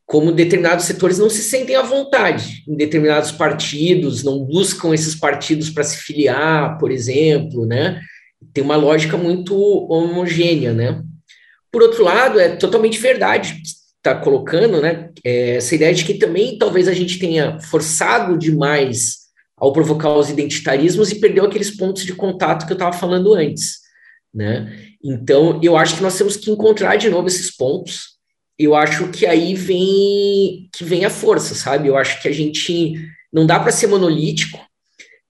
como 0.06 0.34
determinados 0.34 0.84
setores 0.84 1.18
não 1.18 1.30
se 1.30 1.42
sentem 1.42 1.78
à 1.78 1.84
vontade 1.84 2.66
em 2.68 2.76
determinados 2.76 3.32
partidos, 3.32 4.24
não 4.24 4.44
buscam 4.44 4.94
esses 4.94 5.16
partidos 5.16 5.70
para 5.70 5.86
se 5.86 6.00
filiar, 6.00 6.78
por 6.78 6.92
exemplo, 6.92 7.66
né? 7.66 8.02
Tem 8.54 8.62
uma 8.62 8.76
lógica 8.76 9.16
muito 9.16 9.56
homogênea, 9.90 10.74
né? 10.74 11.02
Por 11.74 11.82
outro 11.82 12.04
lado, 12.04 12.40
é 12.40 12.56
totalmente 12.56 13.00
verdade 13.00 13.62
está 14.04 14.14
colocando, 14.16 14.82
né? 14.82 15.10
É, 15.24 15.56
essa 15.56 15.74
ideia 15.74 15.94
de 15.94 16.04
que 16.04 16.16
também 16.16 16.58
talvez 16.58 16.90
a 16.90 16.94
gente 16.94 17.18
tenha 17.18 17.58
forçado 17.62 18.38
demais 18.38 19.24
ao 19.56 19.72
provocar 19.72 20.14
os 20.14 20.30
identitarismos 20.30 21.10
e 21.10 21.22
perdeu 21.22 21.46
aqueles 21.46 21.72
pontos 21.72 22.04
de 22.04 22.14
contato 22.14 22.66
que 22.66 22.74
eu 22.74 22.76
estava 22.76 22.92
falando 22.92 23.34
antes, 23.34 23.78
né? 24.34 24.78
Então, 25.02 25.60
eu 25.64 25.78
acho 25.78 25.96
que 25.96 26.04
nós 26.04 26.18
temos 26.18 26.36
que 26.36 26.52
encontrar 26.52 26.98
de 26.98 27.10
novo 27.10 27.28
esses 27.28 27.56
pontos. 27.56 28.14
Eu 28.60 28.76
acho 28.76 29.10
que 29.10 29.26
aí 29.26 29.56
vem 29.56 30.70
que 30.74 30.84
vem 30.84 31.06
a 31.06 31.10
força, 31.10 31.56
sabe? 31.56 31.88
Eu 31.88 31.96
acho 31.96 32.22
que 32.22 32.28
a 32.28 32.32
gente 32.32 32.96
não 33.32 33.46
dá 33.46 33.60
para 33.60 33.72
ser 33.72 33.88
monolítico. 33.88 34.60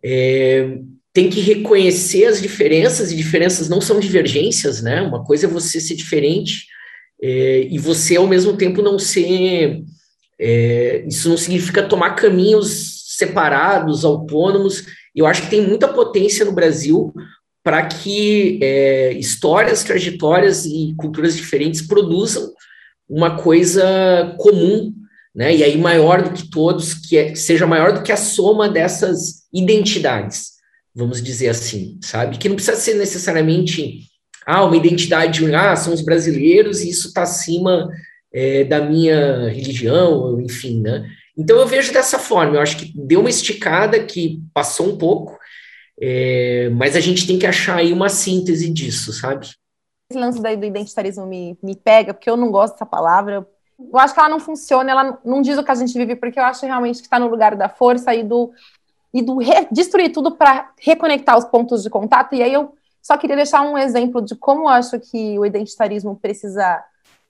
É, 0.04 0.78
tem 1.14 1.30
que 1.30 1.40
reconhecer 1.40 2.26
as 2.26 2.42
diferenças 2.42 3.12
e 3.12 3.16
diferenças 3.16 3.70
não 3.70 3.80
são 3.80 4.00
divergências, 4.00 4.82
né? 4.82 5.02
Uma 5.02 5.24
coisa 5.24 5.46
é 5.46 5.50
você 5.50 5.80
ser 5.80 5.96
diferente 5.96 6.66
é, 7.22 7.68
e 7.70 7.78
você 7.78 8.16
ao 8.16 8.28
mesmo 8.28 8.58
tempo 8.58 8.82
não 8.82 8.98
ser. 8.98 9.84
É, 10.40 11.06
isso 11.08 11.30
não 11.30 11.38
significa 11.38 11.84
tomar 11.84 12.16
caminhos 12.16 13.16
separados, 13.16 14.04
autônomos. 14.04 14.84
Eu 15.16 15.28
acho 15.28 15.44
que 15.44 15.52
tem 15.52 15.62
muita 15.62 15.88
potência 15.88 16.44
no 16.44 16.52
Brasil 16.52 17.14
para 17.64 17.86
que 17.86 18.60
é, 18.62 19.14
histórias, 19.14 19.84
trajetórias 19.84 20.66
e 20.66 20.94
culturas 20.98 21.36
diferentes 21.36 21.82
produzam 21.82 22.52
uma 23.08 23.38
coisa 23.38 24.36
comum, 24.40 24.92
né? 25.34 25.56
E 25.56 25.64
aí 25.64 25.78
maior 25.78 26.24
do 26.24 26.32
que 26.32 26.50
todos, 26.50 26.96
que, 26.96 27.16
é, 27.16 27.36
seja 27.36 27.68
maior 27.68 27.94
do 27.94 28.02
que 28.02 28.12
a 28.12 28.18
soma 28.18 28.68
dessas 28.68 29.44
identidades, 29.54 30.53
vamos 30.96 31.22
dizer 31.22 31.50
assim, 31.50 32.00
sabe? 32.02 32.38
Que 32.38 32.48
não 32.48 32.56
precisa 32.56 32.78
ser 32.78 32.96
necessariamente 32.96 34.08
ah, 34.46 34.64
uma 34.64 34.78
identidade, 34.78 35.44
ah, 35.56 35.76
são 35.76 35.94
os 35.94 36.02
brasileiros 36.02 36.82
e 36.82 36.90
isso 36.90 37.08
está 37.08 37.24
acima 37.24 37.90
é, 38.32 38.64
da 38.64 38.82
minha 38.82 39.50
religião, 39.50 40.40
enfim, 40.42 40.82
né? 40.82 41.08
Então 41.38 41.58
eu 41.58 41.68
vejo 41.68 41.92
dessa 41.92 42.20
forma, 42.20 42.56
eu 42.56 42.62
acho 42.62 42.78
que 42.78 42.94
deu 42.96 43.22
uma 43.22 43.30
esticada 43.30 44.04
que 44.04 44.42
passou 44.54 44.88
um 44.88 44.98
pouco, 44.98 45.38
é, 46.00 46.70
mas 46.70 46.96
a 46.96 47.00
gente 47.00 47.26
tem 47.26 47.40
que 47.40 47.48
achar 47.48 47.78
aí 47.78 47.92
uma 47.92 48.10
síntese 48.10 48.70
disso, 48.70 49.12
sabe? 49.14 49.48
Esse 50.12 50.20
lance 50.20 50.40
do 50.40 50.48
identitarismo 50.48 51.26
me, 51.26 51.58
me 51.64 51.76
pega, 51.76 52.14
porque 52.14 52.30
eu 52.30 52.38
não 52.38 52.52
gosto 52.52 52.74
dessa 52.74 52.86
palavra. 52.86 53.48
Eu 53.80 53.98
acho 53.98 54.14
que 54.14 54.20
ela 54.20 54.30
não 54.30 54.40
funciona, 54.40 54.92
ela 54.92 55.20
não 55.26 55.42
diz 55.42 55.58
o 55.58 55.64
que 55.64 55.72
a 55.72 55.76
gente 55.76 55.98
vive, 55.98 56.16
porque 56.16 56.40
eu 56.40 56.44
acho 56.44 56.66
realmente 56.66 57.00
que 57.00 57.08
está 57.08 57.18
no 57.18 57.28
lugar 57.28 57.56
da 57.56 57.68
força 57.68 58.14
e 58.14 58.24
do, 58.24 58.52
e 59.14 59.22
do 59.22 59.38
destruir 59.72 60.12
tudo 60.12 60.32
para 60.32 60.72
reconectar 60.80 61.38
os 61.38 61.46
pontos 61.46 61.84
de 61.84 61.90
contato. 61.90 62.34
E 62.34 62.42
aí 62.42 62.54
eu 62.54 62.74
só 63.02 63.18
queria 63.18 63.36
deixar 63.36 63.62
um 63.62 63.78
exemplo 63.78 64.22
de 64.22 64.36
como 64.36 64.64
eu 64.64 64.70
acho 64.70 65.00
que 65.00 65.38
o 65.38 65.46
identitarismo 65.46 66.16
precisa 66.16 66.84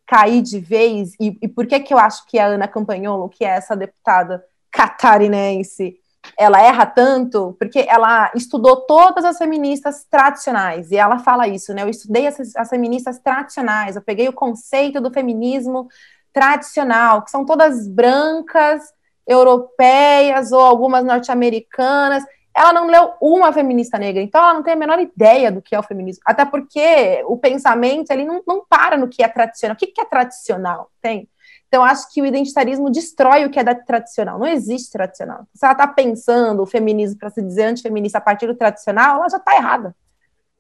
cair 0.05 0.41
de 0.41 0.59
vez, 0.59 1.13
e, 1.19 1.37
e 1.41 1.47
por 1.47 1.65
que, 1.65 1.79
que 1.79 1.93
eu 1.93 1.97
acho 1.97 2.25
que 2.27 2.37
a 2.37 2.45
Ana 2.45 2.67
Campagnolo, 2.67 3.29
que 3.29 3.43
é 3.43 3.49
essa 3.49 3.75
deputada 3.75 4.43
catarinense, 4.69 5.97
ela 6.37 6.61
erra 6.61 6.85
tanto, 6.85 7.55
porque 7.59 7.85
ela 7.87 8.31
estudou 8.35 8.81
todas 8.81 9.25
as 9.25 9.37
feministas 9.37 10.05
tradicionais, 10.09 10.91
e 10.91 10.97
ela 10.97 11.19
fala 11.19 11.47
isso, 11.47 11.73
né? 11.73 11.83
Eu 11.83 11.89
estudei 11.89 12.27
as, 12.27 12.55
as 12.55 12.69
feministas 12.69 13.19
tradicionais, 13.19 13.95
eu 13.95 14.01
peguei 14.01 14.27
o 14.27 14.33
conceito 14.33 15.01
do 15.01 15.11
feminismo 15.11 15.87
tradicional, 16.31 17.23
que 17.23 17.31
são 17.31 17.45
todas 17.45 17.87
brancas, 17.87 18.81
europeias 19.27 20.51
ou 20.51 20.59
algumas 20.59 21.03
norte-americanas, 21.03 22.23
ela 22.55 22.71
não 22.71 22.87
leu 22.87 23.13
uma 23.19 23.51
feminista 23.51 23.97
negra, 23.97 24.21
então 24.21 24.41
ela 24.41 24.53
não 24.53 24.63
tem 24.63 24.73
a 24.73 24.77
menor 24.77 24.99
ideia 24.99 25.51
do 25.51 25.61
que 25.61 25.73
é 25.73 25.79
o 25.79 25.83
feminismo. 25.83 26.21
Até 26.25 26.45
porque 26.45 27.23
o 27.25 27.37
pensamento 27.37 28.11
ele 28.11 28.25
não, 28.25 28.43
não 28.47 28.63
para 28.63 28.95
no 28.95 29.07
que 29.07 29.23
é 29.23 29.27
tradicional. 29.27 29.75
O 29.75 29.77
que, 29.77 29.87
que 29.87 30.01
é 30.01 30.05
tradicional? 30.05 30.91
Tem. 31.01 31.27
Então, 31.67 31.83
acho 31.83 32.13
que 32.13 32.21
o 32.21 32.25
identitarismo 32.27 32.91
destrói 32.91 33.45
o 33.45 33.49
que 33.49 33.59
é 33.59 33.63
tradicional. 33.73 34.37
Não 34.37 34.45
existe 34.45 34.91
tradicional. 34.91 35.47
Se 35.55 35.65
ela 35.65 35.71
está 35.71 35.87
pensando 35.87 36.61
o 36.61 36.67
feminismo 36.67 37.17
para 37.17 37.31
se 37.31 37.41
dizer 37.41 37.63
antifeminista 37.63 38.19
a 38.19 38.21
partir 38.21 38.45
do 38.45 38.53
tradicional, 38.53 39.17
ela 39.17 39.29
já 39.29 39.37
está 39.37 39.55
errada. 39.55 39.95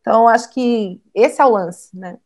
Então, 0.01 0.27
acho 0.27 0.49
que 0.49 0.99
esse 1.13 1.39
é 1.39 1.45
o 1.45 1.49
lance, 1.49 1.95
né? 1.95 2.17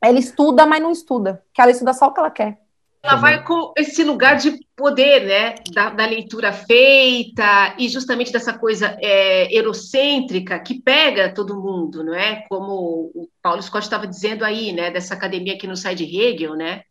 Ela 0.00 0.18
estuda, 0.18 0.64
mas 0.64 0.82
não 0.82 0.90
estuda. 0.90 1.44
Que 1.52 1.60
ela 1.60 1.70
estuda 1.70 1.92
só 1.92 2.06
o 2.06 2.12
que 2.14 2.20
ela 2.20 2.30
quer. 2.30 2.58
Ela 3.06 3.16
vai 3.16 3.44
com 3.44 3.72
esse 3.76 4.02
lugar 4.02 4.36
de 4.36 4.58
poder, 4.74 5.24
né, 5.24 5.54
da, 5.72 5.90
da 5.90 6.06
leitura 6.06 6.52
feita 6.52 7.74
e 7.78 7.88
justamente 7.88 8.32
dessa 8.32 8.52
coisa 8.52 8.96
é, 9.00 9.56
eurocêntrica 9.56 10.58
que 10.58 10.82
pega 10.82 11.32
todo 11.32 11.60
mundo, 11.60 12.04
não 12.04 12.14
é? 12.14 12.44
Como 12.48 13.10
o 13.14 13.28
Paulo 13.40 13.62
Scott 13.62 13.84
estava 13.84 14.06
dizendo 14.06 14.44
aí, 14.44 14.72
né, 14.72 14.90
dessa 14.90 15.14
academia 15.14 15.56
que 15.56 15.66
não 15.66 15.76
sai 15.76 15.94
de 15.94 16.04
Hegel, 16.04 16.54
né? 16.54 16.82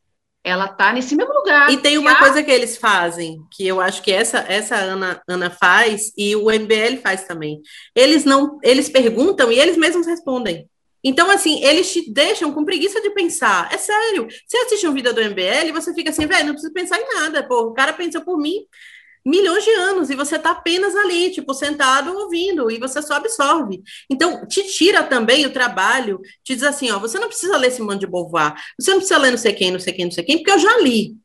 Ela 0.43 0.67
tá 0.67 0.93
nesse 0.93 1.15
mesmo 1.15 1.33
lugar. 1.33 1.71
E 1.71 1.77
tem 1.77 1.97
uma 1.97 2.11
a... 2.11 2.19
coisa 2.19 2.43
que 2.43 2.51
eles 2.51 2.77
fazem, 2.77 3.39
que 3.51 3.65
eu 3.67 3.81
acho 3.81 4.01
que 4.01 4.11
essa 4.11 4.45
essa 4.47 4.75
Ana, 4.75 5.19
Ana 5.27 5.49
faz 5.49 6.13
e 6.15 6.35
o 6.35 6.51
MBL 6.51 7.01
faz 7.01 7.25
também. 7.25 7.59
Eles 7.95 8.23
não, 8.23 8.59
eles 8.63 8.87
perguntam 8.87 9.51
e 9.51 9.59
eles 9.59 9.75
mesmos 9.75 10.05
respondem. 10.05 10.69
Então, 11.07 11.29
assim, 11.29 11.63
eles 11.63 11.93
te 11.93 12.11
deixam 12.11 12.51
com 12.51 12.65
preguiça 12.65 12.99
de 12.99 13.11
pensar. 13.11 13.71
É 13.71 13.77
sério. 13.77 14.27
Você 14.47 14.57
assiste 14.57 14.87
um 14.87 14.93
vídeo 14.93 15.13
do 15.13 15.21
MBL, 15.21 15.71
você 15.71 15.93
fica 15.93 16.09
assim, 16.09 16.25
velho, 16.25 16.47
não 16.47 16.53
precisa 16.53 16.73
pensar 16.73 16.99
em 16.99 17.13
nada. 17.13 17.47
Pô, 17.47 17.61
o 17.67 17.73
cara 17.73 17.93
pensou 17.93 18.23
por 18.23 18.39
mim 18.39 18.65
milhões 19.23 19.63
de 19.63 19.71
anos 19.71 20.09
e 20.09 20.15
você 20.15 20.37
tá 20.37 20.51
apenas 20.51 20.95
ali, 20.95 21.31
tipo, 21.31 21.53
sentado 21.53 22.13
ouvindo 22.13 22.69
e 22.69 22.79
você 22.79 23.01
só 23.01 23.15
absorve. 23.15 23.81
Então, 24.09 24.45
te 24.47 24.63
tira 24.63 25.03
também 25.03 25.45
o 25.45 25.53
trabalho, 25.53 26.19
te 26.43 26.53
diz 26.53 26.63
assim, 26.63 26.91
ó, 26.91 26.99
você 26.99 27.17
não 27.17 27.27
precisa 27.27 27.57
ler 27.57 27.71
Simone 27.71 27.99
de 27.99 28.05
Beauvoir, 28.05 28.53
você 28.79 28.91
não 28.91 28.97
precisa 28.97 29.17
ler 29.17 29.31
não 29.31 29.37
sei 29.37 29.53
quem, 29.53 29.71
não 29.71 29.79
sei 29.79 29.93
quem, 29.93 30.05
não 30.05 30.11
sei 30.11 30.23
quem, 30.23 30.37
porque 30.37 30.51
eu 30.51 30.59
já 30.59 30.77
li. 30.77 31.15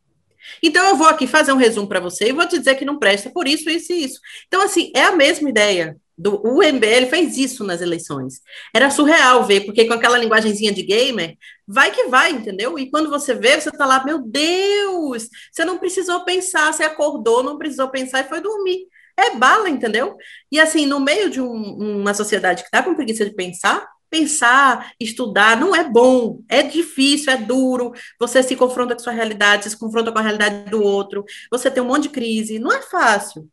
Então, 0.63 0.87
eu 0.89 0.97
vou 0.97 1.09
aqui 1.09 1.27
fazer 1.27 1.53
um 1.53 1.57
resumo 1.57 1.87
para 1.87 2.01
você 2.01 2.29
e 2.29 2.33
vou 2.33 2.47
te 2.47 2.59
dizer 2.59 2.75
que 2.77 2.87
não 2.87 2.99
presta 2.99 3.29
por 3.31 3.47
isso, 3.47 3.69
isso 3.69 3.93
e 3.93 4.05
isso. 4.05 4.21
Então, 4.47 4.63
assim, 4.63 4.91
é 4.95 5.03
a 5.05 5.13
mesma 5.13 5.51
ideia 5.51 5.97
do 6.21 6.39
o 6.47 6.63
MBL 6.63 7.09
fez 7.09 7.39
isso 7.39 7.65
nas 7.65 7.81
eleições. 7.81 8.41
Era 8.75 8.91
surreal 8.91 9.45
ver, 9.45 9.63
porque 9.63 9.87
com 9.87 9.95
aquela 9.95 10.19
linguagemzinha 10.19 10.71
de 10.71 10.83
gamer, 10.83 11.37
vai 11.67 11.91
que 11.91 12.05
vai, 12.05 12.31
entendeu? 12.31 12.79
E 12.79 12.91
quando 12.91 13.09
você 13.09 13.35
vê, 13.35 13.59
você 13.59 13.71
tá 13.71 13.87
lá, 13.87 14.05
meu 14.05 14.19
Deus, 14.19 15.29
você 15.51 15.65
não 15.65 15.79
precisou 15.79 16.25
pensar, 16.25 16.73
você 16.73 16.85
acordou, 16.85 17.43
não 17.43 17.57
precisou 17.57 17.89
pensar 17.89 18.21
e 18.21 18.29
foi 18.29 18.41
dormir. 18.41 18.87
É 19.17 19.35
bala, 19.37 19.71
entendeu? 19.71 20.17
E 20.53 20.61
assim, 20.61 20.85
no 20.85 21.01
meio 21.01 21.31
de 21.31 21.41
um, 21.41 22.01
uma 22.01 22.13
sociedade 22.13 22.65
que 22.65 22.71
tá 22.71 22.83
com 22.83 22.95
preguiça 22.95 23.25
de 23.25 23.35
pensar, 23.35 23.89
pensar, 24.11 24.93
estudar, 25.01 25.59
não 25.59 25.75
é 25.75 25.89
bom, 25.89 26.43
é 26.49 26.63
difícil, 26.63 27.33
é 27.33 27.37
duro, 27.37 27.93
você 28.19 28.43
se 28.43 28.57
confronta 28.57 28.95
com 28.95 29.01
sua 29.01 29.13
realidade, 29.13 29.71
se 29.71 29.79
confronta 29.79 30.13
com 30.13 30.19
a 30.19 30.23
realidade 30.23 30.69
do 30.71 30.83
outro, 30.83 31.25
você 31.51 31.71
tem 31.71 31.83
um 31.83 31.87
monte 31.87 32.05
de 32.05 32.09
crise, 32.11 32.59
não 32.59 32.73
é 32.73 32.83
fácil. 32.83 33.49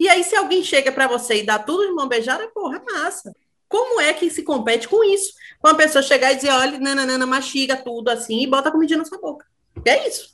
E 0.00 0.08
aí, 0.08 0.24
se 0.24 0.34
alguém 0.34 0.64
chega 0.64 0.90
para 0.90 1.06
você 1.06 1.42
e 1.42 1.46
dá 1.46 1.58
tudo 1.58 1.86
de 1.86 1.92
mão 1.92 2.08
beijada, 2.08 2.48
porra, 2.48 2.78
é 2.78 2.92
massa. 2.92 3.36
Como 3.68 4.00
é 4.00 4.14
que 4.14 4.30
se 4.30 4.42
compete 4.42 4.88
com 4.88 5.04
isso? 5.04 5.34
Com 5.60 5.68
a 5.68 5.74
pessoa 5.74 6.02
chegar 6.02 6.32
e 6.32 6.36
dizer, 6.36 6.50
olha, 6.50 6.80
nananana, 6.80 7.26
mastiga 7.26 7.76
tudo 7.76 8.08
assim 8.08 8.42
e 8.42 8.46
bota 8.46 8.70
a 8.70 8.72
comidinha 8.72 8.98
na 8.98 9.04
sua 9.04 9.20
boca. 9.20 9.44
É 9.84 10.08
isso. 10.08 10.30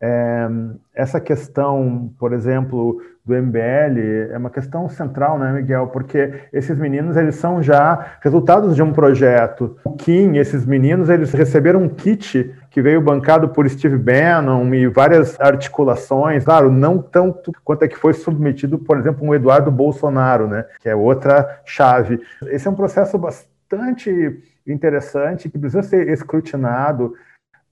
É, 0.00 0.48
essa 0.94 1.20
questão, 1.20 2.12
por 2.18 2.32
exemplo, 2.32 3.00
do 3.26 3.34
MBL 3.34 4.30
é 4.30 4.38
uma 4.38 4.50
questão 4.50 4.88
central, 4.88 5.36
né, 5.36 5.52
Miguel? 5.52 5.88
Porque 5.88 6.32
esses 6.52 6.78
meninos 6.78 7.16
eles 7.16 7.34
são 7.34 7.60
já 7.60 8.12
resultados 8.20 8.76
de 8.76 8.82
um 8.82 8.92
projeto. 8.92 9.76
O 9.84 9.92
Kim, 9.92 10.36
esses 10.36 10.64
meninos, 10.64 11.10
eles 11.10 11.32
receberam 11.32 11.82
um 11.82 11.88
kit 11.88 12.54
que 12.70 12.80
veio 12.80 13.00
bancado 13.00 13.48
por 13.48 13.68
Steve 13.68 13.98
Bannon 13.98 14.72
e 14.72 14.86
várias 14.86 15.38
articulações, 15.40 16.44
claro, 16.44 16.70
não 16.70 16.98
tanto 16.98 17.52
quanto 17.64 17.82
é 17.84 17.88
que 17.88 17.96
foi 17.96 18.12
submetido, 18.12 18.78
por 18.78 18.96
exemplo, 18.96 19.26
um 19.26 19.34
Eduardo 19.34 19.72
Bolsonaro, 19.72 20.46
né? 20.46 20.64
Que 20.80 20.88
é 20.88 20.94
outra 20.94 21.60
chave. 21.64 22.20
Esse 22.44 22.68
é 22.68 22.70
um 22.70 22.74
processo 22.76 23.18
bastante 23.18 24.40
interessante 24.64 25.48
que 25.48 25.58
precisa 25.58 25.82
ser 25.82 26.08
escrutinado 26.08 27.14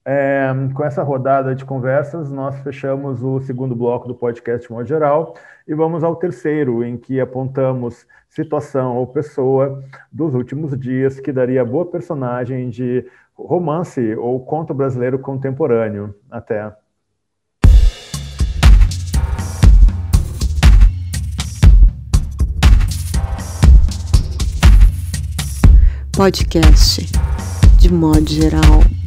é, 0.06 0.48
com 0.74 0.85
essa 0.85 1.02
rodada 1.02 1.55
de 1.55 1.64
conversas, 1.64 2.31
nós 2.31 2.59
fechamos 2.60 3.22
o 3.22 3.40
segundo 3.40 3.74
bloco 3.74 4.06
do 4.06 4.14
podcast 4.14 4.66
de 4.66 4.72
modo 4.72 4.86
geral 4.86 5.35
e 5.66 5.74
vamos 5.74 6.05
ao 6.05 6.16
terceiro, 6.16 6.85
em 6.85 6.97
que 6.98 7.18
apontamos 7.18 8.06
situação 8.28 8.98
ou 8.98 9.06
pessoa 9.06 9.82
dos 10.12 10.35
últimos 10.35 10.78
dias 10.78 11.18
que 11.20 11.32
daria 11.32 11.64
boa 11.64 11.86
personagem 11.86 12.68
de 12.68 13.06
romance 13.35 14.14
ou 14.16 14.44
conto 14.44 14.74
brasileiro 14.74 15.18
contemporâneo, 15.18 16.14
até. 16.31 16.70
Podcast, 26.14 27.10
de 27.81 27.93
modo 27.93 28.28
geral. 28.28 29.03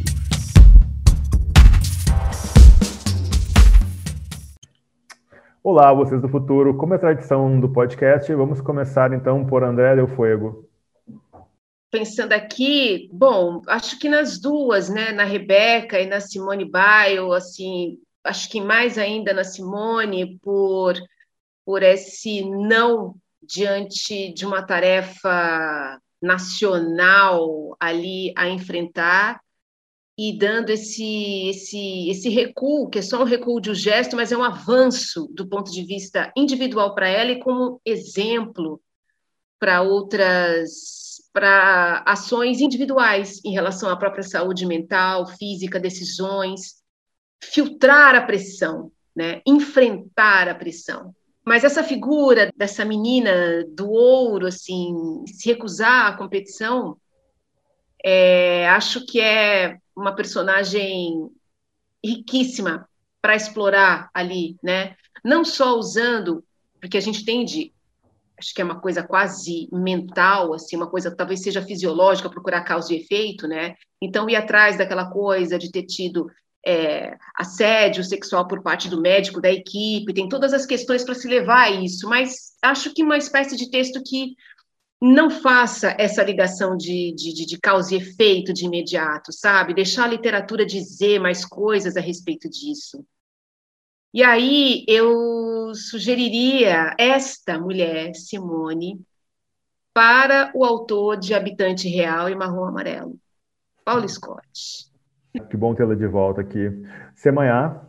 Olá, 5.69 5.94
vocês 5.94 6.22
do 6.22 6.30
futuro. 6.30 6.77
Como 6.77 6.94
é 6.94 6.98
tradição 6.98 7.60
do 7.60 7.68
podcast, 7.68 8.34
vamos 8.34 8.61
começar 8.61 9.11
então 9.11 9.45
por 9.45 9.65
André 9.65 9.98
Del 9.98 10.07
Fuego. 10.07 10.65
Pensando 11.91 12.31
aqui, 12.31 13.10
bom, 13.11 13.61
acho 13.68 13.99
que 13.99 14.07
nas 14.07 14.39
duas, 14.39 14.88
né, 14.88 15.11
na 15.11 15.26
Rebeca 15.26 15.99
e 15.99 16.06
na 16.06 16.22
Simone 16.22 16.64
Biles, 16.64 17.34
assim, 17.34 17.99
acho 18.23 18.49
que 18.49 18.61
mais 18.61 18.98
ainda 18.98 19.34
na 19.34 19.44
Simone 19.44 20.39
por 20.41 20.94
por 21.65 21.84
esse 21.84 22.49
não 22.49 23.15
diante 23.44 24.31
de 24.34 24.45
uma 24.45 24.64
tarefa 24.64 25.99
nacional 26.22 27.76
ali 27.77 28.31
a 28.38 28.48
enfrentar 28.48 29.41
e 30.18 30.35
dando 30.35 30.72
esse, 30.72 31.48
esse, 31.49 32.10
esse 32.10 32.30
recuo, 32.30 32.89
que 32.89 32.99
é 32.99 33.02
só 33.03 33.22
um 33.22 33.26
recuo 33.26 33.61
de 33.61 33.69
um 33.69 33.76
gesto, 33.76 34.15
mas 34.15 34.31
é 34.31 34.38
um 34.38 34.44
avanço 34.44 35.27
do 35.31 35.48
ponto 35.48 35.72
de 35.72 35.84
vista 35.84 36.34
individual 36.35 36.95
para 36.95 37.07
ela 37.07 37.31
e 37.31 37.39
como 37.39 37.80
exemplo 37.85 38.81
para 39.60 39.84
outras, 39.84 41.22
para 41.31 42.03
ações 42.06 42.61
individuais 42.61 43.39
em 43.45 43.53
relação 43.53 43.89
à 43.89 43.95
própria 43.95 44.23
saúde 44.23 44.65
mental, 44.65 45.27
física, 45.27 45.80
decisões, 45.80 46.81
filtrar 47.39 48.15
a 48.15 48.22
pressão, 48.22 48.91
né? 49.15 49.41
enfrentar 49.45 50.48
a 50.48 50.56
pressão. 50.56 51.14
Mas 51.45 51.64
essa 51.64 51.84
figura 51.84 52.52
dessa 52.57 52.84
menina 52.84 53.64
do 53.69 53.89
ouro, 53.89 54.48
assim, 54.48 55.23
se 55.27 55.48
recusar 55.48 56.07
à 56.07 56.18
competição, 56.18 56.98
é, 58.10 58.70
acho 58.70 59.06
que 59.06 59.20
é 59.20 59.80
uma 59.94 60.16
personagem 60.16 61.30
riquíssima 62.02 62.88
para 63.22 63.36
explorar 63.36 64.10
ali, 64.14 64.56
né? 64.64 64.96
Não 65.26 65.44
só 65.44 65.76
usando, 65.76 66.42
porque 66.80 66.96
a 66.96 67.02
gente 67.02 67.26
tende, 67.26 67.74
acho 68.40 68.54
que 68.56 68.62
é 68.62 68.64
uma 68.64 68.80
coisa 68.80 69.04
quase 69.04 69.68
mental, 69.74 70.54
assim, 70.54 70.78
uma 70.78 70.90
coisa 70.90 71.14
talvez 71.14 71.42
seja 71.42 71.62
fisiológica, 71.62 72.30
procurar 72.30 72.62
causa 72.62 72.94
e 72.94 73.02
efeito, 73.02 73.46
né? 73.46 73.76
Então 74.02 74.30
ir 74.30 74.38
atrás 74.38 74.78
daquela 74.78 75.10
coisa 75.12 75.60
de 75.60 75.70
ter 75.70 75.84
tido 75.84 76.32
é, 76.66 77.18
assédio 77.36 78.06
sexual 78.06 78.48
por 78.48 78.64
parte 78.64 78.88
do 78.88 79.02
médico, 79.02 79.42
da 79.42 79.52
equipe, 79.52 80.14
tem 80.14 80.30
todas 80.30 80.54
as 80.54 80.66
questões 80.66 81.04
para 81.04 81.14
se 81.14 81.28
levar 81.28 81.64
a 81.64 81.72
isso, 81.72 82.08
mas 82.08 82.56
acho 82.62 82.94
que 82.94 83.04
uma 83.04 83.18
espécie 83.18 83.58
de 83.58 83.70
texto 83.70 84.02
que 84.02 84.34
não 85.02 85.30
faça 85.30 85.95
essa 85.98 86.24
ligação 86.24 86.76
de, 86.76 87.14
de, 87.15 87.45
de, 87.45 87.60
causa 87.60 87.94
e 87.94 87.98
efeito 87.98 88.52
de 88.52 88.65
imediato, 88.65 89.32
sabe? 89.32 89.74
Deixar 89.74 90.06
a 90.06 90.07
literatura 90.07 90.65
dizer 90.65 91.19
mais 91.19 91.45
coisas 91.45 91.95
a 91.95 92.02
respeito 92.02 92.49
disso. 92.49 93.06
E 94.14 94.24
aí 94.24 94.84
eu 94.88 95.74
sugeriria 95.76 96.95
esta 96.98 97.60
mulher, 97.60 98.15
Simone, 98.15 98.99
para 99.94 100.52
o 100.56 100.65
autor 100.65 101.18
de 101.18 101.34
Habitante 101.34 101.88
Real 101.88 102.30
e 102.30 102.36
Marrom 102.36 102.65
Amarelo, 102.65 103.19
Paulo 103.86 104.07
Scott. 104.10 104.88
Que 105.49 105.57
bom 105.57 105.76
tê-la 105.76 105.94
de 105.94 106.07
volta 106.07 106.41
aqui. 106.41 106.72
Semanhar, 107.15 107.86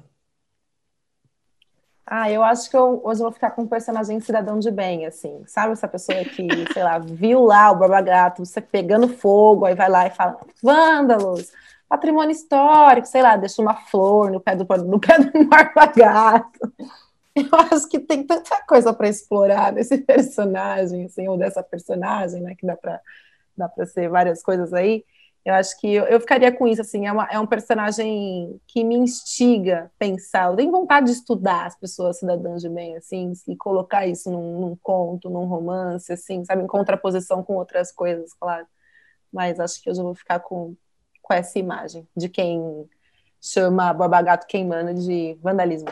ah, 2.11 2.31
eu 2.31 2.43
acho 2.43 2.71
que 2.71 2.77
eu, 2.77 3.01
hoje 3.05 3.21
eu 3.21 3.25
vou 3.25 3.33
ficar 3.33 3.51
com 3.51 3.63
um 3.63 3.67
personagem 3.67 4.19
cidadão 4.21 4.59
de 4.59 4.71
bem, 4.71 5.05
assim. 5.05 5.43
Sabe 5.47 5.73
essa 5.73 5.87
pessoa 5.87 6.25
que, 6.25 6.47
sei 6.73 6.83
lá, 6.83 6.99
viu 6.99 7.45
lá 7.45 7.71
o 7.71 7.77
Barba 7.77 8.01
Gato, 8.01 8.45
você 8.45 8.61
pegando 8.61 9.09
fogo, 9.09 9.67
aí 9.67 9.75
vai 9.75 9.91
lá 9.91 10.07
e 10.07 10.11
fala, 10.11 10.39
vândalos, 10.63 11.53
patrimônio 11.89 12.33
histórico, 12.33 13.07
sei 13.07 13.23
lá, 13.23 13.37
deixa 13.37 13.61
uma 13.61 13.75
flor 13.75 14.31
no 14.31 14.41
pé 14.41 14.57
do, 14.57 14.65
no 14.85 14.99
pé 14.99 15.19
do 15.19 15.45
Barba 15.47 15.87
Gato. 15.87 16.73
Eu 17.35 17.49
acho 17.73 17.89
que 17.89 18.01
tem 18.01 18.25
tanta 18.25 18.61
coisa 18.67 18.93
para 18.93 19.09
explorar 19.09 19.73
desse 19.73 19.99
personagem, 19.99 21.05
assim, 21.05 21.29
ou 21.29 21.37
dessa 21.37 21.63
personagem, 21.63 22.41
né, 22.41 22.55
que 22.55 22.67
dá 22.67 22.77
para 22.77 23.01
dá 23.57 23.71
ser 23.87 24.09
várias 24.09 24.43
coisas 24.43 24.73
aí. 24.73 25.05
Eu 25.45 25.55
acho 25.55 25.79
que 25.81 25.95
eu, 25.95 26.05
eu 26.05 26.21
ficaria 26.21 26.53
com 26.53 26.67
isso, 26.67 26.81
assim, 26.81 27.07
é, 27.07 27.13
uma, 27.13 27.27
é, 27.31 27.39
um 27.39 27.47
personagem 27.47 28.61
que 28.67 28.85
me 28.85 28.97
instiga 28.97 29.85
a 29.85 29.91
pensar, 29.99 30.51
eu 30.51 30.57
tenho 30.57 30.71
vontade 30.71 31.07
de 31.07 31.13
estudar 31.13 31.67
as 31.67 31.79
pessoas 31.79 32.19
cidadãs 32.19 32.61
de 32.61 32.69
bem, 32.69 32.97
assim, 32.97 33.33
e 33.47 33.57
colocar 33.57 34.07
isso 34.07 34.31
num, 34.31 34.61
num, 34.61 34.77
conto, 34.83 35.31
num 35.31 35.47
romance, 35.47 36.13
assim, 36.13 36.45
sabe, 36.45 36.63
em 36.63 36.67
contraposição 36.67 37.43
com 37.43 37.55
outras 37.55 37.91
coisas, 37.91 38.35
claro. 38.35 38.67
Mas 39.33 39.59
acho 39.59 39.83
que 39.83 39.91
hoje 39.91 40.01
eu 40.01 40.05
vou 40.05 40.15
ficar 40.15 40.41
com, 40.41 40.75
com 41.23 41.35
essa 41.35 41.59
imagem 41.59 42.07
de 42.17 42.29
quem 42.29 42.89
chama 43.41 43.93
Gato 44.23 44.47
queimando 44.47 44.95
de 44.95 45.39
vandalismo. 45.43 45.89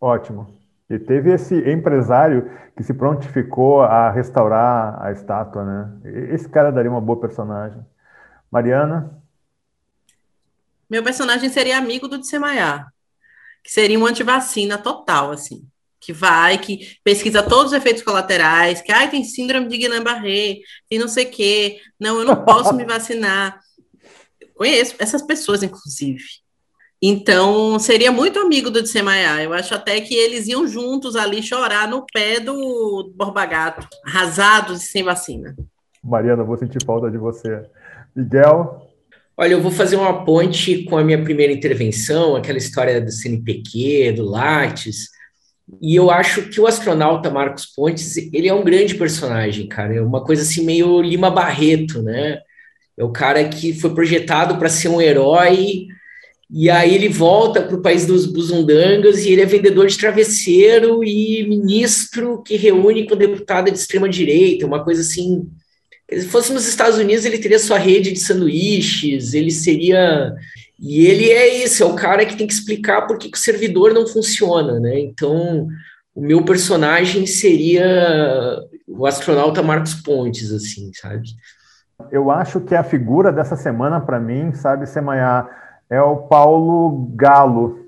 Ótimo. 0.00 0.46
E 0.88 0.98
teve 0.98 1.32
esse 1.32 1.54
empresário 1.70 2.50
que 2.76 2.82
se 2.82 2.94
prontificou 2.94 3.82
a 3.82 4.10
restaurar 4.10 5.02
a 5.02 5.12
estátua, 5.12 5.64
né? 5.64 5.92
Esse 6.32 6.48
cara 6.48 6.70
daria 6.70 6.90
uma 6.90 7.00
boa 7.00 7.20
personagem. 7.20 7.84
Mariana? 8.50 9.22
Meu 10.88 11.02
personagem 11.02 11.50
seria 11.50 11.76
amigo 11.76 12.08
do 12.08 12.18
Dsemaiá, 12.18 12.86
que 13.62 13.70
seria 13.70 13.98
um 13.98 14.06
antivacina 14.06 14.78
total, 14.78 15.30
assim. 15.30 15.66
Que 16.00 16.12
vai, 16.12 16.56
que 16.58 16.96
pesquisa 17.04 17.42
todos 17.42 17.72
os 17.72 17.78
efeitos 17.78 18.02
colaterais, 18.02 18.80
que 18.80 18.90
ai, 18.90 19.10
tem 19.10 19.24
síndrome 19.24 19.68
de 19.68 19.76
Guillain-Barré, 19.76 20.60
tem 20.88 20.98
não 20.98 21.08
sei 21.08 21.26
o 21.26 21.30
quê, 21.30 21.80
não, 22.00 22.20
eu 22.20 22.24
não 22.24 22.42
posso 22.46 22.72
me 22.74 22.84
vacinar. 22.84 23.60
Eu 24.40 24.48
conheço 24.54 24.94
essas 24.98 25.20
pessoas, 25.22 25.62
inclusive. 25.62 26.24
Então, 27.00 27.78
seria 27.78 28.10
muito 28.10 28.40
amigo 28.40 28.70
do 28.70 28.82
Dsemaiá. 28.82 29.42
Eu 29.42 29.52
acho 29.52 29.74
até 29.74 30.00
que 30.00 30.14
eles 30.14 30.48
iam 30.48 30.66
juntos 30.66 31.14
ali 31.14 31.42
chorar 31.42 31.86
no 31.86 32.04
pé 32.06 32.40
do 32.40 33.12
Borba 33.14 33.44
Gato, 33.46 33.86
arrasados 34.04 34.82
e 34.82 34.86
sem 34.86 35.02
vacina. 35.04 35.54
Mariana, 36.02 36.42
vou 36.42 36.56
sentir 36.56 36.82
falta 36.84 37.10
de 37.10 37.18
você. 37.18 37.68
Miguel? 38.18 38.82
Olha, 39.36 39.52
eu 39.52 39.62
vou 39.62 39.70
fazer 39.70 39.94
uma 39.94 40.24
ponte 40.24 40.82
com 40.82 40.98
a 40.98 41.04
minha 41.04 41.22
primeira 41.22 41.52
intervenção, 41.52 42.34
aquela 42.34 42.58
história 42.58 43.00
do 43.00 43.12
CNPq, 43.12 44.12
do 44.16 44.24
Lattes, 44.24 45.10
e 45.80 45.94
eu 45.94 46.10
acho 46.10 46.48
que 46.48 46.60
o 46.60 46.66
astronauta 46.66 47.30
Marcos 47.30 47.66
Pontes, 47.66 48.16
ele 48.16 48.48
é 48.48 48.54
um 48.54 48.64
grande 48.64 48.96
personagem, 48.96 49.68
cara, 49.68 49.94
é 49.94 50.00
uma 50.00 50.24
coisa 50.24 50.42
assim 50.42 50.64
meio 50.64 51.00
Lima 51.00 51.30
Barreto, 51.30 52.02
né? 52.02 52.40
É 52.96 53.04
o 53.04 53.12
cara 53.12 53.48
que 53.48 53.72
foi 53.72 53.94
projetado 53.94 54.58
para 54.58 54.68
ser 54.68 54.88
um 54.88 55.00
herói, 55.00 55.86
e 56.50 56.68
aí 56.68 56.92
ele 56.92 57.08
volta 57.08 57.62
para 57.62 57.76
o 57.76 57.82
país 57.82 58.06
dos 58.06 58.26
busundangas 58.26 59.24
e 59.24 59.30
ele 59.30 59.42
é 59.42 59.46
vendedor 59.46 59.86
de 59.86 59.98
travesseiro 59.98 61.04
e 61.04 61.46
ministro 61.46 62.42
que 62.42 62.56
reúne 62.56 63.06
com 63.06 63.14
deputada 63.14 63.70
de 63.70 63.78
extrema 63.78 64.08
direita, 64.08 64.66
uma 64.66 64.82
coisa 64.82 65.02
assim 65.02 65.46
se 66.10 66.26
fosse 66.28 66.52
nos 66.52 66.66
Estados 66.66 66.98
Unidos, 66.98 67.24
ele 67.24 67.38
teria 67.38 67.58
sua 67.58 67.78
rede 67.78 68.12
de 68.12 68.20
sanduíches, 68.20 69.34
ele 69.34 69.50
seria. 69.50 70.34
E 70.78 71.06
ele 71.06 71.30
é 71.30 71.62
esse, 71.62 71.82
é 71.82 71.86
o 71.86 71.94
cara 71.94 72.24
que 72.24 72.36
tem 72.36 72.46
que 72.46 72.52
explicar 72.52 73.06
por 73.06 73.18
que, 73.18 73.30
que 73.30 73.36
o 73.36 73.40
servidor 73.40 73.92
não 73.92 74.06
funciona, 74.06 74.78
né? 74.78 74.98
Então, 75.00 75.68
o 76.14 76.20
meu 76.20 76.44
personagem 76.44 77.26
seria 77.26 78.60
o 78.86 79.06
astronauta 79.06 79.62
Marcos 79.62 79.94
Pontes, 79.94 80.52
assim, 80.52 80.90
sabe? 80.94 81.28
Eu 82.12 82.30
acho 82.30 82.60
que 82.60 82.74
a 82.74 82.84
figura 82.84 83.32
dessa 83.32 83.56
semana, 83.56 84.00
para 84.00 84.20
mim, 84.20 84.54
sabe, 84.54 84.86
Semanhar, 84.86 85.48
é 85.90 86.00
o 86.00 86.16
Paulo 86.16 87.10
Galo, 87.16 87.86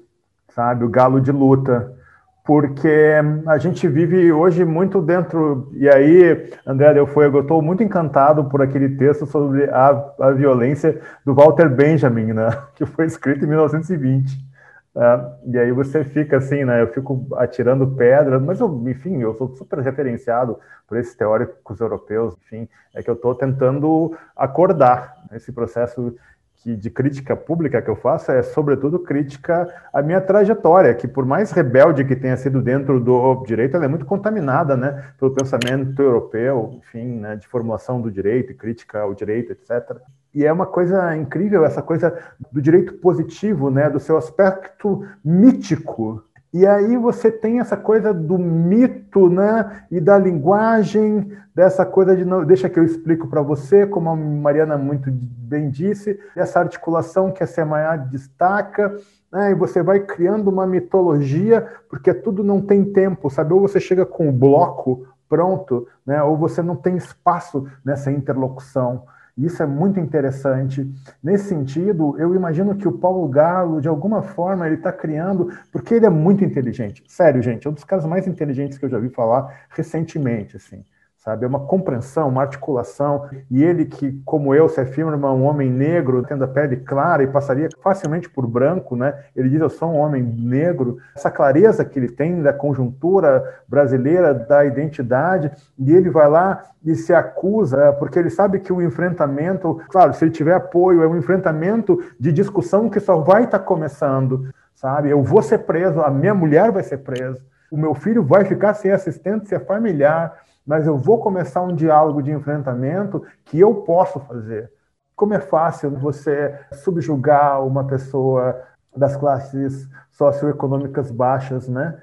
sabe? 0.55 0.85
O 0.85 0.89
Galo 0.89 1.21
de 1.21 1.31
luta 1.31 1.97
porque 2.45 3.15
a 3.47 3.59
gente 3.59 3.87
vive 3.87 4.33
hoje 4.33 4.65
muito 4.65 5.01
dentro. 5.01 5.71
E 5.75 5.89
aí, 5.89 6.51
André 6.67 6.95
Del 6.95 7.07
Fuego, 7.07 7.39
eu 7.39 7.43
estou 7.43 7.63
muito 7.63 7.83
encantado 7.83 8.45
por 8.45 8.63
aquele 8.63 8.97
texto 8.97 9.27
sobre 9.27 9.65
a, 9.71 10.13
a 10.21 10.31
violência 10.33 11.01
do 11.25 11.35
Walter 11.35 11.69
Benjamin, 11.69 12.33
né, 12.33 12.51
que 12.75 12.87
foi 12.87 13.07
escrito 13.07 13.45
em 13.45 13.49
1920. 13.49 14.51
Né? 14.95 15.33
E 15.47 15.59
aí 15.59 15.73
você 15.73 16.03
fica 16.03 16.39
assim, 16.39 16.65
né? 16.65 16.83
Eu 16.83 16.89
fico 16.89 17.27
atirando 17.37 17.87
pedras, 17.87 18.43
mas 18.43 18.59
eu, 18.59 18.83
enfim, 18.89 19.21
eu 19.21 19.35
sou 19.35 19.55
super 19.57 19.79
referenciado 19.79 20.59
por 20.89 20.99
esses 20.99 21.15
teóricos 21.15 21.81
europeus, 21.81 22.35
enfim, 22.45 22.69
é 22.93 23.03
que 23.03 23.09
eu 23.09 23.15
estou 23.15 23.33
tentando 23.35 24.17
acordar 24.35 25.15
esse 25.33 25.53
processo 25.53 26.17
que, 26.63 26.77
de 26.77 26.91
crítica 26.91 27.35
pública 27.35 27.81
que 27.81 27.89
eu 27.89 27.97
faço 27.97 28.31
é, 28.31 28.43
sobretudo, 28.43 28.99
crítica 28.99 29.69
à 29.93 30.03
minha 30.03 30.21
trajetória, 30.21 30.95
que 30.95 31.09
por 31.09 31.25
mais 31.25 31.51
rebelde 31.51 32.05
que 32.05 32.15
tenha 32.15 32.37
sido 32.37 32.61
dentro 32.61 33.01
do 33.01 33.43
direito, 33.47 33.77
ela 33.77 33.87
é 33.87 33.89
muito 33.89 34.05
contaminada, 34.05 34.77
né, 34.77 35.13
pelo 35.19 35.35
pensamento 35.35 36.01
europeu, 36.01 36.75
enfim, 36.75 37.19
né, 37.19 37.37
de 37.37 37.49
formulação 37.49 38.01
do 38.01 38.11
direito, 38.11 38.55
crítica 38.55 39.01
ao 39.01 39.15
direito, 39.15 39.53
etc. 39.53 39.97
E 40.35 40.45
é 40.45 40.53
uma 40.53 40.67
coisa 40.67 41.17
incrível 41.17 41.65
essa 41.65 41.83
coisa 41.83 42.17
do 42.53 42.61
direito 42.61 42.95
positivo, 42.95 43.71
né, 43.71 43.89
do 43.89 43.99
seu 43.99 44.17
aspecto 44.17 45.07
mítico. 45.25 46.23
E 46.53 46.67
aí 46.67 46.97
você 46.97 47.31
tem 47.31 47.61
essa 47.61 47.77
coisa 47.77 48.13
do 48.13 48.37
mito, 48.37 49.31
né, 49.31 49.85
e 49.91 50.01
da 50.01 50.19
linguagem, 50.19 51.33
dessa 51.55 51.87
coisa 51.87 52.17
de 52.17 52.25
não, 52.25 52.45
deixa 52.45 52.69
que 52.69 52.79
eu 52.79 52.85
explico 52.85 53.29
para 53.29 53.41
você, 53.41 53.87
como 53.87 54.11
a 54.11 54.17
Mariana 54.17 54.77
muito 54.77 55.11
bem 55.13 55.71
disse, 55.71 56.19
essa 56.35 56.59
articulação 56.59 57.31
que 57.31 57.43
a 57.43 57.47
Semaia 57.47 57.97
destaca, 57.97 58.97
né, 59.33 59.53
e 59.53 59.55
você 59.55 59.81
vai 59.81 60.01
criando 60.01 60.49
uma 60.49 60.67
mitologia, 60.67 61.67
porque 61.89 62.13
tudo 62.13 62.43
não 62.43 62.61
tem 62.61 62.85
tempo, 62.85 63.31
sabe? 63.31 63.55
Ou 63.55 63.61
você 63.61 63.79
chega 63.79 64.05
com 64.05 64.29
o 64.29 64.33
bloco 64.33 65.07
pronto, 65.29 65.87
né, 66.05 66.21
ou 66.21 66.37
você 66.37 66.61
não 66.61 66.75
tem 66.75 66.97
espaço 66.97 67.65
nessa 67.85 68.11
interlocução. 68.11 69.05
Isso 69.45 69.63
é 69.63 69.67
muito 69.67 69.99
interessante. 69.99 70.87
Nesse 71.23 71.49
sentido, 71.49 72.15
eu 72.19 72.35
imagino 72.35 72.77
que 72.77 72.87
o 72.87 72.93
Paulo 72.93 73.27
Galo, 73.29 73.81
de 73.81 73.89
alguma 73.89 74.23
forma, 74.23 74.67
ele 74.67 74.77
está 74.77 74.93
criando, 74.93 75.49
porque 75.73 75.95
ele 75.95 76.07
é 76.07 76.11
muito 76.11 76.45
inteligente. 76.45 77.03
Sério, 77.09 77.43
gente, 77.43 77.67
é 77.67 77.71
um 77.71 77.73
dos 77.73 77.85
caras 77.85 78.05
mais 78.05 78.27
inteligentes 78.27 78.77
que 78.77 78.85
eu 78.85 78.91
já 78.91 78.99
vi 78.99 79.09
falar 79.09 79.67
recentemente, 79.71 80.57
assim 80.57 80.85
sabe? 81.21 81.45
É 81.45 81.49
uma 81.49 81.61
compreensão, 81.61 82.29
uma 82.29 82.43
articulação. 82.43 83.29
E 83.51 83.63
ele 83.63 83.85
que, 83.85 84.21
como 84.25 84.55
eu, 84.55 84.69
se 84.69 84.81
afirma 84.81 85.33
um 85.33 85.45
homem 85.45 85.71
negro, 85.71 86.23
tendo 86.23 86.45
a 86.45 86.49
pele 86.49 86.79
clara 86.79 87.23
e 87.23 87.27
passaria 87.27 87.69
facilmente 87.83 88.29
por 88.29 88.47
branco, 88.47 88.97
né? 88.97 89.15
Ele 89.37 89.51
diz, 89.51 89.61
eu 89.61 89.69
sou 89.69 89.91
um 89.91 89.99
homem 89.99 90.23
negro. 90.23 90.99
Essa 91.15 91.31
clareza 91.31 91.85
que 91.85 91.99
ele 91.99 92.09
tem 92.09 92.43
da 92.43 92.53
conjuntura 92.53 93.61
brasileira, 93.69 94.33
da 94.33 94.65
identidade, 94.65 95.53
e 95.79 95.93
ele 95.95 96.09
vai 96.09 96.29
lá 96.29 96.63
e 96.83 96.95
se 96.95 97.13
acusa, 97.13 97.93
porque 97.99 98.19
ele 98.19 98.31
sabe 98.31 98.59
que 98.59 98.73
o 98.73 98.81
enfrentamento, 98.81 99.79
claro, 99.91 100.15
se 100.15 100.25
ele 100.25 100.33
tiver 100.33 100.55
apoio, 100.55 101.03
é 101.03 101.07
um 101.07 101.19
enfrentamento 101.19 102.03
de 102.19 102.33
discussão 102.33 102.89
que 102.89 102.99
só 102.99 103.19
vai 103.19 103.45
estar 103.45 103.59
tá 103.59 103.65
começando, 103.65 104.49
sabe? 104.75 105.11
Eu 105.11 105.23
vou 105.23 105.43
ser 105.43 105.59
preso, 105.59 106.01
a 106.01 106.11
minha 106.11 106.35
mulher 106.35 106.73
vai 106.73 106.83
ser 106.83 106.99
presa, 106.99 107.39
o 107.71 107.77
meu 107.77 107.95
filho 107.95 108.25
vai 108.25 108.47
ficar 108.47 108.73
sem 108.73 108.91
assistência 108.91 109.61
familiar, 109.61 110.35
mas 110.67 110.87
eu 110.87 110.97
vou 110.97 111.19
começar 111.21 111.63
um 111.63 111.75
diálogo 111.75 112.23
de 112.23 112.31
enfrentamento 112.31 113.25
que 113.45 113.59
eu 113.59 113.75
posso 113.77 114.21
fazer. 114.21 114.73
Como 115.17 115.35
é 115.35 115.41
fácil 115.41 115.91
você 115.91 116.59
subjugar 116.73 117.65
uma 117.67 117.85
pessoa 117.87 118.63
das 118.97 119.17
classes 119.17 119.89
socioeconômicas 120.11 121.11
baixas, 121.11 121.69
né? 121.69 122.01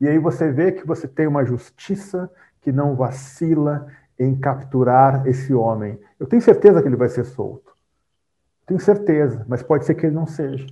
E 0.00 0.08
aí 0.08 0.18
você 0.18 0.50
vê 0.50 0.72
que 0.72 0.86
você 0.86 1.06
tem 1.06 1.26
uma 1.26 1.44
justiça 1.44 2.30
que 2.60 2.72
não 2.72 2.94
vacila 2.94 3.86
em 4.18 4.38
capturar 4.38 5.26
esse 5.26 5.52
homem. 5.52 5.98
Eu 6.18 6.26
tenho 6.26 6.42
certeza 6.42 6.80
que 6.80 6.88
ele 6.88 6.96
vai 6.96 7.08
ser 7.08 7.24
solto. 7.24 7.74
Tenho 8.66 8.80
certeza, 8.80 9.44
mas 9.48 9.62
pode 9.62 9.84
ser 9.84 9.94
que 9.94 10.06
ele 10.06 10.14
não 10.14 10.26
seja. 10.26 10.66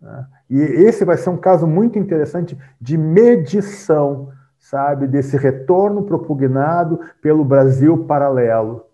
Né? 0.00 0.26
E 0.50 0.60
esse 0.60 1.04
vai 1.04 1.16
ser 1.16 1.30
um 1.30 1.36
caso 1.36 1.66
muito 1.66 1.98
interessante 1.98 2.58
de 2.80 2.98
medição 2.98 4.32
sabe, 4.62 5.08
desse 5.08 5.36
retorno 5.36 6.04
propugnado 6.04 7.00
pelo 7.20 7.44
Brasil 7.44 8.04
paralelo, 8.04 8.86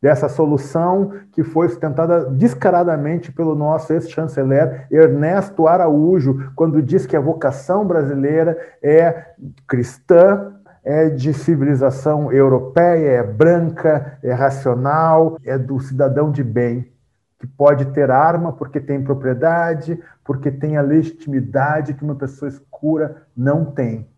dessa 0.00 0.30
solução 0.30 1.12
que 1.30 1.44
foi 1.44 1.68
sustentada 1.68 2.24
descaradamente 2.24 3.30
pelo 3.30 3.54
nosso 3.54 3.92
ex-chanceler 3.92 4.86
Ernesto 4.90 5.68
Araújo, 5.68 6.50
quando 6.56 6.82
diz 6.82 7.04
que 7.04 7.14
a 7.14 7.20
vocação 7.20 7.86
brasileira 7.86 8.58
é 8.82 9.34
cristã, 9.68 10.54
é 10.82 11.10
de 11.10 11.34
civilização 11.34 12.32
europeia, 12.32 13.10
é 13.10 13.22
branca, 13.22 14.18
é 14.22 14.32
racional, 14.32 15.36
é 15.44 15.58
do 15.58 15.78
cidadão 15.80 16.32
de 16.32 16.42
bem, 16.42 16.90
que 17.38 17.46
pode 17.46 17.84
ter 17.92 18.10
arma 18.10 18.54
porque 18.54 18.80
tem 18.80 19.04
propriedade, 19.04 20.02
porque 20.24 20.50
tem 20.50 20.78
a 20.78 20.82
legitimidade 20.82 21.92
que 21.92 22.02
uma 22.02 22.14
pessoa 22.14 22.48
escura 22.48 23.26
não 23.36 23.66
tem 23.66 24.09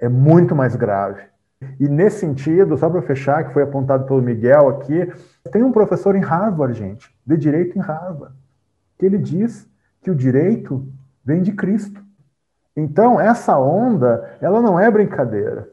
é 0.00 0.08
muito 0.08 0.54
mais 0.56 0.74
grave. 0.74 1.22
E 1.78 1.88
nesse 1.88 2.20
sentido, 2.20 2.76
só 2.76 2.88
para 2.88 3.02
fechar, 3.02 3.44
que 3.44 3.52
foi 3.52 3.62
apontado 3.62 4.06
pelo 4.06 4.22
Miguel 4.22 4.68
aqui, 4.68 5.12
tem 5.52 5.62
um 5.62 5.72
professor 5.72 6.16
em 6.16 6.20
Harvard, 6.20 6.76
gente, 6.76 7.14
de 7.26 7.36
direito 7.36 7.76
em 7.76 7.82
Harvard, 7.82 8.34
que 8.98 9.04
ele 9.04 9.18
diz 9.18 9.68
que 10.02 10.10
o 10.10 10.14
direito 10.14 10.86
vem 11.24 11.42
de 11.42 11.52
Cristo. 11.52 12.02
Então, 12.74 13.20
essa 13.20 13.58
onda, 13.58 14.36
ela 14.40 14.62
não 14.62 14.80
é 14.80 14.90
brincadeira. 14.90 15.68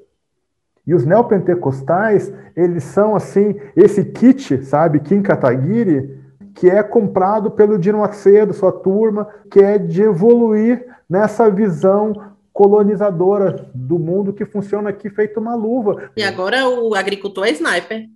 E 0.86 0.94
os 0.94 1.06
neopentecostais, 1.06 2.34
eles 2.56 2.84
são 2.84 3.16
assim, 3.16 3.56
esse 3.76 4.04
kit, 4.06 4.64
sabe, 4.66 5.00
Kim 5.00 5.22
Kataguiri, 5.22 6.18
que 6.54 6.70
é 6.70 6.82
comprado 6.82 7.52
pelo 7.52 7.78
Dino 7.78 8.00
Macedo, 8.00 8.54
sua 8.54 8.72
turma, 8.72 9.28
que 9.50 9.60
é 9.60 9.78
de 9.78 10.02
evoluir 10.02 10.86
nessa 11.10 11.50
visão 11.50 12.34
colonizadora 12.58 13.70
do 13.72 14.00
mundo 14.00 14.34
que 14.34 14.44
funciona 14.44 14.90
aqui 14.90 15.12
feito 15.12 15.40
uma 15.40 15.54
luva. 15.54 16.10
E 16.18 16.24
agora 16.24 16.68
o 16.68 16.96
agricultor 16.96 17.46
é 17.46 17.52
sniper. 17.52 18.08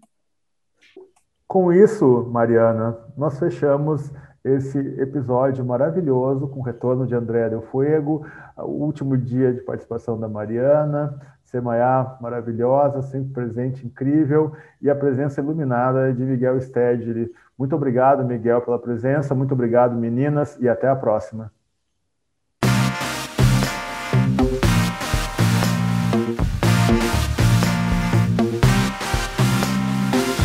Com 1.48 1.72
isso, 1.72 2.28
Mariana, 2.32 2.98
nós 3.16 3.38
fechamos 3.38 4.12
esse 4.44 4.80
episódio 5.00 5.64
maravilhoso 5.64 6.48
com 6.48 6.60
o 6.60 6.64
retorno 6.64 7.06
de 7.06 7.14
André 7.14 7.50
Del 7.50 7.62
Fuego, 7.62 8.26
o 8.58 8.84
último 8.84 9.16
dia 9.16 9.54
de 9.54 9.62
participação 9.62 10.20
da 10.20 10.28
Mariana, 10.28 11.22
Semaiá 11.44 12.18
maravilhosa, 12.20 13.04
sempre 13.04 13.34
presente, 13.34 13.86
incrível, 13.86 14.54
e 14.82 14.90
a 14.90 14.96
presença 14.96 15.40
iluminada 15.40 16.12
de 16.12 16.24
Miguel 16.24 16.60
Stedley. 16.60 17.32
Muito 17.56 17.76
obrigado, 17.76 18.26
Miguel, 18.26 18.62
pela 18.62 18.80
presença, 18.80 19.36
muito 19.36 19.54
obrigado, 19.54 19.96
meninas, 19.96 20.58
e 20.60 20.68
até 20.68 20.88
a 20.88 20.96
próxima. 20.96 21.52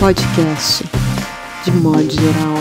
Podcast 0.06 0.84
de 1.64 1.72
modo 1.72 2.08
geral. 2.08 2.54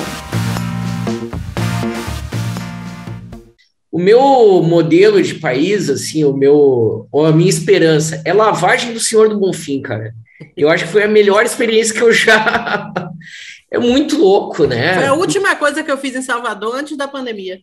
O 3.92 4.00
meu 4.00 4.64
modelo 4.64 5.22
de 5.22 5.36
país, 5.36 5.88
assim, 5.88 6.24
o 6.24 6.34
meu, 6.34 7.08
ou 7.12 7.24
a 7.24 7.32
minha 7.32 7.48
esperança 7.48 8.20
é 8.26 8.34
lavagem 8.34 8.94
do 8.94 9.00
Senhor 9.00 9.30
do 9.30 9.40
Bonfim, 9.40 9.80
cara. 9.80 10.16
Eu 10.58 10.70
acho 10.70 10.86
que 10.86 10.92
foi 10.92 11.04
a 11.04 11.08
melhor 11.08 11.46
experiência 11.46 11.94
que 11.94 12.02
eu 12.02 12.12
já. 12.12 12.92
é 13.70 13.78
muito 13.78 14.18
louco, 14.18 14.66
né? 14.66 14.96
Foi 14.96 15.06
a 15.06 15.14
última 15.14 15.56
coisa 15.56 15.84
que 15.84 15.92
eu 15.92 16.00
fiz 16.00 16.16
em 16.16 16.24
Salvador 16.24 16.76
antes 16.76 16.98
da 16.98 17.08
pandemia. 17.08 17.60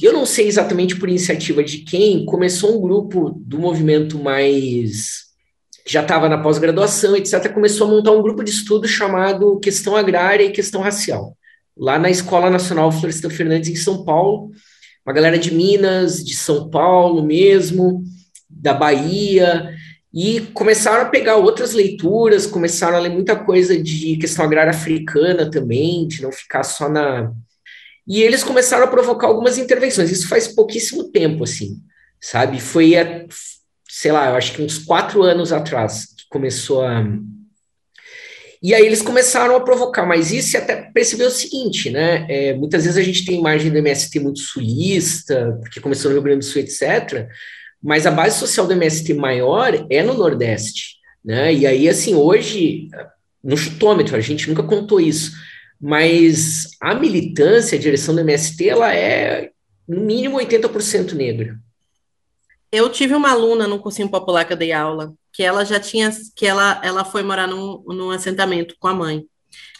Eu 0.00 0.14
não 0.14 0.24
sei 0.24 0.48
exatamente 0.48 0.96
por 0.96 1.10
iniciativa 1.10 1.62
de 1.62 1.80
quem, 1.80 2.24
começou 2.24 2.74
um 2.74 2.80
grupo 2.80 3.38
do 3.44 3.58
movimento 3.58 4.18
mais 4.18 5.29
já 5.86 6.02
estava 6.02 6.28
na 6.28 6.38
pós-graduação, 6.38 7.16
etc., 7.16 7.52
começou 7.52 7.86
a 7.86 7.90
montar 7.90 8.12
um 8.12 8.22
grupo 8.22 8.44
de 8.44 8.50
estudo 8.50 8.86
chamado 8.86 9.58
Questão 9.60 9.96
Agrária 9.96 10.44
e 10.44 10.52
Questão 10.52 10.80
Racial, 10.80 11.36
lá 11.76 11.98
na 11.98 12.10
Escola 12.10 12.50
Nacional 12.50 12.92
Florestan 12.92 13.30
Fernandes, 13.30 13.70
em 13.70 13.76
São 13.76 14.04
Paulo. 14.04 14.50
Uma 15.04 15.14
galera 15.14 15.38
de 15.38 15.52
Minas, 15.52 16.24
de 16.24 16.36
São 16.36 16.68
Paulo 16.68 17.22
mesmo, 17.24 18.04
da 18.48 18.74
Bahia, 18.74 19.74
e 20.12 20.40
começaram 20.52 21.02
a 21.02 21.08
pegar 21.08 21.36
outras 21.36 21.72
leituras, 21.72 22.46
começaram 22.46 22.96
a 22.96 23.00
ler 23.00 23.10
muita 23.10 23.36
coisa 23.36 23.80
de 23.80 24.16
questão 24.16 24.44
agrária 24.44 24.70
africana 24.70 25.50
também, 25.50 26.06
de 26.06 26.22
não 26.22 26.32
ficar 26.32 26.64
só 26.64 26.88
na. 26.88 27.32
E 28.06 28.20
eles 28.22 28.42
começaram 28.42 28.84
a 28.84 28.88
provocar 28.88 29.28
algumas 29.28 29.56
intervenções. 29.56 30.10
Isso 30.10 30.28
faz 30.28 30.48
pouquíssimo 30.48 31.10
tempo, 31.10 31.44
assim, 31.44 31.80
sabe? 32.20 32.60
Foi, 32.60 32.94
sei 33.90 34.12
lá, 34.12 34.28
eu 34.28 34.36
acho 34.36 34.52
que 34.52 34.62
uns 34.62 34.78
quatro 34.78 35.22
anos 35.22 35.52
atrás, 35.52 36.06
que 36.16 36.24
começou 36.30 36.82
a. 36.82 37.04
E 38.62 38.74
aí 38.74 38.86
eles 38.86 39.02
começaram 39.02 39.56
a 39.56 39.60
provocar, 39.60 40.06
mas 40.06 40.30
isso 40.30 40.56
até 40.56 40.76
percebeu 40.76 41.28
o 41.28 41.32
seguinte, 41.32 41.90
né? 41.90 42.26
É, 42.28 42.54
muitas 42.54 42.84
vezes 42.84 42.98
a 42.98 43.02
gente 43.02 43.24
tem 43.24 43.38
imagem 43.38 43.70
do 43.70 43.78
MST 43.78 44.20
muito 44.20 44.38
sulista, 44.38 45.58
porque 45.60 45.80
começou 45.80 46.10
no 46.10 46.16
Rio 46.16 46.22
Grande 46.22 46.40
do 46.40 46.44
Sul, 46.44 46.60
etc., 46.60 47.28
mas 47.82 48.06
a 48.06 48.10
base 48.10 48.38
social 48.38 48.66
do 48.66 48.74
MST 48.74 49.14
maior 49.14 49.86
é 49.88 50.02
no 50.02 50.14
Nordeste, 50.14 50.96
né? 51.24 51.52
E 51.52 51.66
aí, 51.66 51.88
assim, 51.88 52.14
hoje, 52.14 52.88
no 53.42 53.56
chutômetro, 53.56 54.14
a 54.14 54.20
gente 54.20 54.48
nunca 54.48 54.62
contou 54.62 55.00
isso, 55.00 55.32
mas 55.80 56.68
a 56.80 56.94
militância, 56.94 57.76
a 57.76 57.80
direção 57.80 58.14
do 58.14 58.20
MST, 58.20 58.68
ela 58.68 58.94
é 58.94 59.50
no 59.88 60.02
mínimo 60.02 60.38
80% 60.38 61.14
negra. 61.14 61.58
Eu 62.72 62.88
tive 62.90 63.14
uma 63.14 63.30
aluna 63.30 63.66
no 63.66 63.80
cursinho 63.80 64.08
popular 64.08 64.44
que 64.44 64.52
eu 64.52 64.56
dei 64.56 64.72
aula, 64.72 65.12
que 65.32 65.42
ela 65.42 65.64
já 65.64 65.80
tinha, 65.80 66.10
que 66.36 66.46
ela, 66.46 66.80
ela 66.84 67.04
foi 67.04 67.22
morar 67.22 67.48
num, 67.48 67.82
num 67.88 68.10
assentamento 68.10 68.76
com 68.78 68.88
a 68.88 68.94
mãe. 68.94 69.24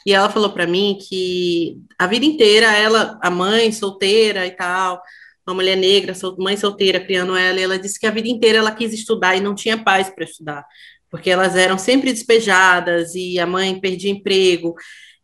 E 0.05 0.12
ela 0.12 0.31
falou 0.31 0.51
para 0.51 0.67
mim 0.67 0.99
que 1.01 1.79
a 1.99 2.07
vida 2.07 2.25
inteira 2.25 2.67
ela, 2.77 3.19
a 3.23 3.31
mãe 3.31 3.71
solteira 3.71 4.47
e 4.47 4.51
tal, 4.51 5.01
uma 5.47 5.55
mulher 5.55 5.77
negra, 5.77 6.15
mãe 6.39 6.57
solteira 6.57 7.01
criando 7.01 7.37
ela, 7.37 7.61
e 7.61 7.62
ela 7.62 7.79
disse 7.79 7.99
que 7.99 8.07
a 8.07 8.11
vida 8.11 8.29
inteira 8.29 8.59
ela 8.59 8.73
quis 8.73 8.93
estudar 8.93 9.37
e 9.37 9.41
não 9.41 9.55
tinha 9.55 9.83
paz 9.83 10.11
para 10.11 10.25
estudar, 10.25 10.65
porque 11.11 11.31
elas 11.31 11.57
eram 11.57 11.79
sempre 11.79 12.12
despejadas 12.12 13.15
e 13.15 13.39
a 13.39 13.47
mãe 13.47 13.79
perdia 13.81 14.11
emprego. 14.11 14.75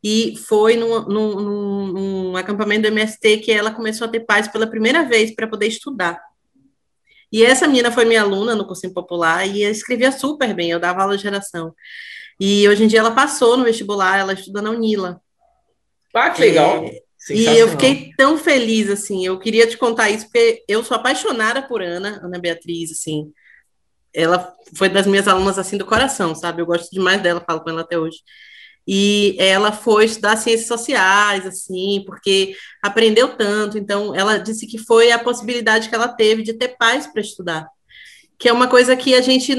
e 0.05 0.35
foi 0.49 0.77
num, 0.77 1.03
num, 1.09 1.41
num, 1.41 1.87
num 1.93 2.37
acampamento 2.37 2.83
do 2.83 2.89
MST 2.89 3.39
que 3.39 3.53
ela 3.53 3.73
começou 3.73 4.07
a 4.07 4.11
ter 4.11 4.21
paz 4.21 4.49
pela 4.49 4.67
primeira 4.67 5.05
vez 5.05 5.35
para 5.35 5.49
poder 5.49 5.67
estudar. 5.69 6.21
E 7.33 7.45
essa 7.45 7.67
menina 7.67 7.91
foi 7.91 8.05
minha 8.05 8.23
aluna 8.23 8.55
no 8.55 8.67
cursinho 8.67 8.95
popular 8.95 9.47
e 9.47 9.63
escrevia 9.63 10.13
super 10.13 10.55
bem, 10.55 10.71
eu 10.71 10.81
dava 10.81 11.03
aula 11.03 11.17
de 11.17 11.23
geração. 11.23 11.75
E 12.39 12.69
hoje 12.69 12.85
em 12.85 12.87
dia 12.87 13.01
ela 13.01 13.11
passou 13.11 13.57
no 13.57 13.65
vestibular, 13.65 14.19
ela 14.19 14.33
estuda 14.33 14.63
na 14.63 14.71
Unila. 14.71 15.21
Ah, 16.15 16.31
que 16.31 16.41
legal! 16.41 16.85
É, 16.85 17.03
e 17.31 17.45
eu 17.59 17.69
fiquei 17.69 18.13
tão 18.17 18.39
feliz, 18.39 18.89
assim, 18.89 19.27
eu 19.27 19.39
queria 19.39 19.67
te 19.67 19.77
contar 19.77 20.11
isso, 20.11 20.27
porque 20.27 20.65
eu 20.69 20.85
sou 20.85 20.97
apaixonada 20.97 21.63
por 21.63 21.83
Ana, 21.83 22.21
Ana 22.23 22.39
Beatriz, 22.39 22.93
assim, 22.93 23.33
ela 24.15 24.55
foi 24.75 24.89
das 24.89 25.07
minhas 25.07 25.27
alunas, 25.27 25.59
assim, 25.59 25.77
do 25.77 25.85
coração, 25.85 26.35
sabe, 26.35 26.63
eu 26.63 26.67
gosto 26.67 26.91
demais 26.91 27.21
dela, 27.21 27.43
falo 27.45 27.61
com 27.61 27.71
ela 27.71 27.81
até 27.81 27.99
hoje, 27.99 28.19
e 28.87 29.37
ela 29.39 29.73
foi 29.73 30.05
estudar 30.05 30.37
ciências 30.37 30.69
sociais, 30.69 31.45
assim, 31.47 32.03
porque 32.07 32.55
aprendeu 32.83 33.37
tanto, 33.37 33.77
então 33.77 34.15
ela 34.15 34.39
disse 34.39 34.67
que 34.67 34.79
foi 34.79 35.11
a 35.11 35.19
possibilidade 35.19 35.89
que 35.89 35.95
ela 35.95 36.09
teve 36.09 36.43
de 36.43 36.53
ter 36.53 36.77
paz 36.77 37.07
para 37.07 37.21
estudar, 37.21 37.67
que 38.39 38.49
é 38.49 38.53
uma 38.53 38.69
coisa 38.69 38.97
que 38.97 39.15
a 39.15 39.21
gente, 39.21 39.55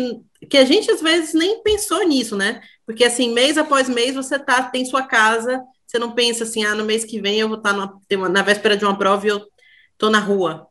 que 0.50 0.58
a 0.58 0.66
gente 0.66 0.90
às 0.90 1.02
vezes 1.02 1.34
nem 1.34 1.62
pensou 1.62 2.08
nisso, 2.08 2.38
né, 2.38 2.62
porque 2.86 3.04
assim, 3.04 3.34
mês 3.34 3.58
após 3.58 3.90
mês 3.90 4.16
você 4.16 4.40
tá, 4.40 4.64
tem 4.64 4.86
sua 4.86 5.04
casa, 5.04 5.62
você 5.86 5.98
não 5.98 6.12
pensa 6.12 6.44
assim, 6.44 6.64
ah, 6.66 6.76
no 6.76 6.86
mês 6.86 7.06
que 7.06 7.20
vem 7.20 7.40
eu 7.40 7.48
vou 7.48 7.58
estar 7.58 7.74
tá 7.74 8.28
na, 8.30 8.42
véspera 8.42 8.76
de 8.76 8.84
uma 8.84 8.98
prova 8.98 9.26
e 9.26 9.30
eu 9.30 9.42
estou 9.94 10.10
na 10.10 10.20
rua. 10.20 10.67